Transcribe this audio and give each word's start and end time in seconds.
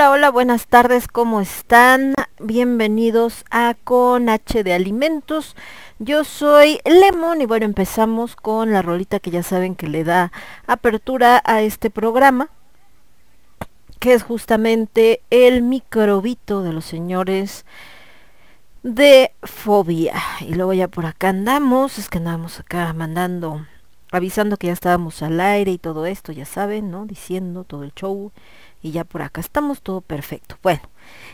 Hola, 0.00 0.12
hola, 0.12 0.30
buenas 0.30 0.66
tardes, 0.66 1.08
¿cómo 1.08 1.42
están? 1.42 2.14
Bienvenidos 2.38 3.44
a 3.50 3.74
Con 3.84 4.30
H 4.30 4.64
de 4.64 4.72
Alimentos. 4.72 5.56
Yo 5.98 6.24
soy 6.24 6.80
Lemon 6.86 7.42
y 7.42 7.44
bueno, 7.44 7.66
empezamos 7.66 8.34
con 8.34 8.72
la 8.72 8.80
rolita 8.80 9.20
que 9.20 9.30
ya 9.30 9.42
saben 9.42 9.74
que 9.74 9.88
le 9.88 10.02
da 10.04 10.32
apertura 10.66 11.42
a 11.44 11.60
este 11.60 11.90
programa, 11.90 12.48
que 13.98 14.14
es 14.14 14.22
justamente 14.22 15.20
el 15.28 15.60
microbito 15.60 16.62
de 16.62 16.72
los 16.72 16.86
señores 16.86 17.66
de 18.82 19.32
fobia. 19.42 20.14
Y 20.40 20.54
luego 20.54 20.72
ya 20.72 20.88
por 20.88 21.04
acá 21.04 21.28
andamos, 21.28 21.98
es 21.98 22.08
que 22.08 22.16
andamos 22.16 22.58
acá 22.58 22.90
mandando, 22.94 23.66
avisando 24.12 24.56
que 24.56 24.68
ya 24.68 24.72
estábamos 24.72 25.22
al 25.22 25.38
aire 25.40 25.72
y 25.72 25.78
todo 25.78 26.06
esto, 26.06 26.32
ya 26.32 26.46
saben, 26.46 26.90
¿no? 26.90 27.04
Diciendo 27.04 27.64
todo 27.64 27.82
el 27.84 27.92
show. 27.92 28.32
Y 28.82 28.92
ya 28.92 29.04
por 29.04 29.22
acá 29.22 29.40
estamos 29.40 29.82
todo 29.82 30.00
perfecto. 30.00 30.56
Bueno, 30.62 30.82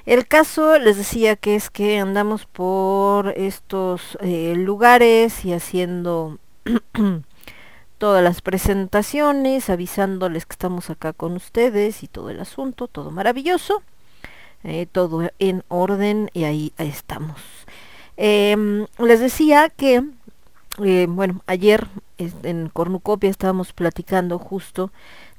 el 0.05 0.27
caso 0.27 0.79
les 0.79 0.97
decía 0.97 1.37
que 1.37 1.55
es 1.55 1.71
que 1.71 1.99
andamos 1.99 2.47
por 2.47 3.29
estos 3.37 4.19
eh, 4.21 4.55
lugares 4.57 5.45
y 5.45 5.53
haciendo 5.53 6.39
todas 7.99 8.23
las 8.25 8.43
presentaciones, 8.43 9.71
avisándoles 9.71 10.47
que 10.47 10.55
estamos 10.55 10.91
acá 10.91 11.13
con 11.13 11.35
ustedes 11.35 12.03
y 12.03 12.09
todo 12.09 12.31
el 12.31 12.41
asunto, 12.41 12.89
todo 12.89 13.11
maravilloso. 13.11 13.83
Eh, 14.65 14.87
todo 14.91 15.31
en 15.39 15.63
orden 15.69 16.29
y 16.33 16.43
ahí, 16.43 16.73
estamos. 16.79 17.41
Em, 18.17 18.87
les 18.99 19.21
decía 19.21 19.69
que, 19.69 20.03
eh, 20.83 21.07
bueno, 21.09 21.43
ayer 21.47 21.87
en 22.19 22.69
Cornucopia 22.69 23.31
estábamos 23.31 23.73
platicando 23.73 24.39
justo 24.39 24.91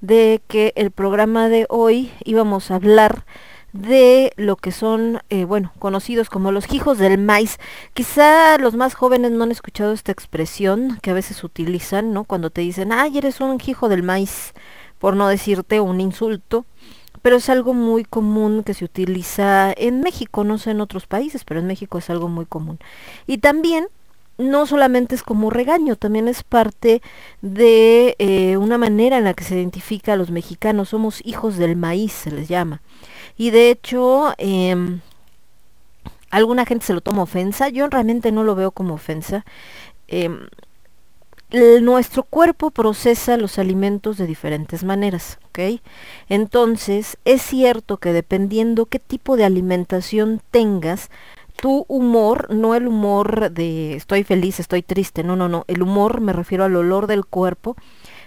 de 0.01 0.41
que 0.47 0.73
el 0.75 0.91
programa 0.91 1.49
de 1.49 1.65
hoy 1.69 2.11
íbamos 2.23 2.71
a 2.71 2.75
hablar 2.75 3.25
de 3.73 4.31
lo 4.37 4.55
que 4.55 4.71
son, 4.71 5.21
eh, 5.29 5.45
bueno, 5.45 5.71
conocidos 5.79 6.29
como 6.29 6.51
los 6.51 6.73
hijos 6.73 6.97
del 6.97 7.17
maíz. 7.17 7.57
Quizá 7.93 8.57
los 8.57 8.75
más 8.75 8.95
jóvenes 8.95 9.31
no 9.31 9.43
han 9.43 9.51
escuchado 9.51 9.93
esta 9.93 10.11
expresión 10.11 10.99
que 11.01 11.11
a 11.11 11.13
veces 11.13 11.43
utilizan, 11.43 12.13
¿no? 12.13 12.23
Cuando 12.23 12.49
te 12.49 12.61
dicen, 12.61 12.91
ay, 12.91 13.17
eres 13.17 13.41
un 13.41 13.59
hijo 13.65 13.89
del 13.89 14.03
maíz, 14.03 14.53
por 14.99 15.15
no 15.15 15.27
decirte 15.27 15.79
un 15.79 16.01
insulto 16.01 16.65
pero 17.21 17.37
es 17.37 17.49
algo 17.49 17.73
muy 17.73 18.05
común 18.05 18.63
que 18.63 18.73
se 18.73 18.85
utiliza 18.85 19.73
en 19.75 19.99
México, 19.99 20.45
no 20.45 20.57
sé 20.57 20.71
en 20.71 20.79
otros 20.79 21.07
países, 21.07 21.43
pero 21.43 21.59
en 21.59 21.67
México 21.67 21.97
es 21.97 22.09
algo 22.09 22.29
muy 22.29 22.45
común. 22.45 22.79
Y 23.25 23.39
también 23.39 23.87
no 24.37 24.65
solamente 24.65 25.15
es 25.15 25.23
como 25.23 25.49
regaño, 25.49 25.95
también 25.95 26.27
es 26.27 26.43
parte 26.43 27.01
de 27.41 28.15
eh, 28.19 28.57
una 28.57 28.77
manera 28.77 29.17
en 29.17 29.23
la 29.23 29.33
que 29.33 29.43
se 29.43 29.55
identifica 29.55 30.13
a 30.13 30.17
los 30.17 30.31
mexicanos, 30.31 30.89
somos 30.89 31.21
hijos 31.25 31.57
del 31.57 31.75
maíz, 31.75 32.11
se 32.11 32.31
les 32.31 32.47
llama. 32.47 32.81
Y 33.37 33.49
de 33.49 33.71
hecho, 33.71 34.33
em, 34.37 35.01
alguna 36.29 36.65
gente 36.65 36.85
se 36.85 36.93
lo 36.93 37.01
toma 37.01 37.23
ofensa, 37.23 37.69
yo 37.69 37.87
realmente 37.87 38.31
no 38.31 38.43
lo 38.43 38.55
veo 38.55 38.71
como 38.71 38.93
ofensa. 38.93 39.45
Em, 40.07 40.47
nuestro 41.81 42.23
cuerpo 42.23 42.71
procesa 42.71 43.37
los 43.37 43.57
alimentos 43.57 44.17
de 44.17 44.27
diferentes 44.27 44.83
maneras, 44.83 45.39
¿ok? 45.47 45.81
Entonces, 46.27 47.17
es 47.23 47.41
cierto 47.41 47.97
que 47.97 48.11
dependiendo 48.11 48.85
qué 48.85 48.99
tipo 48.99 49.37
de 49.37 49.45
alimentación 49.45 50.41
tengas, 50.51 51.09
tu 51.57 51.85
humor, 51.87 52.47
no 52.53 52.75
el 52.75 52.87
humor 52.87 53.51
de 53.51 53.95
estoy 53.95 54.23
feliz, 54.23 54.59
estoy 54.59 54.83
triste, 54.83 55.23
no, 55.23 55.35
no, 55.35 55.49
no, 55.49 55.65
el 55.67 55.81
humor 55.81 56.21
me 56.21 56.33
refiero 56.33 56.63
al 56.63 56.75
olor 56.75 57.07
del 57.07 57.25
cuerpo, 57.25 57.75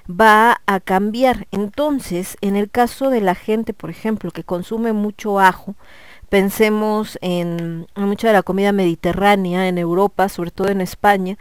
va 0.08 0.60
a 0.66 0.80
cambiar. 0.80 1.46
Entonces, 1.50 2.36
en 2.40 2.56
el 2.56 2.70
caso 2.70 3.10
de 3.10 3.20
la 3.20 3.34
gente, 3.34 3.72
por 3.72 3.90
ejemplo, 3.90 4.30
que 4.30 4.44
consume 4.44 4.92
mucho 4.92 5.40
ajo, 5.40 5.76
pensemos 6.28 7.18
en, 7.22 7.86
mucha 7.96 8.28
de 8.28 8.34
la 8.34 8.42
comida 8.42 8.72
mediterránea 8.72 9.68
en 9.68 9.78
Europa, 9.78 10.28
sobre 10.28 10.50
todo 10.50 10.68
en 10.68 10.80
España, 10.80 11.38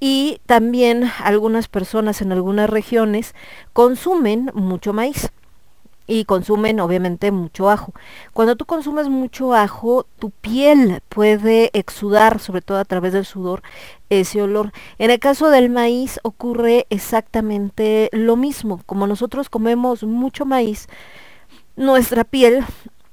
y 0.00 0.40
también 0.46 1.10
algunas 1.22 1.68
personas 1.68 2.20
en 2.20 2.32
algunas 2.32 2.68
regiones 2.68 3.34
consumen 3.72 4.50
mucho 4.54 4.92
maíz 4.92 5.30
y 6.06 6.24
consumen 6.24 6.80
obviamente 6.80 7.30
mucho 7.30 7.70
ajo. 7.70 7.92
Cuando 8.32 8.56
tú 8.56 8.64
consumes 8.64 9.08
mucho 9.08 9.54
ajo, 9.54 10.06
tu 10.18 10.30
piel 10.30 11.02
puede 11.08 11.70
exudar, 11.72 12.38
sobre 12.38 12.62
todo 12.62 12.78
a 12.78 12.84
través 12.84 13.12
del 13.12 13.24
sudor, 13.24 13.62
ese 14.08 14.42
olor. 14.42 14.72
En 14.98 15.10
el 15.10 15.18
caso 15.18 15.50
del 15.50 15.70
maíz 15.70 16.20
ocurre 16.22 16.86
exactamente 16.90 18.08
lo 18.12 18.36
mismo. 18.36 18.80
Como 18.86 19.06
nosotros 19.06 19.48
comemos 19.48 20.04
mucho 20.04 20.44
maíz, 20.44 20.88
nuestra 21.76 22.24
piel 22.24 22.64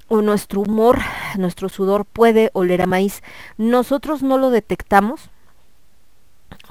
o 0.08 0.22
nuestro 0.22 0.60
humor, 0.60 0.98
nuestro 1.38 1.68
sudor 1.68 2.04
puede 2.04 2.50
oler 2.52 2.82
a 2.82 2.86
maíz. 2.86 3.22
Nosotros 3.56 4.22
no 4.22 4.38
lo 4.38 4.50
detectamos, 4.50 5.30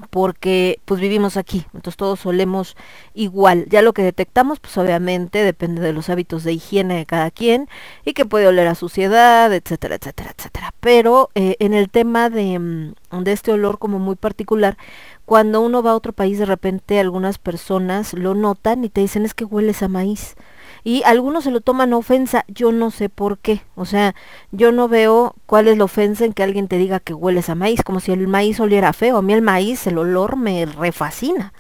porque 0.10 0.80
pues 0.86 1.00
vivimos 1.00 1.38
aquí, 1.38 1.66
entonces 1.74 1.98
todos 1.98 2.20
solemos 2.20 2.76
igual. 3.14 3.66
Ya 3.70 3.82
lo 3.82 3.94
que 3.94 4.04
detectamos, 4.04 4.60
pues 4.60 4.78
obviamente 4.78 5.44
depende 5.44 5.82
de 5.82 5.94
los 5.94 6.10
hábitos 6.10 6.44
de 6.44 6.54
higiene 6.54 6.96
de 6.96 7.06
cada 7.06 7.32
quien 7.32 7.68
y 8.06 8.14
que 8.14 8.26
puede 8.26 8.48
oler 8.48 8.68
a 8.68 8.76
suciedad, 8.76 9.54
etcétera, 9.54 9.96
etcétera, 9.96 10.34
etcétera. 10.38 10.74
Pero 10.80 11.30
eh, 11.36 11.56
en 11.60 11.74
el 11.74 11.90
tema 11.90 12.30
de, 12.30 12.60
mm, 12.60 13.24
de 13.24 13.32
este 13.32 13.52
olor 13.52 13.80
como 13.80 14.00
muy 14.00 14.16
particular, 14.16 14.78
cuando 15.26 15.62
uno 15.62 15.82
va 15.82 15.92
a 15.92 15.96
otro 15.96 16.14
país 16.14 16.40
de 16.40 16.46
repente 16.46 17.00
algunas 17.00 17.38
personas 17.38 18.14
lo 18.14 18.36
notan 18.36 18.84
y 18.84 18.90
te 18.90 19.02
dicen 19.02 19.26
es 19.26 19.34
que 19.34 19.46
hueles 19.46 19.82
a 19.84 19.88
maíz 19.88 20.36
y 20.84 21.04
algunos 21.04 21.46
se 21.46 21.52
lo 21.52 21.62
toman 21.62 21.94
ofensa, 21.94 22.46
yo 22.48 22.72
no 22.72 22.92
sé 22.92 23.10
por 23.10 23.38
qué, 23.38 23.62
o 23.76 23.86
sea, 23.86 24.16
yo 24.52 24.72
no 24.72 24.88
veo 24.88 25.36
cuál 25.46 25.68
es 25.68 25.78
la 25.78 25.86
ofensa 25.86 26.26
en 26.26 26.34
que 26.34 26.44
alguien 26.44 26.68
te 26.68 26.78
diga 26.78 27.00
que 27.00 27.14
hueles 27.14 27.50
a 27.50 27.56
maíz, 27.56 27.84
como 27.84 28.00
si 28.00 28.12
el 28.12 28.28
maíz 28.28 28.60
oliera 28.60 28.92
feo, 28.94 29.18
a 29.18 29.22
mí 29.22 29.34
el 29.34 29.42
maíz, 29.42 29.88
el 29.88 29.98
olor 29.98 30.36
me 30.36 30.66
refascina. 30.66 31.54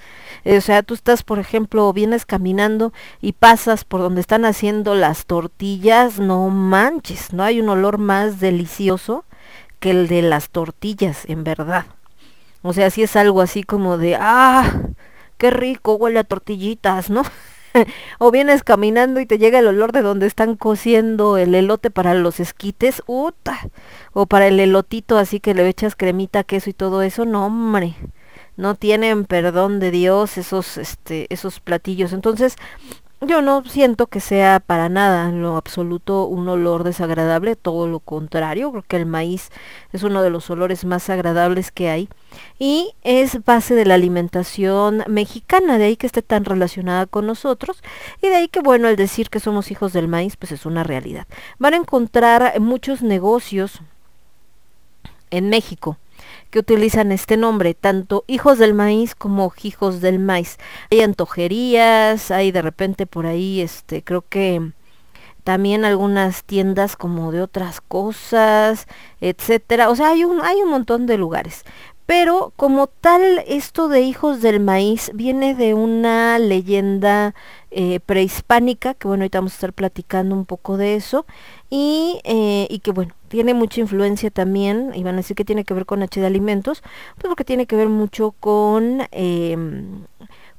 O 0.45 0.59
sea, 0.59 0.83
tú 0.83 0.93
estás, 0.93 1.23
por 1.23 1.39
ejemplo, 1.39 1.93
vienes 1.93 2.25
caminando 2.25 2.91
y 3.21 3.31
pasas 3.31 3.85
por 3.85 4.01
donde 4.01 4.19
están 4.19 4.43
haciendo 4.43 4.93
las 4.93 5.25
tortillas, 5.25 6.19
no 6.19 6.49
manches, 6.49 7.31
no 7.31 7.43
hay 7.43 7.61
un 7.61 7.69
olor 7.69 7.97
más 7.97 8.41
delicioso 8.41 9.23
que 9.79 9.91
el 9.91 10.09
de 10.09 10.21
las 10.21 10.49
tortillas, 10.49 11.23
en 11.27 11.45
verdad. 11.45 11.85
O 12.61 12.73
sea, 12.73 12.89
si 12.89 13.03
es 13.03 13.15
algo 13.15 13.39
así 13.39 13.63
como 13.63 13.97
de, 13.97 14.17
ah, 14.19 14.69
qué 15.37 15.49
rico 15.49 15.95
huele 15.95 16.19
a 16.19 16.23
tortillitas, 16.25 17.09
¿no? 17.09 17.23
o 18.19 18.31
vienes 18.31 18.63
caminando 18.63 19.19
y 19.19 19.25
te 19.25 19.37
llega 19.37 19.59
el 19.59 19.67
olor 19.67 19.91
de 19.91 20.01
donde 20.01 20.27
están 20.27 20.55
cociendo 20.55 21.37
el 21.37 21.55
elote 21.55 21.89
para 21.89 22.13
los 22.13 22.39
esquites, 22.39 23.01
uta, 23.07 23.59
o 24.13 24.25
para 24.25 24.47
el 24.47 24.59
elotito 24.59 25.17
así 25.17 25.39
que 25.39 25.53
le 25.53 25.67
echas 25.67 25.95
cremita, 25.95 26.43
queso 26.43 26.69
y 26.69 26.73
todo 26.73 27.01
eso, 27.01 27.25
no 27.25 27.45
hombre, 27.45 27.95
no 28.55 28.75
tienen 28.75 29.25
perdón 29.25 29.79
de 29.79 29.91
Dios 29.91 30.37
esos 30.37 30.77
este 30.77 31.27
esos 31.33 31.59
platillos. 31.59 32.13
Entonces, 32.13 32.55
yo 33.27 33.41
no 33.41 33.63
siento 33.63 34.07
que 34.07 34.19
sea 34.19 34.59
para 34.59 34.89
nada 34.89 35.29
en 35.29 35.41
lo 35.41 35.57
absoluto 35.57 36.25
un 36.25 36.47
olor 36.47 36.83
desagradable, 36.83 37.55
todo 37.55 37.87
lo 37.87 37.99
contrario, 37.99 38.71
creo 38.71 38.83
que 38.83 38.97
el 38.97 39.05
maíz 39.05 39.49
es 39.91 40.03
uno 40.03 40.21
de 40.21 40.29
los 40.29 40.49
olores 40.49 40.85
más 40.85 41.09
agradables 41.09 41.71
que 41.71 41.89
hay 41.89 42.09
y 42.59 42.93
es 43.03 43.43
base 43.43 43.75
de 43.75 43.85
la 43.85 43.95
alimentación 43.95 45.03
mexicana, 45.07 45.77
de 45.77 45.85
ahí 45.85 45.97
que 45.97 46.07
esté 46.07 46.21
tan 46.21 46.45
relacionada 46.45 47.05
con 47.05 47.25
nosotros 47.25 47.81
y 48.21 48.29
de 48.29 48.35
ahí 48.35 48.47
que 48.47 48.59
bueno, 48.59 48.87
al 48.87 48.95
decir 48.95 49.29
que 49.29 49.39
somos 49.39 49.71
hijos 49.71 49.93
del 49.93 50.07
maíz, 50.07 50.37
pues 50.37 50.51
es 50.51 50.65
una 50.65 50.83
realidad. 50.83 51.27
Van 51.59 51.73
a 51.73 51.77
encontrar 51.77 52.59
muchos 52.59 53.01
negocios 53.01 53.81
en 55.31 55.49
México 55.49 55.97
que 56.53 56.59
utilizan 56.59 57.11
este 57.11 57.35
nombre, 57.35 57.73
tanto 57.73 58.25
hijos 58.27 58.59
del 58.59 58.75
maíz 58.75 59.15
como 59.15 59.51
hijos 59.63 60.01
del 60.01 60.19
maíz. 60.19 60.59
Hay 60.91 61.01
antojerías, 61.01 62.29
hay 62.29 62.51
de 62.51 62.61
repente 62.61 63.07
por 63.07 63.25
ahí, 63.25 63.59
este, 63.59 64.03
creo 64.03 64.23
que 64.29 64.61
también 65.43 65.83
algunas 65.83 66.43
tiendas 66.43 66.95
como 66.95 67.31
de 67.31 67.41
otras 67.41 67.81
cosas, 67.81 68.85
etcétera. 69.19 69.89
O 69.89 69.95
sea, 69.95 70.09
hay 70.09 70.25
un, 70.25 70.41
hay 70.41 70.61
un 70.61 70.69
montón 70.69 71.07
de 71.07 71.17
lugares. 71.17 71.63
Pero 72.05 72.53
como 72.55 72.85
tal, 72.85 73.43
esto 73.47 73.87
de 73.87 74.01
hijos 74.01 74.43
del 74.43 74.59
maíz 74.59 75.09
viene 75.15 75.55
de 75.55 75.73
una 75.73 76.37
leyenda 76.37 77.33
eh, 77.75 77.99
prehispánica, 77.99 78.93
que 78.93 79.07
bueno, 79.07 79.23
ahorita 79.23 79.39
vamos 79.39 79.53
a 79.53 79.55
estar 79.55 79.73
platicando 79.73 80.35
un 80.35 80.45
poco 80.45 80.77
de 80.77 80.95
eso, 80.95 81.25
y, 81.69 82.19
eh, 82.23 82.67
y 82.69 82.79
que 82.79 82.91
bueno, 82.91 83.13
tiene 83.27 83.53
mucha 83.53 83.81
influencia 83.81 84.29
también, 84.31 84.91
y 84.95 85.03
van 85.03 85.15
a 85.15 85.17
decir 85.17 85.35
que 85.35 85.45
tiene 85.45 85.63
que 85.63 85.73
ver 85.73 85.85
con 85.85 86.03
H 86.03 86.19
de 86.19 86.27
alimentos, 86.27 86.81
pues 87.15 87.27
porque 87.27 87.43
tiene 87.43 87.65
que 87.65 87.75
ver 87.75 87.89
mucho 87.89 88.31
con... 88.39 89.01
Em, 89.11 90.05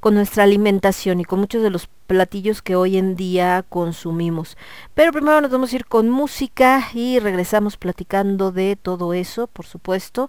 con 0.05 0.12
nuestra 0.12 0.43
alimentación 0.44 1.19
y 1.20 1.25
con 1.25 1.40
muchos 1.40 1.62
de 1.62 1.70
los 1.70 1.88
platillos 2.06 2.61
que 2.61 2.76
hoy 2.76 2.99
en 2.99 3.16
día 3.16 3.64
consumimos. 3.66 4.58
Pero 4.93 5.12
primero 5.12 5.40
nos 5.40 5.50
vamos 5.50 5.72
a 5.72 5.76
ir 5.76 5.87
con 5.87 6.11
música 6.11 6.87
y 6.93 7.20
regresamos 7.20 7.78
platicando 7.78 8.52
de 8.52 8.76
todo 8.76 9.14
eso, 9.14 9.46
por 9.46 9.64
supuesto, 9.64 10.28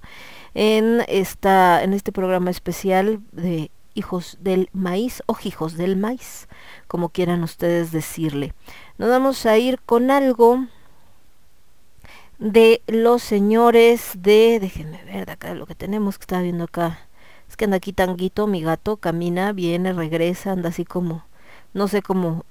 en 0.53 1.03
esta 1.09 1.83
en 1.83 1.91
este 1.91 2.13
programa 2.13 2.51
especial 2.51 3.19
de 3.33 3.69
hijos 3.95 4.37
del 4.41 4.69
maíz 4.73 5.23
o 5.25 5.35
hijos 5.43 5.75
del 5.77 5.97
maíz, 5.97 6.47
como 6.87 7.09
quieran 7.09 7.41
ustedes 7.41 7.91
decirle. 7.91 8.53
Nos 8.97 9.09
vamos 9.09 9.45
a 9.45 9.57
ir 9.57 9.79
con 9.81 10.11
algo 10.11 10.67
de 12.37 12.81
los 12.87 13.23
señores 13.23 14.11
de, 14.15 14.59
déjenme 14.59 15.03
ver 15.05 15.25
de 15.25 15.31
acá 15.31 15.53
lo 15.55 15.65
que 15.65 15.75
tenemos 15.75 16.17
que 16.17 16.23
está 16.23 16.41
viendo 16.41 16.65
acá. 16.65 16.99
Es 17.49 17.57
que 17.57 17.65
anda 17.65 17.77
aquí 17.77 17.93
tanguito, 17.93 18.47
mi 18.47 18.61
gato, 18.61 18.97
camina, 18.97 19.53
viene, 19.53 19.93
regresa, 19.93 20.51
anda 20.51 20.69
así 20.69 20.83
como, 20.83 21.25
no 21.73 21.87
sé 21.87 22.01
cómo, 22.01 22.43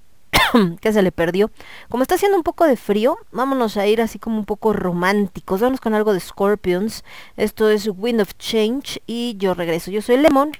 que 0.81 0.93
se 0.93 1.03
le 1.03 1.13
perdió. 1.13 1.51
Como 1.89 2.03
está 2.03 2.15
haciendo 2.15 2.39
un 2.39 2.45
poco 2.45 2.65
de 2.65 2.77
frío, 2.77 3.19
vámonos 3.33 3.77
a 3.77 3.87
ir 3.87 4.01
así 4.01 4.19
como 4.19 4.39
un 4.39 4.45
poco 4.45 4.73
románticos. 4.73 5.61
Vamos 5.61 5.81
con 5.81 5.95
algo 5.95 6.13
de 6.13 6.21
Scorpions. 6.21 7.05
Esto 7.37 7.69
es 7.69 7.89
Wind 7.89 8.21
of 8.21 8.35
Change 8.39 9.03
y 9.07 9.37
yo 9.37 9.55
regreso. 9.55 9.91
Yo 9.91 10.03
soy 10.03 10.17
Lemon. 10.19 10.53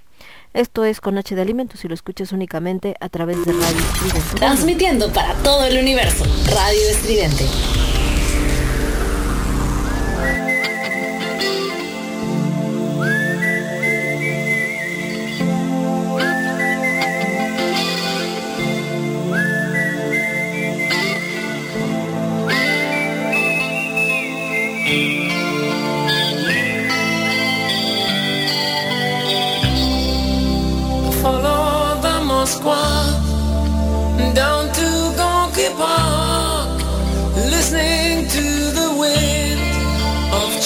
Esto 0.55 0.85
es 0.85 1.01
con 1.01 1.19
H 1.19 1.35
de 1.35 1.43
Alimentos 1.43 1.85
y 1.85 1.89
lo 1.89 1.95
escuchas 1.95 2.31
únicamente 2.31 2.95
a 3.01 3.09
través 3.09 3.45
de 3.45 3.53
Radio 3.53 3.77
Estridente. 3.77 4.37
Transmitiendo 4.37 5.13
para 5.13 5.35
todo 5.43 5.65
el 5.65 5.79
universo, 5.79 6.25
Radio 6.47 6.91
Estridente. 6.91 7.45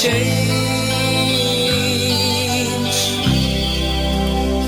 Change. 0.09 0.49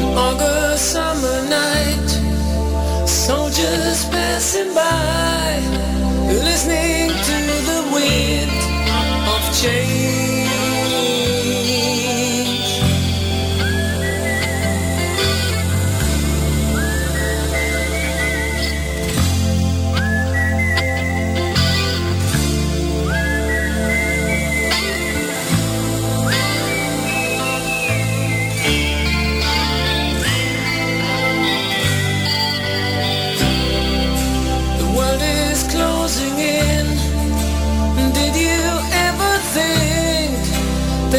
An 0.02 0.18
August 0.28 0.92
summer 0.92 1.38
night, 1.48 2.10
soldiers 3.06 4.04
passing 4.12 4.74
by, 4.74 5.60
listening 6.46 6.99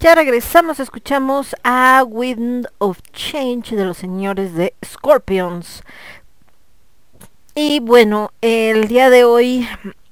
Ya 0.00 0.14
regresamos, 0.14 0.78
escuchamos 0.78 1.56
a 1.64 2.04
Wind 2.06 2.68
of 2.78 3.00
Change 3.12 3.74
de 3.74 3.84
los 3.84 3.96
señores 3.96 4.54
de 4.54 4.74
Scorpions. 4.84 5.82
Y 7.56 7.80
bueno, 7.80 8.30
el 8.40 8.86
día 8.86 9.10
de 9.10 9.24
hoy 9.24 9.66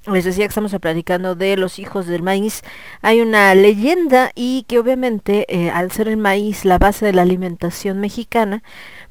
les 0.06 0.24
decía 0.24 0.44
que 0.44 0.48
estamos 0.48 0.74
platicando 0.80 1.36
de 1.36 1.56
los 1.56 1.78
hijos 1.78 2.08
del 2.08 2.24
maíz. 2.24 2.62
Hay 3.00 3.20
una 3.20 3.54
leyenda 3.54 4.32
y 4.34 4.64
que 4.66 4.80
obviamente 4.80 5.46
eh, 5.48 5.70
al 5.70 5.92
ser 5.92 6.08
el 6.08 6.16
maíz 6.16 6.64
la 6.64 6.78
base 6.78 7.06
de 7.06 7.12
la 7.12 7.22
alimentación 7.22 8.00
mexicana, 8.00 8.64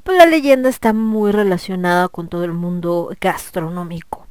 pues 0.03 0.17
la 0.17 0.25
leyenda 0.25 0.67
está 0.67 0.91
muy 0.91 1.31
relacionada 1.31 2.09
con 2.09 2.27
todo 2.27 2.43
el 2.43 2.51
mundo 2.51 3.15
gastronómico. 3.21 4.24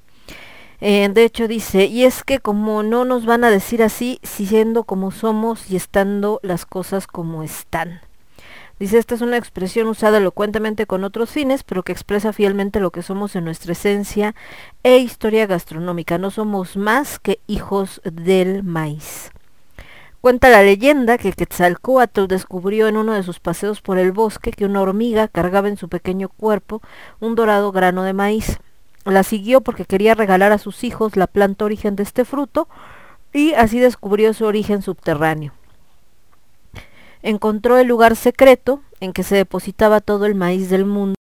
Eh, 0.86 1.08
de 1.08 1.24
hecho 1.24 1.48
dice, 1.48 1.86
y 1.86 2.04
es 2.04 2.24
que 2.24 2.40
como 2.40 2.82
no 2.82 3.06
nos 3.06 3.24
van 3.24 3.42
a 3.42 3.48
decir 3.48 3.82
así, 3.82 4.20
siendo 4.22 4.84
como 4.84 5.12
somos 5.12 5.70
y 5.70 5.76
estando 5.76 6.40
las 6.42 6.66
cosas 6.66 7.06
como 7.06 7.42
están. 7.42 8.02
Dice, 8.78 8.98
esta 8.98 9.14
es 9.14 9.22
una 9.22 9.38
expresión 9.38 9.88
usada 9.88 10.18
elocuentemente 10.18 10.84
con 10.84 11.02
otros 11.02 11.30
fines, 11.30 11.62
pero 11.62 11.84
que 11.84 11.92
expresa 11.92 12.34
fielmente 12.34 12.80
lo 12.80 12.90
que 12.90 13.00
somos 13.00 13.34
en 13.34 13.46
nuestra 13.46 13.72
esencia 13.72 14.34
e 14.82 14.98
historia 14.98 15.46
gastronómica. 15.46 16.18
No 16.18 16.30
somos 16.30 16.76
más 16.76 17.18
que 17.18 17.40
hijos 17.46 18.02
del 18.04 18.62
maíz. 18.62 19.30
Cuenta 20.20 20.50
la 20.50 20.62
leyenda 20.62 21.16
que 21.16 21.32
Quetzalcoatl 21.32 22.26
descubrió 22.26 22.88
en 22.88 22.98
uno 22.98 23.14
de 23.14 23.22
sus 23.22 23.40
paseos 23.40 23.80
por 23.80 23.96
el 23.96 24.12
bosque 24.12 24.50
que 24.50 24.66
una 24.66 24.82
hormiga 24.82 25.28
cargaba 25.28 25.68
en 25.68 25.78
su 25.78 25.88
pequeño 25.88 26.28
cuerpo 26.28 26.82
un 27.20 27.36
dorado 27.36 27.72
grano 27.72 28.02
de 28.02 28.12
maíz. 28.12 28.58
La 29.04 29.22
siguió 29.22 29.60
porque 29.60 29.84
quería 29.84 30.14
regalar 30.14 30.52
a 30.52 30.58
sus 30.58 30.84
hijos 30.84 31.16
la 31.16 31.26
planta 31.26 31.64
origen 31.64 31.96
de 31.96 32.02
este 32.02 32.24
fruto 32.24 32.68
y 33.32 33.52
así 33.54 33.78
descubrió 33.78 34.32
su 34.32 34.44
origen 34.44 34.82
subterráneo 34.82 35.52
encontró 37.24 37.78
el 37.78 37.88
lugar 37.88 38.16
secreto 38.16 38.82
en 39.00 39.12
que 39.12 39.22
se 39.22 39.34
depositaba 39.34 40.00
todo 40.00 40.26
el 40.26 40.34
maíz 40.34 40.68
del 40.68 40.84
mundo 40.84 41.16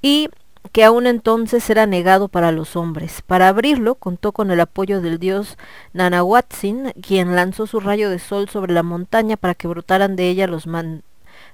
y 0.00 0.30
que 0.72 0.82
aún 0.82 1.06
entonces 1.06 1.68
era 1.70 1.86
negado 1.86 2.28
para 2.28 2.52
los 2.52 2.74
hombres. 2.74 3.22
Para 3.22 3.48
abrirlo 3.48 3.94
contó 3.94 4.32
con 4.32 4.50
el 4.50 4.60
apoyo 4.60 5.00
del 5.00 5.18
dios 5.18 5.58
Nanahuatzin, 5.92 6.92
quien 7.02 7.36
lanzó 7.36 7.66
su 7.66 7.80
rayo 7.80 8.10
de 8.10 8.18
sol 8.18 8.48
sobre 8.48 8.72
la 8.72 8.82
montaña 8.82 9.36
para 9.36 9.54
que 9.54 9.68
brotaran 9.68 10.16
de 10.16 10.30
ella 10.30 10.46
los 10.46 10.66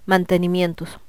mantenimientos. 0.06 1.00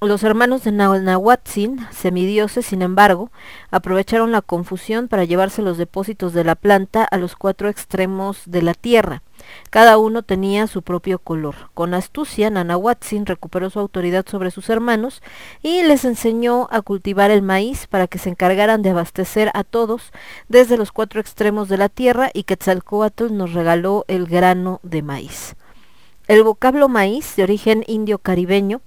Los 0.00 0.22
hermanos 0.22 0.62
de 0.62 0.70
Nahuatzin, 0.70 1.84
semidioses, 1.90 2.66
sin 2.66 2.82
embargo, 2.82 3.32
aprovecharon 3.72 4.30
la 4.30 4.42
confusión 4.42 5.08
para 5.08 5.24
llevarse 5.24 5.60
los 5.60 5.76
depósitos 5.76 6.32
de 6.32 6.44
la 6.44 6.54
planta 6.54 7.02
a 7.02 7.16
los 7.16 7.34
cuatro 7.34 7.68
extremos 7.68 8.42
de 8.46 8.62
la 8.62 8.74
tierra. 8.74 9.22
Cada 9.70 9.98
uno 9.98 10.22
tenía 10.22 10.68
su 10.68 10.82
propio 10.82 11.18
color. 11.18 11.56
Con 11.74 11.94
astucia, 11.94 12.48
Nanahuatzin 12.48 13.26
recuperó 13.26 13.70
su 13.70 13.80
autoridad 13.80 14.24
sobre 14.28 14.52
sus 14.52 14.70
hermanos 14.70 15.20
y 15.64 15.82
les 15.82 16.04
enseñó 16.04 16.68
a 16.70 16.80
cultivar 16.80 17.32
el 17.32 17.42
maíz 17.42 17.88
para 17.88 18.06
que 18.06 18.18
se 18.18 18.30
encargaran 18.30 18.82
de 18.82 18.90
abastecer 18.90 19.50
a 19.52 19.64
todos 19.64 20.12
desde 20.48 20.76
los 20.76 20.92
cuatro 20.92 21.20
extremos 21.20 21.68
de 21.68 21.76
la 21.76 21.88
tierra 21.88 22.30
y 22.32 22.44
Quetzalcoatl 22.44 23.36
nos 23.36 23.52
regaló 23.52 24.04
el 24.06 24.26
grano 24.26 24.78
de 24.84 25.02
maíz. 25.02 25.56
El 26.28 26.44
vocablo 26.44 26.88
maíz, 26.88 27.34
de 27.36 27.42
origen 27.42 27.82
indio-caribeño, 27.88 28.80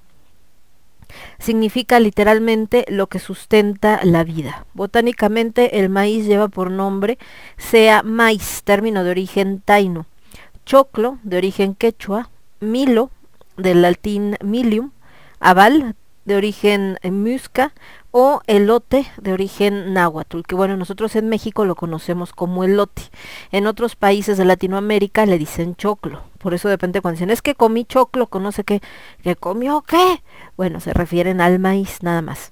significa 1.40 2.00
literalmente 2.00 2.86
lo 2.88 3.08
que 3.08 3.20
sustenta 3.20 4.00
la 4.04 4.24
vida. 4.24 4.66
Botánicamente 4.74 5.80
el 5.80 5.90
maíz 5.90 6.26
lleva 6.26 6.48
por 6.48 6.72
nombre 6.72 7.18
sea 7.58 8.04
maíz, 8.04 8.62
término 8.64 9.04
de 9.04 9.12
origen 9.12 9.62
taino, 9.62 10.06
choclo, 10.66 11.20
de 11.24 11.38
origen 11.38 11.76
quechua, 11.76 12.30
milo, 12.60 13.12
del 13.58 13.82
latín 13.82 14.38
milium, 14.44 14.92
aval, 15.40 15.96
de 16.26 16.36
origen 16.36 16.98
musca, 17.04 17.74
o 18.12 18.42
elote 18.48 19.06
de 19.22 19.34
origen 19.34 19.94
náhuatl, 19.94 20.42
que 20.42 20.56
bueno, 20.56 20.78
nosotros 20.78 21.16
en 21.16 21.30
México 21.30 21.66
lo 21.66 21.76
conocemos 21.76 22.34
como 22.34 22.64
elote. 22.64 23.04
En 23.52 23.68
otros 23.68 23.96
países 23.96 24.38
de 24.38 24.46
Latinoamérica 24.46 25.26
le 25.26 25.38
dicen 25.38 25.76
choclo. 25.76 26.22
Por 26.38 26.54
eso 26.54 26.70
depende 26.70 27.02
cuando 27.02 27.16
dicen, 27.16 27.30
es 27.30 27.42
que 27.42 27.56
comí 27.56 27.86
choclo, 27.86 28.28
conoce 28.28 28.64
que, 28.64 28.82
que 29.24 29.36
comió 29.36 29.82
qué. 29.82 30.22
Bueno, 30.58 30.80
se 30.80 30.94
refieren 30.94 31.40
al 31.42 31.60
maíz 31.60 32.04
nada 32.04 32.22
más. 32.22 32.50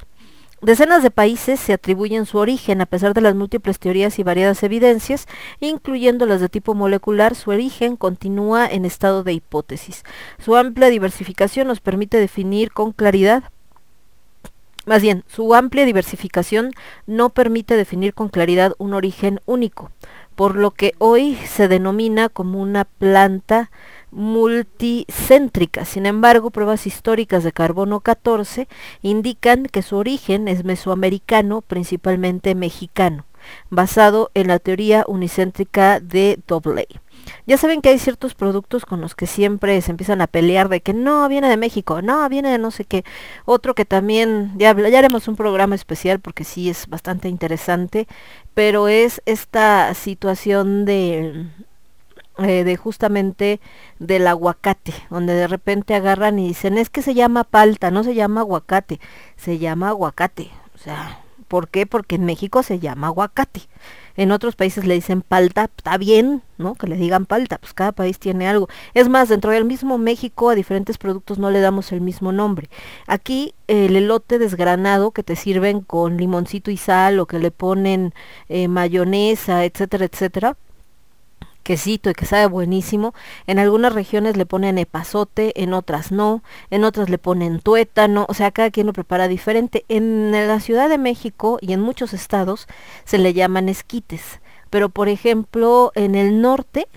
Decenas 0.62 1.04
de 1.04 1.12
países 1.12 1.58
se 1.58 1.72
atribuyen 1.72 2.25
su 2.25 2.38
origen 2.38 2.82
a 2.82 2.86
pesar 2.86 3.13
de 3.13 3.22
las 3.22 3.34
múltiples 3.34 3.80
teorías 3.80 4.20
y 4.20 4.24
variadas 4.24 4.62
evidencias, 4.62 5.25
incluyendo 5.62 6.25
las 6.25 6.42
de 6.42 6.50
tipo 6.50 6.75
molecular, 6.75 7.34
su 7.36 7.51
origen 7.51 7.96
continúa 7.96 8.68
en 8.68 8.84
estado 8.84 9.24
de 9.24 9.32
hipótesis. 9.32 10.04
Su 10.38 10.58
amplia 10.58 10.89
diversificación 10.89 11.68
nos 11.68 11.80
permite 11.80 12.20
definir 12.20 12.74
con 12.74 12.92
claridad 12.92 13.46
más 14.89 15.03
bien, 15.03 15.24
su 15.27 15.53
amplia 15.53 15.86
diversificación 15.86 16.72
no 17.05 17.29
permite 17.29 17.75
definir 17.75 18.15
con 18.15 18.27
claridad 18.27 18.74
un 18.79 18.96
origen 18.96 19.39
único, 19.46 19.91
por 20.34 20.55
lo 20.55 20.72
que 20.72 20.96
hoy 20.98 21.36
se 21.36 21.67
denomina 21.67 22.27
como 22.27 22.60
una 22.60 22.86
planta 22.86 23.69
multicéntrica. 24.10 25.86
Sin 25.86 26.08
embargo, 26.08 26.50
pruebas 26.50 26.88
históricas 26.88 27.43
de 27.43 27.51
carbono 27.51 28.00
14 28.00 28.67
indican 29.03 29.67
que 29.67 29.84
su 29.84 29.96
origen 29.96 30.48
es 30.48 30.63
mesoamericano, 30.63 31.62
principalmente 31.62 32.55
mexicano, 32.55 33.27
basado 33.69 34.31
en 34.34 34.48
la 34.48 34.58
teoría 34.58 35.05
unicéntrica 35.08 36.00
de 36.00 36.39
Dobley. 36.48 36.88
Ya 37.50 37.58
saben 37.58 37.82
que 37.82 37.89
hay 37.89 37.98
ciertos 37.98 38.36
productos 38.36 38.86
con 38.86 39.01
los 39.01 39.15
que 39.15 39.25
siempre 39.25 39.82
se 39.82 39.89
empiezan 39.89 40.22
a 40.22 40.27
pelear 40.27 40.70
de 40.70 40.82
que 40.82 40.94
no 40.94 41.27
viene 41.27 41.50
de 41.50 41.58
México, 41.58 42.00
no 42.03 42.29
viene 42.29 42.51
de 42.51 42.60
no 42.60 42.70
sé 42.70 42.86
qué. 42.86 43.03
Otro 43.46 43.74
que 43.74 43.86
también, 43.86 44.51
ya, 44.56 44.70
haremos 44.70 45.27
un 45.27 45.36
programa 45.36 45.74
especial 45.74 46.20
porque 46.20 46.44
sí 46.44 46.70
es 46.70 46.86
bastante 46.86 47.27
interesante, 47.27 48.08
pero 48.53 48.88
es 48.88 49.24
esta 49.25 49.96
situación 49.96 50.86
de, 50.86 51.48
eh, 52.38 52.63
de 52.63 52.77
justamente 52.77 53.60
del 53.98 54.27
aguacate, 54.27 54.94
donde 55.10 55.34
de 55.34 55.48
repente 55.48 55.96
agarran 55.96 56.38
y 56.38 56.50
dicen, 56.50 56.77
es 56.77 56.91
que 56.91 57.01
se 57.01 57.15
llama 57.15 57.46
palta, 57.46 57.89
no 57.89 58.03
se 58.03 58.13
llama 58.13 58.41
aguacate, 58.41 59.00
se 59.38 59.58
llama 59.58 59.89
aguacate. 59.89 60.51
O 60.75 60.77
sea, 60.77 61.22
¿por 61.48 61.68
qué? 61.68 61.88
Porque 61.88 62.18
en 62.18 62.25
México 62.25 62.62
se 62.62 62.77
llama 62.77 63.08
aguacate. 63.08 63.62
En 64.20 64.34
otros 64.34 64.58
países 64.58 64.86
le 64.86 64.96
dicen 64.96 65.22
palta, 65.22 65.70
está 65.78 65.98
bien, 65.98 66.44
¿no? 66.58 66.76
Que 66.76 66.88
le 66.88 66.98
digan 66.98 67.26
palta, 67.26 67.58
pues 67.58 67.74
cada 67.74 67.94
país 67.94 68.20
tiene 68.20 68.50
algo. 68.50 68.68
Es 68.94 69.08
más, 69.08 69.30
dentro 69.30 69.52
del 69.52 69.64
mismo 69.64 69.98
México 69.98 70.50
a 70.50 70.56
diferentes 70.56 70.98
productos 70.98 71.39
no 71.39 71.50
le 71.52 71.62
damos 71.62 71.93
el 71.93 72.02
mismo 72.02 72.34
nombre. 72.34 72.70
Aquí 73.08 73.54
el 73.67 73.96
elote 73.96 74.38
desgranado 74.38 75.12
que 75.12 75.24
te 75.24 75.38
sirven 75.38 75.80
con 75.80 76.17
limoncito 76.17 76.70
y 76.70 76.76
sal 76.76 77.17
o 77.22 77.28
que 77.28 77.39
le 77.39 77.52
ponen 77.52 78.13
eh, 78.50 78.67
mayonesa, 78.67 79.63
etcétera, 79.63 80.04
etcétera 80.04 80.58
quesito 81.69 82.10
y 82.10 82.15
que 82.15 82.25
sabe 82.25 82.47
buenísimo. 82.47 83.13
En 83.45 83.60
algunas 83.60 83.93
regiones 83.93 84.36
le 84.36 84.47
ponen 84.47 84.79
epazote, 84.79 85.62
en 85.62 85.75
otras 85.75 86.12
no, 86.12 86.41
en 86.71 86.84
otras 86.84 87.12
le 87.12 87.19
ponen 87.19 87.60
tuétano, 87.60 88.25
o 88.27 88.34
sea, 88.34 88.49
cada 88.49 88.71
quien 88.71 88.88
lo 88.88 88.93
prepara 88.93 89.27
diferente. 89.27 89.86
En 89.88 90.32
la 90.32 90.60
Ciudad 90.62 90.89
de 90.89 90.97
México 90.97 91.60
y 91.62 91.73
en 91.73 91.79
muchos 91.79 92.15
estados 92.15 92.65
se 93.05 93.19
le 93.19 93.34
llaman 93.34 93.69
esquites, 93.69 94.39
pero 94.71 94.89
por 94.89 95.10
ejemplo 95.10 95.91
en 95.93 96.15
el 96.15 96.41
norte 96.41 96.88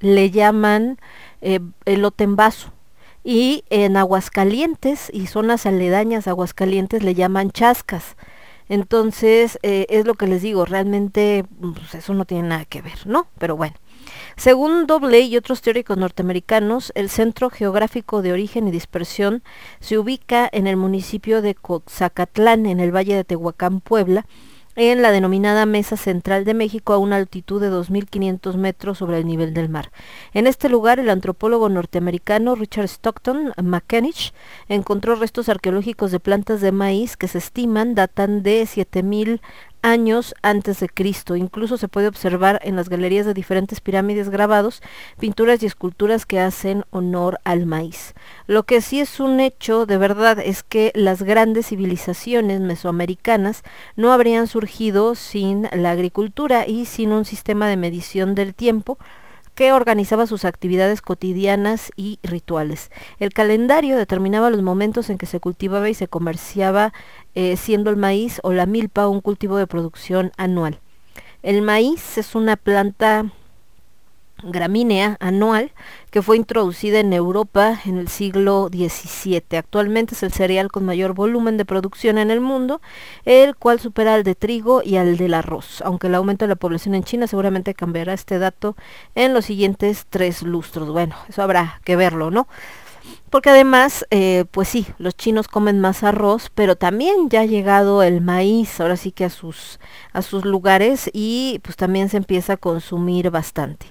le 0.00 0.30
llaman 0.30 0.98
eh, 1.40 1.60
elote 1.86 2.24
en 2.24 2.36
vaso. 2.36 2.74
Y 3.24 3.64
en 3.70 3.96
Aguascalientes 3.96 5.08
y 5.10 5.26
zonas 5.26 5.64
aledañas 5.64 6.28
Aguascalientes 6.28 7.02
le 7.02 7.14
llaman 7.14 7.50
chascas. 7.50 8.14
Entonces, 8.68 9.58
eh, 9.62 9.86
es 9.88 10.04
lo 10.04 10.12
que 10.14 10.26
les 10.26 10.42
digo, 10.42 10.66
realmente 10.66 11.46
pues, 11.60 11.94
eso 11.94 12.12
no 12.12 12.26
tiene 12.26 12.46
nada 12.46 12.66
que 12.66 12.82
ver, 12.82 13.06
¿no? 13.06 13.26
Pero 13.38 13.56
bueno. 13.56 13.74
Según 14.38 14.86
Doble 14.86 15.18
y 15.22 15.36
otros 15.36 15.62
teóricos 15.62 15.98
norteamericanos, 15.98 16.92
el 16.94 17.10
centro 17.10 17.50
geográfico 17.50 18.22
de 18.22 18.32
origen 18.32 18.68
y 18.68 18.70
dispersión 18.70 19.42
se 19.80 19.98
ubica 19.98 20.48
en 20.52 20.68
el 20.68 20.76
municipio 20.76 21.42
de 21.42 21.56
Cozacatlán, 21.56 22.64
en 22.66 22.78
el 22.78 22.94
valle 22.94 23.16
de 23.16 23.24
Tehuacán, 23.24 23.80
Puebla, 23.80 24.26
en 24.76 25.02
la 25.02 25.10
denominada 25.10 25.66
Mesa 25.66 25.96
Central 25.96 26.44
de 26.44 26.54
México 26.54 26.92
a 26.92 26.98
una 26.98 27.16
altitud 27.16 27.60
de 27.60 27.68
2.500 27.68 28.54
metros 28.54 28.98
sobre 28.98 29.18
el 29.18 29.26
nivel 29.26 29.54
del 29.54 29.68
mar. 29.68 29.90
En 30.32 30.46
este 30.46 30.68
lugar, 30.68 31.00
el 31.00 31.10
antropólogo 31.10 31.68
norteamericano 31.68 32.54
Richard 32.54 32.86
Stockton 32.86 33.52
McKenich 33.60 34.32
encontró 34.68 35.16
restos 35.16 35.48
arqueológicos 35.48 36.12
de 36.12 36.20
plantas 36.20 36.60
de 36.60 36.70
maíz 36.70 37.16
que 37.16 37.26
se 37.26 37.38
estiman 37.38 37.96
datan 37.96 38.44
de 38.44 38.62
7.000 38.62 39.40
años 39.82 40.34
antes 40.42 40.80
de 40.80 40.88
Cristo. 40.88 41.36
Incluso 41.36 41.76
se 41.76 41.88
puede 41.88 42.08
observar 42.08 42.60
en 42.62 42.76
las 42.76 42.88
galerías 42.88 43.26
de 43.26 43.34
diferentes 43.34 43.80
pirámides 43.80 44.28
grabados 44.28 44.82
pinturas 45.18 45.62
y 45.62 45.66
esculturas 45.66 46.26
que 46.26 46.40
hacen 46.40 46.84
honor 46.90 47.40
al 47.44 47.66
maíz. 47.66 48.14
Lo 48.46 48.64
que 48.64 48.80
sí 48.80 49.00
es 49.00 49.20
un 49.20 49.40
hecho 49.40 49.86
de 49.86 49.98
verdad 49.98 50.38
es 50.38 50.62
que 50.62 50.92
las 50.94 51.22
grandes 51.22 51.68
civilizaciones 51.68 52.60
mesoamericanas 52.60 53.62
no 53.96 54.12
habrían 54.12 54.46
surgido 54.46 55.14
sin 55.14 55.68
la 55.72 55.90
agricultura 55.90 56.66
y 56.66 56.86
sin 56.86 57.12
un 57.12 57.24
sistema 57.24 57.68
de 57.68 57.76
medición 57.76 58.34
del 58.34 58.54
tiempo 58.54 58.98
que 59.58 59.72
organizaba 59.72 60.28
sus 60.28 60.44
actividades 60.44 61.02
cotidianas 61.02 61.90
y 61.96 62.20
rituales. 62.22 62.92
El 63.18 63.32
calendario 63.32 63.96
determinaba 63.96 64.50
los 64.50 64.62
momentos 64.62 65.10
en 65.10 65.18
que 65.18 65.26
se 65.26 65.40
cultivaba 65.40 65.88
y 65.88 65.94
se 65.94 66.06
comerciaba, 66.06 66.92
eh, 67.34 67.56
siendo 67.56 67.90
el 67.90 67.96
maíz 67.96 68.38
o 68.44 68.52
la 68.52 68.66
milpa 68.66 69.08
un 69.08 69.20
cultivo 69.20 69.56
de 69.56 69.66
producción 69.66 70.30
anual. 70.36 70.78
El 71.42 71.62
maíz 71.62 72.18
es 72.18 72.36
una 72.36 72.54
planta 72.54 73.32
gramínea 74.42 75.16
anual 75.20 75.72
que 76.10 76.22
fue 76.22 76.36
introducida 76.36 77.00
en 77.00 77.12
Europa 77.12 77.80
en 77.84 77.98
el 77.98 78.08
siglo 78.08 78.68
XVII. 78.72 79.58
Actualmente 79.58 80.14
es 80.14 80.22
el 80.22 80.32
cereal 80.32 80.70
con 80.70 80.84
mayor 80.84 81.12
volumen 81.14 81.56
de 81.56 81.64
producción 81.64 82.18
en 82.18 82.30
el 82.30 82.40
mundo, 82.40 82.80
el 83.24 83.56
cual 83.56 83.80
supera 83.80 84.14
al 84.14 84.24
de 84.24 84.34
trigo 84.34 84.82
y 84.82 84.96
al 84.96 85.16
del 85.16 85.34
arroz, 85.34 85.82
aunque 85.84 86.06
el 86.06 86.14
aumento 86.14 86.44
de 86.44 86.50
la 86.50 86.56
población 86.56 86.94
en 86.94 87.04
China 87.04 87.26
seguramente 87.26 87.74
cambiará 87.74 88.14
este 88.14 88.38
dato 88.38 88.76
en 89.14 89.34
los 89.34 89.44
siguientes 89.44 90.06
tres 90.08 90.42
lustros. 90.42 90.90
Bueno, 90.90 91.16
eso 91.28 91.42
habrá 91.42 91.80
que 91.84 91.96
verlo, 91.96 92.30
¿no? 92.30 92.48
Porque 93.30 93.50
además, 93.50 94.06
eh, 94.10 94.46
pues 94.50 94.68
sí, 94.68 94.86
los 94.98 95.16
chinos 95.16 95.48
comen 95.48 95.80
más 95.80 96.02
arroz, 96.02 96.50
pero 96.54 96.76
también 96.76 97.28
ya 97.28 97.42
ha 97.42 97.46
llegado 97.46 98.02
el 98.02 98.20
maíz, 98.20 98.80
ahora 98.80 98.96
sí 98.96 99.12
que 99.12 99.26
a 99.26 99.30
sus, 99.30 99.78
a 100.12 100.22
sus 100.22 100.44
lugares 100.44 101.10
y 101.12 101.60
pues 101.62 101.76
también 101.76 102.08
se 102.08 102.16
empieza 102.16 102.54
a 102.54 102.56
consumir 102.56 103.30
bastante. 103.30 103.86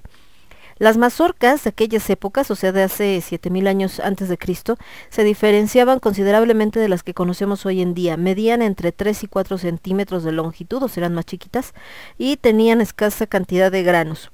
Las 0.80 0.98
mazorcas 0.98 1.63
de 1.63 1.70
aquellas 1.72 2.10
épocas, 2.10 2.52
o 2.52 2.56
sea, 2.56 2.72
de 2.72 2.84
hace 2.84 3.20
7000 3.22 3.68
años 3.68 4.00
antes 4.00 4.30
de 4.30 4.38
Cristo, 4.38 4.78
se 5.10 5.24
diferenciaban 5.24 6.00
considerablemente 6.00 6.80
de 6.80 6.90
las 6.90 7.04
que 7.04 7.13
conocemos 7.13 7.66
hoy 7.66 7.82
en 7.82 7.94
día. 7.94 8.18
Medían 8.18 8.62
entre 8.62 8.92
3 8.92 9.24
y 9.24 9.28
4 9.28 9.58
centímetros 9.58 10.24
de 10.24 10.32
longitud, 10.32 10.84
o 10.84 10.90
eran 10.96 11.13
más 11.13 11.26
chiquitas, 11.26 11.74
y 12.18 12.38
tenían 12.38 12.82
escasa 12.82 13.28
cantidad 13.28 13.72
de 13.72 13.84
granos. 13.84 14.32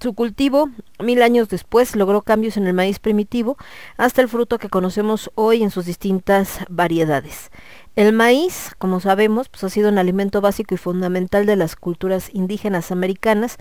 Su 0.00 0.14
cultivo, 0.14 0.70
mil 0.98 1.22
años 1.22 1.50
después, 1.50 1.94
logró 1.94 2.22
cambios 2.22 2.56
en 2.56 2.66
el 2.66 2.72
maíz 2.72 2.98
primitivo 2.98 3.58
hasta 3.98 4.22
el 4.22 4.30
fruto 4.30 4.56
que 4.56 4.70
conocemos 4.70 5.30
hoy 5.34 5.62
en 5.62 5.70
sus 5.70 5.84
distintas 5.84 6.60
variedades. 6.70 7.50
El 7.96 8.14
maíz, 8.14 8.70
como 8.78 9.00
sabemos, 9.00 9.50
pues 9.50 9.62
ha 9.64 9.68
sido 9.68 9.90
un 9.90 9.98
alimento 9.98 10.40
básico 10.40 10.74
y 10.74 10.78
fundamental 10.78 11.44
de 11.44 11.56
las 11.56 11.76
culturas 11.76 12.30
indígenas 12.32 12.92
americanas, 12.92 13.58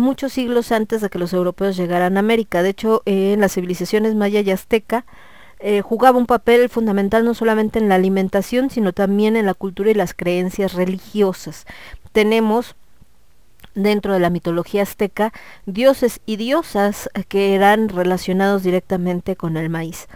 muchos 0.00 0.32
siglos 0.32 0.72
antes 0.72 1.00
de 1.00 1.10
que 1.10 1.18
los 1.18 1.32
europeos 1.32 1.76
llegaran 1.76 2.16
a 2.16 2.20
América. 2.20 2.62
De 2.62 2.70
hecho, 2.70 3.02
en 3.04 3.40
las 3.40 3.52
civilizaciones 3.52 4.14
maya 4.14 4.40
y 4.40 4.50
azteca 4.50 5.04
eh, 5.60 5.80
jugaba 5.80 6.18
un 6.18 6.26
papel 6.26 6.68
fundamental 6.68 7.24
no 7.24 7.34
solamente 7.34 7.78
en 7.78 7.88
la 7.88 7.94
alimentación, 7.94 8.70
sino 8.70 8.92
también 8.92 9.36
en 9.36 9.46
la 9.46 9.54
cultura 9.54 9.90
y 9.90 9.94
las 9.94 10.14
creencias 10.14 10.74
religiosas. 10.74 11.66
Tenemos 12.12 12.74
dentro 13.74 14.12
de 14.12 14.20
la 14.20 14.30
mitología 14.30 14.82
azteca 14.82 15.32
dioses 15.66 16.20
y 16.26 16.36
diosas 16.36 17.08
que 17.28 17.54
eran 17.54 17.88
relacionados 17.88 18.62
directamente 18.62 19.36
con 19.36 19.56
el 19.56 19.70
maíz. 19.70 20.08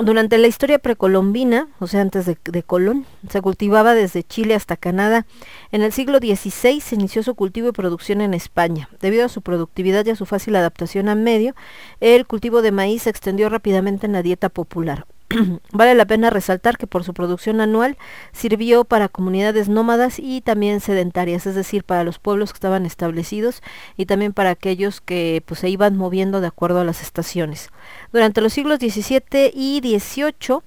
Durante 0.00 0.38
la 0.38 0.46
historia 0.46 0.78
precolombina, 0.78 1.66
o 1.80 1.88
sea, 1.88 2.02
antes 2.02 2.24
de, 2.24 2.62
Colón, 2.62 3.04
se 3.28 3.42
cultivaba 3.42 3.94
desde 3.94 4.22
Chile 4.22 4.54
hasta 4.54 4.76
Canadá. 4.76 5.26
En 5.72 5.82
el 5.82 5.90
siglo 5.90 6.18
XVI 6.18 6.80
se 6.80 6.94
inició 6.94 7.24
su 7.24 7.34
cultivo 7.34 7.68
y 7.68 7.72
producción 7.72 8.20
en 8.20 8.32
España. 8.32 8.88
Debido 9.00 9.26
a 9.26 9.28
su 9.28 9.42
productividad 9.42 10.06
y 10.06 10.10
a 10.10 10.16
su 10.16 10.24
fácil 10.24 10.54
adaptación 10.54 11.08
al 11.08 11.18
medio, 11.18 11.56
el 11.98 12.28
cultivo 12.28 12.62
de 12.62 12.70
maíz 12.70 13.02
se 13.02 13.10
extendió 13.10 13.48
rápidamente 13.48 14.06
en 14.06 14.12
la 14.12 14.22
dieta 14.22 14.50
popular. 14.50 15.04
vale 15.72 15.94
la 15.94 16.06
pena 16.06 16.30
resaltar 16.30 16.78
que 16.78 16.86
por 16.86 17.04
su 17.04 17.12
producción 17.12 17.60
anual 17.60 17.98
sirvió 18.32 18.84
para 18.84 19.08
comunidades 19.08 19.68
nómadas 19.68 20.18
y 20.18 20.40
también 20.40 20.80
sedentarias, 20.80 21.46
es 21.46 21.54
decir, 21.54 21.84
para 21.84 22.04
los 22.04 22.18
pueblos 22.18 22.52
que 22.52 22.56
estaban 22.56 22.86
establecidos 22.86 23.62
y 23.96 24.06
también 24.06 24.32
para 24.32 24.50
aquellos 24.50 25.00
que 25.00 25.42
pues, 25.46 25.60
se 25.60 25.68
iban 25.68 25.96
moviendo 25.96 26.40
de 26.40 26.46
acuerdo 26.46 26.80
a 26.80 26.84
las 26.84 27.02
estaciones. 27.02 27.70
Durante 28.12 28.40
los 28.40 28.52
siglos 28.52 28.78
XVII 28.78 29.50
y 29.54 29.80
XVIII, 29.80 30.62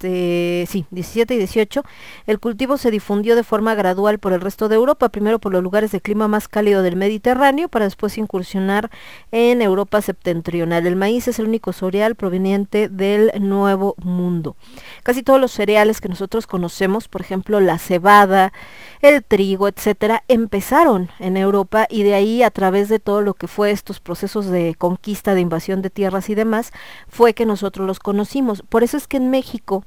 este, 0.00 0.64
sí, 0.66 0.86
17 0.90 1.34
y 1.34 1.36
18, 1.36 1.82
el 2.26 2.40
cultivo 2.40 2.78
se 2.78 2.90
difundió 2.90 3.36
de 3.36 3.44
forma 3.44 3.74
gradual 3.74 4.18
por 4.18 4.32
el 4.32 4.40
resto 4.40 4.70
de 4.70 4.76
Europa, 4.76 5.10
primero 5.10 5.38
por 5.38 5.52
los 5.52 5.62
lugares 5.62 5.92
de 5.92 6.00
clima 6.00 6.26
más 6.26 6.48
cálido 6.48 6.82
del 6.82 6.96
Mediterráneo, 6.96 7.68
para 7.68 7.84
después 7.84 8.16
incursionar 8.16 8.90
en 9.30 9.60
Europa 9.60 10.00
septentrional. 10.00 10.86
El 10.86 10.96
maíz 10.96 11.28
es 11.28 11.38
el 11.38 11.48
único 11.48 11.74
cereal 11.74 12.14
proveniente 12.14 12.88
del 12.88 13.30
Nuevo 13.40 13.94
Mundo. 14.02 14.56
Casi 15.02 15.22
todos 15.22 15.38
los 15.38 15.52
cereales 15.52 16.00
que 16.00 16.08
nosotros 16.08 16.46
conocemos, 16.46 17.06
por 17.06 17.20
ejemplo, 17.20 17.60
la 17.60 17.78
cebada, 17.78 18.54
el 19.02 19.22
trigo, 19.22 19.68
etcétera, 19.68 20.24
empezaron 20.28 21.10
en 21.18 21.36
Europa 21.36 21.86
y 21.90 22.04
de 22.04 22.14
ahí 22.14 22.42
a 22.42 22.50
través 22.50 22.88
de 22.88 23.00
todo 23.00 23.20
lo 23.20 23.34
que 23.34 23.48
fue 23.48 23.70
estos 23.70 24.00
procesos 24.00 24.46
de 24.46 24.74
conquista, 24.78 25.34
de 25.34 25.42
invasión 25.42 25.82
de 25.82 25.90
tierras 25.90 26.30
y 26.30 26.34
demás, 26.34 26.72
fue 27.06 27.34
que 27.34 27.44
nosotros 27.44 27.86
los 27.86 27.98
conocimos. 27.98 28.62
Por 28.62 28.82
eso 28.82 28.96
es 28.96 29.06
que 29.06 29.18
en 29.18 29.30
México 29.30 29.84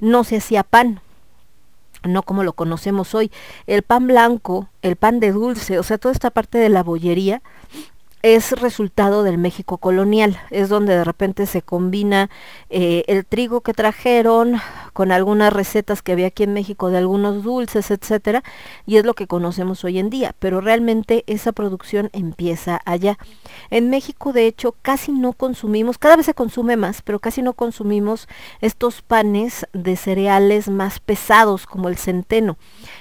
no 0.00 0.24
se 0.24 0.36
hacía 0.36 0.62
pan, 0.62 1.00
no 2.04 2.22
como 2.22 2.44
lo 2.44 2.52
conocemos 2.52 3.14
hoy. 3.14 3.30
El 3.66 3.82
pan 3.82 4.06
blanco, 4.06 4.68
el 4.82 4.96
pan 4.96 5.20
de 5.20 5.32
dulce, 5.32 5.78
o 5.78 5.82
sea, 5.82 5.98
toda 5.98 6.12
esta 6.12 6.30
parte 6.30 6.58
de 6.58 6.68
la 6.68 6.82
bollería 6.82 7.42
es 8.22 8.52
resultado 8.52 9.22
del 9.22 9.38
México 9.38 9.78
colonial, 9.78 10.38
es 10.50 10.68
donde 10.68 10.96
de 10.96 11.04
repente 11.04 11.46
se 11.46 11.62
combina 11.62 12.30
eh, 12.70 13.04
el 13.06 13.24
trigo 13.24 13.60
que 13.60 13.74
trajeron 13.74 14.60
con 14.92 15.12
algunas 15.12 15.52
recetas 15.52 16.02
que 16.02 16.12
había 16.12 16.28
aquí 16.28 16.42
en 16.42 16.52
México 16.52 16.90
de 16.90 16.98
algunos 16.98 17.44
dulces, 17.44 17.90
etcétera, 17.90 18.42
y 18.86 18.96
es 18.96 19.04
lo 19.04 19.14
que 19.14 19.26
conocemos 19.26 19.84
hoy 19.84 19.98
en 19.98 20.10
día, 20.10 20.34
pero 20.38 20.60
realmente 20.60 21.22
esa 21.26 21.52
producción 21.52 22.10
empieza 22.12 22.80
allá. 22.84 23.18
En 23.70 23.90
México, 23.90 24.32
de 24.32 24.46
hecho, 24.46 24.74
casi 24.82 25.12
no 25.12 25.32
consumimos, 25.32 25.98
cada 25.98 26.16
vez 26.16 26.26
se 26.26 26.34
consume 26.34 26.76
más, 26.76 27.02
pero 27.02 27.20
casi 27.20 27.42
no 27.42 27.52
consumimos 27.52 28.28
estos 28.60 29.02
panes 29.02 29.66
de 29.72 29.96
cereales 29.96 30.68
más 30.68 30.98
pesados 30.98 31.66
como 31.66 31.88
el 31.88 31.96
centeno. 31.96 32.56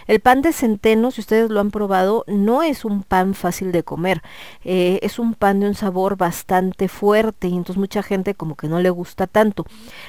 El 0.08 0.20
pan 0.22 0.42
de 0.42 0.54
centeno, 0.54 1.12
si 1.12 1.22
ustedes 1.22 1.50
lo 1.50 1.60
han 1.60 1.72
probado, 1.72 2.24
no 2.28 2.64
es 2.64 2.86
un 2.86 3.04
pan 3.04 3.34
fácil 3.34 3.72
de 3.72 3.84
comer. 3.84 4.22
Eh, 4.64 5.00
es 5.02 5.20
un 5.20 5.34
pan 5.34 5.60
de 5.60 5.68
un 5.68 5.76
sabor 5.76 6.18
bastante 6.18 6.88
fuerte 6.88 7.48
y 7.48 7.56
entonces 7.56 7.78
mucha 7.78 8.02
gente 8.04 8.34
como 8.34 8.56
que 8.56 8.68
no 8.68 8.80
le 8.80 8.90
gusta 8.90 9.28
tanto. 9.28 9.66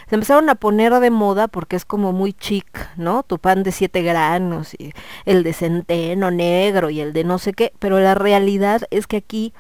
Se 0.09 0.15
empezaron 0.15 0.49
a 0.51 0.55
poner 0.55 0.95
de 0.95 1.11
moda 1.11 1.49
porque 1.49 1.77
es 1.77 1.85
como 1.85 2.13
muy 2.13 2.33
chic, 2.33 2.67
¿no? 2.97 3.23
Tu 3.25 3.39
pan 3.39 3.63
de 3.63 3.73
siete 3.73 4.03
granos 4.03 4.75
y 4.75 4.93
el 5.27 5.43
de 5.43 5.53
centeno 5.53 6.31
negro 6.31 6.91
y 6.91 7.01
el 7.01 7.13
de 7.13 7.25
no 7.25 7.39
sé 7.39 7.53
qué, 7.53 7.73
pero 7.79 7.99
la 8.01 8.15
realidad 8.15 8.83
es 8.91 9.07
que 9.07 9.17
aquí 9.17 9.53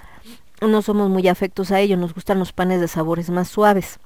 no 0.60 0.82
somos 0.82 1.08
muy 1.08 1.28
afectos 1.28 1.70
a 1.70 1.80
ello, 1.80 1.96
nos 1.96 2.14
gustan 2.14 2.38
los 2.38 2.52
panes 2.52 2.80
de 2.80 2.88
sabores 2.88 3.30
más 3.30 3.48
suaves. 3.48 3.98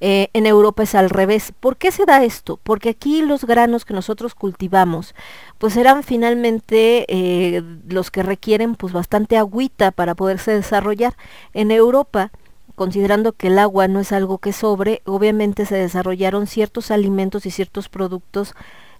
Eh, 0.00 0.28
en 0.32 0.46
Europa 0.46 0.82
es 0.82 0.94
al 0.94 1.10
revés. 1.10 1.52
¿Por 1.58 1.76
qué 1.76 1.90
se 1.90 2.04
da 2.04 2.24
esto? 2.24 2.58
Porque 2.62 2.90
aquí 2.90 3.22
los 3.22 3.44
granos 3.44 3.84
que 3.84 3.94
nosotros 3.94 4.34
cultivamos, 4.34 5.14
pues 5.58 5.76
eran 5.76 6.02
finalmente 6.02 7.04
eh, 7.08 7.62
los 7.88 8.10
que 8.10 8.22
requieren 8.22 8.74
pues 8.74 8.92
bastante 8.92 9.36
agüita 9.36 9.90
para 9.90 10.14
poderse 10.14 10.52
desarrollar. 10.52 11.16
En 11.54 11.70
Europa, 11.70 12.30
considerando 12.74 13.32
que 13.32 13.48
el 13.48 13.58
agua 13.58 13.88
no 13.88 14.00
es 14.00 14.12
algo 14.12 14.38
que 14.38 14.52
sobre, 14.52 15.02
obviamente 15.04 15.66
se 15.66 15.76
desarrollaron 15.76 16.46
ciertos 16.46 16.90
alimentos 16.90 17.44
y 17.44 17.50
ciertos 17.50 17.88
productos 17.88 18.54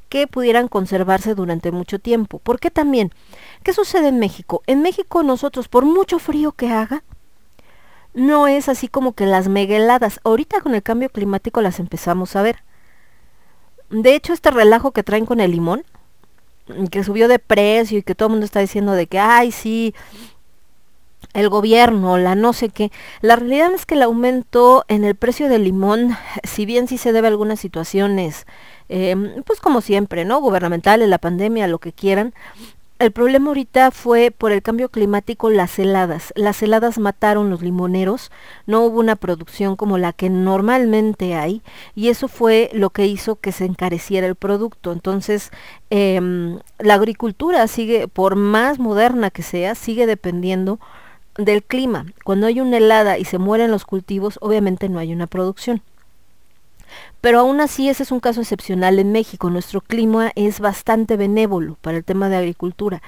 que 0.09 0.26
pudieran 0.26 0.68
conservarse 0.68 1.35
durante 1.35 1.70
mucho 1.70 1.98
tiempo. 1.98 2.38
¿Por 2.38 2.61
qué 2.61 2.70
también? 2.70 3.12
¿Qué 3.62 3.72
sucede 3.72 4.09
en 4.09 4.18
México? 4.18 4.62
En 4.66 4.83
México 4.83 5.22
nosotros, 5.22 5.68
por 5.68 5.85
mucho 5.85 6.18
frío 6.18 6.52
que 6.52 6.70
haga, 6.70 7.04
no 8.14 8.47
es 8.47 8.68
así 8.68 8.88
como 8.88 9.12
que 9.12 9.27
las 9.27 9.49
megeladas. 9.49 10.21
Ahorita 10.25 10.61
con 10.61 10.75
el 10.75 10.83
cambio 10.83 11.11
climático 11.11 11.61
las 11.61 11.79
empezamos 11.81 12.37
a 12.37 12.42
ver. 12.42 12.62
De 13.90 14.14
hecho, 14.14 14.33
este 14.33 14.51
relajo 14.51 14.92
que 14.92 15.03
traen 15.03 15.27
con 15.27 15.40
el 15.40 15.51
limón, 15.51 15.85
que 16.90 17.05
subió 17.05 17.29
de 17.29 17.38
precio 17.38 17.99
y 17.99 18.03
que 18.03 18.14
todo 18.14 18.29
el 18.29 18.33
mundo 18.33 18.44
está 18.44 18.61
diciendo 18.61 18.92
de 18.92 19.07
que, 19.07 19.18
ay, 19.18 19.51
sí, 19.53 19.94
el 21.33 21.49
gobierno, 21.49 22.18
la 22.18 22.35
no 22.35 22.53
sé 22.53 22.68
qué. 22.68 22.90
La 23.21 23.37
realidad 23.37 23.73
es 23.73 23.87
que 23.87 23.94
el 23.94 24.03
aumento 24.03 24.85
en 24.88 25.05
el 25.05 25.14
precio 25.14 25.49
del 25.49 25.64
limón, 25.64 26.16
si 26.44 26.66
bien 26.66 26.88
sí 26.88 26.99
se 26.99 27.12
debe 27.12 27.29
a 27.29 27.31
algunas 27.31 27.61
situaciones, 27.61 28.47
em, 28.88 29.42
pues 29.44 29.61
como 29.61 29.81
siempre, 29.81 30.25
¿no? 30.25 30.40
Gubernamentales, 30.40 31.09
la 31.09 31.18
pandemia, 31.18 31.68
lo 31.68 31.79
que 31.79 31.92
quieran, 31.92 32.35
El 32.98 33.12
problema 33.12 33.48
ahorita 33.48 33.92
fue 33.92 34.32
por 34.37 34.50
el 34.50 34.61
cambio 34.61 34.88
climático 34.88 35.50
las 35.50 35.78
heladas. 35.78 36.32
Las 36.34 36.61
heladas 36.64 36.98
mataron 36.98 37.48
los 37.48 37.62
limoneros, 37.62 38.32
no 38.66 38.82
hubo 38.82 38.98
una 38.98 39.14
producción 39.14 39.76
como 39.76 39.98
la 39.98 40.12
que 40.12 40.30
normalmente 40.30 41.37
hay 41.37 41.62
y 41.94 42.08
eso 42.08 42.26
fue 42.26 42.70
lo 42.72 42.90
que 42.90 43.06
hizo 43.06 43.37
que 43.37 43.52
se 43.52 43.66
encareciera 43.66 44.26
el 44.26 44.34
producto. 44.34 44.90
Entonces, 44.90 45.52
em, 45.90 46.58
la 46.80 46.94
agricultura 46.94 47.68
sigue, 47.68 48.08
por 48.08 48.34
más 48.34 48.80
moderna 48.80 49.30
que 49.30 49.42
sea, 49.44 49.76
sigue 49.76 50.06
dependiendo 50.06 50.80
del 51.37 51.62
clima. 51.62 52.06
Cuando 52.24 52.48
hay 52.48 52.61
una 52.61 52.78
helada 52.78 53.16
y 53.16 53.24
se 53.24 53.38
mueren 53.38 53.70
los 53.70 53.84
cultivos, 53.84 54.38
obviamente 54.42 54.88
no 54.88 54.98
hay 54.98 55.12
una 55.12 55.28
producción. 55.28 55.82
Pero 57.20 57.40
aún 57.40 57.61
así 57.61 57.88
ese 57.88 58.03
es 58.03 58.12
un 58.12 58.20
caso 58.20 58.40
excepcional 58.40 58.98
en 58.98 59.12
México. 59.12 59.51
Nuestro 59.51 59.81
clima 59.81 60.33
es 60.35 60.61
bastante 60.61 61.16
benévolo 61.16 61.77
para 61.81 61.96
el 61.96 62.05
tema 62.05 62.29
de 62.29 62.37
agricultura. 62.37 63.03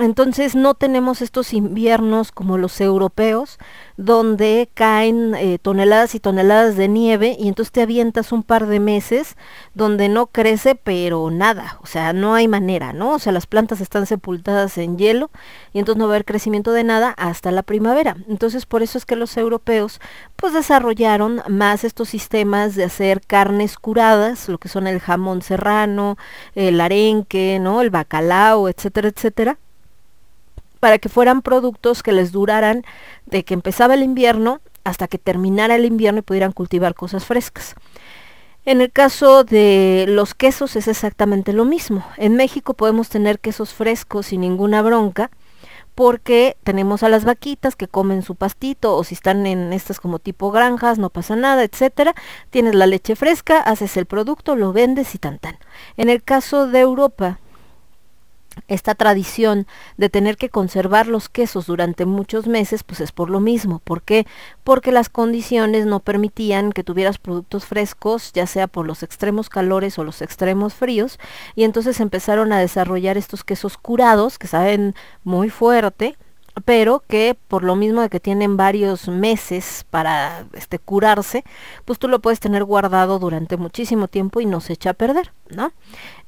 Entonces 0.00 0.56
no 0.56 0.74
tenemos 0.74 1.22
estos 1.22 1.52
inviernos 1.52 2.32
como 2.32 2.58
los 2.58 2.80
europeos, 2.80 3.60
donde 3.96 4.68
caen 4.74 5.36
eh, 5.36 5.60
toneladas 5.62 6.16
y 6.16 6.20
toneladas 6.20 6.76
de 6.76 6.88
nieve 6.88 7.36
y 7.38 7.46
entonces 7.46 7.70
te 7.70 7.82
avientas 7.82 8.32
un 8.32 8.42
par 8.42 8.66
de 8.66 8.80
meses 8.80 9.36
donde 9.74 10.08
no 10.08 10.26
crece 10.26 10.74
pero 10.74 11.30
nada, 11.30 11.78
o 11.80 11.86
sea, 11.86 12.12
no 12.12 12.34
hay 12.34 12.48
manera, 12.48 12.92
¿no? 12.92 13.12
O 13.12 13.18
sea, 13.20 13.30
las 13.30 13.46
plantas 13.46 13.80
están 13.80 14.06
sepultadas 14.06 14.78
en 14.78 14.98
hielo 14.98 15.30
y 15.72 15.78
entonces 15.78 16.00
no 16.00 16.08
va 16.08 16.14
a 16.14 16.16
haber 16.16 16.24
crecimiento 16.24 16.72
de 16.72 16.82
nada 16.82 17.10
hasta 17.10 17.52
la 17.52 17.62
primavera. 17.62 18.16
Entonces 18.28 18.66
por 18.66 18.82
eso 18.82 18.98
es 18.98 19.06
que 19.06 19.14
los 19.14 19.36
europeos 19.36 20.00
pues 20.34 20.52
desarrollaron 20.54 21.40
más 21.48 21.84
estos 21.84 22.08
sistemas 22.08 22.74
de 22.74 22.82
hacer 22.82 23.20
carnes 23.24 23.78
curadas, 23.78 24.48
lo 24.48 24.58
que 24.58 24.68
son 24.68 24.88
el 24.88 24.98
jamón 24.98 25.40
serrano, 25.42 26.16
el 26.56 26.80
arenque, 26.80 27.58
¿no? 27.60 27.80
El 27.80 27.90
bacalao, 27.90 28.68
etcétera, 28.68 29.08
etcétera 29.08 29.58
para 30.84 30.98
que 30.98 31.08
fueran 31.08 31.40
productos 31.40 32.02
que 32.02 32.12
les 32.12 32.30
duraran 32.30 32.84
de 33.24 33.42
que 33.42 33.54
empezaba 33.54 33.94
el 33.94 34.02
invierno 34.02 34.60
hasta 34.84 35.08
que 35.08 35.16
terminara 35.16 35.76
el 35.76 35.86
invierno 35.86 36.18
y 36.18 36.22
pudieran 36.22 36.52
cultivar 36.52 36.94
cosas 36.94 37.24
frescas. 37.24 37.74
En 38.66 38.82
el 38.82 38.92
caso 38.92 39.44
de 39.44 40.04
los 40.06 40.34
quesos 40.34 40.76
es 40.76 40.86
exactamente 40.86 41.54
lo 41.54 41.64
mismo. 41.64 42.04
En 42.18 42.36
México 42.36 42.74
podemos 42.74 43.08
tener 43.08 43.38
quesos 43.38 43.72
frescos 43.72 44.26
sin 44.26 44.42
ninguna 44.42 44.82
bronca 44.82 45.30
porque 45.94 46.58
tenemos 46.64 47.02
a 47.02 47.08
las 47.08 47.24
vaquitas 47.24 47.76
que 47.76 47.88
comen 47.88 48.20
su 48.20 48.34
pastito 48.34 48.94
o 48.94 49.04
si 49.04 49.14
están 49.14 49.46
en 49.46 49.72
estas 49.72 50.00
como 50.00 50.18
tipo 50.18 50.50
granjas 50.50 50.98
no 50.98 51.08
pasa 51.08 51.34
nada, 51.34 51.64
etcétera. 51.64 52.14
Tienes 52.50 52.74
la 52.74 52.86
leche 52.86 53.16
fresca, 53.16 53.58
haces 53.58 53.96
el 53.96 54.04
producto, 54.04 54.54
lo 54.54 54.74
vendes 54.74 55.14
y 55.14 55.18
tan 55.18 55.38
tan. 55.38 55.56
En 55.96 56.10
el 56.10 56.22
caso 56.22 56.66
de 56.66 56.80
Europa 56.80 57.38
esta 58.68 58.94
tradición 58.94 59.66
de 59.96 60.08
tener 60.08 60.36
que 60.36 60.48
conservar 60.48 61.06
los 61.06 61.28
quesos 61.28 61.66
durante 61.66 62.06
muchos 62.06 62.46
meses, 62.46 62.82
pues 62.84 63.00
es 63.00 63.12
por 63.12 63.30
lo 63.30 63.40
mismo. 63.40 63.80
¿Por 63.80 64.02
qué? 64.02 64.26
Porque 64.62 64.92
las 64.92 65.08
condiciones 65.08 65.86
no 65.86 66.00
permitían 66.00 66.72
que 66.72 66.84
tuvieras 66.84 67.18
productos 67.18 67.66
frescos, 67.66 68.32
ya 68.32 68.46
sea 68.46 68.66
por 68.66 68.86
los 68.86 69.02
extremos 69.02 69.48
calores 69.48 69.98
o 69.98 70.04
los 70.04 70.22
extremos 70.22 70.74
fríos, 70.74 71.18
y 71.54 71.64
entonces 71.64 72.00
empezaron 72.00 72.52
a 72.52 72.58
desarrollar 72.58 73.16
estos 73.16 73.44
quesos 73.44 73.76
curados, 73.76 74.38
que 74.38 74.46
saben 74.46 74.94
muy 75.24 75.50
fuerte, 75.50 76.16
pero 76.64 77.02
que 77.06 77.36
por 77.48 77.64
lo 77.64 77.74
mismo 77.76 78.00
de 78.00 78.08
que 78.08 78.20
tienen 78.20 78.56
varios 78.56 79.08
meses 79.08 79.84
para 79.90 80.46
este 80.52 80.78
curarse, 80.78 81.44
pues 81.84 81.98
tú 81.98 82.08
lo 82.08 82.20
puedes 82.20 82.40
tener 82.40 82.64
guardado 82.64 83.18
durante 83.18 83.56
muchísimo 83.56 84.08
tiempo 84.08 84.40
y 84.40 84.46
no 84.46 84.60
se 84.60 84.74
echa 84.74 84.90
a 84.90 84.94
perder, 84.94 85.32
¿no? 85.48 85.72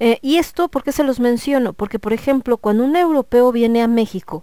Eh, 0.01 0.19
y 0.23 0.37
esto, 0.39 0.69
¿por 0.69 0.83
qué 0.83 0.93
se 0.93 1.05
los 1.05 1.21
menciono? 1.21 1.73
Porque, 1.73 1.99
por 1.99 2.13
ejemplo, 2.13 2.57
cuando 2.57 2.85
un 2.85 2.97
europeo 2.97 3.53
viene 3.53 3.83
a 3.83 3.89
México, 3.89 4.43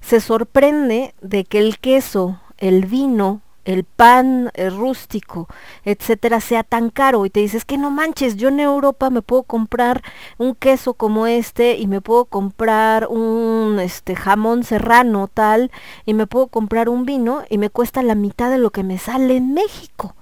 se 0.00 0.20
sorprende 0.20 1.14
de 1.20 1.44
que 1.44 1.58
el 1.58 1.78
queso, 1.78 2.40
el 2.58 2.86
vino, 2.86 3.42
el 3.64 3.84
pan 3.84 4.50
rústico, 4.70 5.48
etcétera, 5.84 6.40
sea 6.40 6.62
tan 6.62 6.90
caro 6.90 7.26
y 7.26 7.30
te 7.30 7.40
dices 7.40 7.64
que 7.64 7.78
no 7.78 7.90
manches, 7.90 8.36
yo 8.36 8.48
en 8.48 8.60
Europa 8.60 9.10
me 9.10 9.22
puedo 9.22 9.42
comprar 9.42 10.02
un 10.38 10.54
queso 10.54 10.94
como 10.94 11.26
este 11.26 11.76
y 11.76 11.86
me 11.86 12.00
puedo 12.00 12.24
comprar 12.24 13.06
un 13.08 13.78
este 13.80 14.16
jamón 14.16 14.64
serrano 14.64 15.28
tal 15.28 15.70
y 16.06 16.14
me 16.14 16.26
puedo 16.26 16.48
comprar 16.48 16.88
un 16.88 17.04
vino 17.04 17.42
y 17.48 17.58
me 17.58 17.70
cuesta 17.70 18.02
la 18.02 18.14
mitad 18.14 18.50
de 18.50 18.58
lo 18.58 18.70
que 18.70 18.82
me 18.82 18.98
sale 18.98 19.36
en 19.36 19.54
México. 19.54 20.14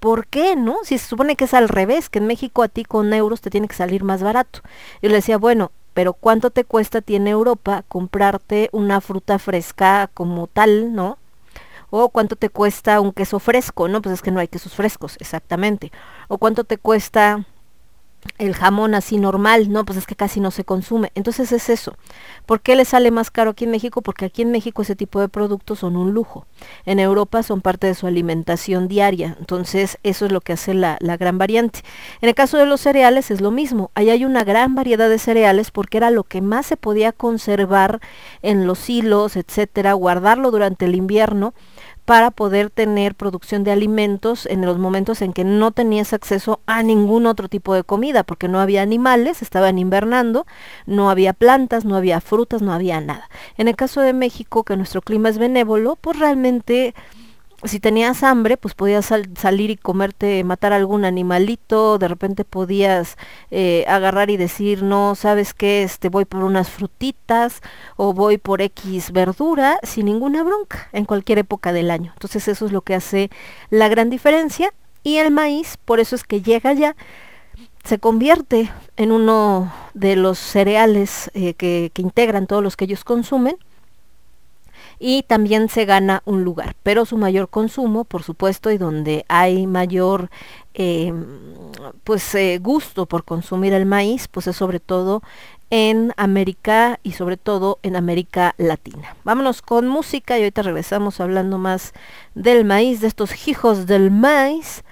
¿Por 0.00 0.26
qué, 0.26 0.56
no? 0.56 0.78
Si 0.82 0.96
se 0.96 1.06
supone 1.06 1.36
que 1.36 1.44
es 1.44 1.52
al 1.52 1.68
revés, 1.68 2.08
que 2.08 2.20
en 2.20 2.26
México 2.26 2.62
a 2.62 2.68
ti 2.68 2.84
con 2.84 3.12
euros 3.12 3.42
te 3.42 3.50
tiene 3.50 3.68
que 3.68 3.74
salir 3.74 4.02
más 4.02 4.22
barato. 4.22 4.60
Yo 5.02 5.10
le 5.10 5.16
decía, 5.16 5.36
bueno, 5.36 5.72
pero 5.92 6.14
¿cuánto 6.14 6.50
te 6.50 6.64
cuesta 6.64 6.98
a 6.98 7.02
ti 7.02 7.16
en 7.16 7.26
Europa 7.28 7.84
comprarte 7.86 8.70
una 8.72 9.02
fruta 9.02 9.38
fresca 9.38 10.08
como 10.14 10.46
tal, 10.46 10.94
¿no? 10.94 11.18
O 11.90 12.08
cuánto 12.08 12.36
te 12.36 12.48
cuesta 12.48 13.00
un 13.00 13.12
queso 13.12 13.38
fresco, 13.38 13.88
no, 13.88 14.00
pues 14.02 14.14
es 14.14 14.22
que 14.22 14.30
no 14.30 14.40
hay 14.40 14.48
quesos 14.48 14.74
frescos, 14.74 15.16
exactamente, 15.20 15.92
o 16.28 16.38
cuánto 16.38 16.64
te 16.64 16.78
cuesta 16.78 17.44
el 18.38 18.54
jamón 18.54 18.94
así 18.94 19.18
normal, 19.18 19.70
no, 19.70 19.84
pues 19.84 19.98
es 19.98 20.06
que 20.06 20.16
casi 20.16 20.40
no 20.40 20.50
se 20.50 20.64
consume. 20.64 21.10
Entonces 21.14 21.52
es 21.52 21.68
eso. 21.68 21.94
¿Por 22.46 22.60
qué 22.60 22.76
le 22.76 22.84
sale 22.84 23.10
más 23.10 23.30
caro 23.30 23.50
aquí 23.50 23.64
en 23.64 23.70
México? 23.70 24.02
Porque 24.02 24.26
aquí 24.26 24.42
en 24.42 24.50
México 24.50 24.82
ese 24.82 24.96
tipo 24.96 25.20
de 25.20 25.28
productos 25.28 25.80
son 25.80 25.96
un 25.96 26.12
lujo. 26.12 26.46
En 26.84 26.98
Europa 26.98 27.42
son 27.42 27.60
parte 27.60 27.86
de 27.86 27.94
su 27.94 28.06
alimentación 28.06 28.88
diaria. 28.88 29.36
Entonces 29.38 29.98
eso 30.02 30.26
es 30.26 30.32
lo 30.32 30.40
que 30.40 30.54
hace 30.54 30.74
la, 30.74 30.96
la 31.00 31.16
gran 31.16 31.38
variante. 31.38 31.80
En 32.20 32.28
el 32.28 32.34
caso 32.34 32.58
de 32.58 32.66
los 32.66 32.80
cereales 32.80 33.30
es 33.30 33.40
lo 33.40 33.50
mismo. 33.50 33.90
Ahí 33.94 34.10
hay 34.10 34.24
una 34.24 34.44
gran 34.44 34.74
variedad 34.74 35.08
de 35.08 35.18
cereales 35.18 35.70
porque 35.70 35.98
era 35.98 36.10
lo 36.10 36.24
que 36.24 36.40
más 36.40 36.66
se 36.66 36.76
podía 36.76 37.12
conservar 37.12 38.00
en 38.42 38.66
los 38.66 38.88
hilos, 38.88 39.36
etcétera, 39.36 39.92
guardarlo 39.94 40.50
durante 40.50 40.84
el 40.84 40.94
invierno 40.94 41.54
para 42.10 42.32
poder 42.32 42.70
tener 42.70 43.14
producción 43.14 43.62
de 43.62 43.70
alimentos 43.70 44.44
en 44.46 44.66
los 44.66 44.78
momentos 44.78 45.22
en 45.22 45.32
que 45.32 45.44
no 45.44 45.70
tenías 45.70 46.12
acceso 46.12 46.58
a 46.66 46.82
ningún 46.82 47.24
otro 47.24 47.48
tipo 47.48 47.72
de 47.72 47.84
comida, 47.84 48.24
porque 48.24 48.48
no 48.48 48.58
había 48.58 48.82
animales, 48.82 49.42
estaban 49.42 49.78
invernando, 49.78 50.44
no 50.86 51.08
había 51.08 51.34
plantas, 51.34 51.84
no 51.84 51.94
había 51.94 52.20
frutas, 52.20 52.62
no 52.62 52.72
había 52.72 53.00
nada. 53.00 53.30
En 53.56 53.68
el 53.68 53.76
caso 53.76 54.00
de 54.00 54.12
México, 54.12 54.64
que 54.64 54.76
nuestro 54.76 55.02
clima 55.02 55.28
es 55.28 55.38
benévolo, 55.38 55.94
pues 56.00 56.18
realmente 56.18 56.96
si 57.64 57.78
tenías 57.78 58.22
hambre, 58.22 58.56
pues 58.56 58.74
podías 58.74 59.12
salir 59.36 59.70
y 59.70 59.76
comerte, 59.76 60.44
matar 60.44 60.72
algún 60.72 61.04
animalito, 61.04 61.98
de 61.98 62.08
repente 62.08 62.44
podías 62.44 63.16
eh, 63.50 63.84
agarrar 63.86 64.30
y 64.30 64.36
decir, 64.36 64.82
no, 64.82 65.14
sabes 65.14 65.52
qué, 65.52 65.82
este, 65.82 66.08
voy 66.08 66.24
por 66.24 66.42
unas 66.42 66.70
frutitas 66.70 67.60
o 67.96 68.14
voy 68.14 68.38
por 68.38 68.62
X 68.62 69.12
verdura 69.12 69.78
sin 69.82 70.06
ninguna 70.06 70.42
bronca 70.42 70.88
en 70.92 71.04
cualquier 71.04 71.38
época 71.38 71.72
del 71.72 71.90
año. 71.90 72.12
Entonces 72.14 72.48
eso 72.48 72.64
es 72.64 72.72
lo 72.72 72.80
que 72.80 72.94
hace 72.94 73.30
la 73.68 73.88
gran 73.88 74.08
diferencia. 74.08 74.72
Y 75.02 75.16
el 75.16 75.30
maíz, 75.30 75.78
por 75.84 75.98
eso 75.98 76.14
es 76.14 76.24
que 76.24 76.42
llega 76.42 76.72
ya, 76.74 76.94
se 77.84 77.98
convierte 77.98 78.70
en 78.96 79.12
uno 79.12 79.72
de 79.94 80.16
los 80.16 80.38
cereales 80.38 81.30
eh, 81.34 81.54
que, 81.54 81.90
que 81.92 82.02
integran 82.02 82.46
todos 82.46 82.62
los 82.62 82.76
que 82.76 82.84
ellos 82.84 83.04
consumen 83.04 83.56
y 85.02 85.22
también 85.22 85.70
se 85.70 85.86
gana 85.86 86.22
un 86.26 86.44
lugar, 86.44 86.76
pero 86.82 87.06
su 87.06 87.16
mayor 87.16 87.48
consumo, 87.48 88.04
por 88.04 88.22
supuesto, 88.22 88.70
y 88.70 88.76
donde 88.76 89.24
hay 89.28 89.66
mayor 89.66 90.30
em, 90.74 91.24
pues 92.04 92.34
eh, 92.34 92.58
gusto 92.60 93.06
por 93.06 93.24
consumir 93.24 93.72
el 93.72 93.86
maíz, 93.86 94.28
pues 94.28 94.46
es 94.46 94.56
sobre 94.56 94.78
todo 94.78 95.22
en 95.70 96.12
América 96.16 97.00
y 97.02 97.12
sobre 97.12 97.38
todo 97.38 97.78
en 97.82 97.96
América 97.96 98.54
Latina. 98.58 99.16
Vámonos 99.24 99.62
con 99.62 99.88
música 99.88 100.36
y 100.36 100.42
ahorita 100.42 100.62
regresamos 100.62 101.20
hablando 101.20 101.56
más 101.56 101.94
del 102.34 102.66
maíz, 102.66 103.00
de 103.00 103.06
estos 103.06 103.48
hijos 103.48 103.86
del 103.86 104.10
maíz. 104.10 104.84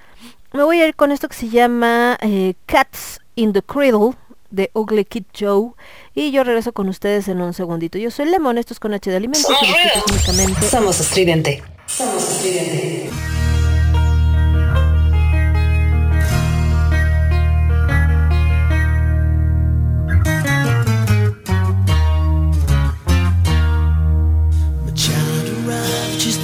Me 0.54 0.62
voy 0.62 0.80
a 0.80 0.88
ir 0.88 0.94
con 0.94 1.12
esto 1.12 1.28
que 1.28 1.36
se 1.36 1.50
llama 1.50 2.16
eh, 2.22 2.54
Cats 2.64 3.20
in 3.34 3.52
the 3.52 3.60
Cradle 3.60 4.14
de 4.50 4.70
Ugly 4.74 5.04
Kid 5.04 5.24
Joe 5.38 5.72
y 6.14 6.30
yo 6.30 6.44
regreso 6.44 6.72
con 6.72 6.88
ustedes 6.88 7.28
en 7.28 7.40
un 7.40 7.52
segundito. 7.54 7.98
Yo 7.98 8.10
soy 8.10 8.26
Lemon, 8.26 8.58
esto 8.58 8.74
es 8.74 8.80
con 8.80 8.94
H 8.94 9.10
de 9.10 9.16
Alimentos 9.16 9.50
y. 9.62 10.66
Somos 10.66 11.00
estridente. 11.00 11.62
Somos 11.86 12.30
estridente. 12.30 13.12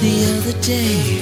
The 0.05 0.25
other 0.37 0.61
day 0.61 1.21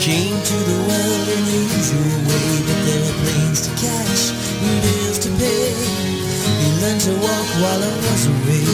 Came 0.00 0.34
to 0.42 0.56
the 0.70 0.78
world 0.88 1.28
in 1.28 1.44
the 1.44 1.60
usual 1.76 2.18
way 2.26 2.48
But 2.66 2.78
there 2.86 3.00
were 3.00 3.18
planes 3.22 3.68
to 3.68 3.70
catch 3.76 4.03
to 7.04 7.10
walk 7.20 7.48
while 7.60 7.82
I 7.84 7.94
was 8.00 8.24
away. 8.32 8.64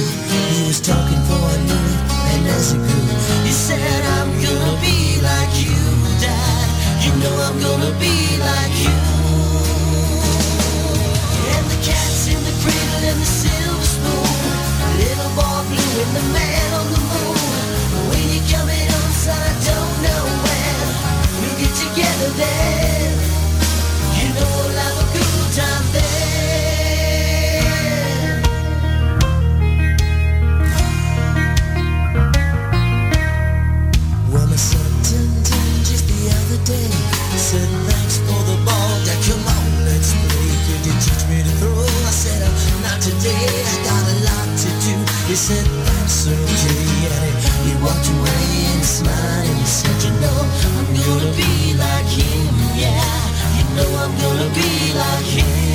He 0.54 0.62
was 0.70 0.78
talking 0.78 1.18
for 1.26 1.34
a 1.34 1.58
minute, 1.66 2.02
and 2.30 2.46
as 2.54 2.70
he 2.70 2.78
grew, 2.78 3.10
he 3.42 3.50
said, 3.50 4.02
I'm 4.22 4.30
gonna 4.38 4.78
be 4.78 5.18
like 5.18 5.50
you, 5.58 5.74
Dad. 6.22 6.66
You 7.02 7.10
know 7.18 7.34
I'm 7.42 7.58
gonna 7.58 7.90
be 7.98 8.14
like 8.38 8.76
you. 8.86 8.98
And 11.58 11.64
the 11.74 11.80
cats 11.82 12.30
in 12.30 12.38
the 12.46 12.54
cradle 12.62 13.02
and 13.10 13.18
the 13.18 13.26
silver 13.26 13.88
spoon, 13.98 14.30
little 15.02 15.32
boy 15.34 15.60
blue 15.66 15.94
and 15.98 16.12
the 16.14 16.26
man 16.30 16.68
on 16.78 16.86
the 16.94 17.02
moon. 17.10 17.34
When 18.14 18.24
you're 18.30 18.46
coming 18.46 18.86
home, 18.94 19.14
son, 19.26 19.42
I 19.42 19.54
don't 19.66 19.94
know 20.06 20.22
when. 20.46 20.78
We'll 21.34 21.58
get 21.58 21.74
together 21.74 22.30
then. 22.38 22.79
day. 36.70 36.90
Said 37.40 37.70
thanks 37.88 38.18
for 38.22 38.40
the 38.46 38.56
ball. 38.62 38.92
Yeah, 39.02 39.18
come 39.26 39.42
on, 39.42 39.66
let's 39.88 40.12
play. 40.12 40.50
Could 40.66 40.82
you 40.86 40.94
teach 41.02 41.24
me 41.26 41.38
to 41.42 41.52
throw? 41.58 41.82
I 41.82 42.12
said, 42.12 42.40
oh, 42.46 42.54
not 42.84 43.00
today. 43.00 43.48
I 43.72 43.76
got 43.88 44.04
a 44.06 44.16
lot 44.28 44.48
to 44.62 44.70
do. 44.84 44.94
He 45.26 45.34
said, 45.34 45.66
that's 45.86 46.28
okay. 46.28 47.10
And 47.16 47.34
he, 47.42 47.50
he 47.66 47.72
walked 47.82 48.06
away 48.06 48.46
and 48.76 48.84
smiled 48.84 49.46
and 49.50 49.58
he 49.58 49.66
said, 49.66 49.98
you 50.04 50.12
know, 50.22 50.38
I'm 50.78 50.88
gonna 50.94 51.32
be 51.34 51.74
like 51.74 52.10
him. 52.12 52.54
Yeah, 52.76 53.08
you 53.56 53.64
know 53.74 53.90
I'm 54.04 54.14
gonna 54.20 54.50
be 54.54 54.70
like 54.94 55.26
him. 55.26 55.69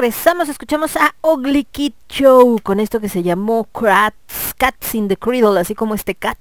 Regresamos, 0.00 0.48
escuchamos 0.48 0.96
a 0.96 1.14
Ugly 1.20 1.64
Kid 1.64 1.92
Show 2.08 2.58
con 2.62 2.80
esto 2.80 3.00
que 3.00 3.10
se 3.10 3.22
llamó 3.22 3.64
Cats, 3.64 4.54
Cats 4.56 4.94
in 4.94 5.08
the 5.08 5.16
Cradle, 5.18 5.60
así 5.60 5.74
como 5.74 5.94
este 5.94 6.14
cat. 6.14 6.38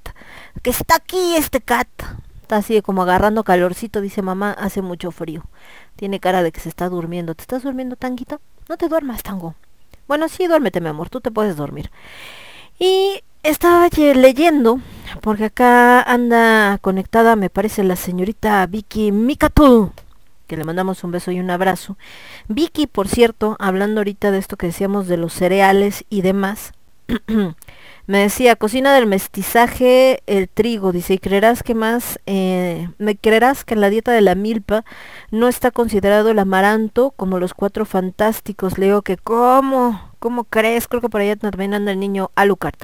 Que 0.63 0.69
está 0.69 0.95
aquí 0.95 1.35
este 1.35 1.59
cat. 1.59 1.89
Está 2.41 2.57
así 2.57 2.81
como 2.81 3.01
agarrando 3.01 3.43
calorcito, 3.43 3.99
dice 3.99 4.21
mamá, 4.21 4.51
hace 4.53 4.81
mucho 4.81 5.11
frío. 5.11 5.43
Tiene 5.97 6.21
cara 6.21 6.41
de 6.41 6.53
que 6.53 6.61
se 6.61 6.69
está 6.69 6.87
durmiendo. 6.87 7.35
¿Te 7.35 7.41
estás 7.41 7.63
durmiendo, 7.63 7.97
Tanguito? 7.97 8.39
No 8.69 8.77
te 8.77 8.87
duermas, 8.87 9.23
Tango. 9.23 9.55
Bueno, 10.07 10.29
sí, 10.29 10.47
duérmete, 10.47 10.79
mi 10.79 10.87
amor, 10.87 11.09
tú 11.09 11.19
te 11.19 11.29
puedes 11.29 11.57
dormir. 11.57 11.91
Y 12.79 13.21
estaba 13.43 13.87
ye- 13.89 14.15
leyendo, 14.15 14.79
porque 15.21 15.45
acá 15.45 16.01
anda 16.01 16.77
conectada, 16.79 17.35
me 17.35 17.49
parece, 17.49 17.83
la 17.83 17.97
señorita 17.97 18.65
Vicky 18.67 19.11
Mikatu, 19.11 19.91
que 20.49 20.57
le 20.57 20.65
mandamos 20.65 21.03
un 21.03 21.11
beso 21.11 21.31
y 21.31 21.39
un 21.39 21.51
abrazo. 21.51 21.95
Vicky, 22.47 22.87
por 22.87 23.07
cierto, 23.07 23.55
hablando 23.59 24.01
ahorita 24.01 24.31
de 24.31 24.39
esto 24.39 24.57
que 24.57 24.65
decíamos 24.65 25.07
de 25.07 25.15
los 25.15 25.31
cereales 25.31 26.05
y 26.09 26.21
demás, 26.21 26.73
me 28.07 28.17
decía, 28.17 28.55
cocina 28.55 28.95
del 28.95 29.05
mestizaje, 29.05 30.23
el 30.25 30.49
trigo, 30.49 30.91
dice, 30.91 31.13
y 31.13 31.17
creerás 31.19 31.61
que 31.61 31.75
más, 31.75 32.19
eh, 32.25 32.89
me 32.97 33.15
creerás 33.15 33.63
que 33.63 33.75
en 33.75 33.81
la 33.81 33.91
dieta 33.91 34.11
de 34.11 34.21
la 34.21 34.33
milpa 34.33 34.83
no 35.29 35.47
está 35.47 35.69
considerado 35.69 36.31
el 36.31 36.39
amaranto 36.39 37.11
como 37.11 37.37
los 37.37 37.53
cuatro 37.53 37.85
fantásticos. 37.85 38.79
Le 38.79 38.87
digo 38.87 39.03
que, 39.03 39.17
¿cómo? 39.17 40.01
¿Cómo 40.17 40.45
crees? 40.45 40.87
Creo 40.87 41.01
que 41.01 41.09
por 41.09 41.21
allá 41.21 41.35
también 41.35 41.75
anda 41.75 41.91
el 41.91 41.99
niño 41.99 42.31
Alucard. 42.33 42.75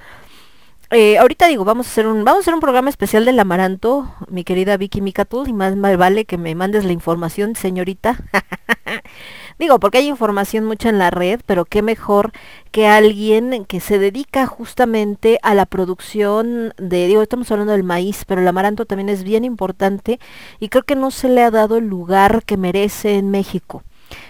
Eh, 0.97 1.17
ahorita 1.17 1.47
digo, 1.47 1.65
vamos 1.65 1.88
a 1.88 1.89
hacer 1.89 2.08
un, 2.08 2.23
vamos 2.23 2.38
a 2.38 2.41
hacer 2.43 2.53
un 2.53 2.62
programa 2.62 2.89
especial 2.89 3.25
del 3.25 3.38
amaranto, 3.38 4.15
mi 4.29 4.45
querida 4.45 4.77
Vicky 4.77 5.01
Micatul, 5.01 5.49
y 5.49 5.51
más 5.51 5.75
vale 5.77 6.23
que 6.23 6.38
me 6.38 6.55
mandes 6.55 6.86
la 6.86 6.93
información, 6.93 7.58
señorita. 7.58 8.15
digo, 9.60 9.77
porque 9.81 9.97
hay 9.97 10.08
información 10.08 10.63
mucha 10.63 10.88
en 10.88 10.97
la 10.97 11.12
red, 11.12 11.41
pero 11.45 11.65
qué 11.65 11.81
mejor 11.81 12.31
que 12.71 12.88
alguien 12.88 13.65
que 13.65 13.81
se 13.81 13.99
dedica 13.99 14.47
justamente 14.47 15.38
a 15.43 15.53
la 15.53 15.65
producción 15.65 16.73
de, 16.77 17.08
digo, 17.08 17.21
estamos 17.21 17.51
hablando 17.51 17.73
del 17.73 17.84
maíz, 17.84 18.23
pero 18.25 18.39
el 18.39 18.47
amaranto 18.47 18.86
también 18.86 19.10
es 19.10 19.25
bien 19.25 19.43
importante 19.43 20.21
y 20.62 20.69
creo 20.69 20.84
que 20.84 20.95
no 20.95 21.12
se 21.12 21.27
le 21.27 21.43
ha 21.43 21.51
dado 21.51 21.75
el 21.75 21.88
lugar 21.88 22.43
que 22.45 22.55
merece 22.55 23.17
en 23.17 23.31
México. 23.31 23.84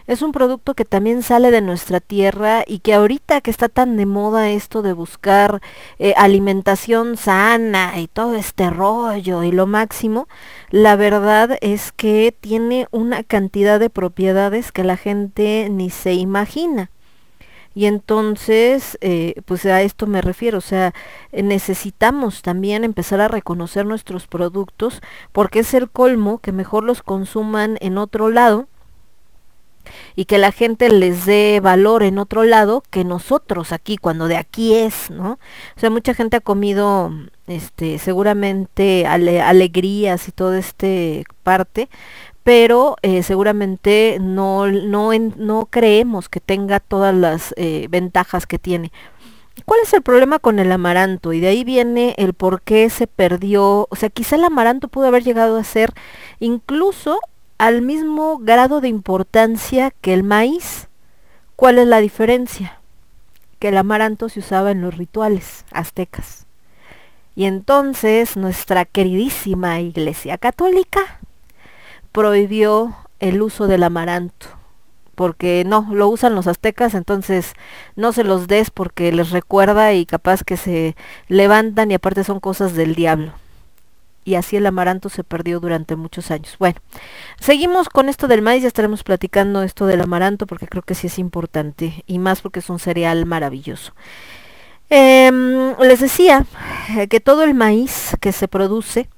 Es 0.08 0.22
un 0.22 0.32
producto 0.32 0.74
que 0.74 0.86
también 0.86 1.24
sale 1.24 1.52
de 1.52 1.62
nuestra 1.62 2.00
tierra 2.00 2.64
y 2.66 2.80
que 2.80 2.94
ahorita 2.94 3.42
que 3.42 3.52
está 3.52 3.70
tan 3.70 3.98
de 3.98 4.06
moda 4.06 4.50
esto 4.50 4.82
de 4.82 4.94
buscar 4.94 5.62
eh, 6.00 6.14
alimentación 6.18 7.18
sana 7.18 8.00
y 8.00 8.08
todo 8.08 8.36
este 8.36 8.70
rollo 8.70 9.44
y 9.44 9.52
lo 9.52 9.66
máximo, 9.68 10.28
la 10.70 10.96
verdad 10.96 11.58
es 11.62 11.92
que 11.92 12.36
tiene 12.40 12.88
una 12.92 13.24
cantidad 13.24 13.80
de 13.80 13.90
propiedades 13.90 14.72
que 14.72 14.84
la 14.84 14.98
gente 14.98 15.70
ni 15.72 15.90
se 15.90 16.14
imagina. 16.14 16.90
Y 17.76 17.88
entonces, 17.88 18.98
eh, 19.02 19.42
pues 19.44 19.66
a 19.66 19.82
esto 19.82 20.08
me 20.08 20.22
refiero, 20.22 20.60
o 20.60 20.62
sea, 20.62 20.94
necesitamos 21.34 22.42
también 22.42 22.86
empezar 22.86 23.20
a 23.20 23.28
reconocer 23.28 23.86
nuestros 23.86 24.28
productos 24.28 25.02
porque 25.34 25.60
es 25.60 25.74
el 25.74 25.90
colmo 25.90 26.40
que 26.40 26.54
mejor 26.54 26.86
los 26.86 27.04
consuman 27.04 27.78
en 27.82 27.98
otro 27.98 28.30
lado 28.30 28.70
y 30.16 30.26
que 30.26 30.38
la 30.38 30.52
gente 30.52 30.90
les 30.90 31.26
dé 31.26 31.60
valor 31.62 32.04
en 32.04 32.18
otro 32.18 32.44
lado 32.44 32.84
que 32.90 33.04
nosotros 33.04 33.72
aquí, 33.72 33.98
cuando 33.98 34.28
de 34.28 34.38
aquí 34.38 34.76
es, 34.76 35.10
¿no? 35.10 35.34
O 35.76 35.80
sea, 35.80 35.90
mucha 35.90 36.14
gente 36.14 36.38
ha 36.38 36.42
comido, 36.42 37.12
este, 37.48 38.00
seguramente 38.00 39.06
ale- 39.08 39.42
alegrías 39.42 40.28
y 40.28 40.32
toda 40.32 40.58
este 40.60 41.26
parte, 41.44 41.90
pero 42.44 42.96
eh, 43.02 43.24
seguramente 43.24 44.18
no, 44.22 44.68
no, 44.68 45.12
no 45.38 45.68
creemos 45.70 46.30
que 46.30 46.40
tenga 46.40 46.80
todas 46.80 47.16
las 47.16 47.54
eh, 47.58 47.88
ventajas 47.90 48.46
que 48.46 48.60
tiene. 48.60 48.92
¿Cuál 49.64 49.80
es 49.84 49.94
el 49.94 50.02
problema 50.02 50.38
con 50.40 50.60
el 50.60 50.70
amaranto? 50.72 51.32
Y 51.32 51.40
de 51.40 51.48
ahí 51.48 51.64
viene 51.64 52.14
el 52.18 52.34
por 52.34 52.62
qué 52.62 52.90
se 52.90 53.08
perdió. 53.08 53.88
O 53.90 53.96
sea, 53.96 54.10
quizá 54.10 54.36
el 54.36 54.44
amaranto 54.44 54.90
pudo 54.90 55.08
haber 55.08 55.24
llegado 55.24 55.58
a 55.58 55.64
ser 55.64 55.94
incluso 56.40 57.20
al 57.58 57.82
mismo 57.82 58.38
grado 58.38 58.82
de 58.82 58.88
importancia 58.88 59.92
que 60.02 60.14
el 60.14 60.24
maíz 60.24 60.88
¿Cuál 61.56 61.80
es 61.80 61.88
la 61.88 62.02
diferencia? 62.02 62.82
Que 63.60 63.70
el 63.70 63.78
amaranto 63.78 64.28
se 64.28 64.40
usaba 64.40 64.72
en 64.72 64.82
los 64.82 64.98
rituales 64.98 65.64
aztecas. 65.72 66.48
Y 67.34 67.46
entonces 67.46 68.36
nuestra 68.36 68.84
queridísima 68.84 69.80
Iglesia 69.80 70.38
Católica 70.38 71.22
prohibió 72.12 72.94
el 73.20 73.42
uso 73.42 73.68
del 73.68 73.84
amaranto 73.84 74.48
porque 75.16 75.64
no, 75.66 75.88
lo 75.92 76.10
usan 76.10 76.36
los 76.36 76.46
aztecas, 76.46 76.94
entonces 76.94 77.54
no 77.96 78.12
se 78.12 78.26
los 78.26 78.48
des 78.48 78.70
porque 78.70 79.14
les 79.14 79.30
recuerda 79.30 79.94
y 79.94 80.06
capaz 80.06 80.44
que 80.44 80.58
se 80.58 80.98
levantan 81.30 81.90
y 81.90 81.94
aparte 81.94 82.26
son 82.26 82.42
cosas 82.42 82.74
del 82.74 82.96
diablo 82.96 83.32
y 84.26 84.36
así 84.36 84.58
el 84.58 84.66
amaranto 84.66 85.08
se 85.08 85.24
perdió 85.24 85.60
durante 85.60 85.96
muchos 85.96 86.32
años. 86.32 86.58
Bueno, 86.60 86.80
seguimos 87.40 87.88
con 87.88 88.10
esto 88.10 88.28
del 88.28 88.42
maíz, 88.42 88.64
ya 88.64 88.68
estaremos 88.68 89.04
platicando 89.04 89.64
esto 89.64 89.86
del 89.86 90.02
amaranto 90.02 90.48
porque 90.48 90.68
creo 90.68 90.84
que 90.84 90.96
sí 90.96 91.08
es 91.08 91.20
importante 91.20 92.04
y 92.08 92.20
más 92.20 92.42
porque 92.42 92.60
es 92.60 92.70
un 92.70 92.80
cereal 92.80 93.26
maravilloso. 93.26 93.94
Em, 94.90 95.76
les 95.80 96.00
decía 96.00 96.46
eh, 96.98 97.08
que 97.08 97.20
todo 97.20 97.44
el 97.44 97.54
maíz 97.54 98.16
que 98.20 98.32
se 98.32 98.48
produce 98.48 99.10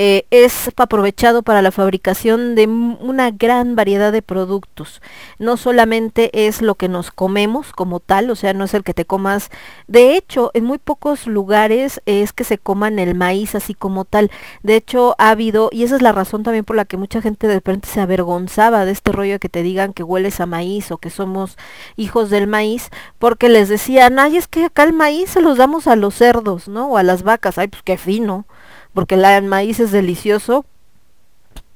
eh, 0.00 0.26
es 0.30 0.70
aprovechado 0.76 1.42
para 1.42 1.60
la 1.60 1.72
fabricación 1.72 2.54
de 2.54 2.68
una 2.68 3.32
gran 3.32 3.74
variedad 3.74 4.12
de 4.12 4.22
productos. 4.22 5.02
No 5.40 5.56
solamente 5.56 6.46
es 6.46 6.62
lo 6.62 6.76
que 6.76 6.88
nos 6.88 7.10
comemos 7.10 7.72
como 7.72 7.98
tal, 7.98 8.30
o 8.30 8.36
sea, 8.36 8.52
no 8.52 8.62
es 8.62 8.74
el 8.74 8.84
que 8.84 8.94
te 8.94 9.04
comas. 9.04 9.50
De 9.88 10.16
hecho, 10.16 10.52
en 10.54 10.64
muy 10.64 10.78
pocos 10.78 11.26
lugares 11.26 12.00
es 12.06 12.32
que 12.32 12.44
se 12.44 12.58
coman 12.58 13.00
el 13.00 13.16
maíz 13.16 13.56
así 13.56 13.74
como 13.74 14.04
tal. 14.04 14.30
De 14.62 14.76
hecho, 14.76 15.16
ha 15.18 15.30
habido, 15.30 15.68
y 15.72 15.82
esa 15.82 15.96
es 15.96 16.02
la 16.02 16.12
razón 16.12 16.44
también 16.44 16.64
por 16.64 16.76
la 16.76 16.84
que 16.84 16.96
mucha 16.96 17.20
gente 17.20 17.48
de 17.48 17.54
repente 17.54 17.88
se 17.88 18.00
avergonzaba 18.00 18.84
de 18.84 18.92
este 18.92 19.10
rollo 19.10 19.32
de 19.32 19.38
que 19.40 19.48
te 19.48 19.64
digan 19.64 19.92
que 19.92 20.04
hueles 20.04 20.38
a 20.38 20.46
maíz 20.46 20.92
o 20.92 20.98
que 20.98 21.10
somos 21.10 21.58
hijos 21.96 22.30
del 22.30 22.46
maíz, 22.46 22.90
porque 23.18 23.48
les 23.48 23.68
decían, 23.68 24.20
ay, 24.20 24.36
es 24.36 24.46
que 24.46 24.66
acá 24.66 24.84
el 24.84 24.92
maíz 24.92 25.30
se 25.30 25.42
los 25.42 25.58
damos 25.58 25.88
a 25.88 25.96
los 25.96 26.14
cerdos, 26.14 26.68
¿no? 26.68 26.86
O 26.86 26.98
a 26.98 27.02
las 27.02 27.24
vacas, 27.24 27.58
ay, 27.58 27.66
pues 27.66 27.82
qué 27.82 27.96
fino 27.98 28.46
porque 28.94 29.14
el 29.14 29.44
maíz 29.44 29.80
es 29.80 29.92
delicioso, 29.92 30.64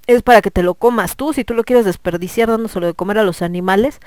es 0.06 0.22
para 0.22 0.42
que 0.42 0.50
te 0.50 0.62
lo 0.62 0.74
comas 0.74 1.16
tú, 1.16 1.32
si 1.32 1.44
tú 1.44 1.54
lo 1.54 1.64
quieres 1.64 1.84
desperdiciar 1.84 2.48
dándoselo 2.48 2.86
de 2.86 2.94
comer 2.94 3.18
a 3.18 3.24
los 3.24 3.42
animales, 3.42 4.00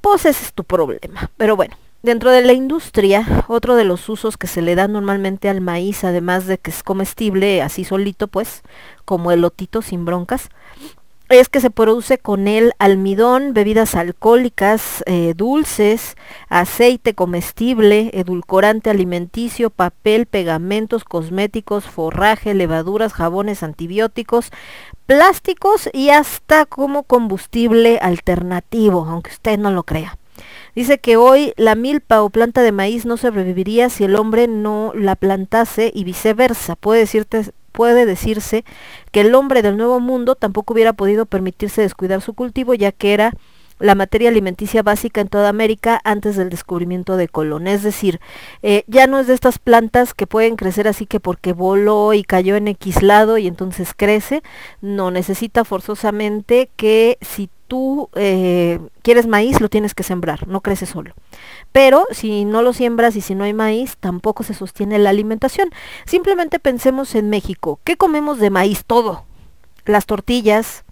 pues 0.00 0.26
ese 0.26 0.44
es 0.44 0.52
tu 0.52 0.64
problema. 0.64 1.30
Pero 1.36 1.56
bueno, 1.56 1.76
dentro 2.02 2.30
de 2.30 2.42
la 2.42 2.52
industria, 2.52 3.44
otro 3.48 3.74
de 3.74 3.84
los 3.84 4.08
usos 4.08 4.36
que 4.36 4.46
se 4.46 4.62
le 4.62 4.74
da 4.74 4.88
normalmente 4.88 5.48
al 5.48 5.60
maíz, 5.60 6.04
además 6.04 6.46
de 6.46 6.58
que 6.58 6.70
es 6.70 6.82
comestible 6.82 7.62
así 7.62 7.84
solito, 7.84 8.28
pues, 8.28 8.62
como 9.04 9.32
el 9.32 9.40
lotito 9.40 9.82
sin 9.82 10.04
broncas, 10.04 10.48
es 11.28 11.48
que 11.48 11.60
se 11.60 11.70
produce 11.70 12.18
con 12.18 12.48
él 12.48 12.72
almidón, 12.78 13.52
bebidas 13.52 13.94
alcohólicas, 13.94 15.02
eh, 15.06 15.34
dulces, 15.36 16.16
aceite 16.48 17.14
comestible, 17.14 18.10
edulcorante 18.14 18.90
alimenticio, 18.90 19.70
papel, 19.70 20.26
pegamentos, 20.26 21.04
cosméticos, 21.04 21.84
forraje, 21.84 22.54
levaduras, 22.54 23.12
jabones, 23.12 23.62
antibióticos, 23.62 24.50
plásticos 25.06 25.90
y 25.92 26.10
hasta 26.10 26.64
como 26.64 27.02
combustible 27.02 27.98
alternativo, 28.00 29.06
aunque 29.06 29.30
usted 29.30 29.58
no 29.58 29.70
lo 29.70 29.82
crea. 29.82 30.16
Dice 30.74 30.98
que 30.98 31.16
hoy 31.16 31.52
la 31.56 31.74
milpa 31.74 32.22
o 32.22 32.30
planta 32.30 32.62
de 32.62 32.72
maíz 32.72 33.04
no 33.04 33.16
sobreviviría 33.16 33.90
si 33.90 34.04
el 34.04 34.14
hombre 34.14 34.46
no 34.46 34.92
la 34.94 35.16
plantase 35.16 35.90
y 35.92 36.04
viceversa. 36.04 36.76
Puede 36.76 37.00
decirte, 37.00 37.50
puede 37.78 38.06
decirse 38.06 38.64
que 39.12 39.20
el 39.20 39.36
hombre 39.36 39.62
del 39.62 39.76
Nuevo 39.76 40.00
Mundo 40.00 40.34
tampoco 40.34 40.74
hubiera 40.74 40.94
podido 40.94 41.26
permitirse 41.26 41.80
descuidar 41.80 42.20
su 42.20 42.34
cultivo, 42.34 42.74
ya 42.74 42.90
que 42.90 43.14
era 43.14 43.34
la 43.78 43.94
materia 43.94 44.28
alimenticia 44.28 44.82
básica 44.82 45.20
en 45.20 45.28
toda 45.28 45.48
América 45.48 46.00
antes 46.04 46.36
del 46.36 46.50
descubrimiento 46.50 47.16
de 47.16 47.28
Colón. 47.28 47.66
Es 47.66 47.82
decir, 47.82 48.20
eh, 48.62 48.84
ya 48.86 49.06
no 49.06 49.18
es 49.18 49.26
de 49.26 49.34
estas 49.34 49.58
plantas 49.58 50.14
que 50.14 50.26
pueden 50.26 50.56
crecer 50.56 50.88
así 50.88 51.06
que 51.06 51.20
porque 51.20 51.52
voló 51.52 52.12
y 52.12 52.24
cayó 52.24 52.56
en 52.56 52.68
X 52.68 53.02
lado 53.02 53.38
y 53.38 53.46
entonces 53.46 53.92
crece. 53.96 54.42
No, 54.80 55.10
necesita 55.10 55.64
forzosamente 55.64 56.70
que 56.76 57.18
si 57.20 57.50
tú 57.68 58.08
eh, 58.14 58.80
quieres 59.02 59.26
maíz, 59.26 59.60
lo 59.60 59.68
tienes 59.68 59.94
que 59.94 60.02
sembrar, 60.02 60.48
no 60.48 60.62
crece 60.62 60.86
solo. 60.86 61.14
Pero 61.70 62.06
si 62.10 62.44
no 62.44 62.62
lo 62.62 62.72
siembras 62.72 63.14
y 63.14 63.20
si 63.20 63.34
no 63.34 63.44
hay 63.44 63.52
maíz, 63.52 63.96
tampoco 63.98 64.42
se 64.42 64.54
sostiene 64.54 64.98
la 64.98 65.10
alimentación. 65.10 65.70
Simplemente 66.06 66.58
pensemos 66.58 67.14
en 67.14 67.30
México. 67.30 67.78
¿Qué 67.84 67.96
comemos 67.96 68.38
de 68.38 68.50
maíz? 68.50 68.84
Todo. 68.86 69.26
Las 69.84 70.06
tortillas, 70.06 70.84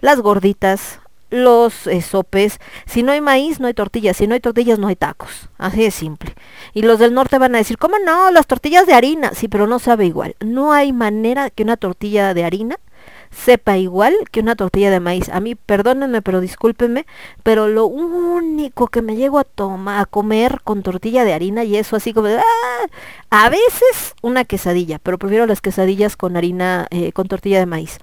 las 0.00 0.20
gorditas, 0.20 1.00
los 1.34 1.86
eh, 1.86 2.00
sopes. 2.02 2.58
Si 2.86 3.02
no 3.02 3.12
hay 3.12 3.20
maíz, 3.20 3.60
no 3.60 3.66
hay 3.66 3.74
tortillas. 3.74 4.16
Si 4.16 4.26
no 4.26 4.34
hay 4.34 4.40
tortillas, 4.40 4.78
no 4.78 4.88
hay 4.88 4.96
tacos. 4.96 5.48
Así 5.58 5.82
de 5.82 5.90
simple. 5.90 6.34
Y 6.72 6.82
los 6.82 6.98
del 6.98 7.14
norte 7.14 7.38
van 7.38 7.54
a 7.54 7.58
decir, 7.58 7.78
¿cómo 7.78 7.98
no? 7.98 8.30
Las 8.30 8.46
tortillas 8.46 8.86
de 8.86 8.94
harina. 8.94 9.32
Sí, 9.34 9.48
pero 9.48 9.66
no 9.66 9.78
sabe 9.78 10.06
igual. 10.06 10.36
No 10.40 10.72
hay 10.72 10.92
manera 10.92 11.50
que 11.50 11.62
una 11.62 11.76
tortilla 11.76 12.34
de 12.34 12.44
harina 12.44 12.78
sepa 13.30 13.76
igual 13.76 14.14
que 14.30 14.40
una 14.40 14.56
tortilla 14.56 14.90
de 14.90 15.00
maíz. 15.00 15.28
A 15.28 15.40
mí, 15.40 15.54
perdónenme, 15.54 16.22
pero 16.22 16.40
discúlpenme, 16.40 17.06
pero 17.42 17.68
lo 17.68 17.86
único 17.86 18.86
que 18.86 19.02
me 19.02 19.16
llego 19.16 19.38
a 19.38 19.44
tomar, 19.44 20.00
a 20.00 20.06
comer 20.06 20.60
con 20.64 20.82
tortilla 20.82 21.24
de 21.24 21.34
harina 21.34 21.64
y 21.64 21.76
eso 21.76 21.96
así 21.96 22.12
como 22.14 22.28
de, 22.28 22.38
¡ah! 22.38 22.42
a 23.30 23.48
veces 23.50 24.14
una 24.22 24.44
quesadilla, 24.44 24.98
pero 24.98 25.18
prefiero 25.18 25.46
las 25.46 25.60
quesadillas 25.60 26.16
con 26.16 26.36
harina, 26.36 26.86
eh, 26.90 27.12
con 27.12 27.28
tortilla 27.28 27.58
de 27.58 27.66
maíz. 27.66 27.98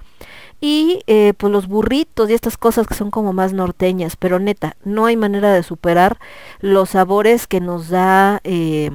Y 0.64 1.02
eh, 1.08 1.34
pues 1.36 1.52
los 1.52 1.66
burritos 1.66 2.30
y 2.30 2.34
estas 2.34 2.56
cosas 2.56 2.86
que 2.86 2.94
son 2.94 3.10
como 3.10 3.32
más 3.32 3.52
norteñas, 3.52 4.14
pero 4.14 4.38
neta, 4.38 4.76
no 4.84 5.06
hay 5.06 5.16
manera 5.16 5.52
de 5.52 5.64
superar 5.64 6.18
los 6.60 6.90
sabores 6.90 7.48
que 7.48 7.60
nos 7.60 7.88
da, 7.88 8.40
eh, 8.44 8.92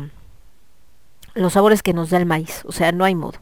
los 1.34 1.52
sabores 1.52 1.84
que 1.84 1.92
nos 1.92 2.10
da 2.10 2.20
el 2.20 2.26
maíz, 2.26 2.64
o 2.64 2.72
sea, 2.72 2.94
no 2.94 3.04
hay 3.04 3.16
modo. 3.16 3.40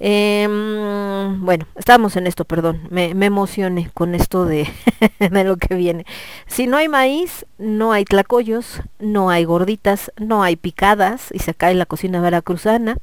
Em, 0.00 1.44
bueno, 1.44 1.66
estábamos 1.76 2.16
en 2.16 2.26
esto, 2.26 2.46
perdón, 2.46 2.88
me, 2.88 3.14
me 3.14 3.26
emocioné 3.26 3.90
con 3.92 4.14
esto 4.14 4.46
de, 4.46 4.66
de, 5.18 5.44
lo 5.44 5.58
que 5.58 5.74
viene. 5.74 6.06
Si 6.46 6.66
no 6.66 6.78
hay 6.78 6.88
maíz, 6.88 7.44
no 7.58 7.92
hay 7.92 8.06
tlacoyos, 8.06 8.80
no 8.98 9.28
hay 9.28 9.44
gorditas, 9.44 10.10
no 10.16 10.42
hay 10.42 10.56
picadas 10.56 11.28
y 11.34 11.40
se 11.40 11.52
cae 11.52 11.74
la 11.74 11.84
cocina 11.84 12.22
veracruzana. 12.22 12.96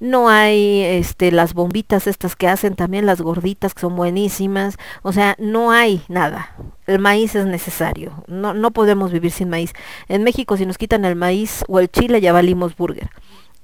No 0.00 0.28
hay 0.28 0.82
este 0.82 1.30
las 1.32 1.54
bombitas 1.54 2.06
estas 2.06 2.36
que 2.36 2.48
hacen 2.48 2.74
también 2.74 3.06
las 3.06 3.20
gorditas 3.20 3.74
que 3.74 3.80
son 3.80 3.96
buenísimas, 3.96 4.76
o 5.02 5.12
sea, 5.12 5.36
no 5.38 5.70
hay 5.70 6.02
nada. 6.08 6.56
El 6.86 6.98
maíz 6.98 7.34
es 7.34 7.46
necesario. 7.46 8.24
No 8.26 8.54
no 8.54 8.70
podemos 8.72 9.12
vivir 9.12 9.30
sin 9.30 9.48
maíz. 9.48 9.72
En 10.08 10.24
México 10.24 10.56
si 10.56 10.66
nos 10.66 10.78
quitan 10.78 11.04
el 11.04 11.16
maíz 11.16 11.64
o 11.68 11.78
el 11.78 11.90
chile 11.90 12.20
ya 12.20 12.32
valimos 12.32 12.76
burger. 12.76 13.10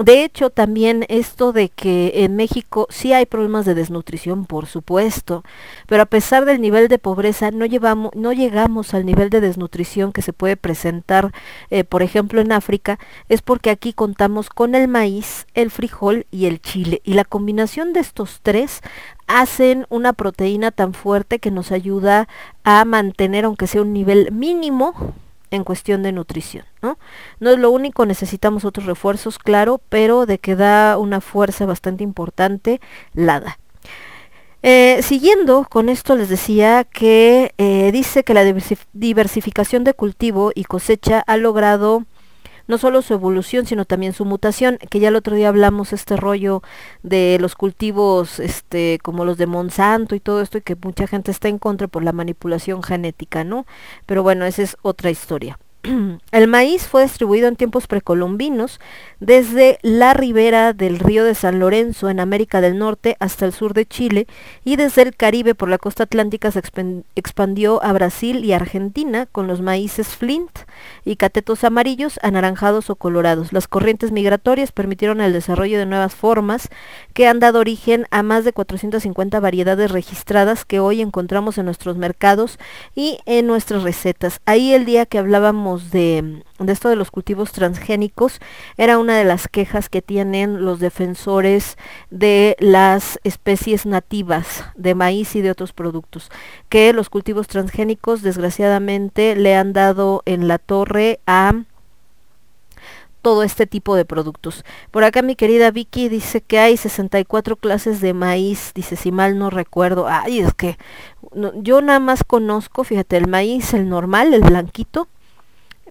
De 0.00 0.24
hecho, 0.24 0.48
también 0.48 1.04
esto 1.10 1.52
de 1.52 1.68
que 1.68 2.24
en 2.24 2.34
México 2.34 2.86
sí 2.88 3.12
hay 3.12 3.26
problemas 3.26 3.66
de 3.66 3.74
desnutrición, 3.74 4.46
por 4.46 4.64
supuesto, 4.64 5.44
pero 5.86 6.02
a 6.02 6.06
pesar 6.06 6.46
del 6.46 6.62
nivel 6.62 6.88
de 6.88 6.98
pobreza, 6.98 7.50
no, 7.50 7.66
llevamos, 7.66 8.10
no 8.14 8.32
llegamos 8.32 8.94
al 8.94 9.04
nivel 9.04 9.28
de 9.28 9.42
desnutrición 9.42 10.12
que 10.12 10.22
se 10.22 10.32
puede 10.32 10.56
presentar, 10.56 11.32
eh, 11.68 11.84
por 11.84 12.02
ejemplo, 12.02 12.40
en 12.40 12.50
África, 12.50 12.98
es 13.28 13.42
porque 13.42 13.68
aquí 13.68 13.92
contamos 13.92 14.48
con 14.48 14.74
el 14.74 14.88
maíz, 14.88 15.46
el 15.52 15.70
frijol 15.70 16.26
y 16.30 16.46
el 16.46 16.62
chile. 16.62 17.02
Y 17.04 17.12
la 17.12 17.24
combinación 17.24 17.92
de 17.92 18.00
estos 18.00 18.40
tres 18.42 18.80
hacen 19.26 19.84
una 19.90 20.14
proteína 20.14 20.70
tan 20.70 20.94
fuerte 20.94 21.40
que 21.40 21.50
nos 21.50 21.72
ayuda 21.72 22.26
a 22.64 22.86
mantener, 22.86 23.44
aunque 23.44 23.66
sea 23.66 23.82
un 23.82 23.92
nivel 23.92 24.32
mínimo, 24.32 24.94
en 25.50 25.64
cuestión 25.64 26.02
de 26.02 26.12
nutrición, 26.12 26.64
¿no? 26.82 26.98
No 27.40 27.50
es 27.50 27.58
lo 27.58 27.70
único, 27.70 28.06
necesitamos 28.06 28.64
otros 28.64 28.86
refuerzos, 28.86 29.38
claro, 29.38 29.80
pero 29.88 30.26
de 30.26 30.38
que 30.38 30.56
da 30.56 30.98
una 30.98 31.20
fuerza 31.20 31.66
bastante 31.66 32.04
importante, 32.04 32.80
la 33.14 33.40
da. 33.40 33.58
Eh, 34.62 35.00
siguiendo 35.02 35.66
con 35.70 35.88
esto 35.88 36.16
les 36.16 36.28
decía 36.28 36.84
que 36.84 37.54
eh, 37.56 37.90
dice 37.92 38.24
que 38.24 38.34
la 38.34 38.44
diversificación 38.92 39.84
de 39.84 39.94
cultivo 39.94 40.52
y 40.54 40.64
cosecha 40.64 41.24
ha 41.26 41.38
logrado 41.38 42.04
no 42.70 42.78
solo 42.78 43.02
su 43.02 43.12
evolución, 43.14 43.66
sino 43.66 43.84
también 43.84 44.12
su 44.12 44.24
mutación, 44.24 44.78
que 44.78 45.00
ya 45.00 45.08
el 45.08 45.16
otro 45.16 45.36
día 45.36 45.48
hablamos 45.48 45.92
este 45.92 46.16
rollo 46.16 46.62
de 47.02 47.36
los 47.40 47.54
cultivos 47.56 48.40
este 48.40 48.98
como 49.02 49.24
los 49.24 49.36
de 49.36 49.46
Monsanto 49.46 50.14
y 50.14 50.20
todo 50.20 50.40
esto 50.40 50.58
y 50.58 50.62
que 50.62 50.76
mucha 50.76 51.06
gente 51.06 51.30
está 51.30 51.48
en 51.48 51.58
contra 51.58 51.88
por 51.88 52.02
la 52.02 52.12
manipulación 52.12 52.82
genética, 52.82 53.44
¿no? 53.44 53.66
Pero 54.06 54.22
bueno, 54.22 54.44
esa 54.46 54.62
es 54.62 54.76
otra 54.82 55.10
historia. 55.10 55.58
El 56.32 56.48
maíz 56.48 56.86
fue 56.86 57.02
distribuido 57.02 57.48
en 57.48 57.56
tiempos 57.56 57.86
precolombinos 57.86 58.80
desde 59.18 59.78
la 59.82 60.12
ribera 60.12 60.72
del 60.72 60.98
río 60.98 61.24
de 61.24 61.34
San 61.34 61.58
Lorenzo 61.58 62.10
en 62.10 62.20
América 62.20 62.60
del 62.60 62.78
Norte 62.78 63.16
hasta 63.18 63.46
el 63.46 63.52
sur 63.52 63.72
de 63.72 63.86
Chile 63.86 64.26
y 64.64 64.76
desde 64.76 65.02
el 65.02 65.16
Caribe 65.16 65.54
por 65.54 65.68
la 65.68 65.78
costa 65.78 66.04
atlántica 66.04 66.50
se 66.50 66.62
expandió 67.14 67.82
a 67.82 67.92
Brasil 67.92 68.44
y 68.44 68.52
Argentina 68.52 69.26
con 69.26 69.46
los 69.46 69.62
maíces 69.62 70.08
Flint 70.08 70.50
y 71.04 71.16
catetos 71.16 71.64
amarillos, 71.64 72.18
anaranjados 72.22 72.90
o 72.90 72.96
colorados. 72.96 73.52
Las 73.52 73.66
corrientes 73.66 74.12
migratorias 74.12 74.72
permitieron 74.72 75.20
el 75.20 75.32
desarrollo 75.32 75.78
de 75.78 75.86
nuevas 75.86 76.14
formas 76.14 76.68
que 77.14 77.26
han 77.26 77.40
dado 77.40 77.58
origen 77.58 78.06
a 78.10 78.22
más 78.22 78.44
de 78.44 78.52
450 78.52 79.40
variedades 79.40 79.90
registradas 79.90 80.64
que 80.64 80.80
hoy 80.80 81.00
encontramos 81.00 81.56
en 81.58 81.64
nuestros 81.64 81.96
mercados 81.96 82.58
y 82.94 83.18
en 83.24 83.46
nuestras 83.46 83.82
recetas. 83.82 84.40
Ahí 84.44 84.74
el 84.74 84.84
día 84.84 85.06
que 85.06 85.18
hablábamos 85.18 85.69
de, 85.78 86.42
esto 86.66 86.88
de 86.88 86.96
los 86.96 87.10
cultivos 87.10 87.52
transgénicos 87.52 88.40
era 88.76 88.98
una 88.98 89.16
de 89.16 89.24
las 89.24 89.48
quejas 89.48 89.88
que 89.88 90.02
tienen 90.02 90.64
los 90.64 90.80
defensores 90.80 91.76
de 92.10 92.56
las 92.58 93.18
especies 93.24 93.86
nativas 93.86 94.64
de 94.74 94.94
maíz 94.94 95.34
y 95.36 95.42
de 95.42 95.50
otros 95.50 95.72
productos, 95.72 96.30
que 96.68 96.92
los 96.92 97.08
cultivos 97.08 97.46
transgénicos 97.48 98.22
desgraciadamente 98.22 99.36
le 99.36 99.54
han 99.54 99.72
dado 99.72 100.22
en 100.26 100.48
la 100.48 100.58
torre 100.58 101.20
a 101.26 101.54
todo 103.22 103.42
este 103.42 103.66
tipo 103.66 103.96
de 103.96 104.04
productos. 104.04 104.64
Por 104.90 105.04
acá 105.04 105.22
mi 105.22 105.36
querida 105.36 105.70
Vicky 105.70 106.08
dice 106.08 106.40
que 106.40 106.58
hay 106.58 106.76
64 106.76 107.56
clases 107.56 108.00
de 108.00 108.14
maíz, 108.14 108.72
dice 108.74 108.96
si 108.96 109.12
mal 109.12 109.38
no 109.38 109.50
recuerdo. 109.50 110.08
Ay, 110.08 110.40
es 110.40 110.54
que 110.54 110.78
yo 111.56 111.80
nada 111.80 112.00
más 112.00 112.24
conozco, 112.24 112.84
fíjate, 112.84 113.16
el 113.16 113.28
maíz, 113.28 113.74
el 113.74 113.88
normal, 113.88 114.34
el 114.34 114.42
blanquito, 114.42 115.08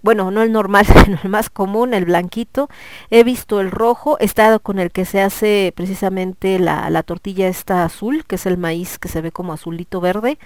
bueno, 0.02 0.30
no 0.30 0.42
el 0.42 0.52
normal, 0.52 0.86
sino 1.04 1.18
el 1.22 1.28
más 1.30 1.50
común, 1.50 1.94
el 1.94 2.04
blanquito. 2.04 2.68
He 3.10 3.24
visto 3.24 3.60
el 3.60 3.70
rojo, 3.70 4.16
he 4.20 4.24
estado 4.24 4.60
con 4.60 4.78
el 4.78 4.90
que 4.90 5.04
se 5.04 5.20
hace 5.20 5.72
precisamente 5.76 6.58
la, 6.58 6.90
la 6.90 7.02
tortilla 7.02 7.48
esta 7.48 7.84
azul, 7.84 8.24
que 8.26 8.36
es 8.36 8.46
el 8.46 8.58
maíz 8.58 8.98
que 8.98 9.08
se 9.08 9.20
ve 9.20 9.32
como 9.32 9.52
azulito 9.52 10.00
verde 10.00 10.38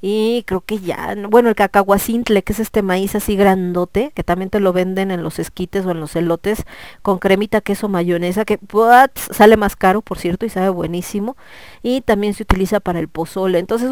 y 0.00 0.44
creo 0.46 0.60
que 0.60 0.78
ya, 0.78 1.14
bueno, 1.28 1.48
el 1.48 1.54
cacahuacintle, 1.54 2.42
que 2.42 2.52
es 2.52 2.60
este 2.60 2.82
maíz 2.82 3.14
así 3.14 3.36
grandote, 3.36 4.12
que 4.14 4.22
también 4.22 4.50
te 4.50 4.60
lo 4.60 4.72
venden 4.72 5.10
en 5.10 5.22
los 5.22 5.38
esquites 5.38 5.84
o 5.86 5.90
en 5.90 6.00
los 6.00 6.14
elotes, 6.14 6.64
con 7.02 7.18
cremita, 7.18 7.60
queso, 7.60 7.88
mayonesa, 7.88 8.44
que 8.44 8.58
sale 9.30 9.56
más 9.56 9.76
caro, 9.76 10.02
por 10.02 10.18
cierto, 10.18 10.46
y 10.46 10.50
sabe 10.50 10.68
buenísimo, 10.68 11.36
y 11.82 12.00
también 12.02 12.34
se 12.34 12.44
utiliza 12.44 12.80
para 12.80 13.00
el 13.00 13.08
pozole, 13.08 13.58
entonces, 13.58 13.90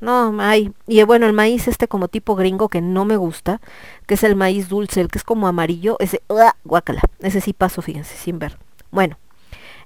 no, 0.00 0.36
hay, 0.40 0.72
y 0.86 1.02
bueno, 1.02 1.26
el 1.26 1.32
maíz 1.32 1.68
este 1.68 1.88
como 1.88 2.08
tipo 2.08 2.36
gringo 2.36 2.68
que 2.68 2.80
no 2.80 3.04
me 3.04 3.16
gusta, 3.16 3.60
que 4.06 4.14
es 4.14 4.24
el 4.24 4.36
maíz 4.36 4.68
dulce, 4.68 5.00
el 5.00 5.08
que 5.08 5.18
es 5.18 5.24
como 5.24 5.48
amarillo, 5.48 5.96
ese, 5.98 6.22
guácala, 6.64 7.02
ese 7.20 7.40
sí 7.40 7.52
paso, 7.52 7.82
fíjense, 7.82 8.16
sin 8.16 8.38
ver. 8.38 8.58
Bueno, 8.90 9.18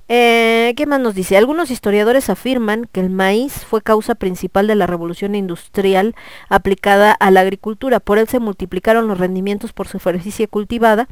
eh, 0.08 0.74
¿Qué 0.76 0.86
más 0.86 1.00
nos 1.00 1.14
dice? 1.14 1.36
Algunos 1.36 1.70
historiadores 1.70 2.28
afirman 2.28 2.88
que 2.92 3.00
el 3.00 3.10
maíz 3.10 3.52
fue 3.64 3.82
causa 3.82 4.14
principal 4.14 4.66
de 4.66 4.74
la 4.74 4.86
revolución 4.86 5.34
industrial 5.34 6.14
aplicada 6.48 7.12
a 7.12 7.30
la 7.30 7.40
agricultura. 7.40 8.00
Por 8.00 8.18
él 8.18 8.28
se 8.28 8.40
multiplicaron 8.40 9.08
los 9.08 9.18
rendimientos 9.18 9.72
por 9.72 9.88
superficie 9.88 10.48
cultivada 10.48 11.08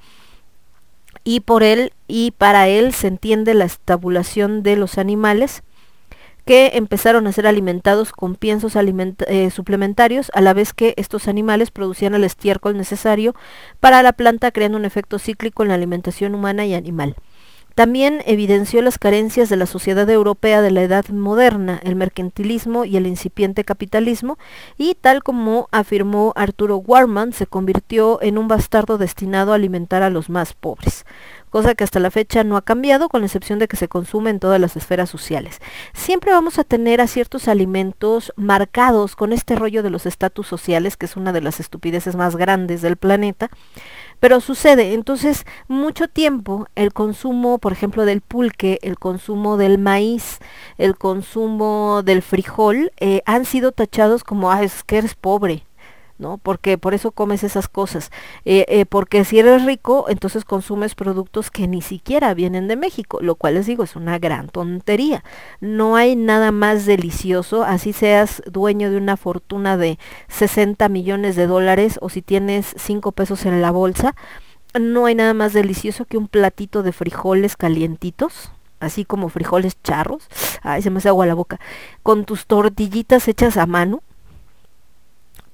y 1.25 1.41
por 1.41 1.63
él 1.63 1.93
y 2.09 2.33
para 2.33 2.69
él 2.69 2.93
se 2.93 3.09
entiende 3.09 3.55
la 3.55 3.65
estabulación 3.65 4.63
de 4.63 4.77
los 4.77 4.99
animales 4.99 5.63
que 6.45 6.73
empezaron 6.75 7.27
a 7.27 7.33
ser 7.33 7.47
alimentados 7.47 8.13
con 8.13 8.35
piensos 8.35 8.75
eh, 8.77 9.51
suplementarios 9.51 10.31
a 10.35 10.41
la 10.41 10.53
vez 10.53 10.73
que 10.73 10.95
estos 10.97 11.29
animales 11.29 11.71
producían 11.71 12.15
el 12.15 12.25
estiércol 12.25 12.77
necesario 12.77 13.35
para 13.79 14.03
la 14.03 14.13
planta 14.13 14.51
creando 14.51 14.79
un 14.79 14.85
efecto 14.85 15.19
cíclico 15.19 15.63
en 15.63 15.69
la 15.69 15.75
alimentación 15.75 16.35
humana 16.35 16.67
y 16.67 16.75
animal. 16.75 17.15
También 17.75 18.23
evidenció 18.27 18.83
las 18.83 18.99
carencias 18.99 19.49
de 19.49 19.57
la 19.57 19.67
sociedad 19.67 20.09
europea 20.11 20.61
de 20.61 20.71
la 20.71 20.83
edad 20.83 21.09
moderna, 21.09 21.81
el 21.83 21.97
mercantilismo 21.97 22.85
y 22.85 22.97
el 22.97 23.07
incipiente 23.07 23.65
capitalismo, 23.65 24.39
y 24.77 24.95
tal 24.95 25.23
como 25.23 25.69
afirmó 25.73 26.33
Arturo 26.37 26.77
Warman, 26.77 27.33
se 27.33 27.47
convirtió 27.47 28.21
en 28.23 28.39
un 28.39 28.49
bastardo 28.49 28.99
destinado 28.99 29.53
a 29.53 29.57
alimentar 29.57 30.03
a 30.03 30.11
los 30.11 30.29
más 30.29 30.53
pobres 30.55 31.05
cosa 31.51 31.75
que 31.75 31.85
hasta 31.85 32.01
la 32.01 32.11
fecha 32.11 32.45
no 32.45 32.57
ha 32.57 32.63
cambiado, 32.63 33.09
con 33.09 33.21
la 33.21 33.27
excepción 33.27 33.59
de 33.59 33.69
que 33.69 33.77
se 33.77 33.89
consume 33.89 34.31
en 34.31 34.41
todas 34.41 34.61
las 34.61 34.77
esferas 34.77 35.11
sociales. 35.11 35.61
Siempre 35.93 36.33
vamos 36.33 36.59
a 36.59 36.65
tener 36.65 37.01
a 37.01 37.07
ciertos 37.07 37.49
alimentos 37.49 38.33
marcados 38.37 39.17
con 39.17 39.33
este 39.33 39.57
rollo 39.57 39.83
de 39.83 39.91
los 39.91 40.07
estatus 40.07 40.47
sociales, 40.47 40.97
que 40.97 41.07
es 41.07 41.17
una 41.17 41.33
de 41.33 41.41
las 41.41 41.61
estupideces 41.61 42.17
más 42.17 42.37
grandes 42.37 42.83
del 42.83 42.97
planeta, 42.97 43.51
pero 44.21 44.41
sucede, 44.41 44.93
entonces 44.93 45.47
mucho 45.67 46.07
tiempo 46.07 46.69
el 46.75 46.93
consumo, 46.93 47.59
por 47.59 47.73
ejemplo, 47.73 48.05
del 48.05 48.21
pulque, 48.21 48.79
el 48.83 48.99
consumo 48.99 49.57
del 49.57 49.79
maíz, 49.79 50.39
el 50.77 50.97
consumo 50.97 52.03
del 52.05 52.21
frijol, 52.21 52.93
eh, 53.01 53.23
han 53.25 53.47
sido 53.47 53.73
tachados 53.73 54.23
como, 54.23 54.53
ah, 54.53 54.63
es 54.63 54.85
que 54.85 54.99
eres 54.99 55.15
pobre, 55.15 55.65
¿no? 56.21 56.39
Porque 56.39 56.79
por 56.79 56.95
eso 56.95 57.11
comes 57.11 57.43
esas 57.43 57.69
cosas. 57.69 58.11
Eh, 58.45 58.67
eh, 58.69 58.87
porque 58.87 59.25
si 59.25 59.39
eres 59.39 59.65
rico, 59.65 60.07
entonces 60.09 60.45
consumes 60.45 60.95
productos 60.95 61.51
que 61.51 61.67
ni 61.67 61.83
siquiera 61.83 62.35
vienen 62.35 62.69
de 62.69 62.77
México, 62.77 63.19
lo 63.21 63.35
cual 63.35 63.55
les 63.55 63.67
digo 63.67 63.83
es 63.83 63.97
una 63.97 64.19
gran 64.19 64.49
tontería. 64.49 65.25
No 65.61 65.97
hay 65.97 66.15
nada 66.15 66.53
más 66.53 66.87
delicioso, 66.87 67.65
así 67.65 67.93
seas 67.93 68.43
dueño 68.47 68.91
de 68.91 68.99
una 68.99 69.17
fortuna 69.17 69.77
de 69.77 69.99
60 70.29 70.89
millones 70.89 71.35
de 71.37 71.47
dólares 71.47 71.99
o 72.03 72.09
si 72.09 72.23
tienes 72.23 72.75
5 72.77 73.13
pesos 73.13 73.47
en 73.47 73.63
la 73.63 73.71
bolsa, 73.71 74.15
no 74.79 75.07
hay 75.07 75.15
nada 75.15 75.35
más 75.35 75.53
delicioso 75.53 76.05
que 76.05 76.17
un 76.17 76.29
platito 76.29 76.83
de 76.83 76.93
frijoles 76.93 77.57
calientitos, 77.57 78.53
así 78.79 79.05
como 79.05 79.29
frijoles 79.29 79.77
charros, 79.83 80.29
ay, 80.63 80.83
se 80.83 80.91
me 80.91 80.99
hace 80.99 81.09
agua 81.09 81.27
la 81.27 81.35
boca, 81.35 81.59
con 82.03 82.25
tus 82.25 82.47
tortillitas 82.47 83.27
hechas 83.29 83.57
a 83.57 83.67
mano, 83.67 84.03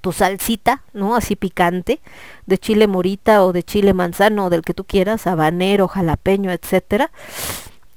tu 0.06 0.12
salsita, 0.12 0.84
¿no? 0.92 1.16
Así 1.16 1.34
picante, 1.34 1.98
de 2.46 2.58
chile 2.58 2.86
morita 2.86 3.44
o 3.44 3.52
de 3.52 3.64
chile 3.64 3.92
manzano, 3.92 4.46
o 4.46 4.50
del 4.50 4.62
que 4.62 4.72
tú 4.72 4.84
quieras, 4.84 5.26
habanero, 5.26 5.88
jalapeño, 5.88 6.52
etcétera. 6.52 7.10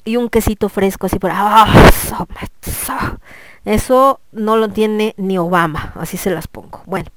Y 0.05 0.15
un 0.15 0.27
quesito 0.27 0.69
fresco 0.69 1.05
así 1.05 1.19
por 1.19 1.29
¡ah! 1.31 1.67
Eso 3.63 4.21
no 4.31 4.57
lo 4.57 4.69
tiene 4.69 5.13
ni 5.17 5.37
Obama, 5.37 5.93
así 5.97 6.17
se 6.17 6.31
las 6.31 6.47
pongo. 6.47 6.81
Bueno, 6.87 7.11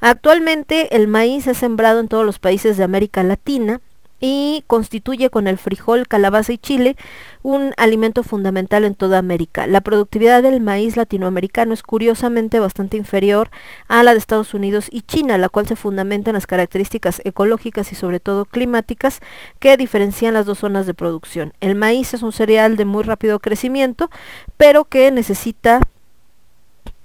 actualmente 0.00 0.96
el 0.96 1.06
maíz 1.06 1.46
es 1.46 1.58
sembrado 1.58 2.00
en 2.00 2.08
todos 2.08 2.26
los 2.26 2.40
países 2.40 2.76
de 2.76 2.82
América 2.82 3.22
Latina 3.22 3.80
y 4.18 4.64
constituye 4.66 5.30
con 5.30 5.46
el 5.46 5.58
frijol, 5.58 6.08
calabaza 6.08 6.52
y 6.52 6.58
chile 6.58 6.96
un 7.44 7.74
alimento 7.76 8.22
fundamental 8.22 8.84
en 8.84 8.94
toda 8.94 9.18
América. 9.18 9.66
La 9.66 9.82
productividad 9.82 10.42
del 10.42 10.62
maíz 10.62 10.96
latinoamericano 10.96 11.74
es 11.74 11.82
curiosamente 11.82 12.58
bastante 12.58 12.96
inferior 12.96 13.50
a 13.86 14.02
la 14.02 14.12
de 14.12 14.18
Estados 14.18 14.54
Unidos 14.54 14.88
y 14.90 15.02
China, 15.02 15.36
la 15.36 15.50
cual 15.50 15.68
se 15.68 15.76
fundamenta 15.76 16.30
en 16.30 16.34
las 16.34 16.46
características 16.46 17.20
ecológicas 17.22 17.92
y 17.92 17.96
sobre 17.96 18.18
todo 18.18 18.46
climáticas 18.46 19.20
que 19.58 19.76
diferencian 19.76 20.32
las 20.32 20.46
dos 20.46 20.60
zonas 20.60 20.86
de 20.86 20.94
producción. 20.94 21.52
El 21.60 21.74
maíz 21.74 22.14
es 22.14 22.22
un 22.22 22.32
cereal 22.32 22.78
de 22.78 22.86
muy 22.86 23.02
rápido 23.02 23.38
crecimiento, 23.40 24.08
pero 24.56 24.86
que 24.86 25.10
necesita 25.10 25.80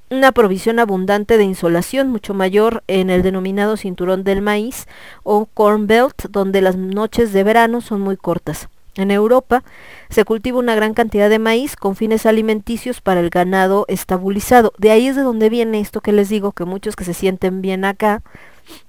una 0.10 0.32
provisión 0.32 0.80
abundante 0.80 1.38
de 1.38 1.44
insolación 1.44 2.08
mucho 2.12 2.34
mayor 2.34 2.82
en 2.88 3.10
el 3.10 3.24
denominado 3.24 3.76
cinturón 3.76 4.24
del 4.24 4.42
maíz 4.42 4.88
o 5.24 5.48
corn 5.48 5.86
belt, 5.86 6.30
donde 6.30 6.62
las 6.62 6.78
noches 6.78 7.34
de 7.34 7.44
verano 7.44 7.82
son 7.82 8.00
muy 8.00 8.16
cortas. 8.16 8.70
En 9.00 9.12
Europa 9.12 9.64
se 10.10 10.26
cultiva 10.26 10.60
una 10.60 10.76
gran 10.76 10.94
cantidad 10.94 11.30
de 11.30 11.40
maíz 11.40 11.78
con 11.78 11.96
fines 11.96 12.26
alimenticios 12.26 13.00
para 13.00 13.22
el 13.22 13.30
ganado 13.30 13.86
estabilizado. 13.88 14.74
De 14.78 14.92
ahí 14.92 15.08
es 15.08 15.16
de 15.16 15.22
donde 15.22 15.50
viene 15.50 15.80
esto 15.80 16.02
que 16.02 16.12
les 16.12 16.28
digo, 16.28 16.52
que 16.52 16.66
muchos 16.66 16.98
que 16.98 17.06
se 17.06 17.14
sienten 17.14 17.62
bien 17.62 17.86
acá, 17.86 18.24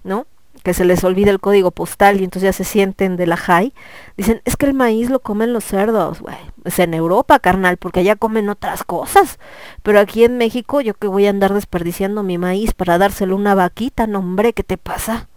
¿no? 0.03 0.27
que 0.65 0.75
se 0.75 0.85
les 0.85 1.05
olvida 1.05 1.31
el 1.31 1.41
código 1.41 1.71
postal 1.71 2.21
y 2.21 2.25
entonces 2.25 2.43
ya 2.49 2.53
se 2.53 2.65
sienten 2.65 3.17
de 3.17 3.27
la 3.27 3.37
high, 3.37 3.73
dicen, 4.17 4.43
es 4.45 4.57
que 4.57 4.67
el 4.67 4.75
maíz 4.75 5.09
lo 5.09 5.21
comen 5.21 5.53
los 5.53 5.65
cerdos, 5.65 6.21
güey. 6.21 6.37
Es 6.65 6.79
en 6.81 6.93
Europa, 6.93 7.39
carnal, 7.39 7.79
porque 7.79 8.01
allá 8.01 8.17
comen 8.17 8.49
otras 8.49 8.85
cosas. 8.85 9.39
Pero 9.83 10.01
aquí 10.01 10.25
en 10.25 10.37
México, 10.37 10.81
yo 10.81 10.95
que 10.95 11.07
voy 11.07 11.27
a 11.27 11.31
andar 11.31 11.55
desperdiciando 11.55 12.23
mi 12.23 12.37
maíz 12.37 12.75
para 12.75 12.99
dárselo 12.99 13.35
a 13.35 13.39
una 13.39 13.55
vaquita, 13.55 14.07
no 14.07 14.19
hombre, 14.19 14.53
¿qué 14.53 14.65
te 14.65 14.77
pasa? 14.77 15.30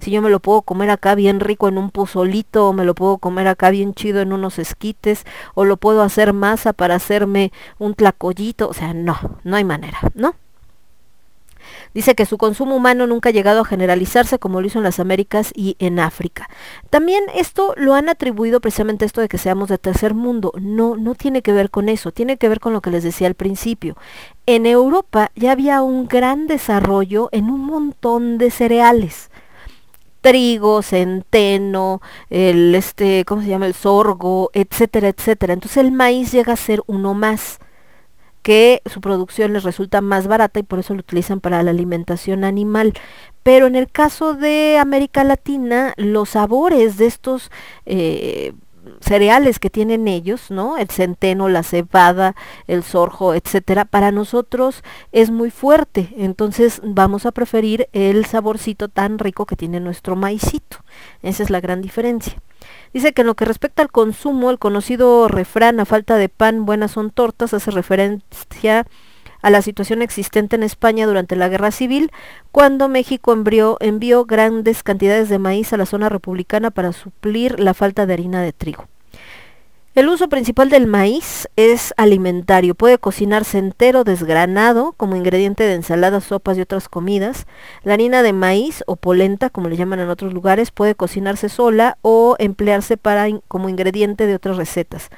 Si 0.00 0.10
yo 0.10 0.22
me 0.22 0.30
lo 0.30 0.40
puedo 0.40 0.62
comer 0.62 0.90
acá 0.90 1.14
bien 1.14 1.40
rico 1.40 1.68
en 1.68 1.78
un 1.78 1.90
pozolito, 1.90 2.68
o 2.68 2.72
me 2.72 2.84
lo 2.84 2.94
puedo 2.94 3.18
comer 3.18 3.48
acá 3.48 3.70
bien 3.70 3.94
chido 3.94 4.20
en 4.20 4.32
unos 4.32 4.58
esquites, 4.58 5.24
o 5.54 5.64
lo 5.64 5.76
puedo 5.76 6.02
hacer 6.02 6.32
masa 6.32 6.72
para 6.72 6.94
hacerme 6.94 7.52
un 7.78 7.94
tlacoyito, 7.94 8.68
o 8.68 8.74
sea, 8.74 8.94
no, 8.94 9.18
no 9.44 9.56
hay 9.56 9.64
manera, 9.64 9.98
¿no? 10.14 10.34
Dice 11.94 12.14
que 12.14 12.26
su 12.26 12.36
consumo 12.36 12.76
humano 12.76 13.06
nunca 13.06 13.30
ha 13.30 13.32
llegado 13.32 13.62
a 13.62 13.64
generalizarse 13.64 14.38
como 14.38 14.60
lo 14.60 14.66
hizo 14.66 14.78
en 14.78 14.84
las 14.84 15.00
Américas 15.00 15.52
y 15.54 15.76
en 15.78 15.98
África. 15.98 16.48
También 16.90 17.24
esto 17.34 17.72
lo 17.76 17.94
han 17.94 18.08
atribuido 18.08 18.60
precisamente 18.60 19.04
esto 19.04 19.20
de 19.20 19.28
que 19.28 19.38
seamos 19.38 19.68
de 19.68 19.78
tercer 19.78 20.12
mundo. 20.12 20.52
No, 20.60 20.96
no 20.96 21.14
tiene 21.14 21.42
que 21.42 21.52
ver 21.52 21.70
con 21.70 21.88
eso, 21.88 22.12
tiene 22.12 22.36
que 22.36 22.48
ver 22.48 22.60
con 22.60 22.72
lo 22.72 22.82
que 22.82 22.90
les 22.90 23.02
decía 23.02 23.26
al 23.28 23.34
principio. 23.34 23.96
En 24.44 24.66
Europa 24.66 25.30
ya 25.34 25.52
había 25.52 25.82
un 25.82 26.06
gran 26.06 26.46
desarrollo 26.46 27.30
en 27.32 27.50
un 27.50 27.64
montón 27.64 28.38
de 28.38 28.50
cereales 28.50 29.30
trigo, 30.26 30.82
centeno, 30.82 32.02
el 32.30 32.74
este, 32.74 33.24
¿cómo 33.24 33.42
se 33.42 33.48
llama? 33.48 33.66
el 33.66 33.74
sorgo, 33.74 34.50
etcétera, 34.54 35.08
etcétera. 35.08 35.52
Entonces 35.52 35.76
el 35.76 35.92
maíz 35.92 36.32
llega 36.32 36.52
a 36.52 36.56
ser 36.56 36.82
uno 36.88 37.14
más 37.14 37.60
que 38.42 38.82
su 38.86 39.00
producción 39.00 39.52
les 39.52 39.62
resulta 39.62 40.00
más 40.00 40.26
barata 40.26 40.58
y 40.58 40.64
por 40.64 40.80
eso 40.80 40.94
lo 40.94 41.00
utilizan 41.00 41.40
para 41.40 41.62
la 41.62 41.70
alimentación 41.70 42.42
animal. 42.42 42.92
Pero 43.44 43.68
en 43.68 43.76
el 43.76 43.88
caso 43.88 44.34
de 44.34 44.78
América 44.78 45.22
Latina, 45.22 45.94
los 45.96 46.30
sabores 46.30 46.96
de 46.96 47.06
estos 47.06 47.52
eh, 47.86 48.52
cereales 49.00 49.58
que 49.58 49.70
tienen 49.70 50.08
ellos, 50.08 50.50
¿no? 50.50 50.76
El 50.76 50.88
centeno, 50.90 51.48
la 51.48 51.62
cebada, 51.62 52.34
el 52.66 52.82
sorjo, 52.82 53.34
etcétera, 53.34 53.84
para 53.84 54.12
nosotros 54.12 54.82
es 55.12 55.30
muy 55.30 55.50
fuerte. 55.50 56.12
Entonces 56.16 56.80
vamos 56.84 57.26
a 57.26 57.32
preferir 57.32 57.88
el 57.92 58.24
saborcito 58.26 58.88
tan 58.88 59.18
rico 59.18 59.46
que 59.46 59.56
tiene 59.56 59.80
nuestro 59.80 60.16
maicito. 60.16 60.78
Esa 61.22 61.42
es 61.42 61.50
la 61.50 61.60
gran 61.60 61.82
diferencia. 61.82 62.40
Dice 62.92 63.12
que 63.12 63.22
en 63.22 63.26
lo 63.26 63.34
que 63.34 63.44
respecta 63.44 63.82
al 63.82 63.90
consumo, 63.90 64.50
el 64.50 64.58
conocido 64.58 65.28
refrán 65.28 65.80
a 65.80 65.84
falta 65.84 66.16
de 66.16 66.28
pan, 66.28 66.64
buenas 66.64 66.92
son 66.92 67.10
tortas, 67.10 67.54
hace 67.54 67.70
referencia 67.70 68.86
a 69.46 69.50
la 69.50 69.62
situación 69.62 70.02
existente 70.02 70.56
en 70.56 70.64
España 70.64 71.06
durante 71.06 71.36
la 71.36 71.48
Guerra 71.48 71.70
Civil, 71.70 72.10
cuando 72.50 72.88
México 72.88 73.32
envió, 73.32 73.76
envió 73.78 74.24
grandes 74.24 74.82
cantidades 74.82 75.28
de 75.28 75.38
maíz 75.38 75.72
a 75.72 75.76
la 75.76 75.86
zona 75.86 76.08
republicana 76.08 76.72
para 76.72 76.92
suplir 76.92 77.60
la 77.60 77.72
falta 77.72 78.06
de 78.06 78.14
harina 78.14 78.42
de 78.42 78.52
trigo. 78.52 78.88
El 79.94 80.08
uso 80.08 80.28
principal 80.28 80.68
del 80.68 80.88
maíz 80.88 81.48
es 81.54 81.94
alimentario. 81.96 82.74
Puede 82.74 82.98
cocinarse 82.98 83.58
entero, 83.58 84.02
desgranado, 84.02 84.94
como 84.96 85.14
ingrediente 85.14 85.62
de 85.62 85.74
ensaladas, 85.74 86.24
sopas 86.24 86.58
y 86.58 86.62
otras 86.62 86.88
comidas. 86.88 87.46
La 87.84 87.94
harina 87.94 88.24
de 88.24 88.32
maíz 88.32 88.82
o 88.88 88.96
polenta, 88.96 89.48
como 89.48 89.68
le 89.68 89.76
llaman 89.76 90.00
en 90.00 90.08
otros 90.08 90.34
lugares, 90.34 90.72
puede 90.72 90.96
cocinarse 90.96 91.48
sola 91.48 91.98
o 92.02 92.34
emplearse 92.40 92.98
como 93.46 93.68
ingrediente 93.68 94.26
de 94.26 94.34
otras 94.34 94.56
recetas. 94.56 95.08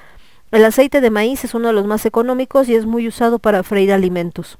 El 0.50 0.64
aceite 0.64 1.02
de 1.02 1.10
maíz 1.10 1.44
es 1.44 1.54
uno 1.54 1.68
de 1.68 1.74
los 1.74 1.86
más 1.86 2.06
económicos 2.06 2.68
y 2.68 2.74
es 2.74 2.86
muy 2.86 3.06
usado 3.06 3.38
para 3.38 3.62
freír 3.62 3.92
alimentos. 3.92 4.58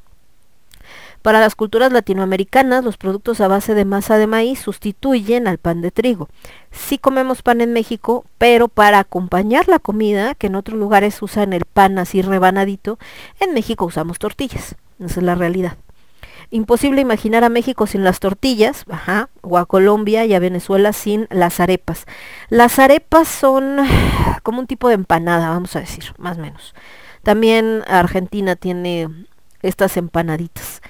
Para 1.22 1.41
las 1.41 1.55
culturas 1.55 1.93
latinoamericanas, 1.93 2.84
los 2.84 2.97
productos 2.97 3.41
a 3.41 3.49
base 3.49 3.74
de 3.74 3.84
masa 3.84 4.18
de 4.18 4.26
maíz 4.26 4.61
sustituyen 4.61 5.49
al 5.49 5.59
pan 5.59 5.80
de 5.80 5.91
trigo. 5.91 6.28
Sí 6.70 6.99
comemos 6.99 7.43
pan 7.43 7.61
en 7.61 7.72
México, 7.72 8.24
pero 8.36 8.68
para 8.68 8.99
acompañar 8.99 9.66
la 9.66 9.78
comida, 9.78 10.34
que 10.34 10.47
en 10.47 10.55
otros 10.55 10.78
lugares 10.78 11.20
usan 11.22 11.53
el 11.55 11.64
pan 11.64 11.99
así 11.99 12.22
rebanadito, 12.22 12.99
en 13.41 13.55
México 13.55 13.86
usamos 13.86 14.18
tortillas. 14.18 14.76
Esa 15.01 15.20
es 15.20 15.22
la 15.22 15.34
realidad. 15.34 15.76
Imposible 16.51 17.03
imaginar 17.03 17.44
a 17.44 17.51
México 17.51 17.86
sin 17.86 18.05
las 18.05 18.20
tortillas, 18.20 18.84
ajá, 18.90 19.28
o 19.42 19.59
a 19.59 19.66
Colombia 19.66 20.24
y 20.24 20.34
a 20.34 20.38
Venezuela 20.38 20.92
sin 20.94 21.26
las 21.30 21.61
arepas. 21.61 22.07
Las 22.49 22.78
arepas 22.78 23.28
son 23.28 23.76
como 24.42 24.61
un 24.61 24.66
tipo 24.66 24.88
de 24.88 24.94
empanada, 24.94 25.51
vamos 25.51 25.76
a 25.76 25.80
decir, 25.80 26.05
más 26.16 26.38
o 26.38 26.40
menos. 26.40 26.74
También 27.22 27.82
Argentina 27.86 28.57
tiene 28.57 29.09
estas 29.61 29.96
empanaditas. 29.96 30.80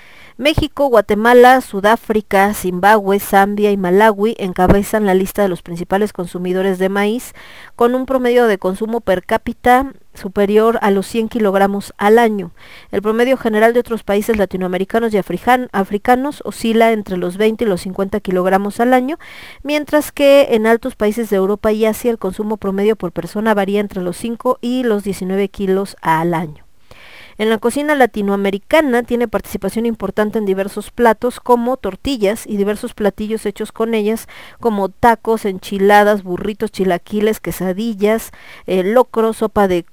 México, 0.41 0.87
Guatemala, 0.87 1.61
Sudáfrica, 1.61 2.55
Zimbabue, 2.55 3.19
Zambia 3.19 3.73
y 3.73 3.77
Malawi 3.77 4.37
encabezan 4.39 5.05
la 5.05 5.15
lista 5.15 5.43
de 5.43 5.49
los 5.49 5.63
principales 5.63 6.13
consumidores 6.13 6.79
de 6.79 6.89
maíz, 6.89 7.35
con 7.75 7.97
un 7.97 8.07
promedio 8.07 8.47
de 8.47 8.57
consumo 8.57 9.01
per 9.01 9.25
cápita 9.25 9.93
superior 10.15 10.79
a 10.81 10.93
los 10.93 11.09
100 11.09 11.29
kilogramos 11.29 11.93
al 11.99 12.21
año. 12.21 12.53
El 12.93 13.03
promedio 13.03 13.37
general 13.37 13.75
de 13.75 13.81
otros 13.81 14.05
países 14.05 14.37
latinoamericanos 14.37 15.13
y 15.13 15.19
africanos 15.19 16.43
oscila 16.45 16.93
entre 16.93 17.17
los 17.17 17.37
20 17.37 17.65
y 17.65 17.67
los 17.67 17.81
50 17.81 18.21
kilogramos 18.21 18.79
al 18.79 18.95
año, 18.95 19.19
mientras 19.65 20.13
que 20.13 20.51
en 20.51 20.69
altos 20.69 20.95
países 20.95 21.31
de 21.31 21.37
Europa 21.37 21.73
y 21.73 21.85
Asia 21.85 22.13
el 22.13 22.19
consumo 22.19 22.59
promedio 22.59 22.95
por 22.95 23.11
persona 23.11 23.55
varía 23.55 23.81
entre 23.81 24.03
los 24.03 24.17
5 24.17 24.59
y 24.61 24.85
los 24.85 25.03
19 25.03 25.49
kilos 25.49 25.97
al 26.01 26.33
año. 26.33 26.68
En 27.39 27.51
la 27.51 27.59
cocina 27.59 27.95
latinoamericana 27.95 29.05
tiene 29.05 29.29
participación 29.29 29.87
importante 29.87 30.39
en 30.39 30.45
diversos 30.45 30.91
platos 30.91 31.39
como 31.39 31.77
tortillas 31.77 32.45
y 32.49 32.57
diversos 32.57 32.95
platillos 32.95 33.47
hechos 33.47 33.71
con 33.71 33.95
ellas 33.95 34.27
como 34.59 34.89
tacos, 34.89 35.45
enchiladas, 35.45 36.25
burritos, 36.25 36.73
chilaquiles, 36.73 37.39
quesadillas, 37.39 38.33
eh, 38.67 38.83
locro, 38.83 39.33
sopa 39.33 39.69
de 39.69 39.87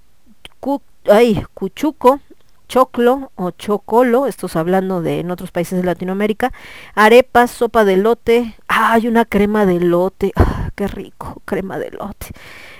cuchuco, 1.53 2.19
choclo 2.67 3.31
o 3.35 3.51
chocolo, 3.51 4.25
estos 4.25 4.55
hablando 4.55 5.03
de 5.03 5.19
en 5.19 5.29
otros 5.29 5.51
países 5.51 5.79
de 5.79 5.85
Latinoamérica, 5.85 6.51
arepas, 6.95 7.51
sopa 7.51 7.85
de 7.85 7.97
lote, 7.97 8.55
hay 8.67 9.07
una 9.07 9.23
crema 9.23 9.67
de 9.67 9.79
lote, 9.79 10.31
ah, 10.35 10.71
qué 10.75 10.87
rico, 10.87 11.43
crema 11.45 11.77
de 11.77 11.91
lote. 11.91 12.27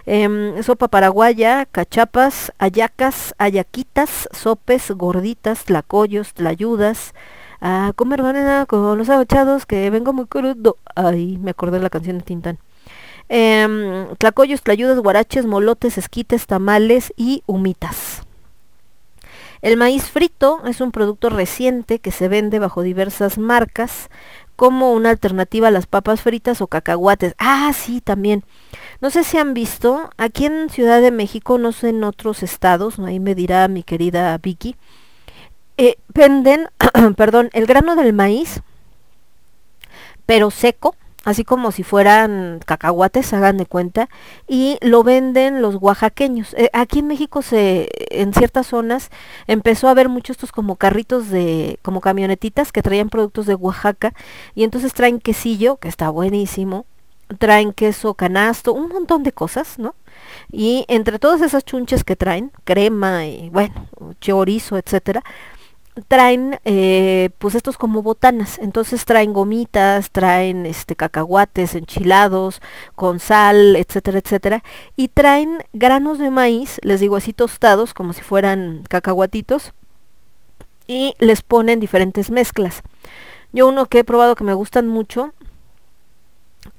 Em, 0.06 0.62
sopa 0.62 0.88
paraguaya, 0.88 1.66
cachapas, 1.66 2.52
ayacas, 2.60 3.34
ayaquitas, 3.40 4.30
sopes, 4.32 4.92
gorditas, 4.92 5.66
tlacoyos, 5.66 6.34
tlayudas. 6.34 7.14
A 7.62 7.94
comer 7.96 8.22
banana 8.22 8.66
con 8.68 8.98
los 8.98 9.10
abachados 9.10 9.66
que 9.66 9.90
vengo 9.90 10.14
muy 10.14 10.28
crudo. 10.28 10.78
Ay, 10.96 11.38
me 11.38 11.52
acordé 11.52 11.78
de 11.78 11.84
la 11.84 11.90
canción 11.90 12.20
de 12.20 12.24
Tintán. 12.24 12.60
Eh, 13.30 14.08
tlacoyos, 14.20 14.62
tlayudas, 14.62 15.00
guaraches, 15.00 15.46
molotes, 15.48 15.98
esquites, 15.98 16.46
tamales 16.46 17.12
y 17.18 17.42
humitas. 17.48 18.22
El 19.64 19.78
maíz 19.78 20.04
frito 20.04 20.62
es 20.68 20.80
un 20.80 20.92
producto 20.92 21.32
reciente 21.32 21.98
que 21.98 22.12
se 22.12 22.28
vende 22.28 22.60
bajo 22.60 22.84
diversas 22.84 23.40
marcas 23.40 24.10
como 24.56 24.94
una 24.94 25.10
alternativa 25.10 25.68
a 25.68 25.72
las 25.72 25.88
papas 25.88 26.22
fritas 26.22 26.62
o 26.62 26.68
cacahuates. 26.68 27.36
Ah, 27.38 27.72
sí, 27.74 28.02
también. 28.02 28.44
No 29.02 29.10
sé 29.10 29.24
si 29.24 29.38
han 29.38 29.54
visto, 29.54 30.10
aquí 30.18 30.46
en 30.46 30.70
Ciudad 30.70 31.02
de 31.02 31.12
México, 31.12 31.58
no 31.58 31.72
sé 31.72 31.90
en 31.90 32.04
otros 32.04 32.44
estados, 32.44 33.00
ahí 33.00 33.20
me 33.20 33.36
dirá 33.36 33.68
mi 33.68 33.84
querida 33.84 34.38
Vicky, 34.38 34.76
eh, 35.78 35.98
venden, 36.14 36.70
perdón, 37.18 37.50
el 37.54 37.66
grano 37.66 37.96
del 37.96 38.14
maíz, 38.14 38.62
pero 40.26 40.52
seco, 40.52 40.96
así 41.26 41.44
como 41.44 41.72
si 41.72 41.84
fueran 41.84 42.60
cacahuates, 42.66 43.34
hagan 43.34 43.58
de 43.58 43.66
cuenta, 43.66 44.08
y 44.48 44.78
lo 44.82 45.04
venden 45.04 45.62
los 45.62 45.76
oaxaqueños. 45.76 46.54
Eh, 46.54 46.70
aquí 46.72 47.00
en 47.00 47.08
México 47.08 47.42
se, 47.42 47.90
en 48.12 48.34
ciertas 48.34 48.68
zonas, 48.68 49.10
empezó 49.48 49.88
a 49.88 49.92
haber 49.92 50.08
muchos 50.08 50.36
estos 50.36 50.52
como 50.52 50.78
carritos 50.78 51.30
de, 51.30 51.80
como 51.82 52.00
camionetitas 52.00 52.72
que 52.72 52.82
traían 52.82 53.10
productos 53.10 53.46
de 53.48 53.56
Oaxaca, 53.56 54.14
y 54.54 54.64
entonces 54.64 54.94
traen 54.94 55.20
quesillo, 55.20 55.78
que 55.78 55.88
está 55.88 56.10
buenísimo, 56.10 56.86
traen 57.40 57.74
queso 57.74 58.14
canasto, 58.14 58.74
un 58.74 58.90
montón 58.90 59.24
de 59.24 59.32
cosas, 59.32 59.80
¿no? 59.80 59.96
Y 60.52 60.86
entre 60.88 61.20
todas 61.20 61.42
esas 61.42 61.66
chunches 61.66 62.04
que 62.04 62.16
traen, 62.16 62.52
crema 62.64 63.26
y 63.26 63.50
bueno, 63.50 63.88
chorizo, 64.22 64.78
etcétera, 64.78 65.24
traen 66.08 66.60
eh, 66.66 67.30
pues 67.38 67.56
estos 67.56 67.78
como 67.78 68.02
botanas, 68.02 68.60
entonces 68.60 69.06
traen 69.06 69.34
gomitas, 69.34 70.12
traen 70.12 70.66
este 70.66 70.96
cacahuates 70.96 71.76
enchilados 71.76 72.62
con 72.96 73.20
sal, 73.20 73.76
etcétera, 73.76 74.20
etcétera, 74.20 74.64
y 74.96 75.08
traen 75.08 75.64
granos 75.74 76.20
de 76.20 76.32
maíz, 76.32 76.80
les 76.84 77.00
digo 77.00 77.16
así 77.16 77.34
tostados 77.34 77.94
como 77.94 78.14
si 78.14 78.22
fueran 78.22 78.84
cacahuatitos, 78.90 79.74
y 80.88 81.16
les 81.20 81.42
ponen 81.42 81.80
diferentes 81.80 82.30
mezclas. 82.30 82.84
Yo 83.52 83.68
uno 83.68 83.86
que 83.88 84.00
he 84.00 84.04
probado 84.04 84.36
que 84.36 84.44
me 84.44 84.54
gustan 84.54 84.88
mucho 84.88 85.34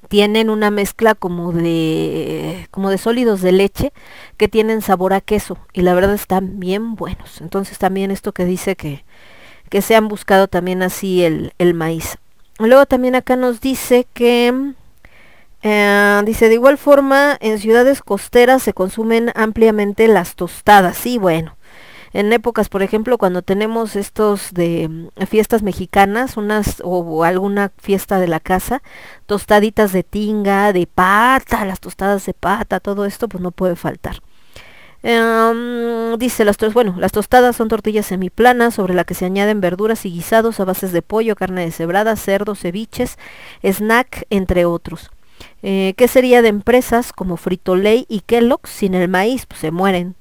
tienen 0.08 0.50
una 0.50 0.70
mezcla 0.70 1.14
como 1.14 1.52
de 1.52 2.68
como 2.70 2.90
de 2.90 2.98
sólidos 2.98 3.40
de 3.40 3.52
leche 3.52 3.92
que 4.36 4.48
tienen 4.48 4.82
sabor 4.82 5.12
a 5.12 5.20
queso 5.20 5.58
y 5.72 5.82
la 5.82 5.94
verdad 5.94 6.14
están 6.14 6.58
bien 6.60 6.94
buenos. 6.94 7.40
Entonces 7.40 7.78
también 7.78 8.10
esto 8.10 8.32
que 8.32 8.44
dice 8.44 8.76
que, 8.76 9.04
que 9.68 9.82
se 9.82 9.96
han 9.96 10.08
buscado 10.08 10.48
también 10.48 10.82
así 10.82 11.24
el, 11.24 11.52
el 11.58 11.74
maíz. 11.74 12.18
Luego 12.58 12.86
también 12.86 13.14
acá 13.14 13.36
nos 13.36 13.60
dice 13.60 14.06
que 14.14 14.72
eh, 15.62 16.22
dice 16.24 16.48
de 16.48 16.54
igual 16.54 16.78
forma 16.78 17.36
en 17.40 17.58
ciudades 17.58 18.00
costeras 18.00 18.62
se 18.62 18.72
consumen 18.72 19.32
ampliamente 19.34 20.08
las 20.08 20.36
tostadas. 20.36 20.96
Sí, 20.96 21.18
bueno, 21.18 21.55
en 22.12 22.32
épocas, 22.32 22.68
por 22.68 22.82
ejemplo, 22.82 23.18
cuando 23.18 23.42
tenemos 23.42 23.96
estos 23.96 24.52
de 24.52 24.88
mm, 24.88 25.26
fiestas 25.26 25.62
mexicanas, 25.62 26.36
unas 26.36 26.80
o, 26.84 27.24
alguna 27.24 27.72
fiesta 27.78 28.18
de 28.18 28.28
la 28.28 28.40
casa, 28.40 28.82
tostaditas 29.26 29.92
de 29.92 30.02
tinga, 30.02 30.72
de 30.72 30.86
pata, 30.86 31.64
las 31.64 31.80
tostadas 31.80 32.26
de 32.26 32.34
pata, 32.34 32.80
todo 32.80 33.04
esto 33.04 33.28
pues 33.28 33.42
no 33.42 33.50
puede 33.50 33.76
faltar. 33.76 34.22
Em, 35.02 36.16
dice, 36.18 36.44
las, 36.44 36.56
bueno, 36.72 36.96
las 36.98 37.12
tostadas 37.12 37.54
son 37.54 37.68
tortillas 37.68 38.06
semiplanas 38.06 38.74
sobre 38.74 38.94
la 38.94 39.04
que 39.04 39.14
se 39.14 39.24
añaden 39.24 39.60
verduras 39.60 40.04
y 40.04 40.10
guisados 40.10 40.58
a 40.58 40.64
bases 40.64 40.92
de 40.92 41.02
pollo, 41.02 41.36
carne 41.36 41.64
de 41.64 41.70
cebrada, 41.70 42.16
cerdo, 42.16 42.54
ceviches, 42.54 43.18
snack, 43.62 44.26
entre 44.30 44.64
otros. 44.64 45.10
Eh, 45.62 45.94
¿Qué 45.96 46.08
sería 46.08 46.42
de 46.42 46.48
empresas 46.48 47.12
como 47.12 47.36
Frito-Lay 47.36 48.06
y 48.08 48.20
Kellogg's 48.20 48.70
sin 48.70 48.94
el 48.94 49.08
maíz? 49.08 49.46
Pues 49.46 49.60
se 49.60 49.70
mueren. 49.70 50.16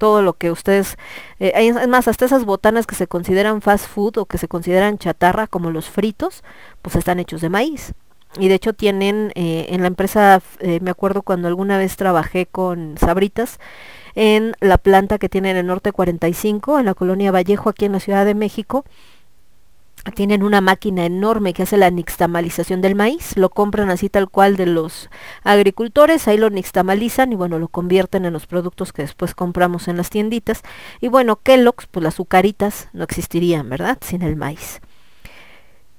Todo 0.00 0.22
lo 0.22 0.32
que 0.32 0.50
ustedes, 0.50 0.96
eh, 1.40 1.72
más, 1.86 2.08
hasta 2.08 2.24
esas 2.24 2.46
botanas 2.46 2.86
que 2.86 2.94
se 2.94 3.06
consideran 3.06 3.60
fast 3.60 3.86
food 3.86 4.16
o 4.16 4.24
que 4.24 4.38
se 4.38 4.48
consideran 4.48 4.96
chatarra 4.96 5.46
como 5.46 5.70
los 5.70 5.90
fritos, 5.90 6.42
pues 6.80 6.96
están 6.96 7.20
hechos 7.20 7.42
de 7.42 7.50
maíz. 7.50 7.92
y 8.38 8.46
de 8.48 8.54
hecho 8.54 8.72
tienen 8.74 9.32
eh, 9.34 9.66
en 9.70 9.80
la 9.80 9.88
empresa, 9.88 10.40
eh, 10.60 10.78
me 10.80 10.90
acuerdo 10.92 11.22
cuando 11.22 11.48
alguna 11.48 11.78
vez 11.78 11.96
trabajé 11.96 12.46
con 12.46 12.96
Sabritas, 12.96 13.58
en 14.14 14.54
la 14.60 14.78
planta 14.78 15.18
que 15.18 15.28
tienen 15.28 15.52
en 15.52 15.56
el 15.58 15.66
norte 15.66 15.92
45, 15.92 16.78
en 16.78 16.86
la 16.86 16.94
colonia 16.94 17.32
Vallejo, 17.32 17.68
aquí 17.68 17.86
en 17.86 17.92
la 17.92 18.00
Ciudad 18.00 18.24
de 18.24 18.34
México, 18.34 18.84
tienen 20.14 20.42
una 20.42 20.60
máquina 20.60 21.04
enorme 21.04 21.52
que 21.52 21.64
hace 21.64 21.76
la 21.76 21.90
nixtamalización 21.90 22.80
del 22.80 22.94
maíz, 22.94 23.36
lo 23.36 23.50
compran 23.50 23.90
así 23.90 24.08
tal 24.08 24.28
cual 24.28 24.56
de 24.56 24.66
los 24.66 25.10
agricultores, 25.42 26.26
ahí 26.28 26.38
lo 26.38 26.50
nixtamalizan 26.50 27.32
y 27.32 27.36
bueno, 27.36 27.58
lo 27.58 27.68
convierten 27.68 28.24
en 28.24 28.32
los 28.32 28.46
productos 28.46 28.92
que 28.92 29.02
después 29.02 29.34
compramos 29.34 29.88
en 29.88 29.96
las 29.96 30.10
tienditas. 30.10 30.62
Y 31.00 31.08
bueno, 31.08 31.40
Kellogg's, 31.42 31.86
pues 31.86 32.02
las 32.04 32.14
azucaritas 32.14 32.88
no 32.92 33.04
existirían, 33.04 33.68
¿verdad? 33.68 33.98
Sin 34.02 34.22
el 34.22 34.36
maíz. 34.36 34.80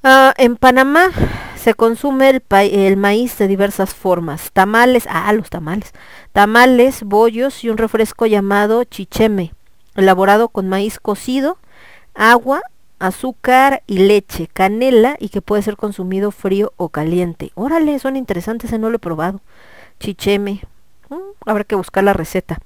Ah, 0.04 0.34
en 0.38 0.56
Panamá 0.56 1.10
se 1.56 1.76
consume 1.76 2.30
el, 2.30 2.44
el, 2.50 2.98
maíz 2.98 3.38
de 3.38 3.48
diversas 3.48 3.94
formas. 3.94 4.52
Tamales, 4.52 5.06
ah, 5.10 5.32
los 5.34 5.50
tamales. 5.50 5.94
Tamales, 6.32 7.04
bollos 7.04 7.64
y 7.64 7.70
un 7.70 7.78
refresco 7.78 8.26
llamado 8.26 8.84
chicheme, 8.84 9.54
elaborado 9.96 10.50
con 10.50 10.70
maíz 10.70 11.00
cocido, 11.00 11.58
agua, 12.16 12.62
azúcar 13.02 13.82
y 13.88 13.98
leche, 13.98 14.48
canela 14.48 15.18
y 15.20 15.30
que 15.30 15.42
puede 15.42 15.64
ser 15.64 15.76
consumido 15.76 16.32
frío 16.32 16.72
o 16.78 16.90
caliente. 16.90 17.52
Órale, 17.56 17.98
son 18.00 18.16
interesantes, 18.16 18.70
ese 18.70 18.78
no 18.78 18.90
lo 18.90 18.98
he 18.98 19.00
probado. 19.00 19.42
Chicheme. 20.00 20.62
Mm, 21.10 21.16
habrá 21.46 21.64
que 21.64 21.76
buscar 21.76 22.04
la 22.04 22.14
receta. 22.14 22.60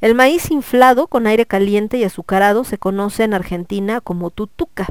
El 0.00 0.14
maíz 0.14 0.50
inflado 0.50 1.06
con 1.06 1.26
aire 1.26 1.46
caliente 1.46 1.98
y 1.98 2.04
azucarado 2.04 2.64
se 2.64 2.78
conoce 2.78 3.24
en 3.24 3.34
Argentina 3.34 4.00
como 4.00 4.30
tutuca. 4.30 4.88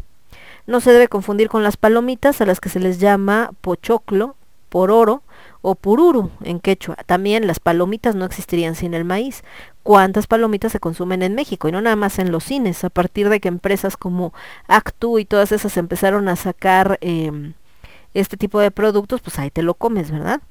No 0.68 0.80
se 0.80 0.94
debe 0.94 1.08
confundir 1.08 1.50
con 1.50 1.64
las 1.64 1.78
palomitas 1.78 2.40
a 2.40 2.46
las 2.46 2.62
que 2.62 2.70
se 2.70 2.80
les 2.80 3.00
llama 3.00 3.52
pochoclo, 3.62 4.36
pororo 4.70 5.24
o 5.62 5.76
pururu 5.76 6.32
en 6.44 6.60
quechua. 6.60 6.96
También 7.06 7.48
las 7.48 7.60
palomitas 7.60 8.16
no 8.16 8.26
existirían 8.26 8.76
sin 8.76 8.94
el 8.94 9.04
maíz. 9.04 9.44
¿Cuántas 9.84 10.28
palomitas 10.28 10.72
se 10.72 10.80
consumen 10.80 11.24
en 11.24 11.34
México? 11.34 11.68
Y 11.68 11.72
no 11.72 11.82
nada 11.82 11.96
más 11.96 12.20
en 12.20 12.32
los 12.32 12.44
cines. 12.44 12.84
A 12.84 12.90
partir 12.90 13.30
de 13.30 13.40
que 13.40 13.48
empresas 13.48 13.98
como 13.98 14.34
Actu 14.68 15.18
y 15.18 15.26
todas 15.26 15.52
esas 15.52 15.76
empezaron 15.78 16.28
a 16.30 16.36
sacar 16.36 17.00
eh, 17.02 17.54
este 18.14 18.38
tipo 18.38 18.60
de 18.60 18.72
productos, 18.72 19.22
pues 19.22 19.40
ahí 19.40 19.50
te 19.50 19.64
lo 19.64 19.74
comes, 19.74 20.12
¿verdad? 20.12 20.42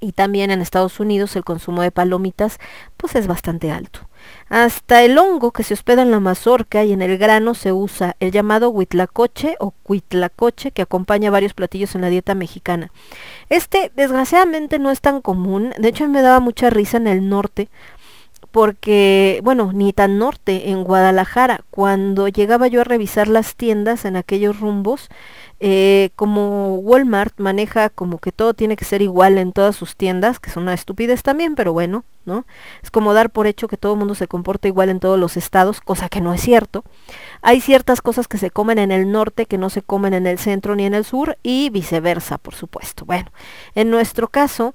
Y 0.00 0.12
también 0.12 0.50
en 0.50 0.60
Estados 0.60 1.00
Unidos 1.00 1.36
el 1.36 1.44
consumo 1.44 1.80
de 1.82 1.90
palomitas 1.90 2.58
pues 2.96 3.14
es 3.14 3.26
bastante 3.26 3.70
alto. 3.70 4.00
Hasta 4.48 5.02
el 5.02 5.16
hongo 5.18 5.52
que 5.52 5.62
se 5.62 5.74
hospeda 5.74 6.02
en 6.02 6.10
la 6.10 6.20
mazorca 6.20 6.84
y 6.84 6.92
en 6.92 7.00
el 7.00 7.16
grano 7.16 7.54
se 7.54 7.72
usa 7.72 8.16
el 8.20 8.30
llamado 8.30 8.70
huitlacoche 8.70 9.56
o 9.58 9.70
cuitlacoche 9.82 10.70
que 10.70 10.82
acompaña 10.82 11.30
varios 11.30 11.54
platillos 11.54 11.94
en 11.94 12.02
la 12.02 12.08
dieta 12.08 12.34
mexicana. 12.34 12.90
Este 13.48 13.90
desgraciadamente 13.94 14.78
no 14.78 14.90
es 14.90 15.00
tan 15.00 15.22
común, 15.22 15.72
de 15.78 15.88
hecho 15.88 16.08
me 16.08 16.22
daba 16.22 16.40
mucha 16.40 16.70
risa 16.70 16.96
en 16.98 17.06
el 17.06 17.28
norte 17.28 17.68
porque, 18.56 19.42
bueno, 19.44 19.70
ni 19.74 19.92
tan 19.92 20.16
norte, 20.16 20.70
en 20.70 20.82
Guadalajara, 20.82 21.60
cuando 21.68 22.26
llegaba 22.26 22.68
yo 22.68 22.80
a 22.80 22.84
revisar 22.84 23.28
las 23.28 23.54
tiendas 23.54 24.06
en 24.06 24.16
aquellos 24.16 24.60
rumbos, 24.60 25.10
eh, 25.60 26.08
como 26.16 26.76
Walmart 26.76 27.38
maneja 27.38 27.90
como 27.90 28.16
que 28.16 28.32
todo 28.32 28.54
tiene 28.54 28.76
que 28.76 28.86
ser 28.86 29.02
igual 29.02 29.36
en 29.36 29.52
todas 29.52 29.76
sus 29.76 29.94
tiendas, 29.94 30.40
que 30.40 30.48
son 30.48 30.62
una 30.62 30.72
estupidez 30.72 31.22
también, 31.22 31.54
pero 31.54 31.74
bueno, 31.74 32.06
¿no? 32.24 32.46
Es 32.82 32.90
como 32.90 33.12
dar 33.12 33.28
por 33.28 33.46
hecho 33.46 33.68
que 33.68 33.76
todo 33.76 33.92
el 33.92 33.98
mundo 33.98 34.14
se 34.14 34.26
comporta 34.26 34.68
igual 34.68 34.88
en 34.88 35.00
todos 35.00 35.20
los 35.20 35.36
estados, 35.36 35.82
cosa 35.82 36.08
que 36.08 36.22
no 36.22 36.32
es 36.32 36.40
cierto. 36.40 36.82
Hay 37.42 37.60
ciertas 37.60 38.00
cosas 38.00 38.26
que 38.26 38.38
se 38.38 38.50
comen 38.50 38.78
en 38.78 38.90
el 38.90 39.12
norte 39.12 39.44
que 39.44 39.58
no 39.58 39.68
se 39.68 39.82
comen 39.82 40.14
en 40.14 40.26
el 40.26 40.38
centro 40.38 40.76
ni 40.76 40.86
en 40.86 40.94
el 40.94 41.04
sur 41.04 41.36
y 41.42 41.68
viceversa, 41.68 42.38
por 42.38 42.54
supuesto. 42.54 43.04
Bueno, 43.04 43.30
en 43.74 43.90
nuestro 43.90 44.28
caso, 44.28 44.74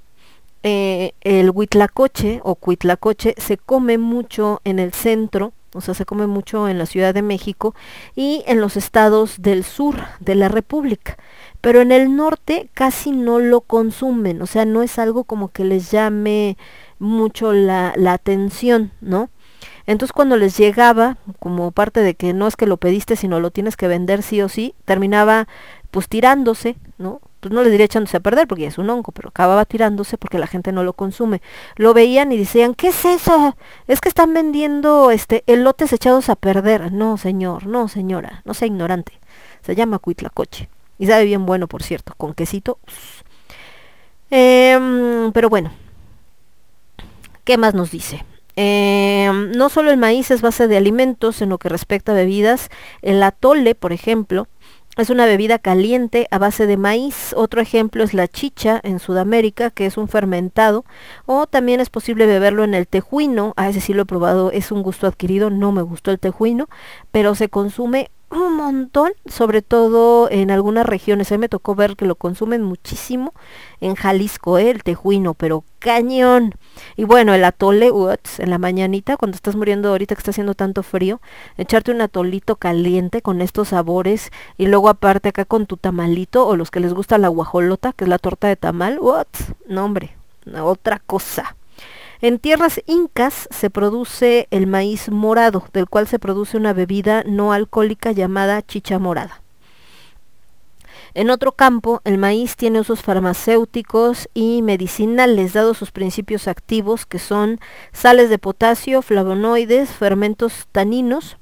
eh, 0.64 1.14
el 1.22 1.50
huitlacoche 1.50 2.42
o 2.44 2.56
cuitlacoche 2.56 3.36
se 3.38 3.58
come 3.58 3.98
mucho 3.98 4.62
en 4.64 4.80
el 4.80 4.94
centro 4.94 5.54
o 5.74 5.82
sea, 5.82 5.94
se 5.94 6.06
come 6.06 6.28
mucho 6.28 6.68
en 6.68 6.78
la 6.78 6.86
Ciudad 6.86 7.14
de 7.14 7.22
México 7.22 7.74
y 8.16 8.44
en 8.46 8.60
los 8.60 8.76
estados 8.76 9.42
del 9.42 9.64
sur 9.64 9.96
de 10.20 10.36
la 10.36 10.50
República. 10.50 11.18
Pero 11.62 11.82
en 11.82 11.92
el 11.92 12.16
norte 12.16 12.70
casi 12.74 13.12
no 13.12 13.40
lo 13.40 13.62
consumen, 13.62 14.42
o 14.42 14.48
sea, 14.48 14.66
no 14.66 14.82
es 14.82 15.00
algo 15.00 15.24
como 15.24 15.50
que 15.50 15.64
les 15.64 15.92
llame 15.92 16.58
mucho 17.00 17.54
la, 17.54 17.94
la 17.96 18.14
atención, 18.14 18.92
¿no? 19.00 19.30
Entonces 19.86 20.12
cuando 20.14 20.38
les 20.38 20.58
llegaba, 20.58 21.18
como 21.40 21.72
parte 21.72 22.02
de 22.02 22.16
que 22.16 22.34
no 22.34 22.48
es 22.48 22.56
que 22.56 22.68
lo 22.68 22.78
pediste, 22.78 23.16
sino 23.16 23.40
lo 23.40 23.52
tienes 23.52 23.78
que 23.78 23.88
vender 23.88 24.24
sí 24.24 24.42
o 24.42 24.50
sí, 24.50 24.76
terminaba 24.86 25.48
pues 25.92 26.08
tirándose, 26.08 26.76
¿no? 26.98 27.22
Pues 27.42 27.54
no 27.54 27.64
les 27.64 27.72
diría 27.72 27.86
echándose 27.86 28.18
a 28.18 28.20
perder 28.22 28.48
porque 28.48 28.62
ya 28.62 28.68
es 28.70 28.78
un 28.78 28.90
hongo, 28.90 29.12
pero 29.12 29.30
acababa 29.30 29.66
tirándose 29.66 30.18
porque 30.18 30.40
la 30.40 30.48
gente 30.48 30.72
no 30.72 30.84
lo 30.84 30.94
consume. 30.94 31.42
Lo 31.76 31.94
veían 31.94 32.32
y 32.32 32.38
decían, 32.38 32.76
¿qué 32.76 32.90
es 32.90 33.04
eso? 33.04 33.58
Es 33.88 34.00
que 34.00 34.10
están 34.10 34.34
vendiendo 34.34 35.12
este 35.12 35.44
elotes 35.48 35.92
echados 35.92 36.30
a 36.30 36.36
perder. 36.36 36.94
No, 36.94 37.18
señor, 37.18 37.66
no, 37.66 37.88
señora, 37.88 38.44
no 38.46 38.54
sea 38.54 38.68
ignorante. 38.68 39.20
Se 39.64 39.76
llama 39.76 40.00
cuitlacoche. 40.00 40.70
Y 41.00 41.08
sabe 41.08 41.26
bien 41.26 41.48
bueno, 41.48 41.68
por 41.68 41.82
cierto, 41.82 42.14
con 42.16 42.36
quesito. 42.36 42.78
Em, 44.30 45.32
pero 45.34 45.50
bueno, 45.50 45.72
¿qué 47.44 47.58
más 47.58 47.74
nos 47.74 47.90
dice? 47.90 48.24
Em, 48.56 49.52
no 49.54 49.70
solo 49.70 49.92
el 49.92 49.98
maíz 49.98 50.30
es 50.30 50.42
base 50.42 50.68
de 50.68 50.78
alimentos 50.78 51.42
en 51.42 51.50
lo 51.50 51.58
que 51.58 51.70
respecta 51.70 52.12
a 52.12 52.16
bebidas, 52.16 52.70
el 53.02 53.24
atole, 53.24 53.76
por 53.76 53.94
ejemplo, 53.94 54.48
es 54.98 55.10
una 55.10 55.26
bebida 55.26 55.58
caliente 55.58 56.28
a 56.32 56.38
base 56.38 56.68
de 56.68 56.78
maíz. 56.78 57.34
Otro 57.36 57.62
ejemplo 57.62 58.04
es 58.04 58.14
la 58.14 58.28
chicha 58.28 58.80
en 58.84 59.00
Sudamérica, 59.00 59.70
que 59.70 59.86
es 59.86 59.98
un 59.98 60.08
fermentado. 60.08 60.84
O 61.26 61.48
también 61.48 61.80
es 61.80 61.90
posible 61.90 62.26
beberlo 62.26 62.64
en 62.64 62.74
el 62.74 62.88
tejuino. 62.88 63.54
A 63.56 63.70
ese 63.70 63.80
sí 63.80 63.94
lo 63.94 64.04
he 64.04 64.06
probado, 64.06 64.52
es 64.52 64.72
un 64.72 64.84
gusto 64.84 65.08
adquirido. 65.08 65.50
No 65.50 65.72
me 65.72 65.82
gustó 65.82 66.12
el 66.12 66.20
tejuino, 66.20 66.68
pero 67.12 67.36
se 67.36 67.48
consume 67.48 68.12
un 68.32 68.56
montón, 68.56 69.12
sobre 69.26 69.62
todo 69.62 70.30
en 70.32 70.52
algunas 70.52 70.86
regiones. 70.86 71.32
A 71.32 71.36
mí 71.36 71.40
me 71.40 71.50
tocó 71.50 71.76
ver 71.76 71.96
que 71.96 72.06
lo 72.06 72.16
consumen 72.16 72.64
muchísimo 72.64 73.34
en 73.82 73.96
Jalisco, 73.96 74.58
¿eh? 74.58 74.70
el 74.70 74.84
tejuino, 74.84 75.34
pero 75.34 75.64
cañón. 75.80 76.56
Y 76.96 77.04
bueno, 77.04 77.34
el 77.34 77.44
atole, 77.44 77.92
en 78.38 78.50
la 78.50 78.58
mañanita, 78.58 79.18
cuando 79.18 79.36
estás 79.36 79.56
muriendo 79.56 79.90
ahorita 79.90 80.16
que 80.16 80.20
está 80.20 80.32
haciendo 80.32 80.56
tanto 80.56 80.82
frío, 80.82 81.20
echarte 81.58 81.92
un 81.92 82.02
atolito 82.02 82.56
caliente 82.56 83.22
con 83.22 83.42
estos 83.42 83.70
sabores 83.70 84.32
y 84.58 84.68
luego 84.68 84.90
aparte 84.90 85.30
acá 85.30 85.46
con 85.46 85.66
tu 85.66 85.78
tamalito 85.78 86.48
o 86.48 86.56
los 86.56 86.72
que 86.72 86.80
les 86.80 86.94
gusta 86.94 87.18
la 87.18 87.28
guajolota, 87.28 87.94
que 87.94 88.06
es 88.06 88.10
la 88.10 88.20
torta 88.20 88.48
de 88.48 88.56
tamal, 88.56 89.00
what? 89.00 89.28
No, 89.68 89.86
hombre, 89.86 90.16
otra 90.64 91.00
cosa. 91.00 91.56
En 92.22 92.38
tierras 92.38 92.82
incas 92.86 93.48
se 93.50 93.72
produce 93.72 94.48
el 94.52 94.68
maíz 94.68 95.10
morado, 95.10 95.66
del 95.74 95.90
cual 95.90 96.08
se 96.08 96.20
produce 96.20 96.56
una 96.56 96.72
bebida 96.72 97.24
no 97.26 97.52
alcohólica 97.52 98.12
llamada 98.12 98.62
chicha 98.62 99.00
morada. 99.00 99.42
En 101.16 101.32
otro 101.32 101.52
campo, 101.52 102.00
el 102.06 102.20
maíz 102.20 102.56
tiene 102.56 102.80
usos 102.80 103.02
farmacéuticos 103.02 104.30
y 104.36 104.62
medicinales, 104.62 105.54
dados 105.54 105.78
sus 105.78 105.92
principios 105.92 106.48
activos, 106.48 107.08
que 107.08 107.20
son 107.20 107.60
sales 107.92 108.30
de 108.30 108.38
potasio, 108.38 109.02
flavonoides, 109.02 109.90
fermentos 109.90 110.68
taninos, 110.72 111.38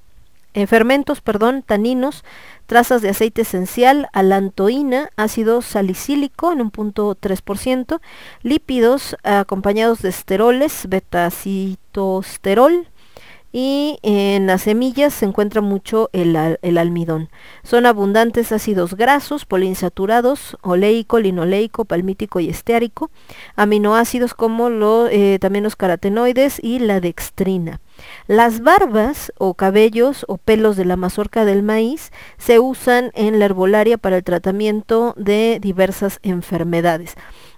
eh, 0.60 0.68
fermentos, 0.68 1.22
perdón, 1.22 1.64
taninos, 1.66 2.24
trazas 2.66 3.02
de 3.02 3.10
aceite 3.10 3.42
esencial, 3.42 4.10
alantoína, 4.14 5.10
ácido 5.16 5.62
salicílico 5.62 6.52
en 6.52 6.62
un 6.62 6.72
punto 6.72 7.16
3%, 7.16 8.00
lípidos 8.44 9.16
acompañados 9.24 10.02
de 10.02 10.10
esteroles, 10.10 10.88
betacitosterol, 10.88 12.88
y 13.52 13.98
en 14.04 14.48
las 14.48 14.64
semillas 14.64 15.14
se 15.14 15.26
encuentra 15.26 15.62
mucho 15.62 16.10
el, 16.14 16.36
almidón. 16.78 17.30
Son 17.64 17.86
abundantes 17.86 18.52
ácidos 18.52 18.96
grasos, 18.96 19.46
poliinsaturados, 19.46 20.58
oleico, 20.62 21.20
linoleico, 21.20 21.86
palmítico 21.86 22.40
y 22.40 22.50
esteárico, 22.50 23.10
aminoácidos 23.56 24.34
como 24.34 24.70
lo, 24.70 25.08
eh, 25.08 25.40
también 25.40 25.64
los 25.64 25.76
carotenoides 25.76 26.60
y 26.64 26.80
la 26.80 27.00
dextrina. 27.00 27.82
Las 28.28 28.62
barbas 28.62 29.34
o 29.38 29.56
cabellos 29.56 30.26
o 30.30 30.38
pelos 30.38 30.78
de 30.78 30.86
la 30.86 30.96
mazorca 30.96 31.44
del 31.44 31.64
maíz 31.64 32.12
se 32.38 32.60
usan 32.60 33.12
en 33.14 33.40
la 33.40 33.46
herbolaria 33.46 33.98
para 33.98 34.18
el 34.18 34.24
tratamiento 34.24 35.14
de 35.18 35.60
diversas 35.62 36.20
enfermedades. 36.24 37.16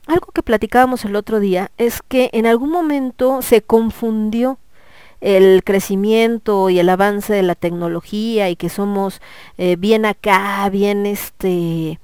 Algo 0.07 0.27
que 0.33 0.41
platicábamos 0.41 1.05
el 1.05 1.15
otro 1.15 1.39
día 1.39 1.71
es 1.77 2.01
que 2.01 2.29
en 2.33 2.47
algún 2.47 2.71
momento 2.71 3.41
se 3.41 3.61
confundió 3.61 4.57
el 5.21 5.63
crecimiento 5.63 6.69
y 6.69 6.79
el 6.79 6.89
avance 6.89 7.33
de 7.33 7.43
la 7.43 7.55
tecnología 7.55 8.49
y 8.49 8.55
que 8.55 8.69
somos 8.69 9.21
eh, 9.57 9.75
bien 9.77 10.05
acá, 10.05 10.67
bien 10.69 11.05
este 11.05 11.99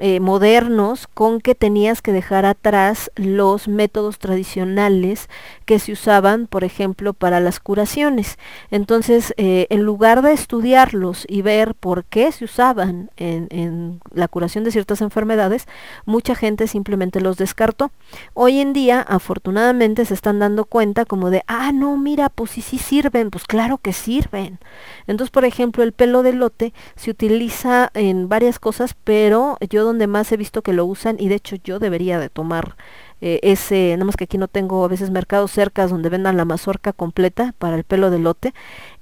eh, 0.00 0.20
modernos 0.20 1.08
con 1.08 1.40
que 1.40 1.54
tenías 1.54 2.02
que 2.02 2.12
dejar 2.12 2.44
atrás 2.44 3.10
los 3.16 3.66
métodos 3.66 4.18
tradicionales 4.18 5.28
que 5.64 5.78
se 5.78 5.92
usaban, 5.92 6.46
por 6.46 6.62
ejemplo, 6.62 7.14
para 7.14 7.40
las 7.40 7.58
curaciones. 7.58 8.38
Entonces, 8.70 9.34
eh, 9.36 9.66
en 9.70 9.82
lugar 9.82 10.22
de 10.22 10.32
estudiarlos 10.32 11.24
y 11.28 11.42
ver 11.42 11.74
por 11.74 12.04
qué 12.04 12.30
se 12.32 12.44
usaban 12.44 13.10
en, 13.16 13.48
en, 13.50 14.00
la 14.12 14.28
curación 14.28 14.64
de 14.64 14.70
ciertas 14.70 15.00
enfermedades, 15.00 15.66
mucha 16.04 16.34
gente 16.34 16.68
simplemente 16.68 17.20
los 17.20 17.36
descartó. 17.36 17.90
Hoy 18.34 18.60
en 18.60 18.72
día, 18.72 19.00
afortunadamente, 19.00 20.04
se 20.04 20.14
están 20.14 20.38
dando 20.38 20.64
cuenta 20.64 21.04
como 21.04 21.30
de, 21.30 21.42
ah, 21.46 21.72
no, 21.72 21.96
mira, 21.96 22.28
pues 22.28 22.52
sí, 22.52 22.62
sí 22.62 22.78
sirven, 22.78 23.30
pues 23.30 23.44
claro 23.44 23.78
que 23.78 23.92
sirven. 23.92 24.58
Entonces, 25.06 25.30
por 25.30 25.44
ejemplo, 25.44 25.82
el 25.82 25.92
pelo 25.92 26.22
de 26.22 26.32
lote 26.32 26.72
se 26.94 27.10
utiliza 27.10 27.90
en 27.94 28.28
varias 28.28 28.58
cosas, 28.58 28.94
pero 29.04 29.56
yo 29.68 29.87
donde 29.88 30.06
más 30.06 30.30
he 30.32 30.36
visto 30.36 30.62
que 30.62 30.72
lo 30.72 30.86
usan 30.86 31.16
y 31.18 31.28
de 31.28 31.34
hecho 31.34 31.56
yo 31.56 31.78
debería 31.78 32.18
de 32.18 32.28
tomar 32.28 32.76
eh, 33.20 33.40
ese, 33.42 33.94
nada 33.94 34.04
más 34.04 34.16
que 34.16 34.24
aquí 34.24 34.38
no 34.38 34.46
tengo 34.46 34.84
a 34.84 34.88
veces 34.88 35.10
mercados 35.10 35.50
cercas 35.50 35.90
donde 35.90 36.08
vendan 36.08 36.36
la 36.36 36.44
mazorca 36.44 36.92
completa 36.92 37.52
para 37.58 37.74
el 37.74 37.82
pelo 37.82 38.10
de 38.10 38.20
lote, 38.20 38.54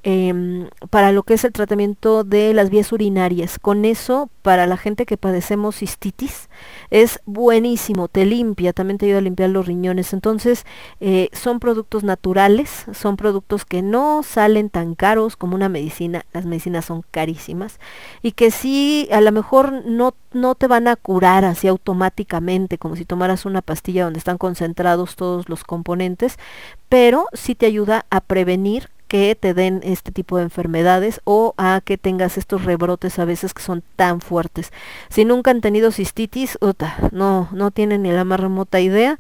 em, 0.05 0.69
para 0.89 1.13
lo 1.13 1.23
que 1.23 1.35
es 1.35 1.45
el 1.45 1.53
tratamiento 1.53 2.25
de 2.25 2.55
las 2.55 2.71
vías 2.71 2.93
urinarias. 2.93 3.59
Con 3.59 3.85
eso, 3.85 4.31
para 4.43 4.67
la 4.67 4.79
gente 4.79 5.05
que 5.05 5.19
padecemos 5.19 5.77
cistitis, 5.77 6.49
es 6.91 7.21
buenísimo, 7.27 8.09
te 8.09 8.27
limpia, 8.27 8.73
también 8.73 8.99
te 8.99 9.07
ayuda 9.07 9.19
a 9.19 9.23
limpiar 9.23 9.51
los 9.51 9.67
riñones. 9.67 10.13
Entonces, 10.13 10.65
eh, 11.01 11.29
son 11.33 11.61
productos 11.61 12.05
naturales, 12.05 12.87
son 12.93 13.17
productos 13.17 13.65
que 13.65 13.83
no 13.83 14.23
salen 14.23 14.71
tan 14.71 14.95
caros 14.95 15.37
como 15.37 15.55
una 15.55 15.69
medicina, 15.69 16.25
las 16.33 16.47
medicinas 16.47 16.85
son 16.85 17.03
carísimas, 17.11 17.81
y 18.23 18.33
que 18.33 18.51
sí, 18.51 19.09
a 19.13 19.21
lo 19.21 19.33
mejor 19.33 19.85
no, 19.87 20.15
no 20.33 20.55
te 20.55 20.67
van 20.67 20.89
a 20.89 20.97
curar 20.97 21.45
así 21.45 21.69
automáticamente, 21.69 22.79
como 22.79 22.97
si 22.97 23.05
tomaras 23.05 23.47
una 23.47 23.63
pastilla 23.63 24.05
donde 24.05 24.19
están 24.19 24.39
concentrados 24.39 25.17
todos 25.17 25.49
los 25.49 25.65
componentes, 25.65 26.39
pero 26.89 27.27
sí 27.33 27.55
te 27.55 27.67
ayuda 27.67 28.07
a 28.11 28.21
prevenir 28.21 28.91
que 29.09 29.35
te 29.35 29.55
den 29.55 29.81
este 29.85 30.13
tipo 30.13 30.37
de 30.37 30.45
enfermedades 30.45 31.21
o 31.25 31.55
a 31.57 31.81
que 31.85 31.99
tengas 31.99 32.39
estos 32.39 32.65
rebrotes 32.65 33.19
a 33.19 33.25
veces 33.25 33.55
que 33.55 33.63
son 33.63 33.83
tan 33.97 34.21
fuertes. 34.21 34.73
Si 35.09 35.25
nunca 35.25 35.51
han 35.51 35.61
tenido 35.61 35.93
cistitis, 35.93 36.59
no, 37.13 37.49
no 37.53 37.71
tienen 37.71 38.03
ni 38.03 38.13
la 38.13 38.25
más 38.25 38.41
remota 38.41 38.81
idea. 38.81 39.19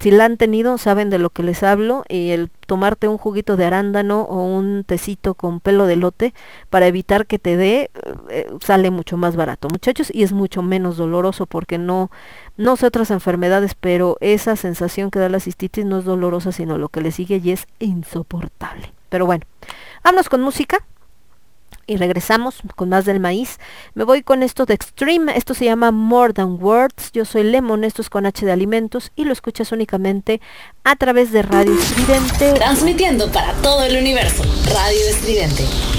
Si 0.00 0.10
la 0.10 0.24
han 0.24 0.36
tenido, 0.36 0.78
saben 0.78 1.10
de 1.10 1.18
lo 1.18 1.30
que 1.30 1.42
les 1.42 1.62
hablo 1.62 2.04
y 2.08 2.30
el 2.30 2.50
tomarte 2.66 3.08
un 3.08 3.18
juguito 3.18 3.56
de 3.56 3.64
arándano 3.64 4.22
o 4.22 4.44
un 4.44 4.84
tecito 4.84 5.34
con 5.34 5.60
pelo 5.60 5.86
de 5.86 5.96
lote 5.96 6.34
para 6.68 6.86
evitar 6.86 7.26
que 7.26 7.38
te 7.38 7.56
dé 7.56 7.90
eh, 8.28 8.50
sale 8.60 8.90
mucho 8.90 9.16
más 9.16 9.36
barato, 9.36 9.68
muchachos, 9.70 10.10
y 10.12 10.22
es 10.22 10.32
mucho 10.32 10.62
menos 10.62 10.96
doloroso 10.96 11.46
porque 11.46 11.78
no 11.78 12.10
no 12.56 12.76
sé 12.76 12.86
otras 12.86 13.10
enfermedades, 13.10 13.74
pero 13.74 14.16
esa 14.20 14.56
sensación 14.56 15.10
que 15.10 15.18
da 15.18 15.28
la 15.28 15.40
cistitis 15.40 15.84
no 15.84 15.98
es 15.98 16.04
dolorosa, 16.06 16.52
sino 16.52 16.78
lo 16.78 16.88
que 16.88 17.02
le 17.02 17.12
sigue 17.12 17.40
y 17.42 17.50
es 17.50 17.66
insoportable. 17.78 18.95
Pero 19.08 19.26
bueno, 19.26 19.44
vámonos 20.02 20.28
con 20.28 20.40
música 20.40 20.84
y 21.86 21.96
regresamos 21.96 22.58
con 22.74 22.88
más 22.88 23.04
del 23.04 23.20
maíz. 23.20 23.58
Me 23.94 24.04
voy 24.04 24.22
con 24.22 24.42
esto 24.42 24.66
de 24.66 24.74
Extreme, 24.74 25.36
esto 25.36 25.54
se 25.54 25.64
llama 25.64 25.90
More 25.92 26.32
Than 26.32 26.58
Words. 26.60 27.12
Yo 27.12 27.24
soy 27.24 27.44
Lemon, 27.44 27.84
esto 27.84 28.02
es 28.02 28.10
con 28.10 28.26
H 28.26 28.44
de 28.44 28.52
Alimentos 28.52 29.12
y 29.14 29.24
lo 29.24 29.32
escuchas 29.32 29.72
únicamente 29.72 30.40
a 30.84 30.96
través 30.96 31.32
de 31.32 31.42
Radio 31.42 31.72
Estridente. 31.72 32.54
Transmitiendo 32.54 33.30
para 33.30 33.52
todo 33.54 33.84
el 33.84 33.96
universo, 33.96 34.42
Radio 34.72 35.00
Estridente. 35.08 35.95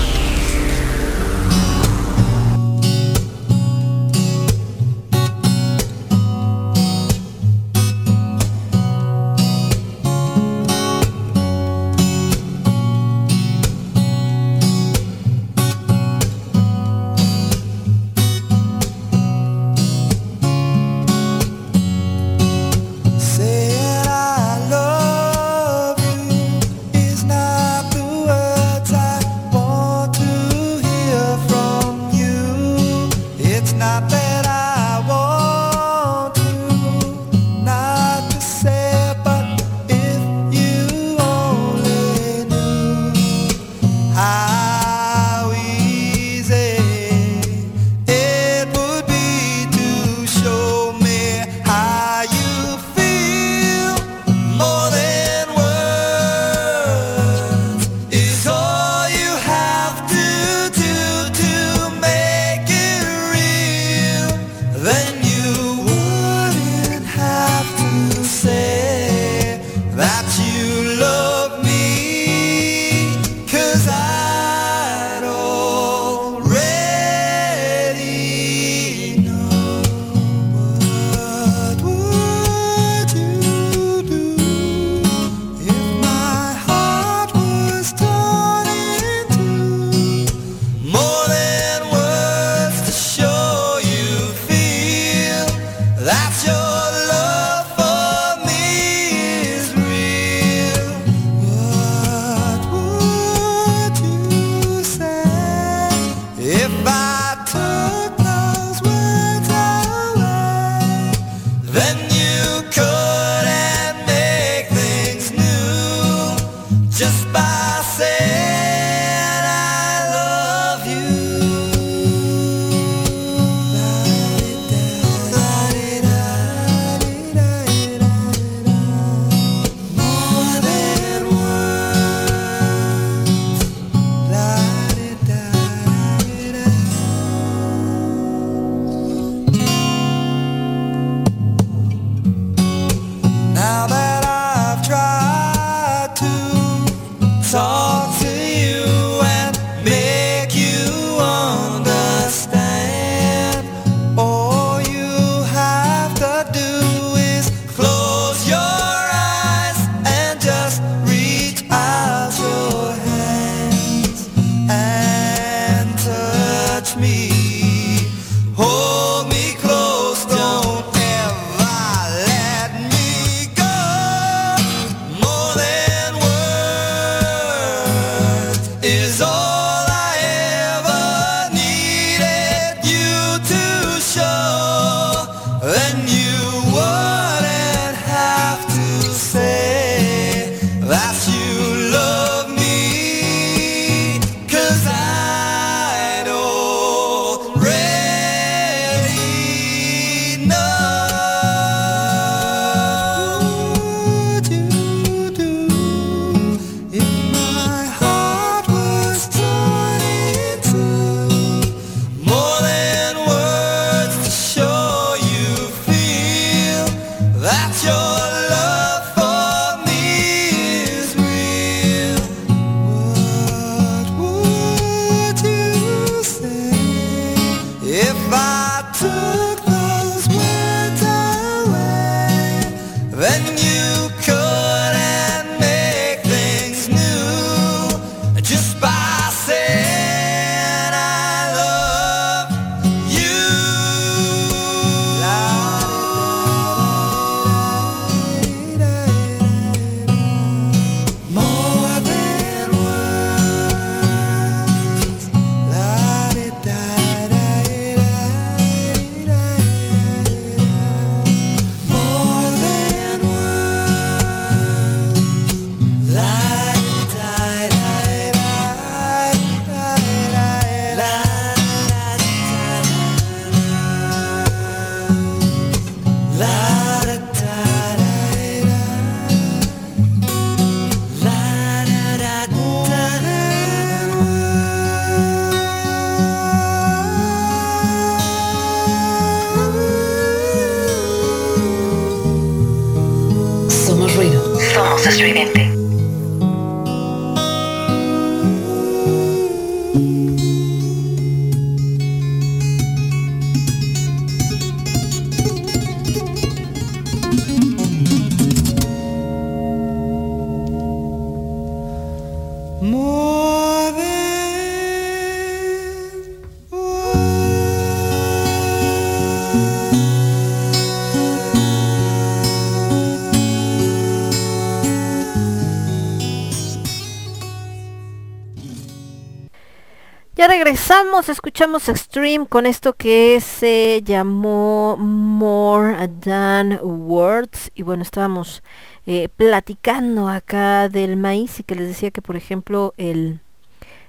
Regresamos, 330.98 331.30
escuchamos 331.30 331.89
Extreme 331.89 332.48
con 332.48 332.66
esto 332.66 332.93
que 332.93 333.39
se 333.39 334.02
llamó 334.04 334.98
More 334.98 336.08
Than 336.08 336.80
Words. 336.82 337.72
Y 337.76 337.84
bueno, 337.84 338.02
estábamos 338.02 338.64
eh, 339.06 339.30
platicando 339.30 340.28
acá 340.28 340.89
del 340.89 341.16
maíz 341.16 341.60
y 341.60 341.64
que 341.64 341.76
les 341.76 341.88
decía 341.88 342.10
que, 342.10 342.24
por 342.24 342.36
ejemplo, 342.36 342.95
el, 342.98 343.41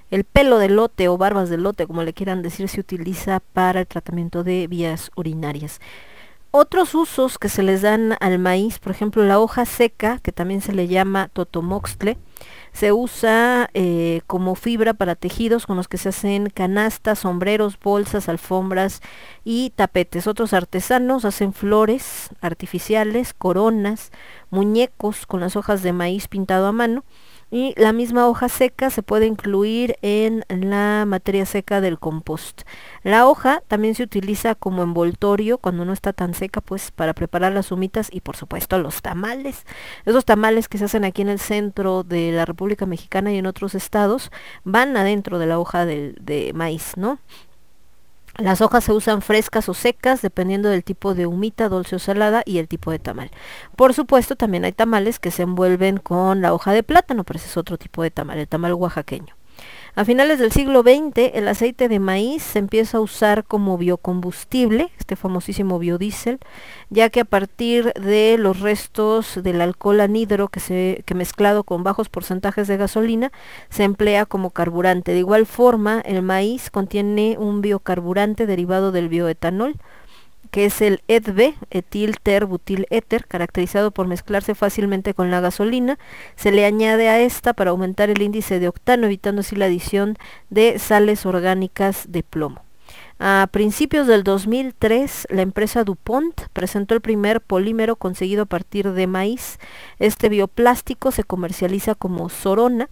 el 0.09 0.23
pelo 0.23 0.57
de 0.57 0.69
lote 0.69 1.09
o 1.09 1.17
barbas 1.19 1.51
de 1.51 1.59
lote, 1.59 1.85
como 1.85 2.01
le 2.01 2.13
quieran 2.13 2.41
decir, 2.41 2.67
se 2.67 2.79
utiliza 2.79 3.39
para 3.39 3.81
el 3.81 3.87
tratamiento 3.87 4.43
de 4.43 4.65
vías 4.65 5.11
urinarias. 5.15 5.79
Otros 6.49 6.95
usos 6.95 7.37
que 7.37 7.49
se 7.49 7.61
les 7.61 7.83
dan 7.83 8.17
al 8.19 8.39
maíz, 8.39 8.79
por 8.79 8.91
ejemplo, 8.93 9.23
la 9.23 9.37
hoja 9.37 9.65
seca, 9.65 10.17
que 10.23 10.31
también 10.31 10.61
se 10.61 10.73
le 10.73 10.87
llama 10.87 11.29
totomoxtle, 11.33 12.17
se 12.73 12.91
usa 12.91 13.69
eh, 13.73 14.21
como 14.27 14.55
fibra 14.55 14.93
para 14.93 15.15
tejidos 15.15 15.65
con 15.65 15.77
los 15.77 15.87
que 15.87 15.97
se 15.97 16.09
hacen 16.09 16.49
canastas, 16.49 17.19
sombreros, 17.19 17.79
bolsas, 17.79 18.29
alfombras 18.29 19.01
y 19.43 19.71
tapetes. 19.71 20.27
Otros 20.27 20.53
artesanos 20.53 21.25
hacen 21.25 21.53
flores 21.53 22.29
artificiales, 22.41 23.33
coronas, 23.33 24.11
muñecos 24.49 25.25
con 25.25 25.39
las 25.39 25.55
hojas 25.55 25.83
de 25.83 25.93
maíz 25.93 26.27
pintado 26.27 26.67
a 26.67 26.71
mano 26.71 27.03
y 27.51 27.73
la 27.77 27.93
misma 27.93 28.27
hoja 28.27 28.49
seca 28.49 28.89
se 28.89 29.03
puede 29.03 29.25
incluir 29.25 29.95
en 30.01 30.43
la 30.49 31.05
materia 31.07 31.45
seca 31.45 31.81
del 31.81 31.99
compost. 31.99 32.61
La 33.03 33.27
hoja 33.27 33.63
también 33.67 33.95
se 33.95 34.03
utiliza 34.03 34.55
como 34.55 34.83
envoltorio 34.83 35.57
cuando 35.57 35.85
no 35.85 35.93
está 35.93 36.13
tan 36.13 36.33
seca, 36.33 36.61
pues 36.61 36.91
para 36.91 37.13
preparar 37.13 37.51
las 37.53 37.71
humitas 37.71 38.09
y 38.11 38.21
por 38.21 38.35
supuesto 38.35 38.77
los 38.79 39.01
tamales. 39.01 39.65
Esos 40.05 40.25
tamales 40.25 40.67
que 40.67 40.77
se 40.77 40.85
hacen 40.85 41.05
aquí 41.05 41.21
en 41.21 41.29
el 41.29 41.39
centro 41.39 42.03
de 42.03 42.31
la 42.31 42.45
República 42.45 42.85
Mexicana 42.85 43.31
y 43.33 43.37
en 43.37 43.45
otros 43.45 43.75
estados 43.75 44.31
van 44.63 44.95
adentro 44.97 45.39
de 45.39 45.45
la 45.47 45.59
hoja 45.59 45.85
del- 45.85 46.15
de 46.21 46.51
maíz, 46.53 46.93
¿no? 46.97 47.19
Las 48.39 48.61
hojas 48.61 48.85
se 48.85 48.93
usan 48.93 49.21
frescas 49.21 49.67
o 49.67 49.73
secas 49.73 50.21
dependiendo 50.21 50.69
del 50.69 50.83
tipo 50.83 51.13
de 51.13 51.25
humita, 51.25 51.67
dulce 51.67 51.97
o 51.97 51.99
salada 51.99 52.41
y 52.45 52.59
el 52.59 52.69
tipo 52.69 52.89
de 52.89 52.99
tamal. 52.99 53.31
Por 53.75 53.93
supuesto, 53.93 54.35
también 54.37 54.63
hay 54.63 54.71
tamales 54.71 55.19
que 55.19 55.29
se 55.31 55.43
envuelven 55.43 55.97
con 55.97 56.41
la 56.41 56.53
hoja 56.53 56.71
de 56.71 56.83
plátano, 56.83 57.25
pero 57.25 57.37
ese 57.37 57.49
es 57.49 57.57
otro 57.57 57.77
tipo 57.77 58.01
de 58.01 58.11
tamal, 58.11 58.37
el 58.39 58.47
tamal 58.47 58.73
oaxaqueño. 58.73 59.38
A 59.95 60.05
finales 60.05 60.39
del 60.39 60.51
siglo 60.51 60.81
XX, 60.81 61.31
el 61.33 61.47
aceite 61.47 61.89
de 61.89 61.99
maíz 61.99 62.43
se 62.43 62.59
empieza 62.59 62.97
a 62.97 63.01
usar 63.01 63.43
como 63.43 63.77
biocombustible, 63.77 64.91
este 64.99 65.15
famosísimo 65.15 65.79
biodiesel, 65.79 66.39
ya 66.89 67.09
que 67.09 67.21
a 67.21 67.25
partir 67.25 67.91
de 67.93 68.37
los 68.37 68.59
restos 68.59 69.41
del 69.41 69.61
alcohol 69.61 69.99
anhidro 69.99 70.47
que, 70.47 70.59
se, 70.59 71.03
que 71.05 71.15
mezclado 71.15 71.63
con 71.63 71.83
bajos 71.83 72.07
porcentajes 72.07 72.67
de 72.67 72.77
gasolina 72.77 73.31
se 73.69 73.83
emplea 73.83 74.25
como 74.25 74.51
carburante. 74.51 75.11
De 75.11 75.19
igual 75.19 75.45
forma, 75.45 76.01
el 76.01 76.21
maíz 76.21 76.69
contiene 76.69 77.37
un 77.39 77.61
biocarburante 77.61 78.45
derivado 78.45 78.91
del 78.91 79.09
bioetanol, 79.09 79.75
que 80.51 80.65
es 80.65 80.81
el 80.81 81.01
ETB, 81.07 81.53
etil 81.69 82.19
ter 82.19 82.45
butil 82.45 82.87
éter, 82.89 83.25
caracterizado 83.25 83.91
por 83.91 84.07
mezclarse 84.07 84.55
fácilmente 84.55 85.13
con 85.13 85.31
la 85.31 85.41
gasolina. 85.41 85.99
Se 86.35 86.51
le 86.51 86.65
añade 86.65 87.09
a 87.09 87.19
esta 87.19 87.53
para 87.53 87.71
aumentar 87.71 88.09
el 88.09 88.21
índice 88.21 88.59
de 88.59 88.67
octano, 88.67 89.05
evitando 89.05 89.41
así 89.41 89.55
la 89.55 89.65
adición 89.65 90.17
de 90.49 90.79
sales 90.79 91.25
orgánicas 91.25 92.05
de 92.11 92.23
plomo. 92.23 92.63
A 93.19 93.49
principios 93.51 94.07
del 94.07 94.23
2003, 94.23 95.27
la 95.29 95.41
empresa 95.41 95.83
DuPont 95.83 96.41
presentó 96.53 96.95
el 96.95 97.01
primer 97.01 97.41
polímero 97.41 97.97
conseguido 97.97 98.43
a 98.43 98.45
partir 98.45 98.93
de 98.93 99.07
maíz. 99.07 99.59
Este 99.99 100.29
bioplástico 100.29 101.11
se 101.11 101.25
comercializa 101.25 101.95
como 101.95 102.29
Sorona 102.29 102.89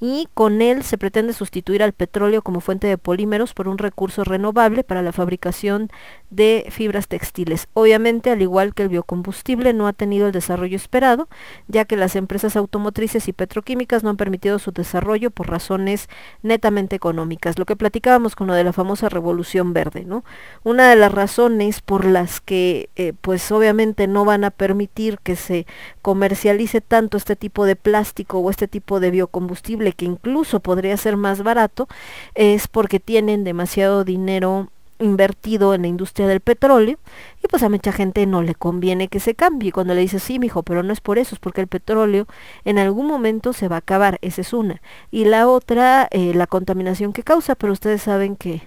y 0.00 0.28
con 0.34 0.62
él 0.62 0.82
se 0.82 0.98
pretende 0.98 1.32
sustituir 1.32 1.82
al 1.82 1.92
petróleo 1.92 2.42
como 2.42 2.60
fuente 2.60 2.86
de 2.86 2.98
polímeros 2.98 3.54
por 3.54 3.68
un 3.68 3.78
recurso 3.78 4.24
renovable 4.24 4.84
para 4.84 5.02
la 5.02 5.12
fabricación 5.12 5.90
de 6.30 6.66
fibras 6.70 7.08
textiles. 7.08 7.68
Obviamente, 7.74 8.30
al 8.30 8.42
igual 8.42 8.74
que 8.74 8.82
el 8.82 8.88
biocombustible, 8.88 9.72
no 9.72 9.86
ha 9.86 9.92
tenido 9.92 10.26
el 10.26 10.32
desarrollo 10.32 10.76
esperado, 10.76 11.28
ya 11.68 11.84
que 11.84 11.96
las 11.96 12.16
empresas 12.16 12.56
automotrices 12.56 13.28
y 13.28 13.32
petroquímicas 13.32 14.02
no 14.02 14.10
han 14.10 14.16
permitido 14.16 14.58
su 14.58 14.72
desarrollo 14.72 15.30
por 15.30 15.48
razones 15.48 16.08
netamente 16.42 16.96
económicas. 16.96 17.58
Lo 17.58 17.66
que 17.66 17.76
platicábamos 17.76 18.36
con 18.36 18.46
lo 18.46 18.54
de 18.54 18.64
la 18.64 18.72
famosa 18.72 19.08
revolución 19.08 19.72
verde, 19.72 20.04
¿no? 20.04 20.24
Una 20.64 20.90
de 20.90 20.96
las 20.96 21.12
razones 21.12 21.80
por 21.80 22.04
las 22.04 22.40
que, 22.40 22.90
eh, 22.96 23.12
pues 23.20 23.50
obviamente 23.52 24.06
no 24.06 24.24
van 24.24 24.44
a 24.44 24.50
permitir 24.50 25.18
que 25.22 25.36
se 25.36 25.66
comercialice 26.02 26.80
tanto 26.80 27.16
este 27.16 27.36
tipo 27.36 27.64
de 27.64 27.76
plástico 27.76 28.38
o 28.38 28.50
este 28.50 28.68
tipo 28.68 29.00
de 29.00 29.10
biocombustible 29.10 29.63
que 29.96 30.04
incluso 30.04 30.60
podría 30.60 30.96
ser 30.96 31.16
más 31.16 31.42
barato, 31.42 31.88
es 32.34 32.68
porque 32.68 33.00
tienen 33.00 33.44
demasiado 33.44 34.04
dinero 34.04 34.68
invertido 35.00 35.74
en 35.74 35.82
la 35.82 35.88
industria 35.88 36.28
del 36.28 36.40
petróleo 36.40 36.98
y 37.42 37.48
pues 37.48 37.62
a 37.62 37.68
mucha 37.68 37.92
gente 37.92 38.26
no 38.26 38.42
le 38.42 38.54
conviene 38.54 39.08
que 39.08 39.20
se 39.20 39.34
cambie. 39.34 39.72
Cuando 39.72 39.94
le 39.94 40.00
dice 40.00 40.18
sí, 40.18 40.38
mijo, 40.38 40.62
pero 40.62 40.82
no 40.82 40.92
es 40.92 41.00
por 41.00 41.18
eso, 41.18 41.34
es 41.34 41.40
porque 41.40 41.60
el 41.60 41.66
petróleo 41.66 42.26
en 42.64 42.78
algún 42.78 43.06
momento 43.06 43.52
se 43.52 43.68
va 43.68 43.76
a 43.76 43.78
acabar, 43.80 44.18
esa 44.22 44.40
es 44.42 44.52
una. 44.52 44.80
Y 45.10 45.24
la 45.24 45.48
otra, 45.48 46.08
eh, 46.10 46.32
la 46.34 46.46
contaminación 46.46 47.12
que 47.12 47.22
causa, 47.22 47.54
pero 47.54 47.72
ustedes 47.72 48.02
saben 48.02 48.36
que 48.36 48.62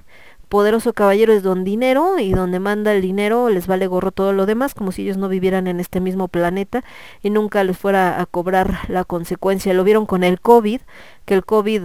poderoso 0.49 0.93
caballero 0.93 1.33
es 1.33 1.43
don 1.43 1.63
dinero 1.63 2.19
y 2.19 2.31
donde 2.31 2.59
manda 2.59 2.93
el 2.93 3.01
dinero 3.01 3.49
les 3.49 3.67
vale 3.67 3.87
gorro 3.87 4.11
todo 4.11 4.33
lo 4.33 4.45
demás, 4.45 4.73
como 4.73 4.91
si 4.91 5.03
ellos 5.03 5.17
no 5.17 5.29
vivieran 5.29 5.67
en 5.67 5.79
este 5.79 5.99
mismo 5.99 6.27
planeta 6.27 6.83
y 7.21 7.29
nunca 7.29 7.63
les 7.63 7.77
fuera 7.77 8.21
a 8.21 8.25
cobrar 8.25 8.79
la 8.89 9.03
consecuencia. 9.03 9.73
Lo 9.73 9.83
vieron 9.83 10.05
con 10.05 10.23
el 10.23 10.39
COVID, 10.39 10.81
que 11.25 11.33
el 11.33 11.45
COVID 11.45 11.83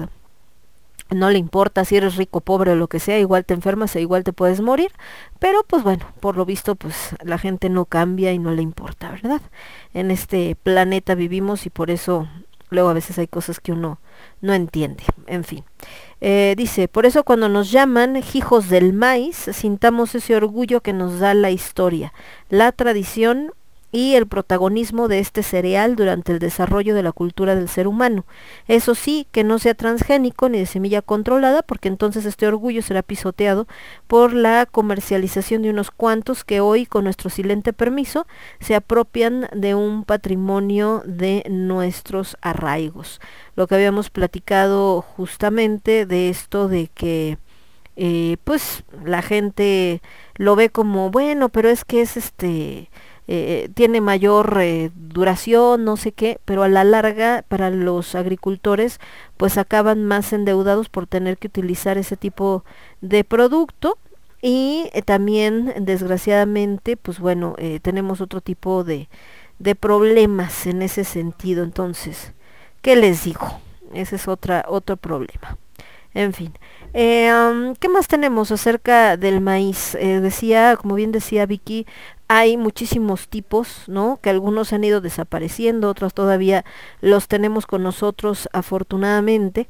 no 1.10 1.30
le 1.30 1.38
importa 1.38 1.84
si 1.84 1.96
eres 1.96 2.16
rico, 2.16 2.40
pobre 2.40 2.72
o 2.72 2.76
lo 2.76 2.88
que 2.88 3.00
sea, 3.00 3.18
igual 3.18 3.44
te 3.44 3.54
enfermas 3.54 3.94
e 3.96 4.00
igual 4.00 4.24
te 4.24 4.32
puedes 4.32 4.60
morir, 4.60 4.92
pero 5.38 5.62
pues 5.66 5.82
bueno, 5.82 6.06
por 6.20 6.36
lo 6.36 6.44
visto 6.44 6.74
pues 6.74 7.14
la 7.22 7.38
gente 7.38 7.68
no 7.68 7.84
cambia 7.84 8.32
y 8.32 8.38
no 8.38 8.52
le 8.52 8.62
importa, 8.62 9.10
¿verdad? 9.10 9.42
En 9.94 10.10
este 10.10 10.56
planeta 10.62 11.14
vivimos 11.14 11.66
y 11.66 11.70
por 11.70 11.90
eso 11.90 12.28
luego 12.70 12.88
a 12.88 12.94
veces 12.94 13.18
hay 13.18 13.28
cosas 13.28 13.60
que 13.60 13.72
uno 13.72 13.98
no 14.40 14.54
entiende, 14.54 15.04
en 15.26 15.44
fin. 15.44 15.64
Eh, 16.24 16.54
dice, 16.56 16.86
por 16.86 17.04
eso 17.04 17.24
cuando 17.24 17.48
nos 17.48 17.72
llaman 17.72 18.22
hijos 18.32 18.68
del 18.68 18.92
maíz, 18.92 19.34
sintamos 19.52 20.14
ese 20.14 20.36
orgullo 20.36 20.80
que 20.80 20.92
nos 20.92 21.18
da 21.18 21.34
la 21.34 21.50
historia, 21.50 22.12
la 22.48 22.70
tradición 22.70 23.50
y 23.92 24.14
el 24.14 24.26
protagonismo 24.26 25.06
de 25.06 25.18
este 25.18 25.42
cereal 25.42 25.94
durante 25.94 26.32
el 26.32 26.38
desarrollo 26.38 26.94
de 26.94 27.02
la 27.02 27.12
cultura 27.12 27.54
del 27.54 27.68
ser 27.68 27.86
humano. 27.86 28.24
Eso 28.66 28.94
sí, 28.94 29.26
que 29.30 29.44
no 29.44 29.58
sea 29.58 29.74
transgénico 29.74 30.48
ni 30.48 30.58
de 30.58 30.66
semilla 30.66 31.02
controlada, 31.02 31.62
porque 31.62 31.88
entonces 31.88 32.24
este 32.24 32.48
orgullo 32.48 32.80
será 32.80 33.02
pisoteado 33.02 33.68
por 34.06 34.32
la 34.32 34.66
comercialización 34.66 35.62
de 35.62 35.70
unos 35.70 35.90
cuantos 35.90 36.42
que 36.42 36.60
hoy, 36.60 36.86
con 36.86 37.04
nuestro 37.04 37.28
silente 37.28 37.74
permiso, 37.74 38.26
se 38.60 38.74
apropian 38.74 39.48
de 39.54 39.74
un 39.74 40.04
patrimonio 40.04 41.02
de 41.04 41.44
nuestros 41.50 42.38
arraigos. 42.40 43.20
Lo 43.56 43.66
que 43.66 43.74
habíamos 43.74 44.08
platicado 44.08 45.02
justamente 45.02 46.06
de 46.06 46.30
esto 46.30 46.68
de 46.68 46.88
que 46.88 47.36
eh, 47.94 48.38
pues 48.44 48.84
la 49.04 49.20
gente 49.20 50.00
lo 50.36 50.56
ve 50.56 50.70
como 50.70 51.10
bueno, 51.10 51.50
pero 51.50 51.68
es 51.68 51.84
que 51.84 52.00
es 52.00 52.16
este 52.16 52.88
eh, 53.34 53.70
tiene 53.72 54.02
mayor 54.02 54.58
eh, 54.60 54.90
duración, 54.94 55.86
no 55.86 55.96
sé 55.96 56.12
qué, 56.12 56.38
pero 56.44 56.64
a 56.64 56.68
la 56.68 56.84
larga 56.84 57.46
para 57.48 57.70
los 57.70 58.14
agricultores 58.14 59.00
pues 59.38 59.56
acaban 59.56 60.04
más 60.04 60.34
endeudados 60.34 60.90
por 60.90 61.06
tener 61.06 61.38
que 61.38 61.46
utilizar 61.46 61.96
ese 61.96 62.18
tipo 62.18 62.62
de 63.00 63.24
producto 63.24 63.96
y 64.42 64.90
eh, 64.92 65.00
también 65.00 65.72
desgraciadamente 65.80 66.98
pues 66.98 67.20
bueno 67.20 67.56
tenemos 67.80 68.20
otro 68.20 68.42
tipo 68.42 68.84
de, 68.84 69.08
de 69.58 69.76
problemas 69.76 70.66
en 70.66 70.82
ese 70.82 71.04
sentido 71.04 71.64
entonces 71.64 72.34
¿qué 72.82 72.96
les 72.96 73.24
digo? 73.24 73.62
ese 73.94 74.16
es 74.16 74.28
otra, 74.28 74.66
otro 74.68 74.98
problema 74.98 75.56
en 76.12 76.34
fin 76.34 76.52
¿Qué 76.92 77.88
más 77.90 78.06
tenemos 78.06 78.52
acerca 78.52 79.16
del 79.16 79.40
maíz? 79.40 79.94
Decía, 79.94 80.76
como 80.76 80.96
bien 80.96 81.10
decía 81.10 81.46
Vicky, 81.46 81.86
hay 82.34 82.56
muchísimos 82.56 83.28
tipos, 83.28 83.84
¿no? 83.88 84.18
Que 84.22 84.30
algunos 84.30 84.72
han 84.72 84.84
ido 84.84 85.02
desapareciendo, 85.02 85.90
otros 85.90 86.14
todavía 86.14 86.64
los 87.02 87.28
tenemos 87.28 87.66
con 87.66 87.82
nosotros 87.82 88.48
afortunadamente 88.54 89.68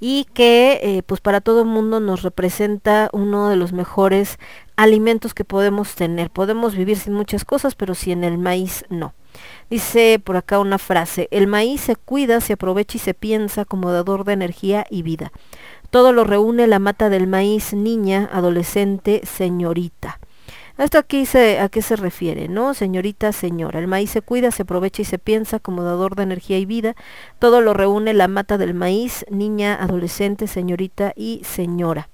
y 0.00 0.26
que 0.34 0.80
eh, 0.82 1.02
pues 1.04 1.20
para 1.20 1.40
todo 1.40 1.60
el 1.60 1.68
mundo 1.68 2.00
nos 2.00 2.22
representa 2.22 3.08
uno 3.12 3.48
de 3.48 3.54
los 3.54 3.72
mejores 3.72 4.38
alimentos 4.74 5.32
que 5.32 5.44
podemos 5.44 5.94
tener. 5.94 6.28
Podemos 6.28 6.74
vivir 6.74 6.98
sin 6.98 7.14
muchas 7.14 7.44
cosas, 7.44 7.76
pero 7.76 7.94
sin 7.94 8.24
el 8.24 8.36
maíz 8.36 8.84
no. 8.88 9.14
Dice 9.70 10.20
por 10.22 10.36
acá 10.36 10.58
una 10.58 10.78
frase, 10.78 11.28
el 11.30 11.46
maíz 11.46 11.82
se 11.82 11.94
cuida, 11.94 12.40
se 12.40 12.54
aprovecha 12.54 12.96
y 12.96 13.00
se 13.00 13.14
piensa 13.14 13.64
como 13.64 13.92
dador 13.92 14.24
de 14.24 14.32
energía 14.32 14.84
y 14.90 15.02
vida. 15.02 15.30
Todo 15.90 16.12
lo 16.12 16.24
reúne 16.24 16.66
la 16.66 16.80
mata 16.80 17.10
del 17.10 17.28
maíz, 17.28 17.74
niña, 17.74 18.28
adolescente, 18.32 19.22
señorita. 19.24 20.18
Esto 20.78 20.98
aquí 20.98 21.24
a 21.58 21.68
qué 21.70 21.80
se 21.80 21.96
refiere, 21.96 22.48
¿no? 22.48 22.74
Señorita, 22.74 23.32
señora. 23.32 23.78
El 23.78 23.86
maíz 23.86 24.10
se 24.10 24.20
cuida, 24.20 24.50
se 24.50 24.62
aprovecha 24.62 25.02
y 25.02 25.06
se 25.06 25.18
piensa 25.18 25.58
como 25.58 25.82
dador 25.82 26.16
de 26.16 26.24
energía 26.24 26.58
y 26.58 26.66
vida. 26.66 26.94
Todo 27.38 27.62
lo 27.62 27.72
reúne 27.72 28.12
la 28.12 28.28
mata 28.28 28.58
del 28.58 28.74
maíz, 28.74 29.24
niña, 29.30 29.74
adolescente, 29.74 30.46
señorita 30.46 31.12
y 31.16 31.40
señora. 31.44 32.10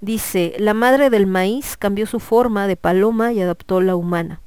Dice, 0.00 0.54
la 0.58 0.72
madre 0.72 1.10
del 1.10 1.26
maíz 1.26 1.76
cambió 1.76 2.06
su 2.06 2.18
forma 2.18 2.66
de 2.66 2.76
paloma 2.76 3.32
y 3.32 3.40
adaptó 3.40 3.80
la 3.80 3.94
humana 3.94 4.40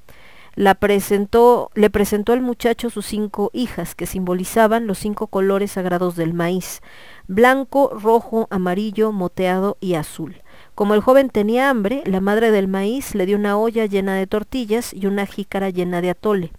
la 0.56 0.76
presentó, 0.76 1.70
le 1.76 1.90
presentó 1.90 2.32
al 2.34 2.42
muchacho 2.42 2.90
sus 2.90 3.06
cinco 3.06 3.52
hijas, 3.54 3.94
que 3.94 4.06
simbolizaban 4.06 4.88
los 4.88 5.00
cinco 5.00 5.28
colores 5.28 5.74
sagrados 5.74 6.16
del 6.16 6.34
maíz, 6.34 6.82
blanco, 7.28 7.92
rojo, 7.94 8.48
amarillo, 8.50 9.12
moteado 9.12 9.78
y 9.82 9.96
azul. 9.96 10.42
Como 10.76 10.94
el 10.94 11.00
joven 11.00 11.30
tenía 11.30 11.70
hambre, 11.70 12.04
la 12.06 12.20
madre 12.20 12.52
del 12.52 12.68
maíz 12.68 13.16
le 13.16 13.26
dio 13.26 13.38
una 13.38 13.58
olla 13.58 13.86
llena 13.86 14.16
de 14.16 14.28
tortillas 14.28 14.94
y 14.94 15.08
una 15.08 15.26
jícara 15.26 15.70
llena 15.70 16.02
de 16.02 16.10
atole. 16.10 16.52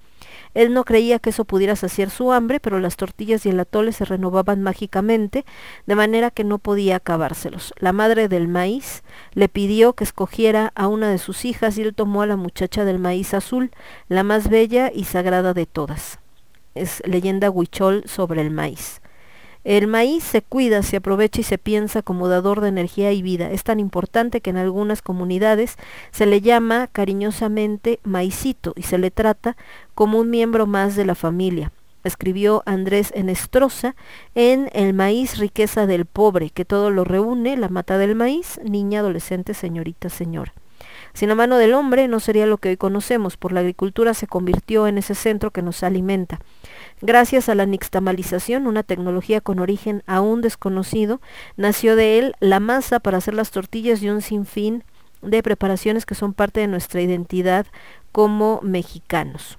Él 0.55 0.73
no 0.73 0.85
creía 0.85 1.19
que 1.19 1.29
eso 1.29 1.45
pudiera 1.45 1.77
saciar 1.77 2.09
su 2.09 2.33
hambre, 2.33 2.59
pero 2.59 2.81
las 2.81 2.97
tortillas 2.97 3.45
y 3.45 3.51
el 3.51 3.61
atole 3.61 3.93
se 3.93 4.07
renovaban 4.07 4.63
mágicamente, 4.63 5.45
de 5.85 5.95
manera 5.95 6.31
que 6.31 6.45
no 6.45 6.57
podía 6.57 6.97
acabárselos. 6.97 7.75
La 7.79 7.93
madre 7.93 8.29
del 8.29 8.49
maíz 8.49 9.03
le 9.35 9.51
pidió 9.51 9.93
que 9.93 10.05
escogiera 10.05 10.73
a 10.75 10.89
una 10.89 11.11
de 11.11 11.19
sus 11.19 11.45
hijas 11.45 11.77
y 11.77 11.83
él 11.83 11.95
tomó 11.95 12.23
a 12.23 12.27
la 12.27 12.37
muchacha 12.37 12.87
del 12.87 12.99
maíz 12.99 13.35
azul, 13.35 13.71
la 14.09 14.23
más 14.23 14.49
bella 14.49 14.91
y 14.95 15.05
sagrada 15.05 15.53
de 15.53 15.67
todas. 15.67 16.21
Es 16.75 17.03
leyenda 17.05 17.51
huichol 17.51 18.05
sobre 18.07 18.41
el 18.41 18.51
maíz. 18.51 19.03
El 19.67 19.89
maíz 19.89 20.23
se 20.23 20.43
cuida, 20.43 20.85
se 20.85 20.99
aprovecha 20.99 21.41
y 21.41 21.43
se 21.43 21.59
piensa 21.59 22.01
como 22.01 22.29
dador 22.29 22.61
de 22.61 22.69
energía 22.69 23.11
y 23.11 23.21
vida. 23.21 23.51
Es 23.51 23.65
tan 23.65 23.81
importante 23.81 24.41
que 24.41 24.51
en 24.51 24.59
algunas 24.59 25.03
comunidades 25.03 25.77
se 26.13 26.25
le 26.25 26.41
llama 26.41 26.87
cariñosamente 26.87 27.99
maicito 28.05 28.75
y 28.77 28.83
se 28.83 28.97
le 28.97 29.11
trata 29.11 29.57
como 29.97 30.21
un 30.21 30.31
miembro 30.31 30.69
más 30.69 30.95
de 30.95 31.05
la 31.05 31.17
familia. 31.17 31.73
Escribió 32.05 32.63
Andrés 32.65 33.11
Enestrosa 33.13 33.97
en 34.37 34.71
El 34.73 34.95
maíz, 34.95 35.37
riqueza 35.37 35.87
del 35.87 36.07
pobre, 36.07 36.51
que 36.51 36.65
todo 36.65 36.93
lo 36.93 37.03
reúne, 37.03 37.57
la 37.57 37.69
mata 37.69 37.99
del 37.99 38.15
maíz, 38.15 38.61
niña, 38.63 39.01
adolescente, 39.01 39.53
señorita, 39.53 40.11
señora. 40.11 40.53
Sin 41.17 41.31
la 41.31 41.35
mano 41.35 41.57
del 41.57 41.73
hombre 41.73 42.09
no 42.09 42.21
sería 42.21 42.45
lo 42.45 42.59
que 42.59 42.69
hoy 42.69 42.77
conocemos, 42.77 43.39
por 43.39 43.51
la 43.51 43.61
agricultura 43.61 44.13
se 44.13 44.27
convirtió 44.27 44.87
en 44.87 44.99
ese 44.99 45.15
centro 45.15 45.51
que 45.51 45.63
nos 45.63 45.83
alimenta. 45.83 46.41
Gracias 47.01 47.49
a 47.49 47.55
la 47.55 47.65
nixtamalización, 47.65 48.67
una 48.67 48.83
tecnología 48.83 49.41
con 49.41 49.59
origen 49.59 50.03
aún 50.07 50.43
desconocido, 50.43 51.23
nació 51.57 51.97
de 51.97 52.19
él 52.19 52.35
la 52.41 52.61
masa 52.61 53.01
para 53.01 53.17
hacer 53.17 53.33
las 53.33 53.51
tortillas 53.51 54.03
y 54.03 54.11
un 54.11 54.21
sinfín 54.21 54.85
de 55.23 55.43
preparaciones 55.43 56.05
que 56.05 56.15
son 56.15 56.35
parte 56.35 56.61
de 56.61 56.69
nuestra 56.69 57.01
identidad 57.01 57.65
como 58.13 58.61
mexicanos. 58.63 59.57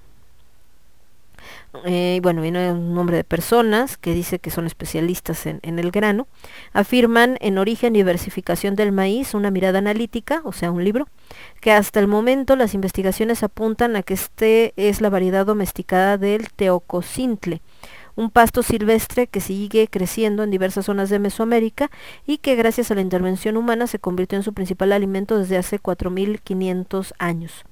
Eh, 1.86 2.20
bueno, 2.22 2.42
viene 2.42 2.72
un 2.72 2.94
nombre 2.94 3.18
de 3.18 3.24
personas 3.24 3.98
que 3.98 4.14
dice 4.14 4.40
que 4.40 4.50
son 4.50 4.66
especialistas 4.66 5.46
en, 5.46 5.60
en, 5.64 5.80
el 5.80 5.92
grano, 5.92 6.28
afirman 6.74 7.38
en 7.42 7.58
origen 7.58 7.96
y 7.96 8.00
diversificación 8.00 8.76
del 8.76 8.92
maíz 8.92 9.34
una 9.34 9.52
mirada 9.52 9.80
analítica, 9.80 10.42
o 10.44 10.52
sea, 10.52 10.72
un 10.72 10.84
libro, 10.84 11.08
que 11.62 11.72
hasta 11.72 12.00
el 12.00 12.08
momento 12.08 12.56
las 12.56 12.74
investigaciones 12.74 13.44
apuntan 13.44 13.96
a 13.96 14.04
que 14.04 14.14
este 14.14 14.74
es 14.76 15.02
la 15.02 15.10
variedad 15.10 15.46
domesticada 15.46 16.18
del 16.18 16.52
teococintle, 16.52 17.62
un 18.16 18.32
pasto 18.32 18.64
silvestre 18.64 19.28
que 19.28 19.40
sigue 19.40 19.88
creciendo 19.88 20.44
en 20.44 20.52
diversas 20.52 20.86
zonas 20.86 21.10
de 21.10 21.20
Mesoamérica 21.20 21.92
y 22.26 22.40
que 22.40 22.56
gracias 22.56 22.90
a 22.92 22.96
la 22.96 23.02
intervención 23.02 23.58
humana 23.58 23.88
se 23.88 24.00
convirtió 24.00 24.38
en 24.38 24.44
su 24.44 24.54
principal 24.54 24.92
alimento 24.92 25.38
desde 25.38 25.58
hace 25.58 25.80
4.500 25.80 27.14
años. 27.20 27.64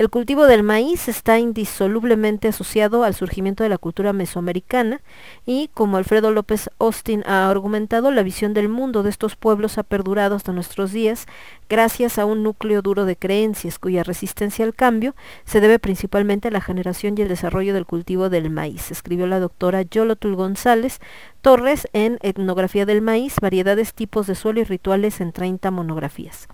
El 0.00 0.08
cultivo 0.08 0.46
del 0.46 0.62
maíz 0.62 1.08
está 1.08 1.38
indisolublemente 1.38 2.48
asociado 2.48 3.04
al 3.04 3.14
surgimiento 3.14 3.64
de 3.64 3.68
la 3.68 3.76
cultura 3.76 4.14
mesoamericana 4.14 5.02
y, 5.44 5.68
como 5.74 5.98
Alfredo 5.98 6.30
López 6.30 6.70
Austin 6.78 7.22
ha 7.26 7.50
argumentado, 7.50 8.10
la 8.10 8.22
visión 8.22 8.54
del 8.54 8.70
mundo 8.70 9.02
de 9.02 9.10
estos 9.10 9.36
pueblos 9.36 9.76
ha 9.76 9.82
perdurado 9.82 10.36
hasta 10.36 10.54
nuestros 10.54 10.92
días 10.92 11.26
gracias 11.68 12.18
a 12.18 12.24
un 12.24 12.42
núcleo 12.42 12.80
duro 12.80 13.04
de 13.04 13.16
creencias 13.16 13.78
cuya 13.78 14.02
resistencia 14.02 14.64
al 14.64 14.74
cambio 14.74 15.14
se 15.44 15.60
debe 15.60 15.78
principalmente 15.78 16.48
a 16.48 16.50
la 16.50 16.62
generación 16.62 17.14
y 17.18 17.20
el 17.20 17.28
desarrollo 17.28 17.74
del 17.74 17.84
cultivo 17.84 18.30
del 18.30 18.48
maíz, 18.48 18.90
escribió 18.90 19.26
la 19.26 19.38
doctora 19.38 19.82
Yolotul 19.82 20.34
González 20.34 20.98
Torres 21.42 21.88
en 21.92 22.18
Etnografía 22.22 22.86
del 22.86 23.02
Maíz, 23.02 23.36
variedades, 23.38 23.92
tipos 23.92 24.26
de 24.26 24.34
suelo 24.34 24.60
y 24.60 24.64
rituales 24.64 25.20
en 25.20 25.32
30 25.32 25.70
monografías. 25.70 26.48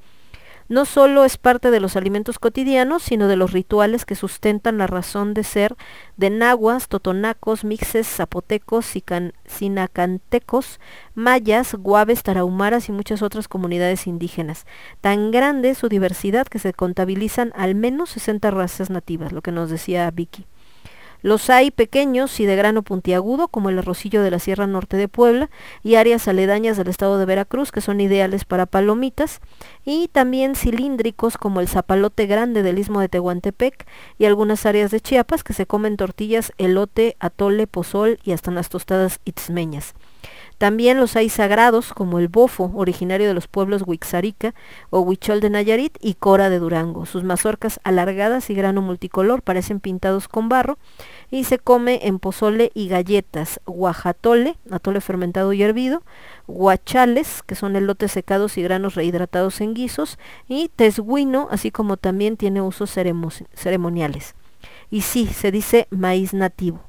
No 0.68 0.84
solo 0.84 1.24
es 1.24 1.36
parte 1.36 1.70
de 1.70 1.80
los 1.80 1.96
alimentos 1.96 2.38
cotidianos, 2.38 3.02
sino 3.02 3.28
de 3.28 3.36
los 3.36 3.52
rituales 3.52 4.04
que 4.04 4.14
sustentan 4.14 4.78
la 4.78 4.86
razón 4.86 5.34
de 5.34 5.44
ser 5.44 5.76
de 6.16 6.30
nahuas, 6.30 6.88
totonacos, 6.88 7.64
mixes, 7.64 8.06
zapotecos, 8.06 8.92
sinacantecos, 9.46 10.80
mayas, 11.14 11.74
guaves, 11.74 12.22
tarahumaras 12.22 12.88
y 12.88 12.92
muchas 12.92 13.22
otras 13.22 13.48
comunidades 13.48 14.06
indígenas. 14.06 14.66
Tan 15.00 15.30
grande 15.30 15.74
su 15.74 15.88
diversidad 15.88 16.46
que 16.46 16.58
se 16.58 16.72
contabilizan 16.72 17.52
al 17.56 17.74
menos 17.74 18.10
60 18.10 18.50
razas 18.50 18.90
nativas, 18.90 19.32
lo 19.32 19.42
que 19.42 19.52
nos 19.52 19.70
decía 19.70 20.10
Vicky. 20.10 20.46
Los 21.26 21.50
hay 21.50 21.72
pequeños 21.72 22.38
y 22.38 22.46
de 22.46 22.54
grano 22.54 22.82
puntiagudo, 22.82 23.48
como 23.48 23.68
el 23.68 23.80
arrocillo 23.80 24.22
de 24.22 24.30
la 24.30 24.38
Sierra 24.38 24.68
Norte 24.68 24.96
de 24.96 25.08
Puebla 25.08 25.50
y 25.82 25.96
áreas 25.96 26.28
aledañas 26.28 26.76
del 26.76 26.86
estado 26.86 27.18
de 27.18 27.24
Veracruz, 27.24 27.72
que 27.72 27.80
son 27.80 28.00
ideales 28.00 28.44
para 28.44 28.64
palomitas, 28.64 29.40
y 29.84 30.06
también 30.06 30.54
cilíndricos 30.54 31.36
como 31.36 31.58
el 31.58 31.66
zapalote 31.66 32.26
grande 32.26 32.62
del 32.62 32.78
istmo 32.78 33.00
de 33.00 33.08
Tehuantepec 33.08 33.88
y 34.18 34.26
algunas 34.26 34.66
áreas 34.66 34.92
de 34.92 35.00
Chiapas 35.00 35.42
que 35.42 35.52
se 35.52 35.66
comen 35.66 35.96
tortillas, 35.96 36.52
elote, 36.58 37.16
atole, 37.18 37.66
pozol 37.66 38.20
y 38.22 38.30
hasta 38.30 38.52
las 38.52 38.68
tostadas 38.68 39.18
itzmeñas. 39.24 39.94
También 40.58 40.98
los 40.98 41.16
hay 41.16 41.28
sagrados 41.28 41.92
como 41.92 42.18
el 42.18 42.28
bofo, 42.28 42.72
originario 42.74 43.28
de 43.28 43.34
los 43.34 43.46
pueblos 43.46 43.82
Huixarica 43.86 44.54
o 44.88 45.00
Huichol 45.00 45.40
de 45.40 45.50
Nayarit 45.50 45.98
y 46.00 46.14
Cora 46.14 46.48
de 46.48 46.58
Durango. 46.58 47.04
Sus 47.04 47.24
mazorcas 47.24 47.78
alargadas 47.84 48.48
y 48.48 48.54
grano 48.54 48.80
multicolor 48.80 49.42
parecen 49.42 49.80
pintados 49.80 50.28
con 50.28 50.48
barro 50.48 50.78
y 51.30 51.44
se 51.44 51.58
come 51.58 52.00
en 52.04 52.18
pozole 52.18 52.70
y 52.72 52.88
galletas, 52.88 53.60
guajatole, 53.66 54.56
atole 54.70 55.00
fermentado 55.02 55.52
y 55.52 55.62
hervido, 55.62 56.02
guachales, 56.46 57.42
que 57.42 57.54
son 57.54 57.76
elotes 57.76 58.12
secados 58.12 58.56
y 58.56 58.62
granos 58.62 58.94
rehidratados 58.94 59.60
en 59.60 59.74
guisos, 59.74 60.18
y 60.48 60.70
tesguino, 60.74 61.48
así 61.50 61.70
como 61.70 61.96
también 61.96 62.36
tiene 62.36 62.62
usos 62.62 62.90
ceremoniales. 62.90 64.34
Y 64.90 65.02
sí, 65.02 65.26
se 65.26 65.50
dice 65.50 65.86
maíz 65.90 66.32
nativo. 66.32 66.80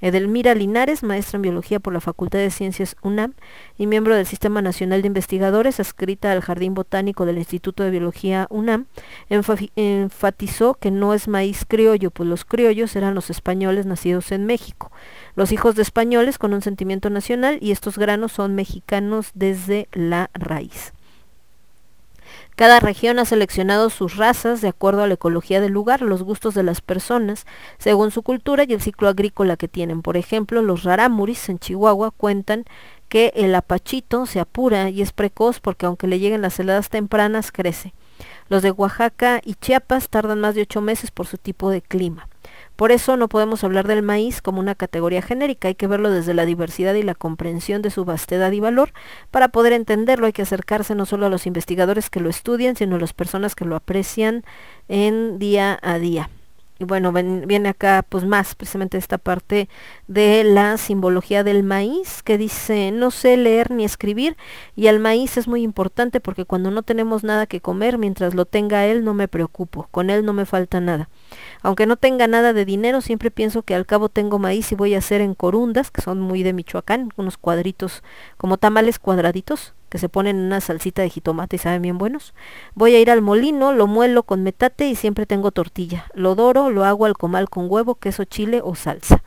Edelmira 0.00 0.54
Linares, 0.54 1.02
maestra 1.02 1.36
en 1.36 1.42
biología 1.42 1.80
por 1.80 1.92
la 1.92 2.00
Facultad 2.00 2.38
de 2.38 2.50
Ciencias 2.50 2.96
UNAM 3.02 3.34
y 3.78 3.86
miembro 3.86 4.14
del 4.14 4.26
Sistema 4.26 4.60
Nacional 4.62 5.02
de 5.02 5.08
Investigadores, 5.08 5.80
adscrita 5.80 6.32
al 6.32 6.42
Jardín 6.42 6.74
Botánico 6.74 7.26
del 7.26 7.38
Instituto 7.38 7.82
de 7.82 7.90
Biología 7.90 8.46
UNAM, 8.50 8.86
enfatizó 9.28 10.74
que 10.74 10.90
no 10.90 11.14
es 11.14 11.28
maíz 11.28 11.64
criollo, 11.66 12.10
pues 12.10 12.28
los 12.28 12.44
criollos 12.44 12.94
eran 12.96 13.14
los 13.14 13.30
españoles 13.30 13.86
nacidos 13.86 14.32
en 14.32 14.46
México, 14.46 14.90
los 15.34 15.52
hijos 15.52 15.74
de 15.74 15.82
españoles 15.82 16.38
con 16.38 16.52
un 16.52 16.62
sentimiento 16.62 17.10
nacional 17.10 17.58
y 17.60 17.72
estos 17.72 17.98
granos 17.98 18.32
son 18.32 18.54
mexicanos 18.54 19.30
desde 19.34 19.88
la 19.92 20.30
raíz. 20.34 20.92
Cada 22.56 22.80
región 22.80 23.18
ha 23.18 23.26
seleccionado 23.26 23.90
sus 23.90 24.16
razas 24.16 24.62
de 24.62 24.68
acuerdo 24.68 25.02
a 25.02 25.06
la 25.06 25.14
ecología 25.14 25.60
del 25.60 25.72
lugar, 25.72 26.00
los 26.00 26.22
gustos 26.22 26.54
de 26.54 26.62
las 26.62 26.80
personas, 26.80 27.44
según 27.76 28.10
su 28.10 28.22
cultura 28.22 28.64
y 28.66 28.72
el 28.72 28.80
ciclo 28.80 29.08
agrícola 29.08 29.58
que 29.58 29.68
tienen. 29.68 30.00
Por 30.00 30.16
ejemplo, 30.16 30.62
los 30.62 30.82
rarámuris 30.82 31.50
en 31.50 31.58
Chihuahua 31.58 32.12
cuentan 32.12 32.64
que 33.10 33.30
el 33.36 33.54
apachito 33.54 34.24
se 34.24 34.40
apura 34.40 34.88
y 34.88 35.02
es 35.02 35.12
precoz 35.12 35.60
porque 35.60 35.84
aunque 35.84 36.06
le 36.06 36.18
lleguen 36.18 36.40
las 36.40 36.58
heladas 36.58 36.88
tempranas, 36.88 37.52
crece. 37.52 37.92
Los 38.48 38.62
de 38.62 38.70
Oaxaca 38.70 39.42
y 39.44 39.54
Chiapas 39.56 40.08
tardan 40.08 40.40
más 40.40 40.54
de 40.54 40.62
ocho 40.62 40.80
meses 40.80 41.10
por 41.10 41.26
su 41.26 41.36
tipo 41.36 41.68
de 41.68 41.82
clima. 41.82 42.26
Por 42.76 42.92
eso 42.92 43.16
no 43.16 43.28
podemos 43.28 43.64
hablar 43.64 43.88
del 43.88 44.02
maíz 44.02 44.42
como 44.42 44.60
una 44.60 44.74
categoría 44.74 45.22
genérica, 45.22 45.68
hay 45.68 45.74
que 45.74 45.86
verlo 45.86 46.10
desde 46.10 46.34
la 46.34 46.44
diversidad 46.44 46.94
y 46.94 47.02
la 47.02 47.14
comprensión 47.14 47.82
de 47.82 47.90
su 47.90 48.04
vastedad 48.04 48.52
y 48.52 48.60
valor. 48.60 48.92
Para 49.30 49.48
poder 49.48 49.72
entenderlo 49.72 50.26
hay 50.26 50.32
que 50.32 50.42
acercarse 50.42 50.94
no 50.94 51.06
solo 51.06 51.26
a 51.26 51.30
los 51.30 51.46
investigadores 51.46 52.10
que 52.10 52.20
lo 52.20 52.28
estudian, 52.28 52.76
sino 52.76 52.96
a 52.96 53.00
las 53.00 53.14
personas 53.14 53.54
que 53.54 53.64
lo 53.64 53.76
aprecian 53.76 54.44
en 54.88 55.38
día 55.38 55.78
a 55.82 55.98
día. 55.98 56.28
Y 56.78 56.84
bueno, 56.84 57.10
viene 57.10 57.70
acá 57.70 58.04
pues 58.06 58.24
más 58.24 58.54
precisamente 58.54 58.98
esta 58.98 59.16
parte 59.16 59.68
de 60.08 60.44
la 60.44 60.76
simbología 60.76 61.42
del 61.42 61.62
maíz 61.62 62.22
que 62.22 62.36
dice 62.36 62.90
no 62.92 63.10
sé 63.10 63.38
leer 63.38 63.70
ni 63.70 63.84
escribir 63.84 64.36
y 64.74 64.88
el 64.88 65.00
maíz 65.00 65.38
es 65.38 65.48
muy 65.48 65.62
importante 65.62 66.20
porque 66.20 66.44
cuando 66.44 66.70
no 66.70 66.82
tenemos 66.82 67.24
nada 67.24 67.46
que 67.46 67.62
comer, 67.62 67.96
mientras 67.96 68.34
lo 68.34 68.44
tenga 68.44 68.84
él 68.84 69.04
no 69.04 69.14
me 69.14 69.26
preocupo, 69.26 69.88
con 69.90 70.10
él 70.10 70.26
no 70.26 70.34
me 70.34 70.44
falta 70.44 70.80
nada. 70.80 71.08
Aunque 71.62 71.86
no 71.86 71.96
tenga 71.96 72.26
nada 72.26 72.52
de 72.52 72.66
dinero, 72.66 73.00
siempre 73.00 73.30
pienso 73.30 73.62
que 73.62 73.74
al 73.74 73.86
cabo 73.86 74.10
tengo 74.10 74.38
maíz 74.38 74.70
y 74.70 74.74
voy 74.74 74.94
a 74.94 74.98
hacer 74.98 75.22
en 75.22 75.34
corundas, 75.34 75.90
que 75.90 76.02
son 76.02 76.20
muy 76.20 76.42
de 76.42 76.52
Michoacán, 76.52 77.10
unos 77.16 77.38
cuadritos 77.38 78.02
como 78.36 78.58
tamales 78.58 78.98
cuadraditos 78.98 79.75
que 79.88 79.98
se 79.98 80.08
ponen 80.08 80.36
en 80.36 80.46
una 80.46 80.60
salsita 80.60 81.02
de 81.02 81.10
jitomate 81.10 81.56
y 81.56 81.58
saben 81.58 81.82
bien 81.82 81.98
buenos. 81.98 82.34
Voy 82.74 82.94
a 82.94 83.00
ir 83.00 83.10
al 83.10 83.22
molino, 83.22 83.72
lo 83.72 83.86
muelo 83.86 84.22
con 84.22 84.42
metate 84.42 84.88
y 84.88 84.94
siempre 84.94 85.26
tengo 85.26 85.50
tortilla. 85.50 86.06
Lo 86.14 86.34
doro, 86.34 86.70
lo 86.70 86.84
hago 86.84 87.06
al 87.06 87.16
comal 87.16 87.48
con 87.48 87.66
huevo, 87.68 87.94
queso 87.94 88.24
chile 88.24 88.60
o 88.62 88.74
salsa. 88.74 89.22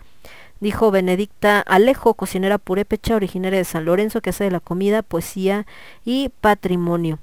Dijo 0.59 0.91
Benedicta 0.91 1.61
Alejo, 1.61 2.15
cocinera 2.15 2.57
purépecha 2.57 3.15
originaria 3.15 3.59
de 3.59 3.65
San 3.65 3.85
Lorenzo, 3.85 4.19
que 4.19 4.31
hace 4.31 4.43
de 4.43 4.51
la 4.51 4.59
comida, 4.59 5.03
poesía 5.03 5.65
y 6.03 6.29
patrimonio. 6.41 7.19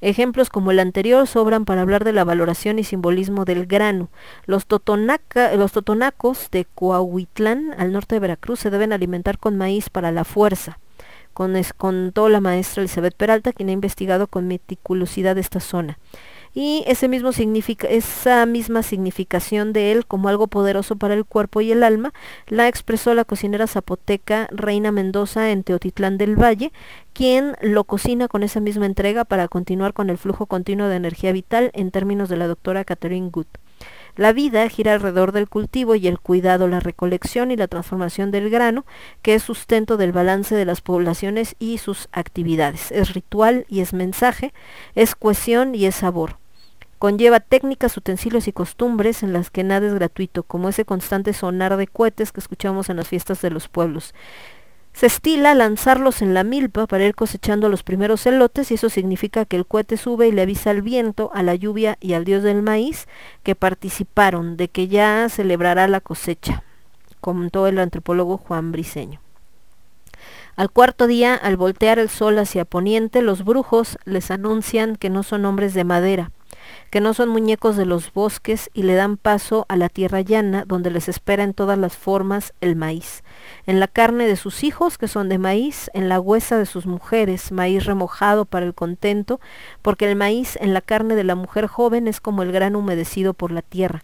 Ejemplos 0.00 0.48
como 0.48 0.70
el 0.70 0.80
anterior 0.80 1.26
sobran 1.26 1.66
para 1.66 1.82
hablar 1.82 2.04
de 2.04 2.12
la 2.12 2.24
valoración 2.24 2.78
y 2.78 2.84
simbolismo 2.84 3.44
del 3.44 3.66
grano. 3.66 4.08
Los, 4.46 4.66
los 4.66 5.72
totonacos 5.72 6.48
de 6.50 6.64
Coahuitlán, 6.64 7.74
al 7.78 7.92
norte 7.92 8.16
de 8.16 8.20
Veracruz, 8.20 8.60
se 8.60 8.70
deben 8.70 8.92
alimentar 8.92 9.38
con 9.38 9.56
maíz 9.56 9.90
para 9.90 10.10
la 10.10 10.24
fuerza 10.24 10.78
contó 11.76 12.28
la 12.28 12.40
maestra 12.40 12.82
Elizabeth 12.82 13.14
Peralta, 13.16 13.52
quien 13.52 13.68
ha 13.68 13.72
investigado 13.72 14.26
con 14.26 14.48
meticulosidad 14.48 15.38
esta 15.38 15.60
zona. 15.60 15.98
Y 16.52 16.82
ese 16.86 17.06
mismo 17.06 17.30
significa, 17.30 17.86
esa 17.86 18.44
misma 18.44 18.82
significación 18.82 19.72
de 19.72 19.92
él 19.92 20.04
como 20.04 20.28
algo 20.28 20.48
poderoso 20.48 20.96
para 20.96 21.14
el 21.14 21.24
cuerpo 21.24 21.60
y 21.60 21.70
el 21.70 21.84
alma 21.84 22.12
la 22.48 22.66
expresó 22.66 23.14
la 23.14 23.24
cocinera 23.24 23.68
zapoteca 23.68 24.48
Reina 24.50 24.90
Mendoza 24.90 25.50
en 25.50 25.62
Teotitlán 25.62 26.18
del 26.18 26.34
Valle, 26.34 26.72
quien 27.12 27.56
lo 27.62 27.84
cocina 27.84 28.26
con 28.26 28.42
esa 28.42 28.58
misma 28.58 28.86
entrega 28.86 29.24
para 29.24 29.46
continuar 29.46 29.92
con 29.92 30.10
el 30.10 30.18
flujo 30.18 30.46
continuo 30.46 30.88
de 30.88 30.96
energía 30.96 31.30
vital 31.30 31.70
en 31.72 31.92
términos 31.92 32.28
de 32.28 32.36
la 32.36 32.48
doctora 32.48 32.84
Catherine 32.84 33.30
Good. 33.30 33.46
La 34.16 34.32
vida 34.32 34.68
gira 34.68 34.94
alrededor 34.94 35.32
del 35.32 35.48
cultivo 35.48 35.94
y 35.94 36.06
el 36.08 36.18
cuidado, 36.18 36.68
la 36.68 36.80
recolección 36.80 37.50
y 37.50 37.56
la 37.56 37.68
transformación 37.68 38.30
del 38.30 38.50
grano, 38.50 38.84
que 39.22 39.34
es 39.34 39.42
sustento 39.42 39.96
del 39.96 40.12
balance 40.12 40.54
de 40.54 40.64
las 40.64 40.80
poblaciones 40.80 41.56
y 41.58 41.78
sus 41.78 42.08
actividades. 42.12 42.90
Es 42.92 43.14
ritual 43.14 43.66
y 43.68 43.80
es 43.80 43.92
mensaje, 43.92 44.52
es 44.94 45.14
cohesión 45.14 45.74
y 45.74 45.86
es 45.86 45.96
sabor. 45.96 46.36
Conlleva 46.98 47.40
técnicas, 47.40 47.96
utensilios 47.96 48.46
y 48.46 48.52
costumbres 48.52 49.22
en 49.22 49.32
las 49.32 49.50
que 49.50 49.64
nada 49.64 49.86
es 49.86 49.94
gratuito, 49.94 50.42
como 50.42 50.68
ese 50.68 50.84
constante 50.84 51.32
sonar 51.32 51.78
de 51.78 51.86
cohetes 51.86 52.30
que 52.30 52.40
escuchamos 52.40 52.90
en 52.90 52.98
las 52.98 53.08
fiestas 53.08 53.40
de 53.40 53.50
los 53.50 53.68
pueblos. 53.68 54.12
Se 54.92 55.06
estila 55.06 55.54
lanzarlos 55.54 56.20
en 56.20 56.34
la 56.34 56.44
milpa 56.44 56.86
para 56.86 57.04
ir 57.04 57.14
cosechando 57.14 57.68
los 57.68 57.82
primeros 57.82 58.26
elotes 58.26 58.70
y 58.70 58.74
eso 58.74 58.90
significa 58.90 59.44
que 59.44 59.56
el 59.56 59.66
cohete 59.66 59.96
sube 59.96 60.28
y 60.28 60.32
le 60.32 60.42
avisa 60.42 60.70
al 60.70 60.82
viento, 60.82 61.30
a 61.32 61.42
la 61.42 61.54
lluvia 61.54 61.96
y 62.00 62.12
al 62.12 62.24
dios 62.24 62.42
del 62.42 62.62
maíz 62.62 63.06
que 63.42 63.54
participaron, 63.54 64.56
de 64.56 64.68
que 64.68 64.88
ya 64.88 65.28
celebrará 65.30 65.88
la 65.88 66.00
cosecha, 66.00 66.64
comentó 67.20 67.66
el 67.66 67.78
antropólogo 67.78 68.36
Juan 68.36 68.72
Briceño. 68.72 69.20
Al 70.56 70.70
cuarto 70.70 71.06
día, 71.06 71.34
al 71.34 71.56
voltear 71.56 71.98
el 71.98 72.10
sol 72.10 72.38
hacia 72.38 72.66
poniente, 72.66 73.22
los 73.22 73.44
brujos 73.44 73.98
les 74.04 74.30
anuncian 74.30 74.96
que 74.96 75.08
no 75.08 75.22
son 75.22 75.46
hombres 75.46 75.72
de 75.72 75.84
madera, 75.84 76.32
que 76.90 77.00
no 77.00 77.14
son 77.14 77.28
muñecos 77.28 77.76
de 77.76 77.86
los 77.86 78.12
bosques 78.12 78.70
y 78.74 78.82
le 78.82 78.94
dan 78.94 79.16
paso 79.16 79.66
a 79.68 79.76
la 79.76 79.88
tierra 79.88 80.20
llana 80.20 80.64
donde 80.66 80.90
les 80.90 81.08
espera 81.08 81.44
en 81.44 81.54
todas 81.54 81.78
las 81.78 81.96
formas 81.96 82.52
el 82.60 82.76
maíz. 82.76 83.22
En 83.66 83.80
la 83.80 83.88
carne 83.88 84.26
de 84.26 84.36
sus 84.36 84.64
hijos, 84.64 84.98
que 84.98 85.08
son 85.08 85.28
de 85.28 85.38
maíz, 85.38 85.90
en 85.94 86.08
la 86.08 86.20
huesa 86.20 86.58
de 86.58 86.66
sus 86.66 86.86
mujeres, 86.86 87.52
maíz 87.52 87.84
remojado 87.84 88.44
para 88.44 88.66
el 88.66 88.74
contento, 88.74 89.40
porque 89.82 90.08
el 90.10 90.16
maíz 90.16 90.56
en 90.60 90.74
la 90.74 90.80
carne 90.80 91.14
de 91.14 91.24
la 91.24 91.34
mujer 91.34 91.66
joven 91.66 92.08
es 92.08 92.20
como 92.20 92.42
el 92.42 92.52
grano 92.52 92.78
humedecido 92.78 93.34
por 93.34 93.52
la 93.52 93.62
tierra 93.62 94.02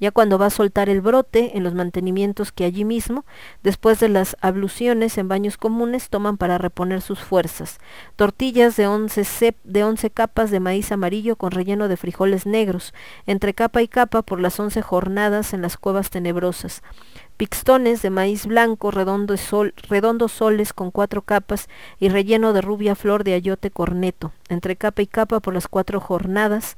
ya 0.00 0.10
cuando 0.10 0.38
va 0.38 0.46
a 0.46 0.50
soltar 0.50 0.88
el 0.88 1.00
brote 1.00 1.56
en 1.56 1.64
los 1.64 1.74
mantenimientos 1.74 2.52
que 2.52 2.64
allí 2.64 2.84
mismo, 2.84 3.24
después 3.62 4.00
de 4.00 4.08
las 4.08 4.36
abluciones 4.40 5.18
en 5.18 5.28
baños 5.28 5.56
comunes, 5.56 6.08
toman 6.08 6.36
para 6.36 6.58
reponer 6.58 7.00
sus 7.00 7.20
fuerzas. 7.20 7.78
Tortillas 8.16 8.76
de 8.76 8.86
once, 8.86 9.54
de 9.64 9.84
once 9.84 10.10
capas 10.10 10.50
de 10.50 10.60
maíz 10.60 10.92
amarillo 10.92 11.36
con 11.36 11.50
relleno 11.50 11.88
de 11.88 11.96
frijoles 11.96 12.46
negros, 12.46 12.94
entre 13.26 13.54
capa 13.54 13.82
y 13.82 13.88
capa 13.88 14.22
por 14.22 14.40
las 14.40 14.58
once 14.60 14.82
jornadas 14.82 15.52
en 15.52 15.62
las 15.62 15.76
cuevas 15.76 16.10
tenebrosas. 16.10 16.82
Pixtones 17.36 18.02
de 18.02 18.10
maíz 18.10 18.46
blanco, 18.46 18.90
redondo 18.90 19.36
sol, 19.36 19.72
redondos 19.88 20.32
soles 20.32 20.72
con 20.72 20.90
cuatro 20.90 21.22
capas 21.22 21.68
y 22.00 22.08
relleno 22.08 22.52
de 22.52 22.62
rubia 22.62 22.96
flor 22.96 23.22
de 23.22 23.34
ayote 23.34 23.70
corneto, 23.70 24.32
entre 24.48 24.74
capa 24.74 25.02
y 25.02 25.06
capa 25.06 25.38
por 25.38 25.54
las 25.54 25.68
cuatro 25.68 26.00
jornadas, 26.00 26.76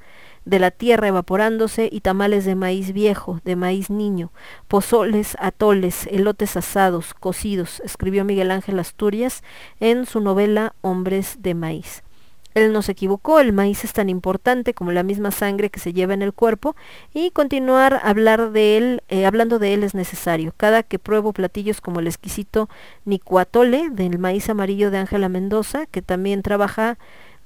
de 0.51 0.59
la 0.59 0.73
tierra 0.73 1.07
evaporándose 1.07 1.89
y 1.91 2.01
tamales 2.01 2.45
de 2.45 2.57
maíz 2.57 2.93
viejo, 2.93 3.41
de 3.45 3.55
maíz 3.55 3.89
niño, 3.89 4.33
pozoles, 4.67 5.37
atoles, 5.39 6.09
elotes 6.09 6.57
asados, 6.57 7.15
cocidos, 7.15 7.81
escribió 7.85 8.25
Miguel 8.25 8.51
Ángel 8.51 8.81
Asturias 8.81 9.45
en 9.79 10.07
su 10.07 10.21
novela 10.21 10.75
Hombres 10.81 11.37
de 11.39 11.55
Maíz. 11.55 12.03
Él 12.55 12.73
no 12.73 12.83
se 12.83 12.91
equivocó, 12.91 13.39
el 13.39 13.53
maíz 13.53 13.85
es 13.85 13.93
tan 13.93 14.09
importante 14.09 14.75
como 14.75 14.91
la 14.91 15.05
misma 15.05 15.31
sangre 15.31 15.71
que 15.71 15.79
se 15.79 15.93
lleva 15.93 16.15
en 16.15 16.23
el 16.23 16.33
cuerpo 16.33 16.75
y 17.15 17.31
continuar 17.31 18.01
hablar 18.03 18.51
de 18.51 18.77
él, 18.77 19.03
eh, 19.09 19.27
hablando 19.27 19.61
de 19.61 19.73
él 19.73 19.85
es 19.85 19.95
necesario. 19.95 20.53
Cada 20.57 20.83
que 20.83 20.99
pruebo 20.99 21.33
platillos 21.33 21.81
como 21.81 22.01
el 22.01 22.09
exquisito 22.09 22.69
nicuatole 23.05 23.89
del 23.91 24.19
maíz 24.19 24.51
amarillo 24.51 24.91
de 24.91 24.99
Ángela 24.99 25.29
Mendoza, 25.29 25.87
que 25.87 26.03
también 26.03 26.43
trabaja 26.43 26.99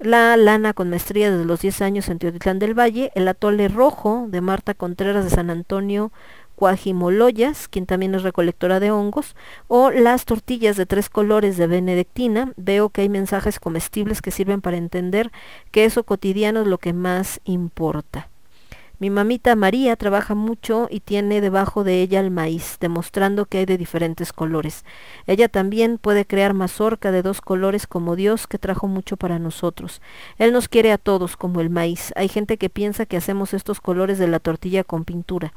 la 0.06 0.36
lana 0.36 0.72
con 0.72 0.90
maestría 0.90 1.30
desde 1.30 1.44
los 1.44 1.60
10 1.60 1.82
años 1.82 2.08
en 2.08 2.18
Teotitlán 2.18 2.58
del 2.58 2.78
Valle, 2.78 3.10
el 3.14 3.28
atole 3.28 3.68
rojo 3.68 4.26
de 4.28 4.40
Marta 4.40 4.74
Contreras 4.74 5.24
de 5.24 5.30
San 5.30 5.50
Antonio 5.50 6.12
Cuajimoloyas, 6.54 7.68
quien 7.68 7.86
también 7.86 8.14
es 8.14 8.22
recolectora 8.22 8.80
de 8.80 8.90
hongos, 8.90 9.34
o 9.68 9.90
las 9.90 10.24
tortillas 10.24 10.76
de 10.76 10.86
tres 10.86 11.08
colores 11.08 11.56
de 11.56 11.66
Benedictina, 11.66 12.52
veo 12.56 12.90
que 12.90 13.02
hay 13.02 13.08
mensajes 13.08 13.58
comestibles 13.58 14.22
que 14.22 14.30
sirven 14.30 14.60
para 14.60 14.76
entender 14.76 15.32
que 15.70 15.84
eso 15.84 16.04
cotidiano 16.04 16.62
es 16.62 16.66
lo 16.66 16.78
que 16.78 16.92
más 16.92 17.40
importa. 17.44 18.28
Mi 19.00 19.10
mamita 19.10 19.56
María 19.56 19.96
trabaja 19.96 20.36
mucho 20.36 20.86
y 20.88 21.00
tiene 21.00 21.40
debajo 21.40 21.82
de 21.82 22.00
ella 22.00 22.20
el 22.20 22.30
maíz, 22.30 22.78
demostrando 22.80 23.46
que 23.46 23.58
hay 23.58 23.66
de 23.66 23.76
diferentes 23.76 24.32
colores. 24.32 24.84
Ella 25.26 25.48
también 25.48 25.98
puede 25.98 26.24
crear 26.24 26.54
mazorca 26.54 27.10
de 27.10 27.22
dos 27.22 27.40
colores 27.40 27.88
como 27.88 28.14
Dios 28.14 28.46
que 28.46 28.58
trajo 28.58 28.86
mucho 28.86 29.16
para 29.16 29.40
nosotros. 29.40 30.00
Él 30.38 30.52
nos 30.52 30.68
quiere 30.68 30.92
a 30.92 30.98
todos 30.98 31.36
como 31.36 31.60
el 31.60 31.70
maíz. 31.70 32.12
Hay 32.14 32.28
gente 32.28 32.56
que 32.56 32.70
piensa 32.70 33.04
que 33.04 33.16
hacemos 33.16 33.52
estos 33.52 33.80
colores 33.80 34.18
de 34.18 34.28
la 34.28 34.38
tortilla 34.38 34.84
con 34.84 35.04
pintura. 35.04 35.52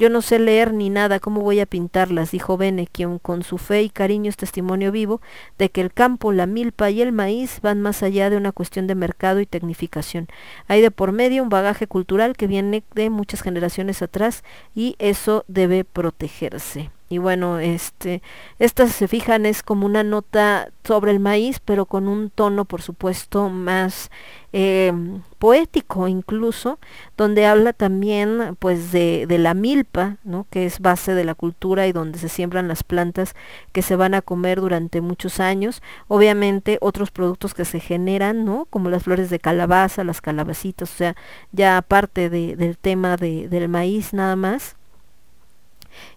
Yo 0.00 0.08
no 0.08 0.22
sé 0.22 0.38
leer 0.38 0.72
ni 0.72 0.88
nada, 0.88 1.20
¿cómo 1.20 1.42
voy 1.42 1.60
a 1.60 1.66
pintarlas? 1.66 2.30
dijo 2.30 2.56
Bene, 2.56 2.88
quien 2.90 3.18
con 3.18 3.42
su 3.42 3.58
fe 3.58 3.82
y 3.82 3.90
cariño 3.90 4.30
es 4.30 4.38
testimonio 4.38 4.92
vivo 4.92 5.20
de 5.58 5.68
que 5.68 5.82
el 5.82 5.92
campo, 5.92 6.32
la 6.32 6.46
milpa 6.46 6.88
y 6.88 7.02
el 7.02 7.12
maíz 7.12 7.60
van 7.60 7.82
más 7.82 8.02
allá 8.02 8.30
de 8.30 8.38
una 8.38 8.50
cuestión 8.50 8.86
de 8.86 8.94
mercado 8.94 9.40
y 9.40 9.46
tecnificación. 9.46 10.28
Hay 10.68 10.80
de 10.80 10.90
por 10.90 11.12
medio 11.12 11.42
un 11.42 11.50
bagaje 11.50 11.86
cultural 11.86 12.34
que 12.34 12.46
viene 12.46 12.82
de 12.94 13.10
muchas 13.10 13.42
generaciones 13.42 14.00
atrás 14.00 14.42
y 14.74 14.96
eso 14.98 15.44
debe 15.48 15.84
protegerse. 15.84 16.90
Y 17.12 17.18
bueno, 17.18 17.58
este, 17.58 18.22
estas 18.60 18.92
se 18.92 19.08
fijan 19.08 19.44
es 19.44 19.64
como 19.64 19.84
una 19.84 20.04
nota 20.04 20.70
sobre 20.84 21.10
el 21.10 21.18
maíz, 21.18 21.58
pero 21.58 21.84
con 21.84 22.06
un 22.06 22.30
tono, 22.30 22.64
por 22.66 22.82
supuesto, 22.82 23.48
más 23.48 24.12
eh, 24.52 24.92
poético 25.40 26.06
incluso, 26.06 26.78
donde 27.16 27.46
habla 27.46 27.72
también 27.72 28.56
pues 28.60 28.92
de, 28.92 29.26
de, 29.26 29.38
la 29.38 29.54
milpa, 29.54 30.18
¿no? 30.22 30.46
que 30.50 30.66
es 30.66 30.78
base 30.78 31.14
de 31.14 31.24
la 31.24 31.34
cultura 31.34 31.88
y 31.88 31.92
donde 31.92 32.16
se 32.20 32.28
siembran 32.28 32.68
las 32.68 32.84
plantas 32.84 33.34
que 33.72 33.82
se 33.82 33.96
van 33.96 34.14
a 34.14 34.22
comer 34.22 34.60
durante 34.60 35.00
muchos 35.00 35.40
años. 35.40 35.82
Obviamente 36.06 36.78
otros 36.80 37.10
productos 37.10 37.54
que 37.54 37.64
se 37.64 37.80
generan, 37.80 38.44
¿no? 38.44 38.66
como 38.70 38.88
las 38.88 39.02
flores 39.02 39.30
de 39.30 39.40
calabaza, 39.40 40.04
las 40.04 40.20
calabacitas, 40.20 40.92
o 40.92 40.96
sea, 40.96 41.16
ya 41.50 41.76
aparte 41.76 42.30
de, 42.30 42.54
del 42.54 42.78
tema 42.78 43.16
de, 43.16 43.48
del 43.48 43.68
maíz 43.68 44.12
nada 44.12 44.36
más 44.36 44.76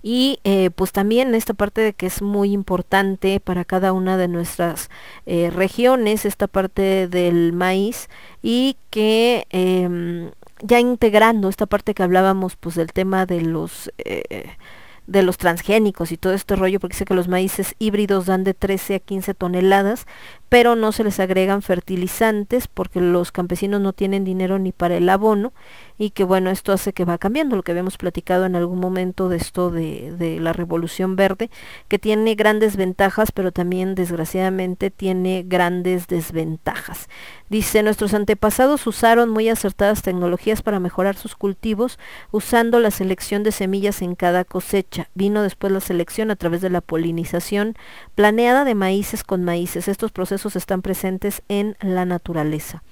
y 0.02 0.40
eh, 0.44 0.70
pues 0.72 0.92
también 0.92 1.36
esta 1.36 1.54
parte 1.54 1.82
de 1.82 1.94
que 1.94 2.06
es 2.08 2.22
muy 2.22 2.52
importante 2.52 3.40
para 3.40 3.66
cada 3.66 3.94
una 3.94 4.18
de 4.18 4.28
nuestras 4.28 4.90
eh, 5.26 5.50
regiones 5.50 6.26
esta 6.26 6.48
parte 6.48 7.08
del 7.08 7.54
maíz 7.54 8.10
y 8.42 8.78
que 8.90 9.48
em, 9.50 10.32
ya 10.62 10.80
integrando 10.80 11.50
esta 11.50 11.66
parte 11.66 11.94
que 11.94 12.04
hablábamos 12.04 12.56
pues 12.56 12.76
del 12.76 12.94
tema 12.94 13.26
de 13.26 13.42
los 13.42 13.92
eh, 13.98 14.56
de 15.08 15.22
los 15.22 15.38
transgénicos 15.38 16.12
y 16.12 16.18
todo 16.18 16.34
este 16.34 16.56
rollo, 16.56 16.80
porque 16.80 16.96
sé 16.96 17.06
que 17.06 17.14
los 17.14 17.28
maíces 17.28 17.76
híbridos 17.80 18.26
dan 18.26 18.44
de 18.44 18.54
13 18.54 18.96
a 18.96 19.00
15 19.00 19.34
toneladas, 19.34 20.06
pero 20.54 20.76
no 20.76 20.92
se 20.92 21.04
les 21.04 21.20
agregan 21.20 21.64
fertilizantes 21.64 22.68
porque 22.68 23.02
los 23.02 23.32
campesinos 23.32 23.82
no 23.82 23.92
tienen 23.92 24.24
dinero 24.24 24.60
ni 24.60 24.72
para 24.72 24.98
el 24.98 25.10
abono 25.10 25.52
y 25.98 26.12
que 26.12 26.24
bueno, 26.24 26.52
esto 26.52 26.72
hace 26.72 26.94
que 26.94 27.06
va 27.06 27.18
cambiando, 27.18 27.56
lo 27.56 27.64
que 27.64 27.72
habíamos 27.72 27.98
platicado 27.98 28.46
en 28.46 28.56
algún 28.56 28.80
momento 28.80 29.30
de 29.30 29.38
esto 29.38 29.72
de, 29.72 30.12
de 30.16 30.40
la 30.40 30.54
revolución 30.54 31.16
verde, 31.16 31.50
que 31.88 31.98
tiene 31.98 32.36
grandes 32.36 32.76
ventajas, 32.76 33.32
pero 33.32 33.52
también 33.52 33.96
desgraciadamente 33.96 34.92
tiene 34.92 35.44
grandes 35.44 36.06
desventajas. 36.06 37.10
Dice, 37.50 37.82
nuestros 37.82 38.14
antepasados 38.14 38.86
usaron 38.86 39.30
muy 39.30 39.50
acertadas 39.50 40.02
tecnologías 40.02 40.62
para 40.62 40.80
mejorar 40.80 41.16
sus 41.16 41.36
cultivos 41.36 41.98
usando 42.32 42.80
la 42.80 42.92
selección 42.92 43.44
de 43.44 43.52
semillas 43.52 44.02
en 44.02 44.16
cada 44.16 44.44
cosecha. 44.44 45.10
Vino 45.14 45.42
después 45.42 45.72
la 45.72 45.80
selección 45.80 46.32
a 46.32 46.36
través 46.36 46.62
de 46.62 46.70
la 46.70 46.82
polinización 46.82 47.76
planeada 48.16 48.66
de 48.66 48.76
maíces 48.76 49.24
con 49.24 49.44
maíces. 49.44 49.88
Estos 49.88 50.12
procesos 50.12 50.43
están 50.46 50.82
presentes 50.82 51.42
en 51.48 51.76
la 51.82 52.06
naturaleza. 52.06 52.84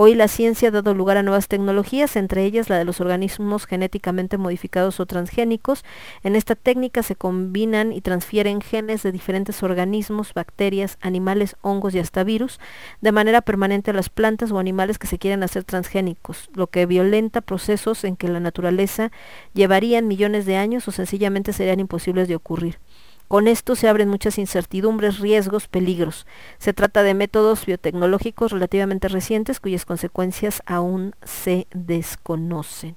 Hoy 0.00 0.14
la 0.14 0.28
ciencia 0.28 0.68
ha 0.68 0.70
dado 0.70 0.94
lugar 0.94 1.16
a 1.16 1.24
nuevas 1.24 1.48
tecnologías, 1.48 2.14
entre 2.14 2.44
ellas 2.44 2.68
la 2.68 2.78
de 2.78 2.84
los 2.84 3.00
organismos 3.00 3.66
genéticamente 3.66 4.38
modificados 4.38 5.00
o 5.00 5.06
transgénicos. 5.06 5.84
En 6.22 6.36
esta 6.36 6.54
técnica 6.54 7.02
se 7.02 7.16
combinan 7.16 7.92
y 7.92 8.00
transfieren 8.00 8.60
genes 8.60 9.02
de 9.02 9.10
diferentes 9.10 9.60
organismos, 9.64 10.34
bacterias, 10.34 10.98
animales, 11.00 11.56
hongos 11.62 11.96
y 11.96 11.98
hasta 11.98 12.22
virus, 12.22 12.60
de 13.00 13.10
manera 13.10 13.40
permanente 13.40 13.90
a 13.90 13.94
las 13.94 14.08
plantas 14.08 14.52
o 14.52 14.60
animales 14.60 15.00
que 15.00 15.08
se 15.08 15.18
quieren 15.18 15.42
hacer 15.42 15.64
transgénicos, 15.64 16.48
lo 16.54 16.68
que 16.68 16.86
violenta 16.86 17.40
procesos 17.40 18.04
en 18.04 18.14
que 18.14 18.28
la 18.28 18.38
naturaleza 18.38 19.10
llevarían 19.52 20.06
millones 20.06 20.46
de 20.46 20.54
años 20.54 20.86
o 20.86 20.92
sencillamente 20.92 21.52
serían 21.52 21.80
imposibles 21.80 22.28
de 22.28 22.36
ocurrir. 22.36 22.78
Con 23.28 23.46
esto 23.46 23.76
se 23.76 23.88
abren 23.88 24.08
muchas 24.08 24.38
incertidumbres, 24.38 25.18
riesgos, 25.18 25.68
peligros. 25.68 26.26
Se 26.56 26.72
trata 26.72 27.02
de 27.02 27.12
métodos 27.12 27.66
biotecnológicos 27.66 28.52
relativamente 28.52 29.08
recientes 29.08 29.60
cuyas 29.60 29.84
consecuencias 29.84 30.62
aún 30.64 31.14
se 31.22 31.66
desconocen. 31.72 32.96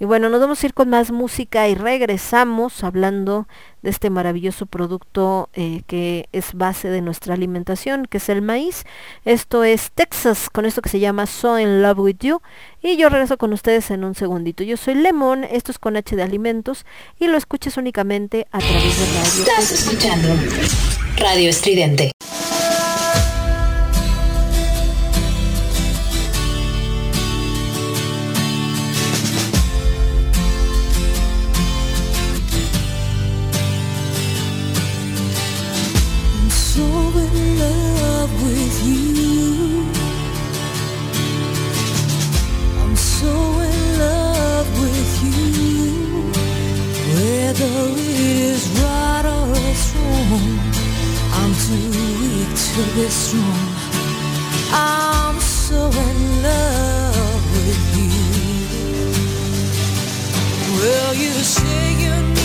Y 0.00 0.04
bueno, 0.04 0.28
nos 0.28 0.40
vamos 0.40 0.62
a 0.62 0.66
ir 0.66 0.74
con 0.74 0.88
más 0.90 1.10
música 1.10 1.68
y 1.68 1.74
regresamos 1.74 2.84
hablando 2.84 3.48
de 3.82 3.90
este 3.90 4.10
maravilloso 4.10 4.66
producto 4.66 5.48
eh, 5.54 5.82
que 5.86 6.28
es 6.32 6.54
base 6.54 6.88
de 6.88 7.00
nuestra 7.00 7.34
alimentación, 7.34 8.06
que 8.06 8.18
es 8.18 8.28
el 8.28 8.40
maíz. 8.40 8.84
Esto 9.24 9.64
es 9.64 9.90
Texas, 9.90 10.50
con 10.50 10.66
esto 10.66 10.82
que 10.82 10.88
se 10.88 11.00
llama 11.00 11.26
So 11.26 11.58
in 11.58 11.82
Love 11.82 11.98
with 11.98 12.18
You. 12.20 12.40
Y 12.80 12.96
yo 12.96 13.08
regreso 13.08 13.38
con 13.38 13.52
ustedes 13.52 13.90
en 13.90 14.04
un 14.04 14.14
segundito. 14.14 14.62
Yo 14.62 14.76
soy 14.76 14.94
Lemon, 14.94 15.42
esto 15.42 15.72
es 15.72 15.78
con 15.80 15.96
H 15.96 16.14
de 16.14 16.22
Alimentos 16.22 16.86
y 17.18 17.26
lo 17.26 17.36
escuchas 17.36 17.76
únicamente 17.76 18.46
a 18.52 18.58
través 18.58 18.98
de 18.98 19.06
radio. 19.06 19.42
Estás 19.42 19.72
escuchando 19.72 20.28
Radio 21.18 21.50
Estridente. 21.50 22.12
You 38.84 39.86
I'm 42.80 42.96
so 42.96 43.32
in 43.60 43.98
love 43.98 44.68
with 44.80 45.22
you 45.22 45.38
Whether 47.14 47.74
it's 47.96 48.68
right 48.80 49.24
or 49.24 49.50
it's 49.50 49.94
wrong, 49.96 50.58
I'm 51.32 51.52
too 51.64 51.86
weak 51.90 52.52
to 52.74 52.82
be 52.94 53.08
strong. 53.08 53.68
I'm 54.70 55.40
so 55.40 55.86
in 55.86 56.42
love 56.42 57.44
with 57.54 57.84
you. 57.98 58.12
Will 60.78 61.14
you 61.14 61.32
say 61.32 61.94
you 62.04 62.37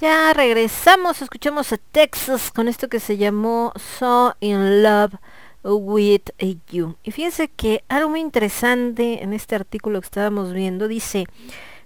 Ya 0.00 0.32
regresamos, 0.32 1.20
escuchamos 1.20 1.74
a 1.74 1.76
Texas 1.76 2.50
con 2.50 2.68
esto 2.68 2.88
que 2.88 3.00
se 3.00 3.18
llamó 3.18 3.74
So 3.98 4.34
in 4.40 4.82
Love 4.82 5.16
with 5.62 6.22
You. 6.70 6.96
Y 7.02 7.10
fíjense 7.10 7.48
que 7.48 7.84
algo 7.90 8.08
muy 8.08 8.20
interesante 8.20 9.22
en 9.22 9.34
este 9.34 9.56
artículo 9.56 10.00
que 10.00 10.06
estábamos 10.06 10.54
viendo 10.54 10.88
dice, 10.88 11.26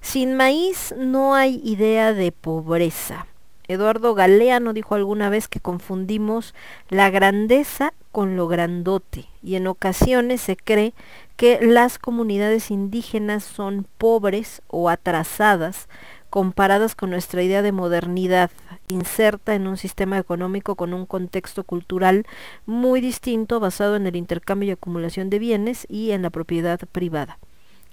sin 0.01 0.37
maíz 0.37 0.95
no 0.97 1.35
hay 1.35 1.61
idea 1.65 2.13
de 2.13 2.31
pobreza. 2.31 3.27
Eduardo 3.67 4.15
Galeano 4.15 4.75
dijo 4.75 4.95
alguna 4.95 5.29
vez 5.29 5.49
que 5.49 5.59
confundimos 5.59 6.55
la 6.91 7.11
grandeza 7.11 7.95
con 8.13 8.37
lo 8.37 8.47
grandote 8.47 9.27
y 9.43 9.57
en 9.57 9.67
ocasiones 9.67 10.41
se 10.41 10.57
cree 10.57 10.95
que 11.37 11.59
las 11.61 11.99
comunidades 11.99 12.71
indígenas 12.71 13.43
son 13.43 13.89
pobres 13.99 14.63
o 14.69 14.89
atrasadas 14.89 15.89
comparadas 16.35 16.97
con 16.97 17.11
nuestra 17.11 17.45
idea 17.45 17.63
de 17.63 17.71
modernidad, 17.71 18.51
inserta 18.89 19.55
en 19.55 19.69
un 19.69 19.77
sistema 19.77 20.19
económico 20.19 20.75
con 20.75 20.93
un 20.93 21.07
contexto 21.07 21.63
cultural 21.63 22.27
muy 22.67 23.01
distinto 23.01 23.61
basado 23.61 23.95
en 23.95 24.09
el 24.09 24.17
intercambio 24.17 24.71
y 24.71 24.73
acumulación 24.73 25.31
de 25.31 25.39
bienes 25.39 25.87
y 25.89 26.11
en 26.11 26.23
la 26.23 26.31
propiedad 26.31 26.81
privada. 26.91 27.39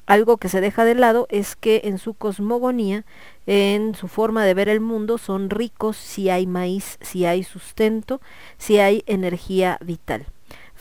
Algo 0.07 0.37
que 0.37 0.49
se 0.49 0.59
deja 0.59 0.85
de 0.85 0.95
lado 0.95 1.27
es 1.29 1.55
que 1.55 1.81
en 1.83 1.99
su 1.99 2.15
cosmogonía, 2.15 3.05
en 3.45 3.93
su 3.93 4.07
forma 4.07 4.43
de 4.43 4.55
ver 4.55 4.69
el 4.69 4.79
mundo, 4.79 5.19
son 5.19 5.51
ricos 5.51 5.95
si 5.95 6.31
hay 6.31 6.47
maíz, 6.47 6.97
si 6.99 7.25
hay 7.25 7.43
sustento, 7.43 8.21
si 8.57 8.79
hay 8.79 9.03
energía 9.05 9.77
vital. 9.85 10.25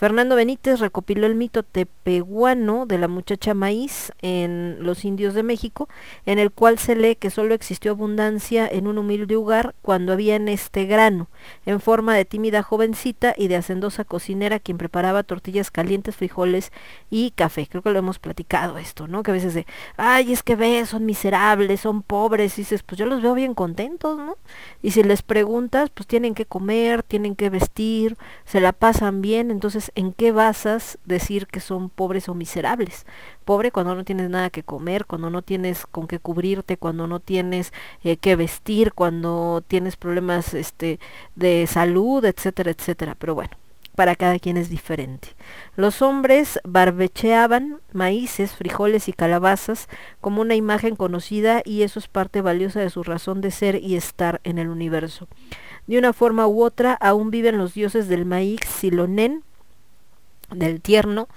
Fernando 0.01 0.35
Benítez 0.35 0.81
recopiló 0.81 1.27
el 1.27 1.35
mito 1.35 1.63
tepehuano 1.63 2.87
de 2.87 2.97
la 2.97 3.07
muchacha 3.07 3.53
maíz 3.53 4.13
en 4.23 4.79
Los 4.81 5.05
Indios 5.05 5.35
de 5.35 5.43
México, 5.43 5.91
en 6.25 6.39
el 6.39 6.51
cual 6.51 6.79
se 6.79 6.97
lee 6.97 7.17
que 7.17 7.29
solo 7.29 7.53
existió 7.53 7.91
abundancia 7.91 8.67
en 8.67 8.87
un 8.87 8.97
humilde 8.97 9.35
lugar 9.35 9.75
cuando 9.83 10.15
había 10.15 10.37
en 10.37 10.49
este 10.49 10.87
grano, 10.87 11.29
en 11.67 11.81
forma 11.81 12.15
de 12.15 12.25
tímida 12.25 12.63
jovencita 12.63 13.35
y 13.37 13.49
de 13.49 13.57
hacendosa 13.57 14.05
cocinera 14.05 14.59
quien 14.59 14.79
preparaba 14.79 15.23
tortillas 15.23 15.71
calientes, 15.71 16.17
frijoles 16.17 16.73
y 17.11 17.33
café. 17.33 17.67
Creo 17.67 17.83
que 17.83 17.91
lo 17.91 17.99
hemos 17.99 18.19
platicado 18.19 18.79
esto, 18.79 19.07
¿no? 19.07 19.23
Que 19.23 19.33
a 19.33 19.35
veces 19.35 19.53
de, 19.53 19.67
ay, 19.99 20.33
es 20.33 20.43
que 20.43 20.57
ves, 20.57 20.89
son 20.89 21.05
miserables, 21.05 21.83
son 21.83 22.03
pobres, 22.03 22.57
y 22.57 22.63
dices, 22.63 22.83
pues 22.85 22.99
yo 22.99 23.05
los 23.05 23.21
veo 23.21 23.35
bien 23.35 23.53
contentos, 23.53 24.17
¿no? 24.17 24.39
Y 24.81 24.93
si 24.93 25.03
les 25.03 25.21
preguntas, 25.21 25.91
pues 25.91 26.07
tienen 26.07 26.35
que 26.35 26.47
comer, 26.47 27.03
tienen 27.03 27.37
que 27.37 27.51
vestir, 27.51 28.17
se 28.47 28.63
la 28.63 28.73
pasan 28.73 29.21
bien, 29.21 29.51
entonces 29.51 29.90
¿en 29.95 30.13
qué 30.13 30.33
basas 30.33 30.99
decir 31.05 31.47
que 31.47 31.61
son 31.61 31.91
pobres 31.91 32.29
o 32.29 32.35
miserables? 32.35 33.07
Pobre 33.45 33.73
cuando 33.73 33.95
no 33.95 34.05
tienes 34.05 34.31
nada 34.31 34.51
que 34.51 34.63
comer, 34.63 35.07
cuando 35.07 35.31
no 35.31 35.43
tienes 35.43 35.87
con 35.87 36.07
qué 36.07 36.19
cubrirte, 36.19 36.77
cuando 36.77 37.07
no 37.07 37.21
tienes 37.21 37.73
eh, 38.05 38.17
que 38.17 38.37
vestir, 38.37 38.93
cuando 38.93 39.63
tienes 39.67 39.97
problemas 39.97 40.55
este, 40.55 41.01
de 41.37 41.67
salud, 41.67 42.25
etcétera, 42.25 42.71
etcétera. 42.71 43.17
Pero 43.19 43.35
bueno, 43.35 43.57
para 43.95 44.17
cada 44.17 44.39
quien 44.39 44.57
es 44.57 44.71
diferente. 44.71 45.29
Los 45.77 46.01
hombres 46.01 46.59
barbecheaban 46.65 47.81
maíces, 47.93 48.53
frijoles 48.53 49.09
y 49.09 49.13
calabazas 49.13 49.89
como 50.21 50.41
una 50.41 50.55
imagen 50.55 50.97
conocida 50.97 51.63
y 51.65 51.83
eso 51.83 51.99
es 51.99 52.09
parte 52.09 52.41
valiosa 52.41 52.81
de 52.81 52.91
su 52.91 53.03
razón 53.03 53.41
de 53.41 53.51
ser 53.51 53.77
y 53.77 53.97
estar 53.97 54.41
en 54.45 54.59
el 54.59 54.69
universo. 54.69 55.29
De 55.87 55.99
una 55.99 56.13
forma 56.13 56.47
u 56.47 56.63
otra 56.63 56.95
aún 56.95 57.31
viven 57.31 57.59
los 57.59 57.75
dioses 57.75 58.09
del 58.09 58.25
maíz 58.25 58.61
Silonen, 58.67 59.43
del 60.55 60.81
tierno, 60.81 61.29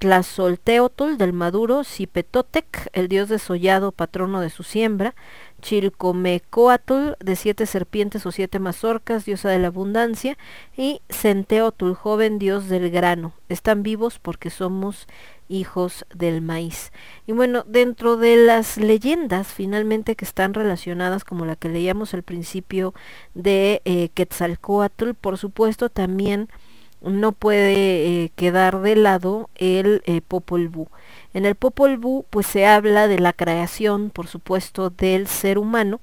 Tlazolteotl 0.00 1.18
del 1.18 1.34
maduro, 1.34 1.84
Cipetotec, 1.84 2.88
el 2.94 3.08
dios 3.08 3.28
desollado, 3.28 3.92
patrono 3.92 4.40
de 4.40 4.48
su 4.48 4.62
siembra, 4.62 5.14
Chilcomecoatl 5.60 7.16
de 7.20 7.36
siete 7.36 7.66
serpientes 7.66 8.24
o 8.24 8.32
siete 8.32 8.58
mazorcas, 8.60 9.26
diosa 9.26 9.50
de 9.50 9.58
la 9.58 9.66
abundancia, 9.66 10.38
y 10.74 11.02
Centeotl, 11.10 11.92
joven 11.92 12.38
dios 12.38 12.70
del 12.70 12.90
grano. 12.90 13.34
Están 13.50 13.82
vivos 13.82 14.18
porque 14.18 14.48
somos 14.48 15.06
hijos 15.50 16.06
del 16.14 16.40
maíz. 16.40 16.92
Y 17.26 17.32
bueno, 17.32 17.64
dentro 17.66 18.16
de 18.16 18.36
las 18.36 18.78
leyendas 18.78 19.48
finalmente 19.48 20.16
que 20.16 20.24
están 20.24 20.54
relacionadas, 20.54 21.24
como 21.24 21.44
la 21.44 21.56
que 21.56 21.68
leíamos 21.68 22.14
al 22.14 22.22
principio 22.22 22.94
de 23.34 23.82
eh, 23.84 24.08
Quetzalcoatl, 24.14 25.12
por 25.12 25.36
supuesto 25.36 25.90
también 25.90 26.48
no 27.02 27.32
puede 27.32 28.24
eh, 28.24 28.32
quedar 28.36 28.80
de 28.80 28.96
lado 28.96 29.50
el 29.56 30.02
eh, 30.06 30.20
Popol 30.20 30.68
Vuh. 30.68 30.88
En 31.32 31.46
el 31.46 31.54
Popol 31.54 31.96
Vuh 31.96 32.24
pues 32.30 32.46
se 32.46 32.66
habla 32.66 33.08
de 33.08 33.18
la 33.18 33.32
creación, 33.32 34.10
por 34.10 34.26
supuesto, 34.26 34.90
del 34.90 35.26
ser 35.26 35.58
humano 35.58 36.00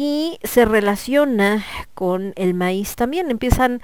y 0.00 0.38
se 0.44 0.64
relaciona 0.64 1.64
con 1.94 2.32
el 2.36 2.54
maíz 2.54 2.94
también. 2.94 3.32
Empiezan 3.32 3.82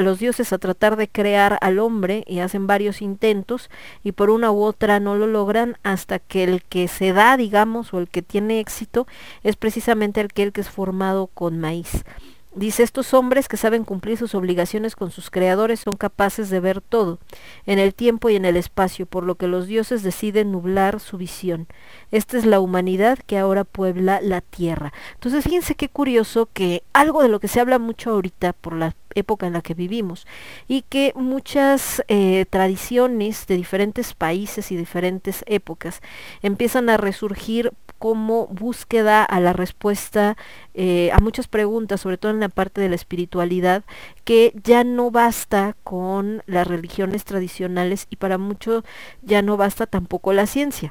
los 0.00 0.18
dioses 0.18 0.52
a 0.52 0.58
tratar 0.58 0.96
de 0.96 1.06
crear 1.06 1.58
al 1.60 1.78
hombre 1.78 2.24
y 2.26 2.40
hacen 2.40 2.66
varios 2.66 3.00
intentos 3.02 3.70
y 4.02 4.10
por 4.10 4.30
una 4.30 4.50
u 4.50 4.60
otra 4.64 4.98
no 4.98 5.14
lo 5.14 5.28
logran 5.28 5.76
hasta 5.84 6.18
que 6.18 6.42
el 6.42 6.64
que 6.64 6.88
se 6.88 7.12
da, 7.12 7.36
digamos, 7.36 7.94
o 7.94 8.00
el 8.00 8.08
que 8.08 8.20
tiene 8.20 8.58
éxito 8.58 9.06
es 9.44 9.54
precisamente 9.54 10.20
aquel 10.20 10.52
que 10.52 10.60
es 10.60 10.70
formado 10.70 11.28
con 11.28 11.60
maíz. 11.60 12.04
Dice, 12.54 12.82
estos 12.82 13.12
hombres 13.12 13.46
que 13.46 13.58
saben 13.58 13.84
cumplir 13.84 14.16
sus 14.16 14.34
obligaciones 14.34 14.96
con 14.96 15.10
sus 15.10 15.30
creadores 15.30 15.80
son 15.80 15.96
capaces 15.96 16.48
de 16.48 16.60
ver 16.60 16.80
todo, 16.80 17.18
en 17.66 17.78
el 17.78 17.94
tiempo 17.94 18.30
y 18.30 18.36
en 18.36 18.46
el 18.46 18.56
espacio, 18.56 19.04
por 19.06 19.24
lo 19.24 19.34
que 19.34 19.46
los 19.46 19.66
dioses 19.66 20.02
deciden 20.02 20.50
nublar 20.50 20.98
su 20.98 21.18
visión. 21.18 21.66
Esta 22.10 22.38
es 22.38 22.46
la 22.46 22.60
humanidad 22.60 23.18
que 23.26 23.38
ahora 23.38 23.64
puebla 23.64 24.20
la 24.22 24.40
tierra. 24.40 24.92
Entonces, 25.14 25.44
fíjense 25.44 25.74
qué 25.74 25.88
curioso 25.88 26.48
que 26.52 26.82
algo 26.94 27.22
de 27.22 27.28
lo 27.28 27.38
que 27.38 27.48
se 27.48 27.60
habla 27.60 27.78
mucho 27.78 28.10
ahorita 28.10 28.54
por 28.54 28.72
la 28.72 28.94
época 29.18 29.46
en 29.46 29.52
la 29.52 29.62
que 29.62 29.74
vivimos 29.74 30.26
y 30.66 30.82
que 30.82 31.12
muchas 31.14 32.02
eh, 32.08 32.46
tradiciones 32.50 33.46
de 33.46 33.56
diferentes 33.56 34.14
países 34.14 34.72
y 34.72 34.76
diferentes 34.76 35.44
épocas 35.46 36.00
empiezan 36.42 36.88
a 36.88 36.96
resurgir 36.96 37.72
como 37.98 38.46
búsqueda 38.46 39.24
a 39.24 39.40
la 39.40 39.52
respuesta 39.52 40.36
eh, 40.74 41.10
a 41.12 41.18
muchas 41.18 41.48
preguntas, 41.48 42.00
sobre 42.00 42.16
todo 42.16 42.30
en 42.30 42.40
la 42.40 42.48
parte 42.48 42.80
de 42.80 42.88
la 42.88 42.94
espiritualidad, 42.94 43.84
que 44.24 44.52
ya 44.62 44.84
no 44.84 45.10
basta 45.10 45.76
con 45.82 46.42
las 46.46 46.66
religiones 46.66 47.24
tradicionales 47.24 48.06
y 48.10 48.16
para 48.16 48.38
muchos 48.38 48.84
ya 49.22 49.42
no 49.42 49.56
basta 49.56 49.86
tampoco 49.86 50.32
la 50.32 50.46
ciencia. 50.46 50.90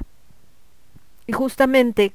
Y 1.26 1.32
justamente 1.32 2.12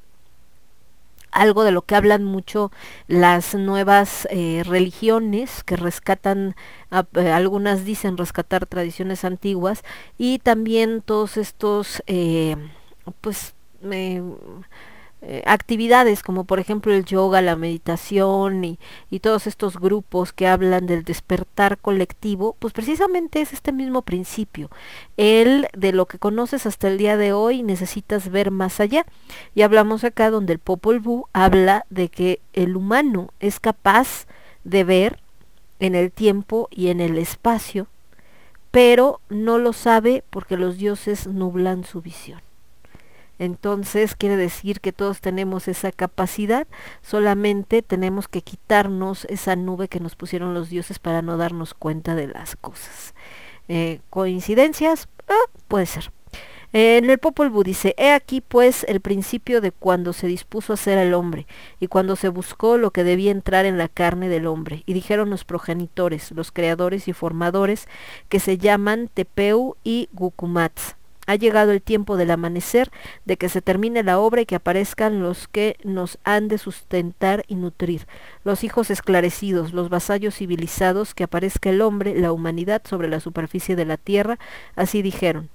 algo 1.34 1.64
de 1.64 1.72
lo 1.72 1.82
que 1.82 1.96
hablan 1.96 2.24
mucho 2.24 2.72
las 3.08 3.56
nuevas 3.56 4.28
eh, 4.32 4.64
religiones 4.66 5.64
que 5.64 5.76
rescatan, 5.76 6.56
eh, 6.92 7.32
algunas 7.32 7.86
dicen 7.86 8.18
rescatar 8.18 8.66
tradiciones 8.66 9.26
antiguas 9.26 9.84
y 10.18 10.40
también 10.40 11.02
todos 11.02 11.38
estos, 11.38 12.04
eh, 12.08 12.56
pues, 13.22 13.54
eh, 15.26 15.42
actividades 15.46 16.22
como 16.22 16.44
por 16.44 16.60
ejemplo 16.60 16.94
el 16.94 17.06
yoga, 17.06 17.42
la 17.42 17.56
meditación 17.56 18.64
y, 18.64 18.80
y 19.10 19.20
todos 19.20 19.48
estos 19.48 19.78
grupos 19.78 20.34
que 20.34 20.48
hablan 20.48 20.86
del 20.86 21.04
despertar 21.04 21.78
colectivo, 21.78 22.56
pues 22.60 22.74
precisamente 22.74 23.42
es 23.42 23.54
este 23.54 23.72
mismo 23.72 24.02
principio. 24.02 24.70
El 25.18 25.68
de 25.76 25.94
lo 25.94 26.06
que 26.06 26.20
conoces 26.20 26.66
hasta 26.66 26.88
el 26.90 26.98
día 26.98 27.18
de 27.18 27.34
hoy 27.34 27.64
necesitas 27.64 28.30
ver 28.30 28.52
más 28.52 28.80
allá. 28.80 29.06
Y 29.56 29.62
hablamos 29.62 30.04
acá 30.04 30.30
donde 30.30 30.54
el 30.54 30.60
Popol 30.60 31.00
Vuh 31.00 31.26
habla 31.34 31.86
de 31.90 32.10
que 32.10 32.40
el 32.54 32.76
humano 32.76 33.30
es 33.40 33.60
capaz 33.60 34.28
de 34.64 34.84
ver 34.84 35.20
en 35.80 35.96
el 35.96 36.12
tiempo 36.12 36.68
y 36.70 36.90
en 36.90 37.00
el 37.00 37.18
espacio 37.18 37.88
pero 38.74 39.22
no 39.30 39.60
lo 39.60 39.72
sabe 39.72 40.24
porque 40.32 40.58
los 40.58 40.78
dioses 40.80 41.28
nublan 41.28 41.84
su 41.84 42.02
visión. 42.02 42.42
Entonces 43.44 44.16
quiere 44.16 44.38
decir 44.38 44.80
que 44.80 44.94
todos 44.94 45.20
tenemos 45.20 45.68
esa 45.68 45.92
capacidad, 45.92 46.66
solamente 47.02 47.82
tenemos 47.82 48.30
que 48.30 48.42
quitarnos 48.42 49.26
esa 49.26 49.58
nube 49.58 49.90
que 49.90 50.00
nos 50.00 50.16
pusieron 50.16 50.54
los 50.54 50.70
dioses 50.70 50.98
para 50.98 51.22
no 51.22 51.36
darnos 51.36 51.74
cuenta 51.74 52.16
de 52.16 52.28
las 52.28 52.56
cosas. 52.56 53.14
Eh, 53.68 54.00
¿Coincidencias? 54.10 55.10
Ah, 55.28 55.50
puede 55.68 55.88
ser. 55.88 56.14
Eh, 56.72 56.96
en 56.98 57.10
el 57.10 57.18
Popol 57.18 57.50
Vuh 57.50 57.64
dice, 57.64 57.94
he 57.98 58.14
aquí 58.14 58.40
pues 58.40 58.86
el 58.88 59.02
principio 59.02 59.60
de 59.60 59.72
cuando 59.72 60.14
se 60.14 60.28
dispuso 60.28 60.72
a 60.72 60.78
ser 60.78 60.98
el 60.98 61.14
hombre, 61.14 61.46
y 61.82 61.88
cuando 61.88 62.16
se 62.16 62.30
buscó 62.30 62.78
lo 62.78 62.92
que 62.92 63.04
debía 63.04 63.32
entrar 63.32 63.66
en 63.66 63.78
la 63.78 63.90
carne 63.90 64.30
del 64.30 64.48
hombre, 64.48 64.84
y 64.86 64.94
dijeron 64.94 65.30
los 65.30 65.44
progenitores, 65.44 66.32
los 66.32 66.54
creadores 66.54 67.10
y 67.10 67.14
formadores, 67.14 67.90
que 68.30 68.40
se 68.40 68.58
llaman 68.58 69.10
Tepeu 69.14 69.76
y 69.84 70.08
Gukumats. 70.14 70.96
Ha 71.26 71.36
llegado 71.36 71.72
el 71.72 71.82
tiempo 71.82 72.18
del 72.18 72.32
amanecer, 72.32 72.92
de 73.26 73.38
que 73.38 73.50
se 73.50 73.62
termine 73.62 74.04
la 74.04 74.20
obra 74.20 74.42
y 74.42 74.46
que 74.46 74.56
aparezcan 74.56 75.22
los 75.22 75.48
que 75.48 75.78
nos 75.84 76.20
han 76.24 76.48
de 76.48 76.58
sustentar 76.58 77.44
y 77.48 77.56
nutrir, 77.56 78.08
los 78.44 78.64
hijos 78.64 78.90
esclarecidos, 78.90 79.74
los 79.74 79.90
vasallos 79.90 80.36
civilizados, 80.36 81.14
que 81.14 81.24
aparezca 81.24 81.70
el 81.70 81.82
hombre, 81.82 82.20
la 82.20 82.32
humanidad 82.32 82.82
sobre 82.86 83.08
la 83.08 83.20
superficie 83.20 83.76
de 83.76 83.86
la 83.86 83.98
tierra, 83.98 84.38
así 84.76 85.02
dijeron. 85.02 85.50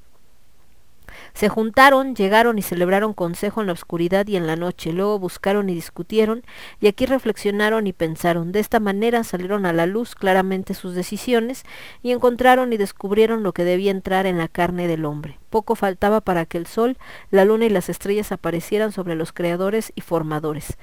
Se 1.35 1.49
juntaron, 1.49 2.15
llegaron 2.15 2.59
y 2.59 2.63
celebraron 2.63 3.15
consejo 3.15 3.61
en 3.61 3.69
la 3.69 3.73
oscuridad 3.73 4.27
y 4.27 4.37
en 4.37 4.47
la 4.47 4.57
noche, 4.57 4.93
luego 4.93 5.19
buscaron 5.19 5.69
y 5.69 5.75
discutieron, 5.75 6.43
y 6.81 6.89
aquí 6.89 7.07
reflexionaron 7.07 7.87
y 7.87 7.93
pensaron. 7.93 8.53
De 8.53 8.61
esta 8.61 8.81
manera 8.81 9.25
salieron 9.25 9.67
a 9.67 9.73
la 9.73 9.87
luz 9.87 10.15
claramente 10.15 10.75
sus 10.75 10.95
decisiones, 10.95 11.65
y 12.03 12.13
encontraron 12.13 12.73
y 12.73 12.77
descubrieron 12.77 13.43
lo 13.43 13.53
que 13.53 13.65
debía 13.65 13.91
entrar 13.91 14.27
en 14.27 14.39
la 14.39 14.49
carne 14.49 14.89
del 14.89 15.05
hombre. 15.05 15.39
Poco 15.51 15.75
faltaba 15.75 16.21
para 16.21 16.47
que 16.47 16.59
el 16.59 16.67
sol, 16.67 16.99
la 17.31 17.45
luna 17.45 17.67
y 17.67 17.71
las 17.71 17.89
estrellas 17.89 18.33
aparecieran 18.33 18.93
sobre 18.93 19.15
los 19.15 19.33
creadores 19.33 19.93
y 19.95 20.01
formadores. 20.01 20.77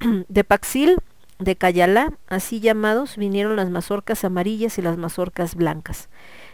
de 0.28 0.44
Paxil, 0.44 0.98
de 1.38 1.56
Cayalá, 1.56 2.12
así 2.28 2.60
llamados, 2.60 3.16
vinieron 3.16 3.56
las 3.56 3.70
mazorcas 3.70 4.24
amarillas 4.24 4.78
y 4.78 4.82
las 4.82 4.96
mazorcas 4.96 5.54
blancas. 5.54 6.08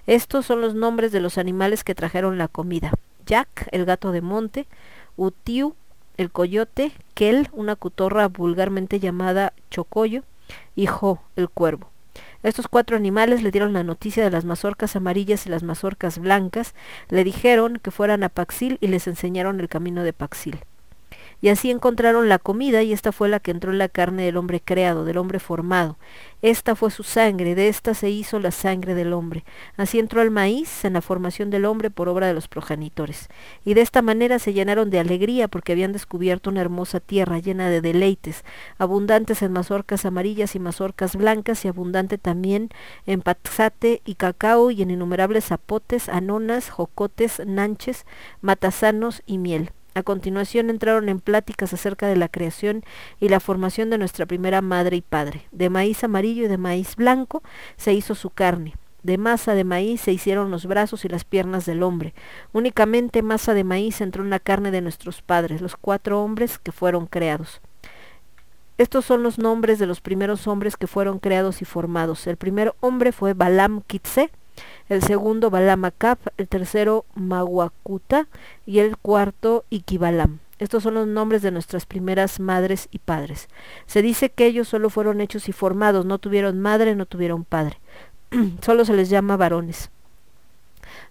Estos 0.07 0.45
son 0.45 0.61
los 0.61 0.75
nombres 0.75 1.13
de 1.13 1.21
los 1.21 1.39
animales 1.39 1.85
que 1.85 1.95
trajeron 1.95 2.37
la 2.37 2.49
comida. 2.49 2.93
Jack, 3.27 3.69
el 3.73 3.85
gato 3.85 4.13
de 4.13 4.21
monte, 4.21 4.67
Utiu, 5.17 5.75
el 6.17 6.31
coyote, 6.31 6.93
Kel, 7.15 7.49
una 7.53 7.77
cutorra 7.77 8.29
vulgarmente 8.29 9.01
llamada 9.01 9.53
chocoyo, 9.71 10.23
y 10.77 10.87
Jo, 10.87 11.23
el 11.37 11.49
cuervo. 11.49 11.91
Estos 12.43 12.69
cuatro 12.69 12.97
animales 12.97 13.43
le 13.43 13.51
dieron 13.51 13.73
la 13.73 13.83
noticia 13.83 14.23
de 14.23 14.31
las 14.31 14.45
mazorcas 14.45 14.97
amarillas 14.97 15.47
y 15.47 15.49
las 15.49 15.63
mazorcas 15.63 16.19
blancas, 16.19 16.75
le 17.09 17.25
dijeron 17.25 17.81
que 17.83 17.91
fueran 17.91 18.23
a 18.23 18.29
Paxil 18.29 18.79
y 18.81 18.89
les 18.89 19.07
enseñaron 19.07 19.61
el 19.61 19.69
camino 19.69 20.03
de 20.03 20.13
Paxil. 20.13 20.61
Y 21.41 21.49
así 21.49 21.71
encontraron 21.71 22.29
la 22.29 22.39
comida 22.39 22.83
y 22.83 22.93
esta 22.93 23.13
fue 23.13 23.29
la 23.29 23.41
que 23.41 23.51
entró 23.51 23.71
en 23.71 23.79
la 23.79 23.89
carne 23.89 24.25
del 24.25 24.37
hombre 24.37 24.61
creado, 24.61 25.05
del 25.05 25.19
hombre 25.19 25.39
formado. 25.39 25.97
Esta 26.43 26.77
fue 26.77 26.91
su 26.91 27.05
sangre, 27.05 27.55
de 27.55 27.69
esta 27.69 27.95
se 27.95 28.11
hizo 28.11 28.39
la 28.39 28.51
sangre 28.51 28.95
del 28.95 29.15
hombre. 29.15 29.45
Así 29.79 29.99
entró 29.99 30.21
el 30.21 30.31
maíz 30.31 30.85
en 30.85 30.93
la 30.93 31.01
formación 31.01 31.49
del 31.49 31.65
hombre 31.65 31.91
por 31.91 32.09
obra 32.09 32.27
de 32.27 32.35
los 32.35 32.49
progenitores. 32.49 33.29
Y 33.65 33.73
de 33.73 33.81
esta 33.81 34.03
manera 34.03 34.39
se 34.39 34.53
llenaron 34.53 34.91
de 34.91 34.99
alegría 34.99 35.49
porque 35.49 35.73
habían 35.73 35.93
descubierto 35.93 36.51
una 36.51 36.61
hermosa 36.61 37.01
tierra 37.01 37.39
llena 37.39 37.71
de 37.71 37.81
deleites, 37.81 38.45
abundantes 38.77 39.41
en 39.41 39.53
mazorcas 39.53 40.05
amarillas 40.05 40.55
y 40.55 40.59
mazorcas 40.59 41.17
blancas 41.17 41.65
y 41.65 41.69
abundante 41.69 42.19
también 42.19 42.69
en 43.07 43.23
patzate 43.23 44.03
y 44.05 44.17
cacao 44.17 44.71
y 44.71 44.83
en 44.83 44.91
innumerables 44.91 45.47
zapotes, 45.47 46.09
anonas, 46.09 46.69
jocotes, 46.69 47.41
nanches, 47.47 48.05
matasanos 48.43 49.23
y 49.25 49.39
miel. 49.39 49.71
A 49.95 50.03
continuación 50.03 50.71
entraron 50.71 51.09
en 51.09 51.21
pláticas 51.21 51.73
acerca 51.73 52.09
de 52.09 52.17
la 52.17 52.29
creación 52.29 52.85
y 53.21 53.29
la 53.29 53.39
formación 53.39 53.91
de 53.91 53.99
nuestra 53.99 54.27
primera 54.27 54.61
madre 54.61 54.97
y 54.97 55.03
padre. 55.03 55.47
De 55.53 55.71
maíz 55.71 56.03
amarillo 56.03 56.45
y 56.45 56.49
de 56.49 56.59
maíz 56.59 56.97
blanco 56.97 57.43
se 57.77 57.93
hizo 57.93 58.17
su 58.17 58.31
carne. 58.31 58.75
De 59.05 59.19
masa 59.19 59.55
de 59.55 59.65
maíz 59.65 60.01
se 60.01 60.13
hicieron 60.13 60.51
los 60.51 60.67
brazos 60.67 61.05
y 61.05 61.09
las 61.09 61.25
piernas 61.25 61.67
del 61.67 61.83
hombre. 61.83 62.15
Únicamente 62.53 63.23
masa 63.23 63.55
de 63.55 63.63
maíz 63.63 64.01
entró 64.01 64.25
en 64.25 64.31
la 64.31 64.41
carne 64.41 64.71
de 64.71 64.81
nuestros 64.81 65.23
padres, 65.23 65.61
los 65.61 65.77
cuatro 65.77 66.23
hombres 66.23 66.59
que 66.59 66.73
fueron 66.73 67.07
creados. 67.07 67.61
Estos 68.79 69.05
son 69.05 69.23
los 69.23 69.39
nombres 69.39 69.79
de 69.79 69.87
los 69.87 70.01
primeros 70.01 70.49
hombres 70.49 70.77
que 70.77 70.89
fueron 70.89 71.21
creados 71.21 71.63
y 71.63 71.65
formados. 71.65 72.27
El 72.27 72.37
primer 72.37 72.75
hombre 72.81 73.13
fue 73.13 73.35
Balam 73.35 73.83
Kitse, 73.83 74.31
el 74.95 75.03
segundo 75.03 75.51
Balamacap, 75.51 76.19
el 76.37 76.49
tercero 76.49 77.05
Maguacuta 77.15 78.29
y 78.67 78.79
el 78.79 78.97
cuarto 78.97 79.65
Iquibalam. 79.71 80.39
Estos 80.59 80.85
son 80.85 80.95
los 80.95 81.07
nombres 81.07 81.43
de 81.43 81.51
nuestras 81.51 81.85
primeras 81.85 82.39
madres 82.39 82.89
y 82.93 82.99
padres. 82.99 83.49
Se 83.87 84.03
dice 84.03 84.31
que 84.31 84.47
ellos 84.47 84.69
solo 84.69 84.89
fueron 84.89 85.21
hechos 85.21 85.49
y 85.49 85.53
formados, 85.53 86.07
no 86.07 86.19
tuvieron 86.19 86.61
madre, 86.61 86.95
no 86.95 87.07
tuvieron 87.07 87.45
padre. 87.45 87.79
solo 88.63 88.85
se 88.85 88.95
les 88.95 89.11
llama 89.11 89.37
varones. 89.37 89.91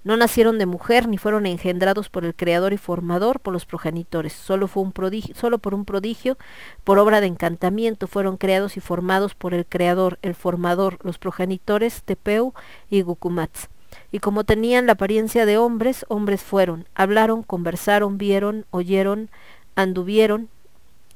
No 0.03 0.17
nacieron 0.17 0.59
de 0.59 0.65
mujer 0.65 1.07
ni 1.07 1.17
fueron 1.17 1.45
engendrados 1.45 2.09
por 2.09 2.25
el 2.25 2.35
creador 2.35 2.73
y 2.73 2.77
formador, 2.77 3.39
por 3.39 3.53
los 3.53 3.65
progenitores. 3.65 4.33
Solo 4.33 4.67
fue 4.67 4.83
un 4.83 4.93
solo 5.33 5.59
por 5.59 5.73
un 5.73 5.85
prodigio, 5.85 6.37
por 6.83 6.99
obra 6.99 7.21
de 7.21 7.27
encantamiento, 7.27 8.07
fueron 8.07 8.37
creados 8.37 8.75
y 8.75 8.81
formados 8.81 9.33
por 9.35 9.53
el 9.53 9.65
creador, 9.65 10.19
el 10.21 10.35
formador, 10.35 10.99
los 11.03 11.17
progenitores 11.17 12.03
Tepeu 12.03 12.53
y 12.89 13.01
Gukumats. 13.01 13.69
Y 14.13 14.19
como 14.19 14.43
tenían 14.43 14.85
la 14.85 14.91
apariencia 14.91 15.47
de 15.47 15.57
hombres, 15.57 16.05
hombres 16.07 16.43
fueron, 16.43 16.85
hablaron, 16.93 17.41
conversaron, 17.41 18.19
vieron, 18.19 18.67
oyeron, 18.69 19.31
anduvieron, 19.73 20.49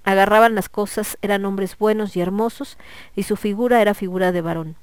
agarraban 0.04 0.56
las 0.56 0.68
cosas, 0.68 1.16
eran 1.22 1.46
hombres 1.46 1.78
buenos 1.78 2.18
y 2.18 2.22
hermosos, 2.22 2.80
y 3.16 3.22
su 3.22 3.36
figura 3.36 3.84
era 3.84 3.94
figura 3.94 4.32
de 4.32 4.42
varón. 4.42 4.78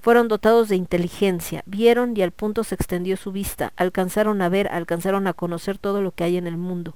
Fueron 0.00 0.28
dotados 0.28 0.68
de 0.68 0.76
inteligencia, 0.76 1.64
vieron 1.66 2.16
y 2.16 2.22
al 2.22 2.30
punto 2.30 2.62
se 2.62 2.76
extendió 2.76 3.16
su 3.16 3.32
vista, 3.32 3.72
alcanzaron 3.74 4.42
a 4.42 4.48
ver, 4.48 4.68
alcanzaron 4.68 5.26
a 5.26 5.32
conocer 5.32 5.76
todo 5.76 6.02
lo 6.02 6.12
que 6.12 6.22
hay 6.22 6.36
en 6.36 6.46
el 6.46 6.56
mundo. 6.56 6.94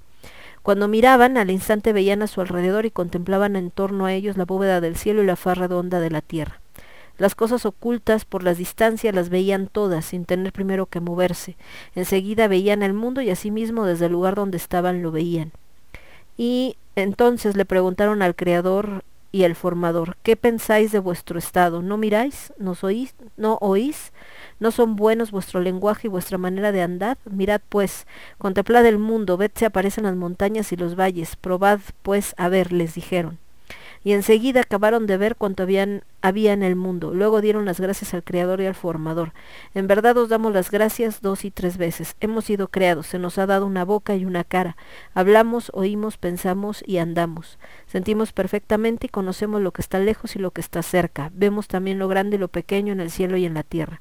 Cuando 0.62 0.86
miraban, 0.86 1.36
al 1.36 1.50
instante 1.50 1.92
veían 1.92 2.22
a 2.22 2.28
su 2.28 2.42
alrededor 2.42 2.86
y 2.86 2.92
contemplaban 2.92 3.56
en 3.56 3.72
torno 3.72 4.06
a 4.06 4.12
ellos 4.12 4.36
la 4.36 4.44
bóveda 4.44 4.80
del 4.80 4.94
cielo 4.94 5.20
y 5.24 5.26
la 5.26 5.34
faz 5.34 5.58
redonda 5.58 5.98
de 5.98 6.10
la 6.10 6.20
tierra. 6.20 6.60
Las 7.20 7.34
cosas 7.34 7.66
ocultas 7.66 8.24
por 8.24 8.42
las 8.42 8.56
distancias 8.56 9.14
las 9.14 9.28
veían 9.28 9.66
todas, 9.66 10.06
sin 10.06 10.24
tener 10.24 10.54
primero 10.54 10.86
que 10.86 11.00
moverse. 11.00 11.54
Enseguida 11.94 12.48
veían 12.48 12.82
el 12.82 12.94
mundo 12.94 13.20
y 13.20 13.28
asimismo 13.28 13.84
desde 13.84 14.06
el 14.06 14.12
lugar 14.12 14.36
donde 14.36 14.56
estaban 14.56 15.02
lo 15.02 15.12
veían. 15.12 15.52
Y 16.38 16.78
entonces 16.96 17.56
le 17.56 17.66
preguntaron 17.66 18.22
al 18.22 18.34
Creador 18.34 19.04
y 19.32 19.42
el 19.42 19.54
formador, 19.54 20.16
¿qué 20.22 20.34
pensáis 20.34 20.92
de 20.92 20.98
vuestro 20.98 21.38
estado? 21.38 21.82
¿No 21.82 21.98
miráis? 21.98 22.54
¿No 22.56 22.74
oís? 22.80 23.14
¿No 23.36 23.58
oís? 23.60 24.14
¿No 24.58 24.70
son 24.70 24.96
buenos 24.96 25.30
vuestro 25.30 25.60
lenguaje 25.60 26.06
y 26.06 26.10
vuestra 26.10 26.38
manera 26.38 26.72
de 26.72 26.80
andar? 26.80 27.18
Mirad 27.30 27.60
pues, 27.68 28.06
contemplad 28.38 28.86
el 28.86 28.96
mundo, 28.96 29.36
ved 29.36 29.50
si 29.54 29.66
aparecen 29.66 30.04
las 30.04 30.16
montañas 30.16 30.72
y 30.72 30.76
los 30.76 30.98
valles, 30.98 31.36
probad 31.36 31.80
pues 32.02 32.34
a 32.38 32.48
ver, 32.48 32.72
les 32.72 32.94
dijeron 32.94 33.38
y 34.02 34.12
enseguida 34.12 34.62
acabaron 34.62 35.06
de 35.06 35.16
ver 35.16 35.36
cuanto 35.36 35.62
habían, 35.62 36.04
había 36.22 36.52
en 36.52 36.62
el 36.62 36.74
mundo. 36.74 37.12
Luego 37.12 37.40
dieron 37.40 37.66
las 37.66 37.80
gracias 37.80 38.14
al 38.14 38.24
Creador 38.24 38.60
y 38.60 38.66
al 38.66 38.74
Formador. 38.74 39.32
En 39.74 39.86
verdad 39.86 40.16
os 40.16 40.28
damos 40.28 40.52
las 40.52 40.70
gracias 40.70 41.20
dos 41.20 41.44
y 41.44 41.50
tres 41.50 41.76
veces. 41.76 42.16
Hemos 42.20 42.46
sido 42.46 42.68
creados, 42.68 43.06
se 43.06 43.18
nos 43.18 43.36
ha 43.38 43.46
dado 43.46 43.66
una 43.66 43.84
boca 43.84 44.16
y 44.16 44.24
una 44.24 44.44
cara. 44.44 44.76
Hablamos, 45.12 45.70
oímos, 45.74 46.16
pensamos 46.16 46.82
y 46.86 46.98
andamos. 46.98 47.58
Sentimos 47.86 48.32
perfectamente 48.32 49.06
y 49.06 49.10
conocemos 49.10 49.60
lo 49.60 49.72
que 49.72 49.82
está 49.82 49.98
lejos 49.98 50.34
y 50.34 50.38
lo 50.38 50.50
que 50.50 50.62
está 50.62 50.82
cerca. 50.82 51.30
Vemos 51.34 51.68
también 51.68 51.98
lo 51.98 52.08
grande 52.08 52.36
y 52.36 52.40
lo 52.40 52.48
pequeño 52.48 52.92
en 52.92 53.00
el 53.00 53.10
cielo 53.10 53.36
y 53.36 53.44
en 53.44 53.54
la 53.54 53.62
tierra. 53.62 54.00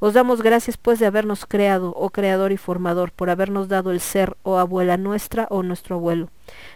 Os 0.00 0.14
damos 0.14 0.42
gracias 0.42 0.76
pues 0.76 1.00
de 1.00 1.06
habernos 1.06 1.44
creado, 1.44 1.92
oh 1.96 2.10
Creador 2.10 2.52
y 2.52 2.56
Formador, 2.56 3.10
por 3.10 3.30
habernos 3.30 3.68
dado 3.68 3.90
el 3.90 3.98
ser, 3.98 4.36
oh 4.44 4.58
abuela 4.58 4.96
nuestra, 4.96 5.48
oh 5.50 5.64
nuestro 5.64 5.96
abuelo. 5.96 6.30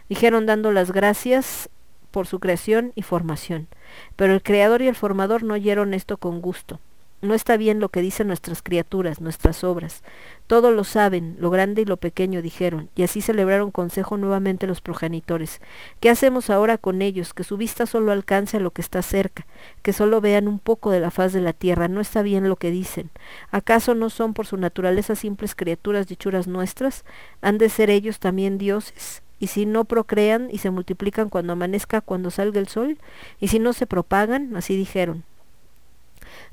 Dijeron 0.08 0.44
dando 0.44 0.72
las 0.72 0.90
gracias 0.90 1.68
por 2.12 2.28
su 2.28 2.38
creación 2.38 2.92
y 2.94 3.02
formación. 3.02 3.66
Pero 4.14 4.34
el 4.34 4.42
Creador 4.42 4.82
y 4.82 4.86
el 4.86 4.94
Formador 4.94 5.42
no 5.42 5.54
oyeron 5.54 5.94
esto 5.94 6.18
con 6.18 6.40
gusto. 6.40 6.78
No 7.22 7.34
está 7.34 7.56
bien 7.56 7.78
lo 7.78 7.88
que 7.88 8.02
dicen 8.02 8.26
nuestras 8.26 8.62
criaturas, 8.62 9.20
nuestras 9.20 9.62
obras. 9.62 10.02
Todo 10.48 10.72
lo 10.72 10.82
saben, 10.82 11.36
lo 11.38 11.50
grande 11.50 11.82
y 11.82 11.84
lo 11.84 11.96
pequeño, 11.96 12.42
dijeron, 12.42 12.90
y 12.96 13.04
así 13.04 13.20
celebraron 13.20 13.70
consejo 13.70 14.16
nuevamente 14.16 14.66
los 14.66 14.80
progenitores. 14.80 15.60
¿Qué 16.00 16.10
hacemos 16.10 16.50
ahora 16.50 16.78
con 16.78 17.00
ellos? 17.00 17.32
Que 17.32 17.44
su 17.44 17.56
vista 17.56 17.86
solo 17.86 18.10
alcance 18.10 18.56
a 18.56 18.60
lo 18.60 18.72
que 18.72 18.82
está 18.82 19.02
cerca, 19.02 19.46
que 19.82 19.92
solo 19.92 20.20
vean 20.20 20.48
un 20.48 20.58
poco 20.58 20.90
de 20.90 20.98
la 20.98 21.12
faz 21.12 21.32
de 21.32 21.40
la 21.40 21.52
tierra. 21.52 21.86
No 21.86 22.00
está 22.00 22.22
bien 22.22 22.48
lo 22.48 22.56
que 22.56 22.72
dicen. 22.72 23.10
¿Acaso 23.52 23.94
no 23.94 24.10
son 24.10 24.34
por 24.34 24.46
su 24.46 24.56
naturaleza 24.56 25.14
simples 25.14 25.54
criaturas 25.54 26.08
dichuras 26.08 26.48
nuestras? 26.48 27.04
¿Han 27.40 27.56
de 27.56 27.68
ser 27.68 27.88
ellos 27.88 28.18
también 28.18 28.58
dioses? 28.58 29.22
Y 29.42 29.48
si 29.48 29.66
no 29.66 29.84
procrean 29.84 30.46
y 30.52 30.58
se 30.58 30.70
multiplican 30.70 31.28
cuando 31.28 31.54
amanezca, 31.54 32.00
cuando 32.00 32.30
salga 32.30 32.60
el 32.60 32.68
sol, 32.68 32.96
y 33.40 33.48
si 33.48 33.58
no 33.58 33.72
se 33.72 33.88
propagan, 33.88 34.54
así 34.54 34.76
dijeron. 34.76 35.24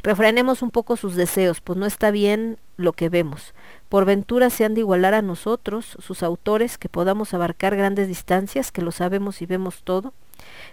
Refrenemos 0.02 0.64
un 0.64 0.72
poco 0.72 0.98
sus 0.98 1.16
deseos, 1.16 1.62
pues 1.62 1.78
no 1.78 1.86
está 1.86 2.10
bien 2.10 2.58
lo 2.78 2.94
que 2.94 3.10
vemos. 3.10 3.54
Por 3.90 4.06
ventura 4.06 4.50
se 4.50 4.66
han 4.66 4.74
de 4.74 4.80
igualar 4.80 5.14
a 5.14 5.22
nosotros, 5.22 5.98
sus 6.00 6.24
autores, 6.24 6.80
que 6.80 6.90
podamos 6.90 7.36
abarcar 7.36 7.76
grandes 7.76 8.08
distancias, 8.08 8.72
que 8.72 8.82
lo 8.82 8.92
sabemos 8.92 9.44
y 9.44 9.46
vemos 9.46 9.84
todo. 9.84 10.12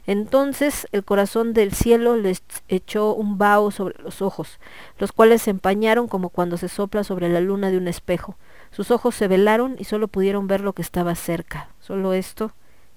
Entonces 0.06 0.88
el 0.92 1.04
corazón 1.04 1.52
del 1.52 1.74
cielo 1.74 2.16
les 2.16 2.42
echó 2.68 3.12
un 3.12 3.36
vaho 3.36 3.70
sobre 3.70 4.02
los 4.02 4.22
ojos, 4.22 4.58
los 4.98 5.12
cuales 5.12 5.42
se 5.42 5.50
empañaron 5.50 6.08
como 6.08 6.30
cuando 6.30 6.56
se 6.56 6.70
sopla 6.70 7.04
sobre 7.04 7.28
la 7.28 7.42
luna 7.42 7.70
de 7.70 7.76
un 7.76 7.88
espejo. 7.88 8.38
Sus 8.76 8.90
ojos 8.90 9.14
se 9.14 9.26
velaron 9.26 9.76
y 9.78 9.84
solo 9.84 10.06
pudieron 10.06 10.48
ver 10.48 10.60
lo 10.60 10.74
que 10.74 10.82
estaba 10.82 11.14
cerca. 11.14 11.70
Solo 11.80 12.12
esto 12.12 12.52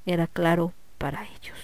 era 0.06 0.28
claro 0.28 0.74
para 0.98 1.24
ellos. 1.24 1.58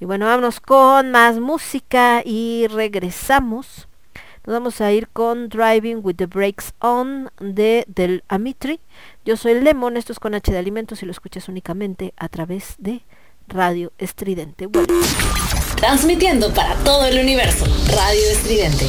Y 0.00 0.06
bueno, 0.06 0.24
vámonos 0.24 0.58
con 0.58 1.10
más 1.10 1.38
música 1.38 2.22
y 2.24 2.66
regresamos. 2.68 3.88
Nos 4.46 4.54
vamos 4.54 4.80
a 4.80 4.90
ir 4.90 5.08
con 5.08 5.50
Driving 5.50 6.00
with 6.02 6.14
the 6.14 6.24
Brakes 6.24 6.72
On 6.78 7.30
de 7.38 7.84
Del 7.88 8.24
Amitri. 8.26 8.80
Yo 9.22 9.36
soy 9.36 9.60
Lemon, 9.60 9.98
esto 9.98 10.14
es 10.14 10.18
con 10.18 10.34
H 10.34 10.50
de 10.50 10.56
Alimentos 10.56 11.02
y 11.02 11.04
lo 11.04 11.12
escuchas 11.12 11.50
únicamente 11.50 12.14
a 12.16 12.30
través 12.30 12.76
de 12.78 13.02
Radio 13.48 13.92
Estridente. 13.98 14.66
Transmitiendo 15.76 16.54
para 16.54 16.74
todo 16.76 17.04
el 17.04 17.20
universo. 17.20 17.66
Radio 17.66 18.30
Estridente. 18.30 18.86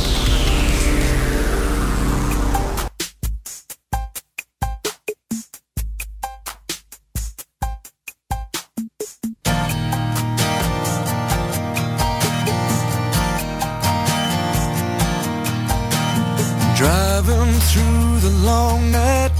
Driving 17.29 17.59
through 17.59 18.19
the 18.27 18.35
long 18.43 18.91
night, 18.91 19.31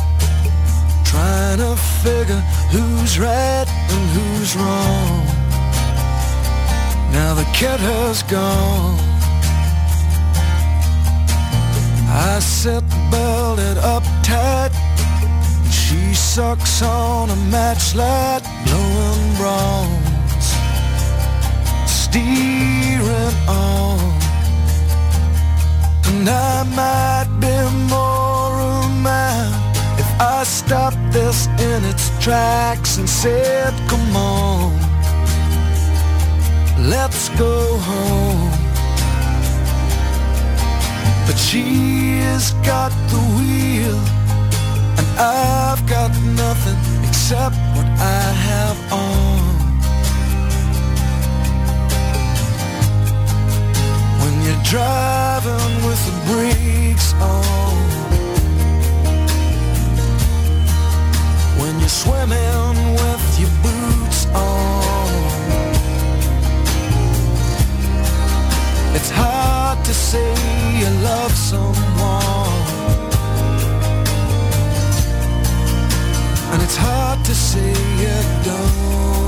trying 1.05 1.57
to 1.57 1.75
figure 2.03 2.39
who's 2.69 3.17
right 3.17 3.65
and 3.67 4.09
who's 4.15 4.55
wrong. 4.55 5.25
Now 7.11 7.33
the 7.33 7.45
cat 7.45 7.79
has 7.79 8.21
gone. 8.23 8.99
I 12.09 12.37
the 12.39 12.83
belted 13.09 13.79
up 13.79 14.03
tight, 14.21 14.69
and 15.63 15.73
she 15.73 16.13
sucks 16.13 16.83
on 16.83 17.31
a 17.31 17.35
match 17.49 17.95
matchlight, 17.95 18.43
blowing 18.65 19.35
bronze, 19.35 20.45
steering 21.89 23.35
on. 23.47 24.18
And 26.19 26.27
I 26.27 26.63
might 26.75 27.29
be 27.39 27.55
more 27.87 28.51
of 28.59 28.91
man 29.01 29.47
if 29.97 30.09
I 30.19 30.43
stopped 30.43 30.99
this 31.13 31.47
in 31.47 31.85
its 31.85 32.11
tracks 32.21 32.97
and 32.97 33.07
said, 33.09 33.71
come 33.87 34.17
on, 34.17 34.73
let's 36.89 37.29
go 37.39 37.77
home. 37.77 38.51
But 41.25 41.37
she's 41.37 42.51
got 42.67 42.91
the 43.11 43.21
wheel 43.37 43.99
and 44.99 45.07
I've 45.17 45.87
got 45.87 46.11
nothing 46.35 47.07
except 47.07 47.55
what 47.75 47.87
I 47.97 48.23
have 48.49 48.91
on. 48.91 49.59
when 54.19 54.43
you're 54.43 54.63
driving 55.41 55.85
with 55.85 56.05
the 56.05 56.15
brakes 56.31 57.13
on. 57.13 57.75
When 61.59 61.79
you're 61.79 61.89
swimming 61.89 62.93
with 62.93 63.39
your 63.39 63.49
boots 63.63 64.25
on. 64.27 65.09
It's 68.95 69.11
hard 69.11 69.83
to 69.85 69.93
say 69.93 70.29
you 70.79 70.89
love 71.03 71.31
someone. 71.31 71.77
And 76.51 76.61
it's 76.63 76.77
hard 76.77 77.23
to 77.25 77.35
say 77.35 77.69
you 77.69 78.43
don't. 78.43 79.18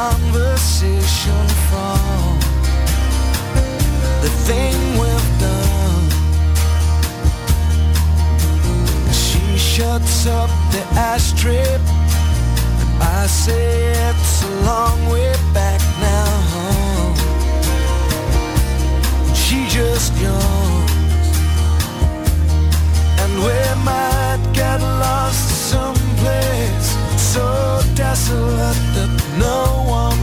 Conversation 0.00 1.44
from 1.68 2.38
The 4.24 4.30
thing 4.48 4.76
we've 5.00 5.30
done. 5.46 6.06
She 9.24 9.44
shuts 9.58 10.26
up 10.26 10.50
the 10.74 10.82
ashtray 11.12 11.78
I 13.18 13.26
say 13.26 13.66
it's 14.08 14.42
a 14.50 14.52
long 14.70 14.98
way 15.12 15.32
back 15.58 15.80
now 16.10 16.32
She 19.42 19.58
just 19.78 20.12
yawns 20.24 21.28
and 23.20 23.32
we 23.46 23.58
might 23.90 24.42
get 24.60 24.78
lost 25.04 25.46
someplace 25.72 26.88
so 27.32 27.46
desolate 27.94 28.82
that 28.96 29.19
no 29.38 29.84
one 29.88 30.19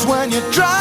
Dios 0.00 0.06
when 0.06 0.30
you 0.30 0.40
drive 0.52 0.79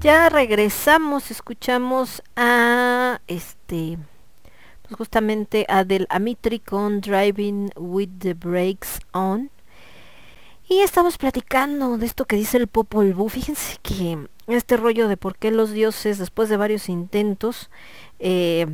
Ya 0.00 0.28
regresamos, 0.28 1.30
escuchamos 1.30 2.22
a 2.36 3.20
este, 3.26 3.98
pues 4.82 4.96
justamente 4.96 5.66
a 5.68 5.84
Del 5.84 6.06
Amitri 6.10 6.60
con 6.60 7.00
Driving 7.00 7.70
with 7.76 8.10
the 8.18 8.34
Brakes 8.34 9.00
On. 9.12 9.50
Y 10.68 10.80
estamos 10.80 11.16
platicando 11.16 11.96
de 11.96 12.06
esto 12.06 12.24
que 12.24 12.36
dice 12.36 12.58
el 12.58 12.66
Popol 12.66 13.14
Vuh. 13.14 13.28
Fíjense 13.30 13.78
que 13.82 14.28
este 14.46 14.76
rollo 14.76 15.08
de 15.08 15.16
por 15.16 15.36
qué 15.36 15.50
los 15.50 15.72
dioses, 15.72 16.18
después 16.18 16.48
de 16.48 16.56
varios 16.56 16.88
intentos, 16.88 17.70
eh, 18.18 18.66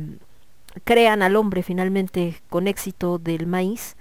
crean 0.83 1.21
al 1.21 1.35
hombre 1.35 1.63
finalmente 1.63 2.41
con 2.49 2.67
éxito 2.67 3.17
del 3.17 3.47
maíz, 3.47 3.95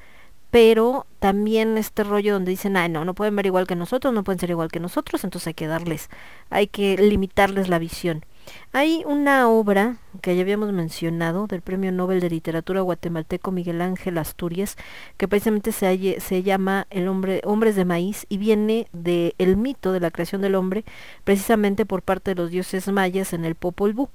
pero 0.52 1.06
también 1.18 1.78
este 1.78 2.04
rollo 2.04 2.34
donde 2.34 2.50
dicen, 2.50 2.76
ay 2.76 2.90
no, 2.90 3.06
no 3.06 3.14
pueden 3.14 3.34
ver 3.34 3.46
igual 3.46 3.66
que 3.66 3.74
nosotros, 3.74 4.12
no 4.12 4.22
pueden 4.22 4.38
ser 4.38 4.50
igual 4.50 4.70
que 4.70 4.80
nosotros, 4.80 5.24
entonces 5.24 5.46
hay 5.46 5.54
que 5.54 5.66
darles, 5.66 6.10
hay 6.50 6.66
que 6.66 6.98
limitarles 6.98 7.70
la 7.70 7.78
visión. 7.78 8.26
Hay 8.72 9.02
una 9.06 9.48
obra 9.48 9.96
que 10.20 10.36
ya 10.36 10.42
habíamos 10.42 10.70
mencionado 10.70 11.46
del 11.46 11.62
Premio 11.62 11.90
Nobel 11.90 12.20
de 12.20 12.28
Literatura 12.28 12.82
guatemalteco 12.82 13.50
Miguel 13.50 13.80
Ángel 13.80 14.18
Asturias, 14.18 14.76
que 15.16 15.26
precisamente 15.26 15.72
se, 15.72 16.20
se 16.20 16.42
llama 16.42 16.86
El 16.90 17.08
hombre, 17.08 17.40
Hombres 17.44 17.74
de 17.74 17.86
Maíz 17.86 18.26
y 18.28 18.36
viene 18.36 18.88
del 18.92 19.34
el 19.38 19.56
mito 19.56 19.92
de 19.92 20.00
la 20.00 20.10
creación 20.10 20.42
del 20.42 20.54
hombre, 20.54 20.84
precisamente 21.24 21.86
por 21.86 22.02
parte 22.02 22.32
de 22.32 22.42
los 22.42 22.50
dioses 22.50 22.88
mayas 22.88 23.32
en 23.32 23.46
el 23.46 23.54
Popol 23.54 23.94
Vuh. 23.94 24.10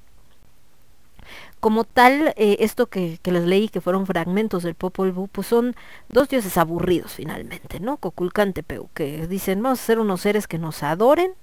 Como 1.60 1.84
tal, 1.84 2.34
eh, 2.38 2.58
esto 2.60 2.88
que, 2.88 3.20
que 3.22 3.32
les 3.32 3.46
leí, 3.46 3.70
que 3.70 3.82
fueron 3.82 4.06
fragmentos 4.06 4.64
del 4.64 4.76
Popol 4.76 5.12
Vuh, 5.12 5.28
pues 5.28 5.48
son 5.48 5.76
dos 6.10 6.30
dioses 6.30 6.58
aburridos 6.58 7.14
finalmente, 7.14 7.80
¿no? 7.80 7.98
Coculcantepeu, 7.98 8.90
que 8.94 9.28
dicen, 9.28 9.62
vamos 9.62 9.80
a 9.82 9.86
ser 9.86 10.00
unos 10.00 10.22
seres 10.22 10.48
que 10.48 10.58
nos 10.58 10.84
adoren, 10.84 11.34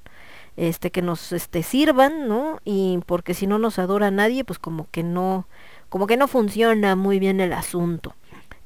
este, 0.56 0.90
que 0.90 1.02
nos 1.02 1.32
este, 1.32 1.62
sirvan, 1.62 2.28
¿no? 2.28 2.60
Y 2.64 3.00
porque 3.06 3.34
si 3.34 3.46
no 3.46 3.58
nos 3.58 3.78
adora 3.78 4.10
nadie, 4.10 4.44
pues 4.44 4.58
como 4.58 4.88
que 4.90 5.02
no, 5.02 5.48
como 5.88 6.06
que 6.06 6.16
no 6.16 6.28
funciona 6.28 6.96
muy 6.96 7.18
bien 7.18 7.40
el 7.40 7.52
asunto. 7.52 8.14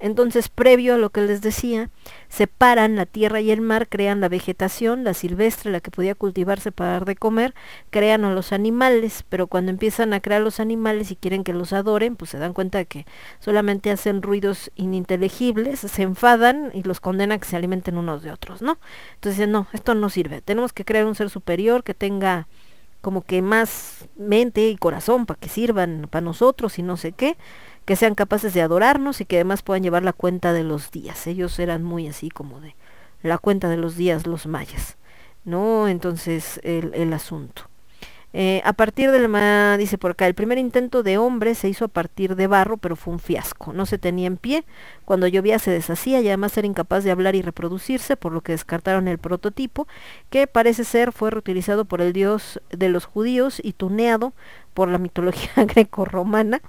Entonces, 0.00 0.48
previo 0.48 0.94
a 0.94 0.98
lo 0.98 1.10
que 1.10 1.22
les 1.22 1.40
decía, 1.40 1.90
separan 2.28 2.94
la 2.94 3.04
tierra 3.04 3.40
y 3.40 3.50
el 3.50 3.60
mar, 3.60 3.88
crean 3.88 4.20
la 4.20 4.28
vegetación, 4.28 5.02
la 5.02 5.12
silvestre, 5.12 5.72
la 5.72 5.80
que 5.80 5.90
podía 5.90 6.14
cultivarse 6.14 6.70
para 6.70 6.92
dar 6.92 7.04
de 7.04 7.16
comer, 7.16 7.54
crean 7.90 8.24
a 8.24 8.32
los 8.32 8.52
animales, 8.52 9.24
pero 9.28 9.48
cuando 9.48 9.70
empiezan 9.70 10.12
a 10.12 10.20
crear 10.20 10.40
los 10.40 10.60
animales 10.60 11.10
y 11.10 11.16
quieren 11.16 11.42
que 11.42 11.52
los 11.52 11.72
adoren, 11.72 12.14
pues 12.14 12.30
se 12.30 12.38
dan 12.38 12.52
cuenta 12.52 12.78
de 12.78 12.86
que 12.86 13.06
solamente 13.40 13.90
hacen 13.90 14.22
ruidos 14.22 14.70
ininteligibles, 14.76 15.80
se 15.80 16.02
enfadan 16.02 16.70
y 16.74 16.84
los 16.84 17.00
condenan 17.00 17.36
a 17.36 17.38
que 17.38 17.48
se 17.48 17.56
alimenten 17.56 17.98
unos 17.98 18.22
de 18.22 18.30
otros, 18.30 18.62
¿no? 18.62 18.78
Entonces 19.14 19.38
dicen, 19.38 19.50
no, 19.50 19.66
esto 19.72 19.94
no 19.94 20.10
sirve, 20.10 20.42
tenemos 20.42 20.72
que 20.72 20.84
crear 20.84 21.06
un 21.06 21.16
ser 21.16 21.28
superior 21.28 21.82
que 21.82 21.94
tenga 21.94 22.46
como 23.00 23.22
que 23.22 23.42
más 23.42 24.08
mente 24.16 24.68
y 24.68 24.76
corazón 24.76 25.26
para 25.26 25.38
que 25.38 25.48
sirvan 25.48 26.08
para 26.10 26.24
nosotros 26.24 26.78
y 26.78 26.82
no 26.82 26.96
sé 26.96 27.12
qué, 27.12 27.36
que 27.88 27.96
sean 27.96 28.14
capaces 28.14 28.52
de 28.52 28.60
adorarnos 28.60 29.22
y 29.22 29.24
que 29.24 29.36
además 29.36 29.62
puedan 29.62 29.82
llevar 29.82 30.02
la 30.02 30.12
cuenta 30.12 30.52
de 30.52 30.62
los 30.62 30.90
días. 30.90 31.26
Ellos 31.26 31.58
eran 31.58 31.82
muy 31.82 32.06
así 32.06 32.28
como 32.28 32.60
de 32.60 32.76
la 33.22 33.38
cuenta 33.38 33.70
de 33.70 33.78
los 33.78 33.96
días 33.96 34.26
los 34.26 34.46
mayas, 34.46 34.98
¿no? 35.46 35.88
Entonces 35.88 36.60
el, 36.64 37.10
asunto. 37.14 37.62
Eh, 38.34 38.60
a 38.66 38.74
partir 38.74 39.10
del, 39.10 39.32
dice 39.78 39.96
por 39.96 40.10
acá, 40.10 40.26
el 40.26 40.34
primer 40.34 40.58
intento 40.58 41.02
de 41.02 41.16
hombre 41.16 41.54
se 41.54 41.70
hizo 41.70 41.86
a 41.86 41.88
partir 41.88 42.36
de 42.36 42.46
barro, 42.46 42.76
pero 42.76 42.94
fue 42.94 43.14
un 43.14 43.20
fiasco. 43.20 43.72
No 43.72 43.86
se 43.86 43.96
tenía 43.96 44.26
en 44.26 44.36
pie, 44.36 44.66
cuando 45.06 45.26
llovía 45.26 45.58
se 45.58 45.70
deshacía 45.70 46.20
y 46.20 46.28
además 46.28 46.58
era 46.58 46.66
incapaz 46.66 47.04
de 47.04 47.10
hablar 47.10 47.36
y 47.36 47.40
reproducirse, 47.40 48.18
por 48.18 48.32
lo 48.32 48.42
que 48.42 48.52
descartaron 48.52 49.08
el 49.08 49.16
prototipo, 49.16 49.88
que 50.28 50.46
parece 50.46 50.84
ser 50.84 51.10
fue 51.10 51.30
reutilizado 51.30 51.86
por 51.86 52.02
el 52.02 52.12
dios 52.12 52.60
de 52.68 52.90
los 52.90 53.06
judíos 53.06 53.62
y 53.64 53.72
tuneado 53.72 54.34
por 54.74 54.88
la 54.88 54.98
mitología 54.98 55.50
grecorromana, 55.64 56.60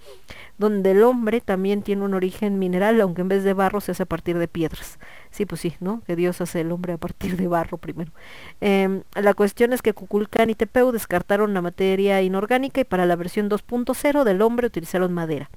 donde 0.59 0.91
el 0.91 1.03
hombre 1.03 1.41
también 1.41 1.81
tiene 1.81 2.03
un 2.03 2.13
origen 2.13 2.59
mineral, 2.59 2.99
aunque 3.01 3.21
en 3.21 3.29
vez 3.29 3.43
de 3.43 3.53
barro 3.53 3.79
se 3.79 3.93
hace 3.93 4.03
a 4.03 4.05
partir 4.05 4.37
de 4.37 4.47
piedras. 4.47 4.99
Sí, 5.31 5.45
pues 5.45 5.61
sí, 5.61 5.75
¿no? 5.79 6.03
Que 6.05 6.17
Dios 6.17 6.41
hace 6.41 6.61
el 6.61 6.71
hombre 6.71 6.93
a 6.93 6.97
partir 6.97 7.37
de 7.37 7.47
barro 7.47 7.77
primero. 7.77 8.11
Em, 8.59 9.03
la 9.15 9.33
cuestión 9.33 9.71
es 9.71 9.81
que 9.81 9.93
Kukulcán 9.93 10.49
y 10.49 10.55
Tepeu 10.55 10.91
descartaron 10.91 11.53
la 11.53 11.61
materia 11.61 12.21
inorgánica 12.21 12.81
y 12.81 12.83
para 12.83 13.05
la 13.05 13.15
versión 13.15 13.49
2.0 13.49 14.25
del 14.25 14.41
hombre 14.41 14.67
utilizaron 14.67 15.13
madera. 15.13 15.49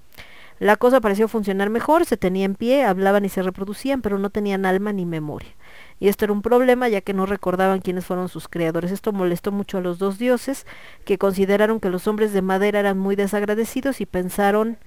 La 0.60 0.76
cosa 0.76 1.00
pareció 1.00 1.26
funcionar 1.26 1.70
mejor, 1.70 2.04
se 2.04 2.16
tenía 2.16 2.44
en 2.44 2.54
pie, 2.54 2.84
hablaban 2.84 3.24
y 3.24 3.28
se 3.28 3.42
reproducían, 3.42 4.02
pero 4.02 4.20
no 4.20 4.30
tenían 4.30 4.64
alma 4.64 4.92
ni 4.92 5.04
memoria. 5.04 5.50
Y 5.98 6.06
esto 6.06 6.24
era 6.24 6.32
un 6.32 6.42
problema 6.42 6.88
ya 6.88 7.00
que 7.00 7.14
no 7.14 7.26
recordaban 7.26 7.80
quiénes 7.80 8.06
fueron 8.06 8.28
sus 8.28 8.46
creadores. 8.46 8.92
Esto 8.92 9.12
molestó 9.12 9.50
mucho 9.50 9.78
a 9.78 9.80
los 9.80 9.98
dos 9.98 10.18
dioses, 10.18 10.64
que 11.04 11.18
consideraron 11.18 11.80
que 11.80 11.90
los 11.90 12.06
hombres 12.06 12.32
de 12.32 12.42
madera 12.42 12.78
eran 12.78 12.98
muy 12.98 13.16
desagradecidos 13.16 14.00
y 14.00 14.06
pensaron 14.06 14.78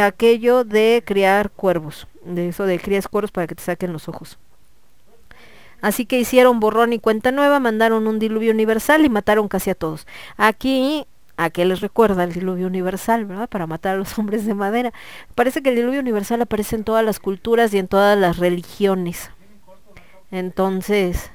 aquello 0.00 0.64
de 0.64 1.02
criar 1.04 1.50
cuervos, 1.50 2.06
de 2.24 2.48
eso 2.48 2.64
de 2.64 2.78
crías 2.78 3.08
cuervos 3.08 3.30
para 3.30 3.46
que 3.46 3.54
te 3.54 3.62
saquen 3.62 3.92
los 3.92 4.08
ojos. 4.08 4.38
Así 5.80 6.06
que 6.06 6.18
hicieron 6.18 6.60
borrón 6.60 6.92
y 6.92 6.98
cuenta 6.98 7.32
nueva, 7.32 7.60
mandaron 7.60 8.06
un 8.06 8.18
diluvio 8.18 8.52
universal 8.52 9.04
y 9.04 9.08
mataron 9.08 9.48
casi 9.48 9.70
a 9.70 9.74
todos. 9.74 10.06
Aquí, 10.36 11.06
¿a 11.36 11.50
qué 11.50 11.64
les 11.64 11.80
recuerda 11.80 12.24
el 12.24 12.32
diluvio 12.32 12.66
universal, 12.66 13.26
verdad? 13.26 13.48
Para 13.48 13.66
matar 13.66 13.94
a 13.94 13.98
los 13.98 14.18
hombres 14.18 14.46
de 14.46 14.54
madera. 14.54 14.92
Parece 15.34 15.62
que 15.62 15.70
el 15.70 15.76
diluvio 15.76 16.00
universal 16.00 16.42
aparece 16.42 16.76
en 16.76 16.84
todas 16.84 17.04
las 17.04 17.20
culturas 17.20 17.72
y 17.74 17.78
en 17.78 17.88
todas 17.88 18.18
las 18.18 18.38
religiones. 18.38 19.30
Entonces, 20.30 21.30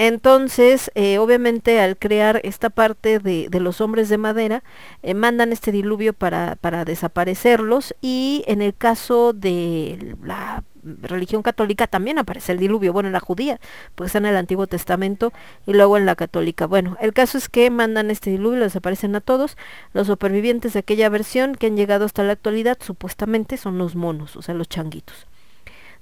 entonces, 0.00 0.90
eh, 0.94 1.18
obviamente 1.18 1.78
al 1.78 1.98
crear 1.98 2.40
esta 2.42 2.70
parte 2.70 3.18
de, 3.18 3.50
los 3.60 3.82
hombres 3.82 4.08
de 4.08 4.16
madera, 4.16 4.62
eh, 5.02 5.12
mandan 5.12 5.52
este 5.52 5.72
diluvio 5.72 6.14
para, 6.14 6.56
para 6.56 6.86
desaparecerlos 6.86 7.94
y 8.00 8.42
en 8.46 8.62
el 8.62 8.74
caso 8.74 9.34
de 9.34 10.16
la 10.24 10.64
religión 11.02 11.42
católica 11.42 11.86
también 11.86 12.18
aparece 12.18 12.52
el 12.52 12.58
diluvio, 12.58 12.94
bueno, 12.94 13.10
en 13.10 13.12
la 13.12 13.20
judía, 13.20 13.60
pues 13.94 14.08
está 14.08 14.18
en 14.20 14.24
el 14.24 14.36
Antiguo 14.38 14.66
Testamento 14.66 15.34
y 15.66 15.74
luego 15.74 15.98
en 15.98 16.06
la 16.06 16.14
católica. 16.16 16.66
Bueno, 16.66 16.96
el 17.02 17.12
caso 17.12 17.36
es 17.36 17.50
que 17.50 17.70
mandan 17.70 18.10
este 18.10 18.30
diluvio, 18.30 18.60
desaparecen 18.60 19.14
a 19.16 19.20
todos, 19.20 19.58
los 19.92 20.06
supervivientes 20.06 20.72
de 20.72 20.78
aquella 20.78 21.10
versión 21.10 21.56
que 21.56 21.66
han 21.66 21.76
llegado 21.76 22.06
hasta 22.06 22.22
la 22.22 22.32
actualidad 22.32 22.78
supuestamente 22.80 23.58
son 23.58 23.76
los 23.76 23.96
monos, 23.96 24.34
o 24.36 24.40
sea, 24.40 24.54
los 24.54 24.70
changuitos. 24.70 25.26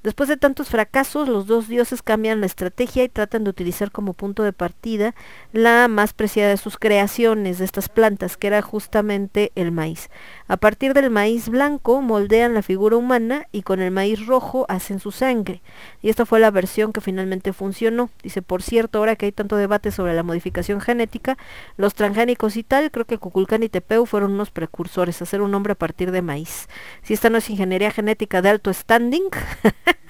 Después 0.02 0.28
de 0.28 0.36
tantos 0.36 0.68
fracasos, 0.68 1.28
los 1.28 1.46
dos 1.46 1.66
dioses 1.66 2.02
cambian 2.02 2.40
la 2.40 2.46
estrategia 2.46 3.02
y 3.04 3.08
tratan 3.08 3.44
de 3.44 3.50
utilizar 3.50 3.90
como 3.90 4.14
punto 4.14 4.44
de 4.44 4.52
partida 4.52 5.14
la 5.52 5.88
más 5.88 6.12
preciada 6.12 6.50
de 6.50 6.56
sus 6.56 6.78
creaciones, 6.78 7.58
de 7.58 7.64
estas 7.64 7.88
plantas, 7.88 8.36
que 8.36 8.46
era 8.46 8.62
justamente 8.62 9.50
el 9.56 9.72
maíz. 9.72 10.08
A 10.48 10.56
partir 10.56 10.94
del 10.94 11.10
maíz 11.10 11.50
blanco 11.50 12.00
moldean 12.00 12.54
la 12.54 12.62
figura 12.62 12.96
humana 12.96 13.46
y 13.52 13.60
con 13.62 13.80
el 13.80 13.90
maíz 13.90 14.24
rojo 14.24 14.64
hacen 14.70 14.98
su 14.98 15.12
sangre. 15.12 15.60
Y 16.00 16.08
esta 16.08 16.24
fue 16.24 16.40
la 16.40 16.50
versión 16.50 16.94
que 16.94 17.02
finalmente 17.02 17.52
funcionó. 17.52 18.08
Dice, 18.22 18.40
por 18.40 18.62
cierto, 18.62 18.98
ahora 18.98 19.14
que 19.14 19.26
hay 19.26 19.32
tanto 19.32 19.56
debate 19.56 19.90
sobre 19.90 20.14
la 20.14 20.22
modificación 20.22 20.80
genética, 20.80 21.36
los 21.76 21.94
transgénicos 21.94 22.56
y 22.56 22.62
tal, 22.62 22.90
creo 22.90 23.04
que 23.04 23.18
Cuculcán 23.18 23.62
y 23.62 23.68
Tepeu 23.68 24.06
fueron 24.06 24.32
unos 24.32 24.50
precursores, 24.50 25.20
hacer 25.20 25.42
un 25.42 25.54
hombre 25.54 25.72
a 25.72 25.76
partir 25.76 26.12
de 26.12 26.22
maíz. 26.22 26.66
Si 27.02 27.12
esta 27.12 27.28
no 27.28 27.36
es 27.36 27.50
ingeniería 27.50 27.90
genética 27.90 28.40
de 28.40 28.48
alto 28.48 28.72
standing, 28.72 29.28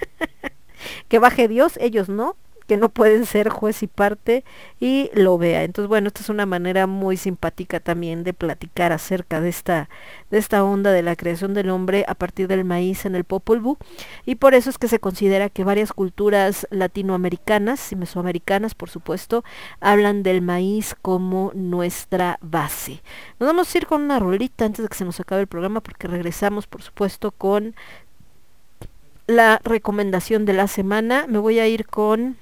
que 1.09 1.19
baje 1.19 1.48
Dios, 1.48 1.77
ellos 1.81 2.09
no, 2.09 2.36
que 2.69 2.77
no 2.77 2.90
pueden 2.90 3.24
ser 3.27 3.49
juez 3.49 3.82
y 3.82 3.86
parte 3.86 4.45
y 4.78 5.11
lo 5.15 5.39
vea. 5.39 5.65
Entonces, 5.65 5.89
bueno, 5.89 6.09
esta 6.09 6.20
es 6.20 6.28
una 6.28 6.47
manera 6.47 6.86
muy 6.86 7.16
simpática 7.16 7.81
también 7.81 8.23
de 8.24 8.35
platicar 8.35 8.93
acerca 8.93 9.40
de 9.40 9.49
esta 9.49 9.89
de 10.31 10.36
esta 10.36 10.62
onda 10.62 10.93
de 10.93 11.03
la 11.03 11.16
creación 11.16 11.55
del 11.55 11.70
hombre 11.70 12.05
a 12.07 12.15
partir 12.15 12.47
del 12.47 12.65
maíz 12.65 13.07
en 13.07 13.15
el 13.15 13.24
Popol 13.24 13.61
Vuh 13.61 13.78
y 14.27 14.35
por 14.35 14.53
eso 14.53 14.69
es 14.69 14.77
que 14.77 14.86
se 14.86 14.99
considera 15.01 15.49
que 15.49 15.65
varias 15.65 15.95
culturas 15.95 16.66
latinoamericanas 16.70 17.90
y 17.90 17.97
mesoamericanas, 17.97 18.74
por 18.74 18.90
supuesto, 18.90 19.43
hablan 19.81 20.23
del 20.23 20.43
maíz 20.43 20.95
como 21.01 21.51
nuestra 21.55 22.39
base. 22.43 23.03
Nos 23.40 23.49
vamos 23.49 23.74
a 23.74 23.78
ir 23.78 23.86
con 23.86 24.03
una 24.03 24.19
rolita 24.19 24.66
antes 24.66 24.82
de 24.82 24.89
que 24.89 24.97
se 24.97 25.07
nos 25.07 25.19
acabe 25.20 25.40
el 25.40 25.47
programa 25.47 25.81
porque 25.81 26.07
regresamos, 26.07 26.66
por 26.66 26.82
supuesto, 26.82 27.31
con 27.31 27.74
la 29.27 29.61
recomendación 29.65 30.45
de 30.45 30.53
la 30.53 30.69
semana. 30.69 31.27
Me 31.28 31.39
voy 31.39 31.59
a 31.61 31.66
ir 31.66 31.86
con 31.86 32.36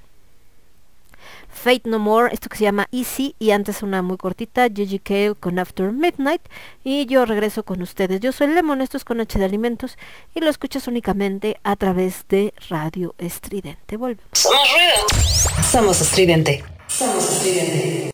Fate 1.57 1.89
No 1.89 1.97
More, 1.99 2.33
esto 2.33 2.49
que 2.49 2.57
se 2.57 2.65
llama 2.65 2.87
Easy 2.91 3.35
y 3.39 3.51
antes 3.51 3.81
una 3.81 4.01
muy 4.01 4.17
cortita, 4.17 4.67
Gigi 4.69 4.99
Kale 4.99 5.35
con 5.35 5.57
After 5.57 5.91
Midnight 5.91 6.41
y 6.83 7.05
yo 7.07 7.25
regreso 7.25 7.63
con 7.63 7.81
ustedes. 7.81 8.21
Yo 8.21 8.31
soy 8.31 8.47
Lemon, 8.47 8.81
esto 8.81 8.95
es 8.95 9.03
con 9.03 9.19
H 9.19 9.39
de 9.39 9.45
Alimentos 9.45 9.97
y 10.35 10.39
lo 10.39 10.49
escuchas 10.49 10.87
únicamente 10.87 11.59
a 11.63 11.75
través 11.75 12.25
de 12.29 12.53
Radio 12.69 13.15
Estridente. 13.17 13.97
Volvemos. 13.97 14.23
Somos 14.33 14.67
ruido. 14.71 15.63
Somos 15.71 16.01
estridente. 16.01 16.63
Somos 16.87 17.23
estridente. 17.31 18.11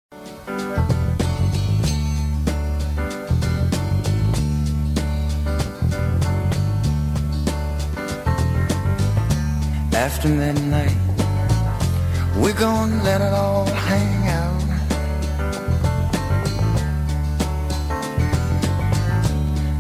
After 9.94 10.28
midnight, 10.28 10.92
We're 12.36 12.60
gonna 12.60 13.04
let 13.04 13.22
it 13.22 13.32
all 13.32 13.66
hang 13.66 14.28
out. 14.28 14.64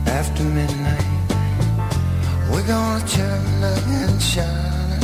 After 0.07 0.43
midnight, 0.43 1.05
we're 2.51 2.67
gonna 2.67 3.07
chill 3.07 3.25
and 3.25 4.21
shine. 4.21 5.01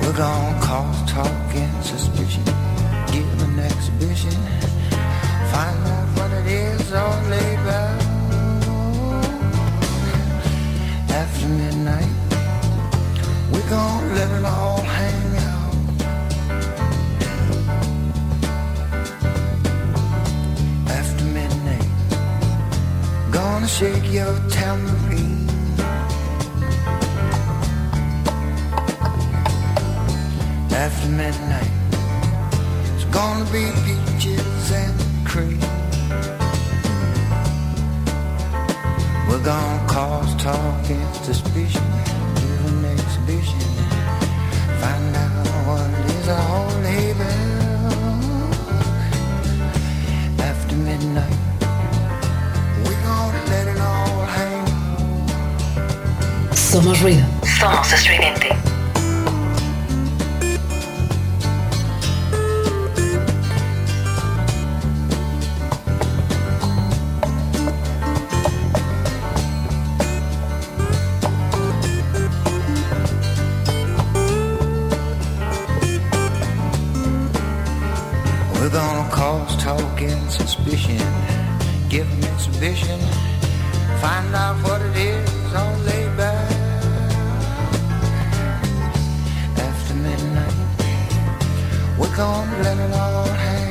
We're 0.00 0.16
gonna 0.16 0.60
cause 0.60 1.10
talk 1.10 1.54
and 1.54 1.84
suspicion, 1.84 2.44
give 3.12 3.42
an 3.42 3.58
exhibition, 3.58 4.32
find 5.52 5.86
out 5.94 6.08
what 6.16 6.30
it 6.32 6.46
is 6.46 6.92
all 6.92 7.26
about. 7.26 8.02
After 11.10 11.48
midnight 11.48 12.13
gonna 13.70 14.14
let 14.14 14.30
it 14.38 14.44
all 14.44 14.80
hang 14.80 15.36
out. 15.50 15.74
After 20.90 21.24
midnight, 21.24 21.88
gonna 23.30 23.68
shake 23.68 24.12
your 24.12 24.34
tambourine. 24.50 25.48
After 30.72 31.08
midnight, 31.08 31.72
it's 32.94 33.04
gonna 33.06 33.44
be 33.50 33.64
peaches 33.86 34.70
and 34.72 35.26
cream. 35.26 35.60
We're 39.28 39.44
gonna 39.44 39.88
cause 39.88 40.34
talk 40.42 40.90
and 40.90 41.16
suspicion, 41.24 41.82
Somos 56.74 57.00
ruido. 57.00 57.24
Somos 57.60 57.92
estridente. 57.92 58.48
We're 78.64 78.70
gonna 78.70 79.10
cause 79.10 79.62
talk 79.62 80.00
and 80.00 80.30
suspicion, 80.30 80.96
give 81.90 82.10
an 82.10 82.24
exhibition, 82.24 82.98
find 84.00 84.34
out 84.34 84.56
what 84.64 84.80
it 84.80 84.96
is 84.96 85.54
all 85.54 85.76
laid 85.80 86.16
back. 86.16 86.50
After 89.58 89.94
midnight, 89.96 90.54
we're 91.98 92.16
gonna 92.16 92.62
let 92.62 92.78
it 92.78 92.94
all 92.94 93.26
hang 93.26 93.63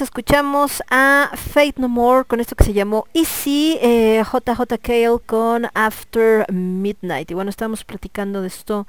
escuchamos 0.00 0.82
a 0.90 1.30
Fate 1.36 1.74
No 1.76 1.88
More 1.88 2.24
con 2.24 2.40
esto 2.40 2.56
que 2.56 2.64
se 2.64 2.72
llamó 2.72 3.06
Easy, 3.14 3.78
eh, 3.80 4.20
JJ 4.24 4.78
Kale 4.82 5.20
con 5.24 5.68
After 5.72 6.52
Midnight. 6.52 7.30
Y 7.30 7.34
bueno, 7.34 7.48
estamos 7.48 7.84
platicando 7.84 8.42
de 8.42 8.48
esto 8.48 8.88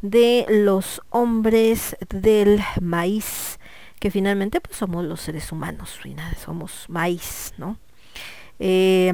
de 0.00 0.46
los 0.48 1.02
hombres 1.10 1.94
del 2.08 2.62
maíz, 2.80 3.58
que 4.00 4.10
finalmente 4.10 4.62
pues 4.62 4.78
somos 4.78 5.04
los 5.04 5.20
seres 5.20 5.52
humanos, 5.52 6.00
y 6.04 6.14
nada, 6.14 6.34
somos 6.42 6.86
maíz, 6.88 7.52
¿no? 7.58 7.76
Eh, 8.60 9.12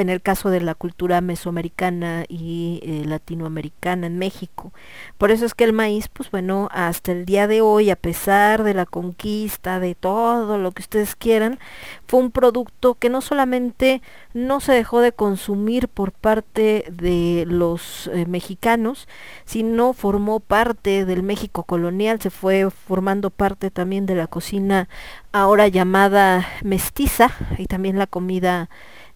en 0.00 0.08
el 0.08 0.22
caso 0.22 0.50
de 0.50 0.60
la 0.60 0.74
cultura 0.74 1.20
mesoamericana 1.20 2.24
y 2.28 2.80
eh, 2.82 3.02
latinoamericana 3.04 4.06
en 4.06 4.18
México. 4.18 4.72
Por 5.18 5.30
eso 5.30 5.46
es 5.46 5.54
que 5.54 5.64
el 5.64 5.72
maíz, 5.72 6.08
pues 6.08 6.30
bueno, 6.30 6.68
hasta 6.72 7.12
el 7.12 7.24
día 7.24 7.46
de 7.46 7.60
hoy, 7.60 7.90
a 7.90 7.96
pesar 7.96 8.62
de 8.62 8.74
la 8.74 8.86
conquista, 8.86 9.80
de 9.80 9.94
todo 9.94 10.58
lo 10.58 10.72
que 10.72 10.82
ustedes 10.82 11.16
quieran, 11.16 11.58
fue 12.06 12.20
un 12.20 12.30
producto 12.30 12.94
que 12.94 13.10
no 13.10 13.20
solamente 13.20 14.02
no 14.34 14.60
se 14.60 14.72
dejó 14.72 15.00
de 15.00 15.12
consumir 15.12 15.88
por 15.88 16.12
parte 16.12 16.84
de 16.90 17.44
los 17.46 18.08
eh, 18.12 18.26
mexicanos, 18.26 19.08
sino 19.44 19.92
formó 19.92 20.40
parte 20.40 21.04
del 21.04 21.22
México 21.22 21.64
colonial, 21.64 22.20
se 22.20 22.30
fue 22.30 22.70
formando 22.70 23.30
parte 23.30 23.70
también 23.70 24.06
de 24.06 24.14
la 24.14 24.26
cocina 24.26 24.88
ahora 25.32 25.68
llamada 25.68 26.46
mestiza 26.62 27.30
y 27.58 27.66
también 27.66 27.98
la 27.98 28.06
comida 28.06 28.68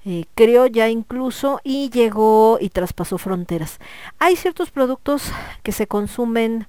eh, 0.04 0.24
criolla 0.34 0.88
incluso 0.88 1.60
y 1.62 1.90
llegó 1.90 2.58
y 2.60 2.70
traspasó 2.70 3.18
fronteras. 3.18 3.78
Hay 4.18 4.36
ciertos 4.36 4.70
productos 4.70 5.30
que 5.62 5.72
se 5.72 5.86
consumen 5.86 6.66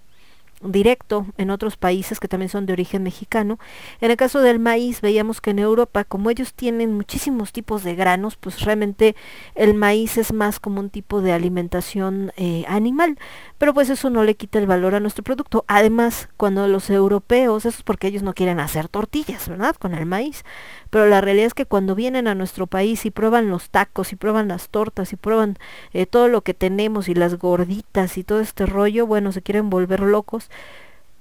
directo 0.63 1.25
en 1.38 1.49
otros 1.49 1.77
países 1.77 2.19
que 2.19 2.27
también 2.27 2.49
son 2.49 2.65
de 2.65 2.73
origen 2.73 3.03
mexicano. 3.03 3.59
En 3.99 4.11
el 4.11 4.17
caso 4.17 4.41
del 4.41 4.59
maíz 4.59 5.01
veíamos 5.01 5.41
que 5.41 5.51
en 5.51 5.59
Europa, 5.59 6.03
como 6.03 6.29
ellos 6.29 6.53
tienen 6.53 6.93
muchísimos 6.93 7.51
tipos 7.51 7.83
de 7.83 7.95
granos, 7.95 8.35
pues 8.35 8.61
realmente 8.61 9.15
el 9.55 9.73
maíz 9.73 10.17
es 10.17 10.33
más 10.33 10.59
como 10.59 10.79
un 10.79 10.89
tipo 10.89 11.21
de 11.21 11.33
alimentación 11.33 12.31
eh, 12.38 12.65
animal, 12.67 13.17
pero 13.57 13.73
pues 13.73 13.89
eso 13.89 14.09
no 14.09 14.23
le 14.23 14.35
quita 14.35 14.59
el 14.59 14.67
valor 14.67 14.95
a 14.95 14.99
nuestro 14.99 15.23
producto. 15.23 15.65
Además, 15.67 16.29
cuando 16.38 16.67
los 16.67 16.89
europeos, 16.89 17.65
eso 17.65 17.77
es 17.77 17.83
porque 17.83 18.07
ellos 18.07 18.23
no 18.23 18.33
quieren 18.33 18.59
hacer 18.59 18.88
tortillas, 18.88 19.47
¿verdad? 19.47 19.75
Con 19.75 19.93
el 19.93 20.05
maíz. 20.05 20.43
Pero 20.91 21.07
la 21.07 21.22
realidad 21.22 21.47
es 21.47 21.53
que 21.55 21.65
cuando 21.65 21.95
vienen 21.95 22.27
a 22.27 22.35
nuestro 22.35 22.68
país 22.68 23.05
y 23.07 23.11
prueban 23.11 23.49
los 23.49 23.69
tacos 23.69 24.13
y 24.13 24.15
prueban 24.15 24.49
las 24.49 24.69
tortas 24.69 25.13
y 25.13 25.15
prueban 25.15 25.57
eh, 25.93 26.05
todo 26.05 26.27
lo 26.27 26.41
que 26.41 26.53
tenemos 26.53 27.09
y 27.09 27.15
las 27.15 27.39
gorditas 27.39 28.18
y 28.18 28.23
todo 28.23 28.41
este 28.41 28.68
rollo, 28.68 29.07
bueno, 29.07 29.31
se 29.31 29.41
quieren 29.41 29.69
volver 29.69 30.01
locos 30.01 30.51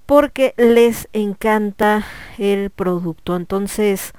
porque 0.07 0.55
les 0.57 1.09
encanta 1.13 2.05
el 2.37 2.71
producto. 2.71 3.37
Entonces, 3.37 4.13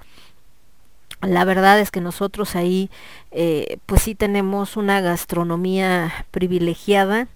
la 1.21 1.43
verdad 1.43 1.79
es 1.79 1.91
que 1.91 2.01
nosotros 2.01 2.55
ahí 2.55 2.89
eh, 3.31 3.77
pues 3.85 4.03
sí 4.03 4.15
tenemos 4.15 4.77
una 4.77 5.01
gastronomía 5.01 6.25
privilegiada 6.31 7.27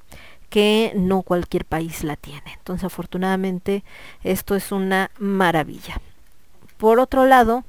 que 0.49 0.93
no 0.95 1.21
cualquier 1.21 1.65
país 1.65 2.03
la 2.05 2.15
tiene. 2.15 2.53
Entonces 2.57 2.85
afortunadamente 2.85 3.83
esto 4.23 4.55
es 4.55 4.71
una 4.71 5.11
maravilla. 5.19 5.99
Por 6.77 6.99
otro 6.99 7.25
lado, 7.25 7.65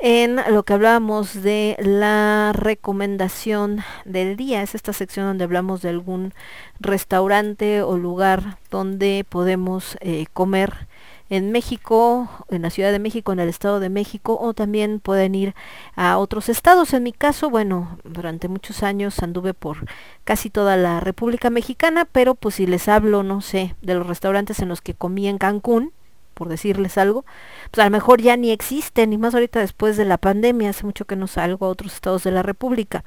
en 0.00 0.40
lo 0.48 0.62
que 0.62 0.72
hablábamos 0.72 1.42
de 1.42 1.76
la 1.78 2.52
recomendación 2.54 3.80
del 4.04 4.36
día. 4.36 4.62
Es 4.62 4.74
esta 4.74 4.92
sección 4.92 5.26
donde 5.26 5.44
hablamos 5.44 5.82
de 5.82 5.90
algún 5.90 6.32
restaurante 6.80 7.82
o 7.82 7.98
lugar 7.98 8.58
donde 8.70 9.26
podemos 9.28 9.98
eh, 10.00 10.26
comer 10.32 10.88
en 11.28 11.52
México, 11.52 12.28
en 12.48 12.62
la 12.62 12.70
Ciudad 12.70 12.90
de 12.90 12.98
México, 12.98 13.32
en 13.32 13.38
el 13.38 13.48
Estado 13.48 13.78
de 13.78 13.88
México, 13.88 14.36
o 14.40 14.52
también 14.52 14.98
pueden 14.98 15.34
ir 15.36 15.54
a 15.94 16.18
otros 16.18 16.48
estados. 16.48 16.92
En 16.92 17.04
mi 17.04 17.12
caso, 17.12 17.50
bueno, 17.50 17.98
durante 18.02 18.48
muchos 18.48 18.82
años 18.82 19.20
anduve 19.20 19.54
por 19.54 19.86
casi 20.24 20.50
toda 20.50 20.76
la 20.76 20.98
República 20.98 21.48
Mexicana, 21.48 22.04
pero 22.10 22.34
pues 22.34 22.56
si 22.56 22.66
les 22.66 22.88
hablo, 22.88 23.22
no 23.22 23.42
sé, 23.42 23.76
de 23.80 23.94
los 23.94 24.06
restaurantes 24.06 24.58
en 24.58 24.68
los 24.68 24.80
que 24.80 24.94
comí 24.94 25.28
en 25.28 25.38
Cancún, 25.38 25.92
por 26.40 26.48
decirles 26.48 26.96
algo, 26.96 27.26
pues 27.70 27.82
a 27.82 27.84
lo 27.84 27.90
mejor 27.90 28.22
ya 28.22 28.34
ni 28.34 28.50
existen, 28.50 29.10
ni 29.10 29.18
más 29.18 29.34
ahorita 29.34 29.60
después 29.60 29.98
de 29.98 30.06
la 30.06 30.16
pandemia, 30.16 30.70
hace 30.70 30.86
mucho 30.86 31.04
que 31.04 31.14
no 31.14 31.26
salgo 31.26 31.66
a 31.66 31.68
otros 31.68 31.92
estados 31.92 32.24
de 32.24 32.30
la 32.30 32.42
República. 32.42 33.04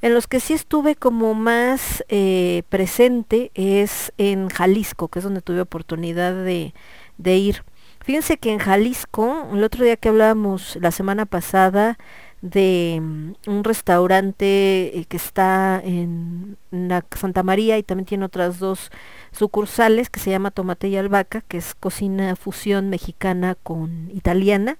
En 0.00 0.14
los 0.14 0.26
que 0.26 0.40
sí 0.40 0.54
estuve 0.54 0.96
como 0.96 1.34
más 1.34 2.02
eh, 2.08 2.62
presente 2.70 3.50
es 3.54 4.14
en 4.16 4.48
Jalisco, 4.48 5.08
que 5.08 5.18
es 5.18 5.22
donde 5.22 5.42
tuve 5.42 5.60
oportunidad 5.60 6.32
de, 6.32 6.72
de 7.18 7.36
ir. 7.36 7.62
Fíjense 8.00 8.38
que 8.38 8.50
en 8.50 8.58
Jalisco, 8.58 9.48
el 9.52 9.62
otro 9.62 9.84
día 9.84 9.98
que 9.98 10.08
hablábamos 10.08 10.78
la 10.80 10.92
semana 10.92 11.26
pasada 11.26 11.98
de 12.40 13.00
mm, 13.02 13.32
un 13.48 13.64
restaurante 13.64 14.98
eh, 14.98 15.04
que 15.10 15.18
está 15.18 15.78
en 15.84 16.56
la 16.70 17.04
Santa 17.14 17.42
María 17.42 17.76
y 17.76 17.82
también 17.82 18.06
tiene 18.06 18.24
otras 18.24 18.58
dos 18.58 18.90
sucursales 19.32 20.10
que 20.10 20.20
se 20.20 20.30
llama 20.30 20.50
Tomate 20.50 20.88
y 20.88 20.96
Albahaca, 20.96 21.40
que 21.42 21.58
es 21.58 21.74
cocina 21.74 22.36
fusión 22.36 22.90
mexicana 22.90 23.56
con 23.62 24.10
italiana. 24.12 24.78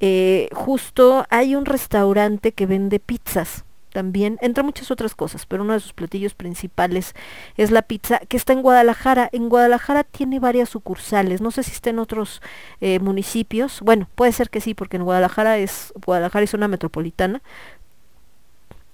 Eh, 0.00 0.48
justo 0.52 1.26
hay 1.30 1.54
un 1.54 1.64
restaurante 1.66 2.52
que 2.52 2.66
vende 2.66 2.98
pizzas 3.00 3.64
también, 3.94 4.38
entre 4.42 4.64
muchas 4.64 4.90
otras 4.90 5.14
cosas, 5.14 5.46
pero 5.46 5.62
uno 5.62 5.72
de 5.72 5.80
sus 5.80 5.92
platillos 5.92 6.34
principales 6.34 7.14
es 7.56 7.70
la 7.70 7.80
pizza 7.80 8.18
que 8.18 8.36
está 8.36 8.52
en 8.52 8.60
Guadalajara. 8.60 9.30
En 9.32 9.48
Guadalajara 9.48 10.02
tiene 10.02 10.40
varias 10.40 10.68
sucursales, 10.68 11.40
no 11.40 11.52
sé 11.52 11.62
si 11.62 11.70
está 11.70 11.90
en 11.90 12.00
otros 12.00 12.42
eh, 12.80 12.98
municipios, 12.98 13.80
bueno, 13.82 14.08
puede 14.16 14.32
ser 14.32 14.50
que 14.50 14.60
sí, 14.60 14.74
porque 14.74 14.96
en 14.96 15.04
Guadalajara 15.04 15.58
es, 15.58 15.92
Guadalajara 16.04 16.44
es 16.44 16.54
una 16.54 16.66
metropolitana, 16.66 17.40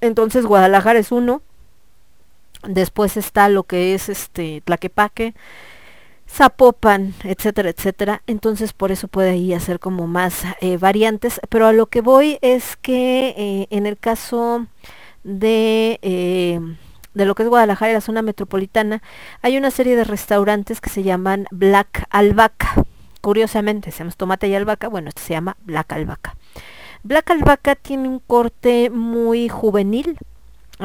entonces 0.02 0.44
Guadalajara 0.44 0.98
es 0.98 1.10
uno, 1.10 1.42
después 2.66 3.16
está 3.16 3.48
lo 3.48 3.64
que 3.64 3.94
es 3.94 4.08
este 4.08 4.62
Tlaquepaque, 4.64 5.34
Zapopan, 6.28 7.14
etcétera, 7.24 7.70
etcétera. 7.70 8.22
Entonces 8.26 8.72
por 8.72 8.92
eso 8.92 9.08
puede 9.08 9.30
ahí 9.30 9.52
hacer 9.52 9.80
como 9.80 10.06
más 10.06 10.44
eh, 10.60 10.76
variantes. 10.76 11.40
Pero 11.48 11.66
a 11.66 11.72
lo 11.72 11.86
que 11.86 12.00
voy 12.00 12.38
es 12.40 12.76
que 12.76 13.34
eh, 13.36 13.66
en 13.70 13.86
el 13.86 13.98
caso 13.98 14.66
de, 15.24 15.98
eh, 16.02 16.60
de 17.14 17.24
lo 17.24 17.34
que 17.34 17.42
es 17.42 17.48
Guadalajara 17.48 17.90
y 17.90 17.94
la 17.94 18.00
zona 18.00 18.22
metropolitana, 18.22 19.02
hay 19.42 19.56
una 19.56 19.70
serie 19.70 19.96
de 19.96 20.04
restaurantes 20.04 20.80
que 20.80 20.90
se 20.90 21.02
llaman 21.02 21.46
Black 21.50 22.06
Albaca. 22.10 22.84
Curiosamente, 23.20 23.90
se 23.90 23.98
llama 23.98 24.12
tomate 24.12 24.48
y 24.48 24.54
albahaca, 24.54 24.88
bueno, 24.88 25.08
este 25.08 25.20
se 25.20 25.34
llama 25.34 25.56
Black 25.64 25.92
Albaca. 25.92 26.36
Black 27.02 27.30
Albaca 27.30 27.76
tiene 27.76 28.08
un 28.08 28.18
corte 28.18 28.88
muy 28.88 29.48
juvenil, 29.48 30.16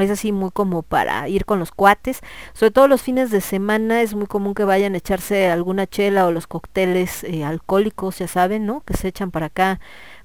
es 0.01 0.11
así 0.11 0.31
muy 0.31 0.51
como 0.51 0.83
para 0.83 1.27
ir 1.29 1.45
con 1.45 1.59
los 1.59 1.71
cuates. 1.71 2.21
Sobre 2.53 2.71
todo 2.71 2.87
los 2.87 3.01
fines 3.01 3.31
de 3.31 3.41
semana 3.41 4.01
es 4.01 4.15
muy 4.15 4.27
común 4.27 4.53
que 4.53 4.63
vayan 4.63 4.93
a 4.93 4.97
echarse 4.97 5.49
alguna 5.49 5.87
chela 5.87 6.25
o 6.25 6.31
los 6.31 6.47
cócteles 6.47 7.23
eh, 7.23 7.43
alcohólicos, 7.43 8.19
ya 8.19 8.27
saben, 8.27 8.65
¿no? 8.65 8.81
Que 8.81 8.95
se 8.95 9.07
echan 9.07 9.31
para 9.31 9.47
acá 9.47 9.79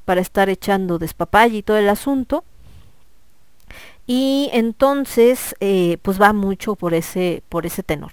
para 0.04 0.20
estar 0.20 0.48
echando 0.48 0.98
despapaya 0.98 1.56
y 1.56 1.62
todo 1.62 1.76
el 1.76 1.88
asunto. 1.88 2.44
Y 4.06 4.50
entonces, 4.52 5.54
eh, 5.60 5.98
pues 6.02 6.20
va 6.20 6.32
mucho 6.32 6.74
por 6.74 6.94
ese, 6.94 7.44
por 7.48 7.64
ese 7.64 7.84
tenor. 7.84 8.12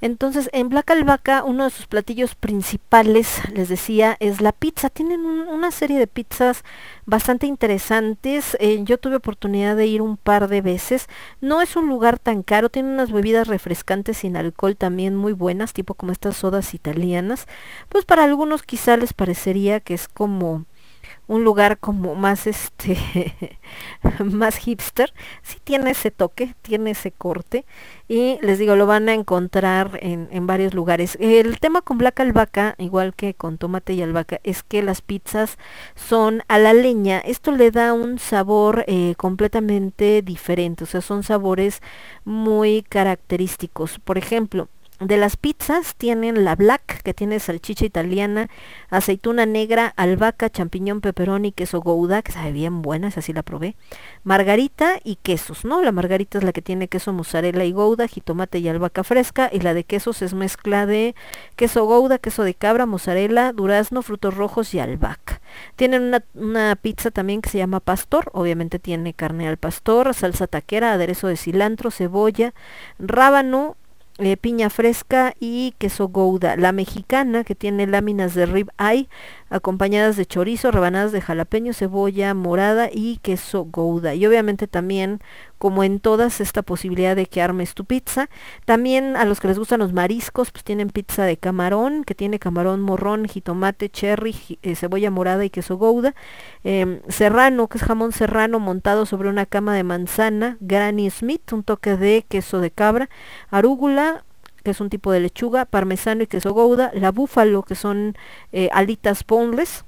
Entonces, 0.00 0.48
en 0.52 0.70
Black 0.70 0.90
Albahaca, 0.90 1.44
uno 1.44 1.64
de 1.64 1.70
sus 1.70 1.86
platillos 1.86 2.34
principales, 2.34 3.42
les 3.52 3.68
decía, 3.68 4.16
es 4.20 4.40
la 4.40 4.52
pizza. 4.52 4.88
Tienen 4.90 5.20
un- 5.20 5.46
una 5.48 5.70
serie 5.70 5.98
de 5.98 6.06
pizzas 6.06 6.64
bastante 7.04 7.46
interesantes. 7.46 8.56
Eh, 8.60 8.80
yo 8.84 8.98
tuve 8.98 9.16
oportunidad 9.16 9.76
de 9.76 9.86
ir 9.86 10.00
un 10.02 10.16
par 10.16 10.48
de 10.48 10.62
veces. 10.62 11.08
No 11.42 11.60
es 11.60 11.76
un 11.76 11.88
lugar 11.88 12.18
tan 12.18 12.42
caro, 12.42 12.70
tiene 12.70 12.88
unas 12.92 13.12
bebidas 13.12 13.46
refrescantes 13.48 14.18
sin 14.18 14.36
alcohol 14.36 14.76
también 14.76 15.14
muy 15.14 15.32
buenas, 15.32 15.72
tipo 15.74 15.94
como 15.94 16.12
estas 16.12 16.36
sodas 16.36 16.72
italianas. 16.74 17.46
Pues 17.90 18.04
para 18.06 18.24
algunos 18.24 18.62
quizá 18.62 18.96
les 18.96 19.12
parecería 19.12 19.80
que 19.80 19.94
es 19.94 20.08
como 20.08 20.64
un 21.26 21.44
lugar 21.44 21.78
como 21.78 22.14
más 22.14 22.46
este 22.46 22.96
más 24.24 24.56
hipster 24.56 25.12
sí 25.42 25.58
tiene 25.64 25.90
ese 25.90 26.10
toque 26.10 26.54
tiene 26.62 26.90
ese 26.90 27.10
corte 27.12 27.64
y 28.08 28.38
les 28.42 28.58
digo 28.58 28.76
lo 28.76 28.86
van 28.86 29.08
a 29.08 29.14
encontrar 29.14 29.98
en, 30.02 30.28
en 30.30 30.46
varios 30.46 30.74
lugares. 30.74 31.16
El 31.20 31.58
tema 31.58 31.80
con 31.80 31.98
black 31.98 32.20
albahaca 32.20 32.74
igual 32.78 33.14
que 33.14 33.34
con 33.34 33.56
tomate 33.58 33.94
y 33.94 34.02
albahaca 34.02 34.40
es 34.44 34.62
que 34.62 34.82
las 34.82 35.00
pizzas 35.00 35.58
son 35.94 36.42
a 36.48 36.58
la 36.58 36.74
leña. 36.74 37.20
Esto 37.20 37.52
le 37.52 37.70
da 37.70 37.92
un 37.94 38.18
sabor 38.18 38.84
eh, 38.86 39.14
completamente 39.16 40.22
diferente 40.22 40.84
o 40.84 40.86
sea 40.86 41.00
son 41.00 41.22
sabores 41.22 41.80
muy 42.24 42.82
característicos. 42.82 43.98
Por 43.98 44.18
ejemplo 44.18 44.68
De 45.00 45.16
las 45.16 45.36
pizzas 45.36 45.96
tienen 45.96 46.44
la 46.44 46.54
black, 46.54 47.02
que 47.02 47.12
tiene 47.12 47.40
salchicha 47.40 47.84
italiana, 47.84 48.48
aceituna 48.90 49.44
negra, 49.44 49.92
albahaca, 49.96 50.48
champiñón, 50.50 51.00
pepperoni, 51.00 51.50
queso 51.50 51.80
gouda, 51.80 52.22
que 52.22 52.30
sabe 52.30 52.52
bien 52.52 52.80
buena, 52.80 53.08
esa 53.08 53.20
sí 53.20 53.32
la 53.32 53.42
probé. 53.42 53.74
Margarita 54.22 55.00
y 55.02 55.16
quesos, 55.16 55.64
¿no? 55.64 55.82
La 55.82 55.90
margarita 55.90 56.38
es 56.38 56.44
la 56.44 56.52
que 56.52 56.62
tiene 56.62 56.86
queso 56.86 57.12
mozzarella 57.12 57.64
y 57.64 57.72
gouda, 57.72 58.06
jitomate 58.06 58.60
y 58.60 58.68
albahaca 58.68 59.02
fresca, 59.02 59.50
y 59.52 59.58
la 59.60 59.74
de 59.74 59.82
quesos 59.82 60.22
es 60.22 60.32
mezcla 60.32 60.86
de 60.86 61.16
queso 61.56 61.84
gouda, 61.86 62.18
queso 62.18 62.44
de 62.44 62.54
cabra, 62.54 62.86
mozzarella, 62.86 63.52
durazno, 63.52 64.00
frutos 64.00 64.34
rojos 64.34 64.74
y 64.74 64.78
albahaca. 64.78 65.40
Tienen 65.74 66.02
una, 66.02 66.24
una 66.34 66.76
pizza 66.76 67.10
también 67.10 67.42
que 67.42 67.50
se 67.50 67.58
llama 67.58 67.80
pastor, 67.80 68.30
obviamente 68.32 68.78
tiene 68.78 69.12
carne 69.12 69.48
al 69.48 69.56
pastor, 69.56 70.14
salsa 70.14 70.46
taquera, 70.46 70.92
aderezo 70.92 71.26
de 71.26 71.36
cilantro, 71.36 71.90
cebolla, 71.90 72.54
rábano, 73.00 73.76
eh, 74.18 74.36
piña 74.36 74.70
fresca 74.70 75.34
y 75.40 75.74
queso 75.78 76.08
gouda. 76.08 76.56
La 76.56 76.70
mexicana 76.70 77.42
que 77.42 77.54
tiene 77.54 77.86
láminas 77.86 78.34
de 78.34 78.46
rib 78.46 78.68
eye 78.78 79.08
acompañadas 79.50 80.16
de 80.16 80.24
chorizo, 80.24 80.70
rebanadas 80.70 81.10
de 81.12 81.20
jalapeño, 81.20 81.72
cebolla 81.72 82.32
morada 82.34 82.88
y 82.92 83.18
queso 83.18 83.64
gouda. 83.64 84.14
Y 84.14 84.24
obviamente 84.26 84.68
también, 84.68 85.20
como 85.64 85.82
en 85.82 85.98
todas, 85.98 86.42
esta 86.42 86.60
posibilidad 86.60 87.16
de 87.16 87.24
que 87.24 87.40
armes 87.40 87.72
tu 87.72 87.86
pizza. 87.86 88.28
También 88.66 89.16
a 89.16 89.24
los 89.24 89.40
que 89.40 89.48
les 89.48 89.58
gustan 89.58 89.80
los 89.80 89.94
mariscos, 89.94 90.50
pues 90.50 90.62
tienen 90.62 90.90
pizza 90.90 91.24
de 91.24 91.38
camarón, 91.38 92.04
que 92.04 92.14
tiene 92.14 92.38
camarón 92.38 92.82
morrón, 92.82 93.26
jitomate, 93.26 93.88
cherry, 93.88 94.36
eh, 94.60 94.76
cebolla 94.76 95.10
morada 95.10 95.42
y 95.42 95.48
queso 95.48 95.78
gouda. 95.78 96.14
Em, 96.64 97.00
serrano, 97.08 97.68
que 97.68 97.78
es 97.78 97.84
jamón 97.84 98.12
serrano 98.12 98.60
montado 98.60 99.06
sobre 99.06 99.30
una 99.30 99.46
cama 99.46 99.74
de 99.74 99.84
manzana. 99.84 100.58
Granny 100.60 101.08
Smith, 101.08 101.50
un 101.54 101.62
toque 101.62 101.96
de 101.96 102.26
queso 102.28 102.60
de 102.60 102.70
cabra. 102.70 103.08
Arúgula, 103.50 104.26
que 104.64 104.72
es 104.72 104.82
un 104.82 104.90
tipo 104.90 105.12
de 105.12 105.20
lechuga, 105.20 105.64
parmesano 105.64 106.24
y 106.24 106.26
queso 106.26 106.52
gouda, 106.52 106.90
la 106.92 107.10
búfalo, 107.10 107.62
que 107.62 107.74
son 107.74 108.18
eh, 108.52 108.68
alitas 108.70 109.24
boneless, 109.26 109.86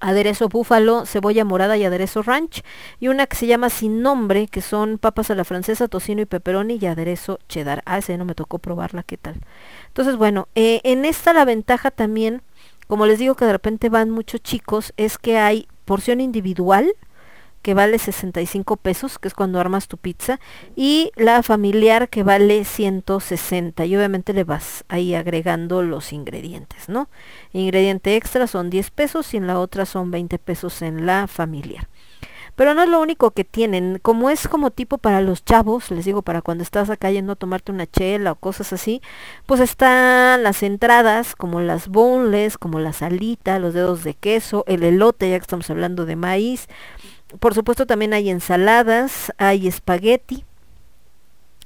aderezo 0.00 0.48
búfalo, 0.48 1.06
cebolla 1.06 1.44
morada 1.44 1.76
y 1.76 1.84
aderezo 1.84 2.22
ranch, 2.22 2.62
y 3.00 3.08
una 3.08 3.26
que 3.26 3.36
se 3.36 3.46
llama 3.46 3.70
sin 3.70 4.02
nombre, 4.02 4.46
que 4.48 4.60
son 4.60 4.98
papas 4.98 5.30
a 5.30 5.34
la 5.34 5.44
francesa, 5.44 5.88
tocino 5.88 6.22
y 6.22 6.26
pepperoni 6.26 6.78
y 6.80 6.86
aderezo 6.86 7.38
cheddar. 7.48 7.82
Ah, 7.86 7.98
ese 7.98 8.16
no 8.16 8.24
me 8.24 8.34
tocó 8.34 8.58
probarla, 8.58 9.02
¿qué 9.02 9.16
tal? 9.16 9.36
Entonces, 9.88 10.16
bueno, 10.16 10.48
eh, 10.54 10.80
en 10.84 11.04
esta 11.04 11.32
la 11.32 11.44
ventaja 11.44 11.90
también, 11.90 12.42
como 12.86 13.06
les 13.06 13.18
digo 13.18 13.34
que 13.34 13.44
de 13.44 13.52
repente 13.52 13.88
van 13.88 14.10
muchos 14.10 14.40
chicos, 14.42 14.92
es 14.96 15.18
que 15.18 15.38
hay 15.38 15.68
porción 15.84 16.20
individual, 16.20 16.92
que 17.68 17.74
vale 17.74 17.98
65 17.98 18.78
pesos, 18.78 19.18
que 19.18 19.28
es 19.28 19.34
cuando 19.34 19.60
armas 19.60 19.88
tu 19.88 19.98
pizza, 19.98 20.40
y 20.74 21.12
la 21.16 21.42
familiar 21.42 22.08
que 22.08 22.22
vale 22.22 22.64
160. 22.64 23.84
Y 23.84 23.94
obviamente 23.94 24.32
le 24.32 24.44
vas 24.44 24.86
ahí 24.88 25.14
agregando 25.14 25.82
los 25.82 26.14
ingredientes, 26.14 26.88
¿no? 26.88 27.10
Ingrediente 27.52 28.16
extra 28.16 28.46
son 28.46 28.70
10 28.70 28.90
pesos 28.92 29.34
y 29.34 29.36
en 29.36 29.46
la 29.46 29.60
otra 29.60 29.84
son 29.84 30.10
20 30.10 30.38
pesos 30.38 30.80
en 30.80 31.04
la 31.04 31.26
familiar. 31.26 31.88
Pero 32.56 32.72
no 32.72 32.82
es 32.82 32.88
lo 32.88 33.02
único 33.02 33.32
que 33.32 33.44
tienen, 33.44 33.98
como 34.00 34.30
es 34.30 34.48
como 34.48 34.70
tipo 34.70 34.96
para 34.96 35.20
los 35.20 35.44
chavos, 35.44 35.90
les 35.90 36.06
digo, 36.06 36.22
para 36.22 36.40
cuando 36.40 36.62
estás 36.62 36.88
acá 36.88 37.10
yendo 37.10 37.34
a 37.34 37.36
tomarte 37.36 37.70
una 37.70 37.86
chela 37.86 38.32
o 38.32 38.36
cosas 38.36 38.72
así, 38.72 39.02
pues 39.44 39.60
están 39.60 40.42
las 40.42 40.62
entradas 40.62 41.36
como 41.36 41.60
las 41.60 41.88
boneless, 41.88 42.56
como 42.56 42.80
la 42.80 42.94
salita, 42.94 43.58
los 43.58 43.74
dedos 43.74 44.04
de 44.04 44.14
queso, 44.14 44.64
el 44.66 44.82
elote, 44.84 45.28
ya 45.28 45.36
que 45.36 45.42
estamos 45.42 45.68
hablando 45.68 46.06
de 46.06 46.16
maíz, 46.16 46.66
por 47.40 47.54
supuesto 47.54 47.86
también 47.86 48.14
hay 48.14 48.30
ensaladas, 48.30 49.32
hay 49.38 49.68
espagueti, 49.68 50.44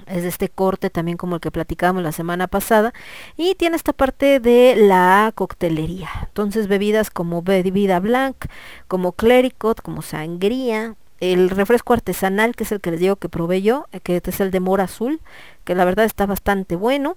es 0.07 0.23
de 0.23 0.29
este 0.29 0.49
corte 0.49 0.91
también 0.91 1.17
como 1.17 1.37
el 1.37 1.41
que 1.41 1.51
platicábamos 1.51 2.03
la 2.03 2.13
semana 2.13 2.49
pasada 2.49 2.93
y 3.37 3.55
tiene 3.55 3.77
esta 3.77 3.93
parte 3.93 4.41
de 4.41 4.75
la 4.77 5.33
coctelería. 5.35 6.09
Entonces 6.27 6.67
bebidas 6.69 7.11
como 7.11 7.43
bebida 7.43 8.01
blanc 8.01 8.47
como 8.89 9.13
clericot 9.13 9.81
como 9.81 10.03
sangría 10.03 10.97
el 11.21 11.51
refresco 11.51 11.93
artesanal 11.93 12.57
que 12.57 12.65
es 12.65 12.73
el 12.73 12.81
que 12.81 12.91
les 12.91 13.01
digo 13.01 13.17
que 13.17 13.29
probé 13.29 13.63
yo 13.63 13.87
eh, 13.93 14.01
que 14.01 14.21
es 14.25 14.41
el 14.41 14.51
de 14.51 14.61
mora 14.61 14.85
azul 14.85 15.21
que 15.65 15.77
la 15.77 15.85
verdad 15.85 16.05
está 16.05 16.27
bastante 16.27 16.75
bueno 16.75 17.17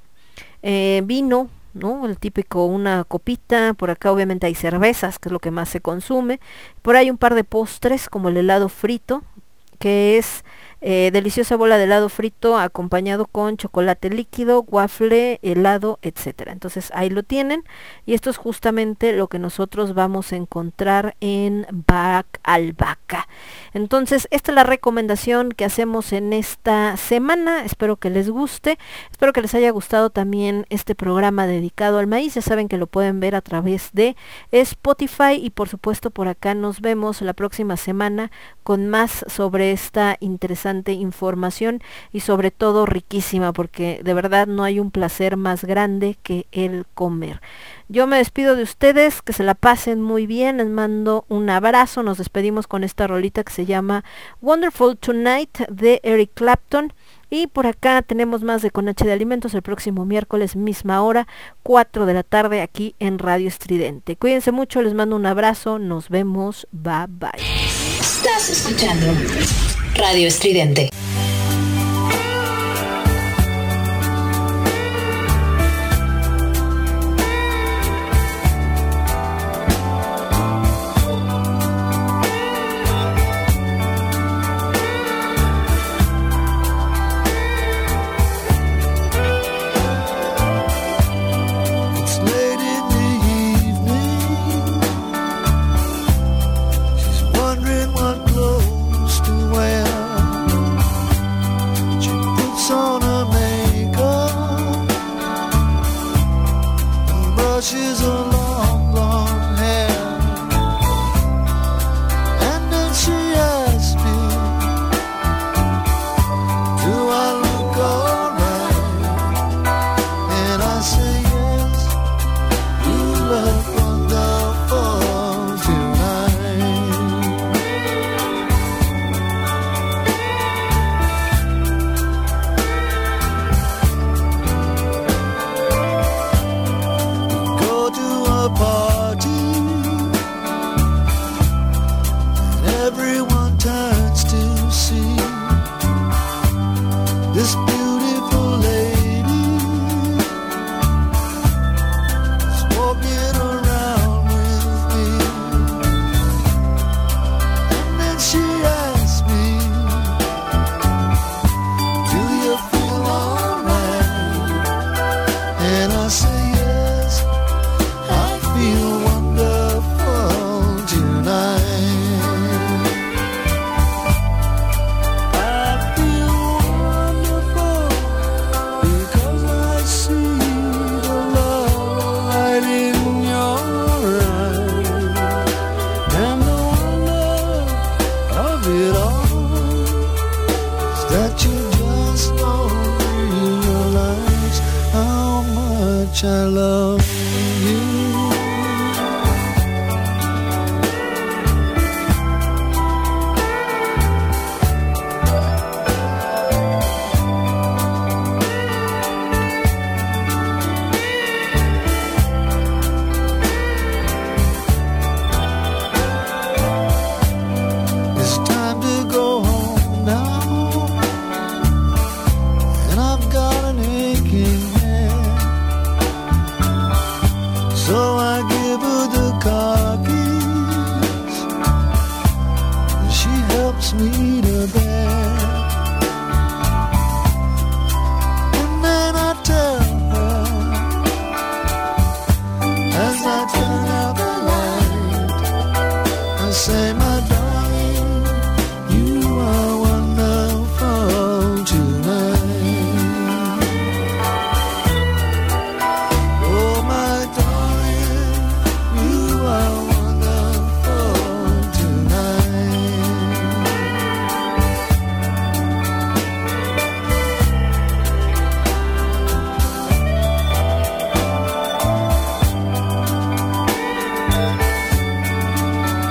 eh, 0.61 1.01
vino 1.05 1.49
¿no? 1.75 2.05
El 2.07 2.17
típico 2.17 2.65
una 2.65 3.03
copita, 3.03 3.73
por 3.75 3.91
acá 3.91 4.11
obviamente 4.11 4.47
hay 4.47 4.55
cervezas, 4.55 5.19
que 5.19 5.29
es 5.29 5.33
lo 5.33 5.39
que 5.39 5.51
más 5.51 5.69
se 5.69 5.81
consume. 5.81 6.39
Por 6.81 6.95
ahí 6.95 7.11
un 7.11 7.17
par 7.17 7.35
de 7.35 7.43
postres 7.43 8.09
como 8.09 8.29
el 8.29 8.37
helado 8.37 8.69
frito, 8.69 9.23
que 9.77 10.17
es 10.17 10.43
eh, 10.81 11.09
deliciosa 11.13 11.55
bola 11.55 11.77
de 11.77 11.85
helado 11.85 12.09
frito 12.09 12.57
acompañado 12.57 13.27
con 13.27 13.57
chocolate 13.57 14.09
líquido, 14.09 14.65
waffle, 14.67 15.39
helado, 15.41 15.99
etcétera. 16.01 16.51
Entonces 16.51 16.91
ahí 16.93 17.09
lo 17.09 17.23
tienen 17.23 17.63
y 18.05 18.13
esto 18.13 18.29
es 18.29 18.37
justamente 18.37 19.13
lo 19.13 19.27
que 19.27 19.39
nosotros 19.39 19.93
vamos 19.93 20.33
a 20.33 20.35
encontrar 20.35 21.15
en 21.21 21.65
Bac 21.71 22.25
Albaca. 22.43 23.27
Entonces 23.73 24.27
esta 24.31 24.51
es 24.51 24.55
la 24.55 24.63
recomendación 24.63 25.51
que 25.51 25.65
hacemos 25.65 26.11
en 26.11 26.33
esta 26.33 26.97
semana. 26.97 27.63
Espero 27.63 27.95
que 27.95 28.09
les 28.09 28.29
guste. 28.29 28.77
Espero 29.11 29.33
que 29.33 29.41
les 29.41 29.55
haya 29.55 29.71
gustado 29.71 30.09
también 30.09 30.65
este 30.69 30.95
programa 30.95 31.47
dedicado 31.47 31.99
al 31.99 32.07
maíz. 32.07 32.35
Ya 32.35 32.41
saben 32.41 32.67
que 32.67 32.77
lo 32.77 32.87
pueden 32.87 33.19
ver 33.19 33.35
a 33.35 33.41
través 33.41 33.89
de 33.93 34.15
Spotify 34.51 35.33
y 35.41 35.51
por 35.51 35.69
supuesto 35.69 36.11
por 36.11 36.27
acá 36.27 36.53
nos 36.53 36.81
vemos 36.81 37.21
la 37.21 37.33
próxima 37.33 37.77
semana 37.77 38.31
con 38.63 38.87
más 38.87 39.23
sobre 39.27 39.71
esta 39.71 40.17
interesante 40.19 40.64
información 40.93 41.81
y 42.11 42.21
sobre 42.21 42.51
todo 42.51 42.85
riquísima 42.85 43.53
porque 43.53 44.01
de 44.03 44.13
verdad 44.13 44.47
no 44.47 44.63
hay 44.63 44.79
un 44.79 44.91
placer 44.91 45.37
más 45.37 45.63
grande 45.63 46.17
que 46.23 46.47
el 46.51 46.85
comer. 46.93 47.41
Yo 47.87 48.07
me 48.07 48.17
despido 48.17 48.55
de 48.55 48.63
ustedes, 48.63 49.21
que 49.21 49.33
se 49.33 49.43
la 49.43 49.53
pasen 49.53 50.01
muy 50.01 50.25
bien, 50.25 50.57
les 50.57 50.69
mando 50.69 51.25
un 51.29 51.49
abrazo, 51.49 52.01
nos 52.01 52.17
despedimos 52.17 52.65
con 52.65 52.83
esta 52.83 53.05
rolita 53.05 53.43
que 53.43 53.53
se 53.53 53.65
llama 53.65 54.03
Wonderful 54.41 54.97
Tonight 54.97 55.59
de 55.69 55.99
Eric 56.03 56.31
Clapton. 56.33 56.93
Y 57.29 57.47
por 57.47 57.67
acá 57.67 58.01
tenemos 58.01 58.43
más 58.43 58.61
de 58.61 58.71
Con 58.71 58.87
H 58.87 59.03
de 59.03 59.11
Alimentos 59.11 59.53
el 59.55 59.61
próximo 59.61 60.05
miércoles, 60.05 60.55
misma 60.55 61.01
hora, 61.01 61.27
4 61.63 62.05
de 62.05 62.13
la 62.13 62.23
tarde, 62.23 62.61
aquí 62.61 62.95
en 62.99 63.19
Radio 63.19 63.47
Estridente. 63.47 64.15
Cuídense 64.15 64.51
mucho, 64.51 64.81
les 64.81 64.93
mando 64.93 65.15
un 65.15 65.25
abrazo, 65.25 65.79
nos 65.79 66.09
vemos, 66.09 66.67
bye 66.71 67.07
bye. 67.07 67.31
Escuchando 68.47 69.74
Radio 69.95 70.27
Estridente. 70.27 70.89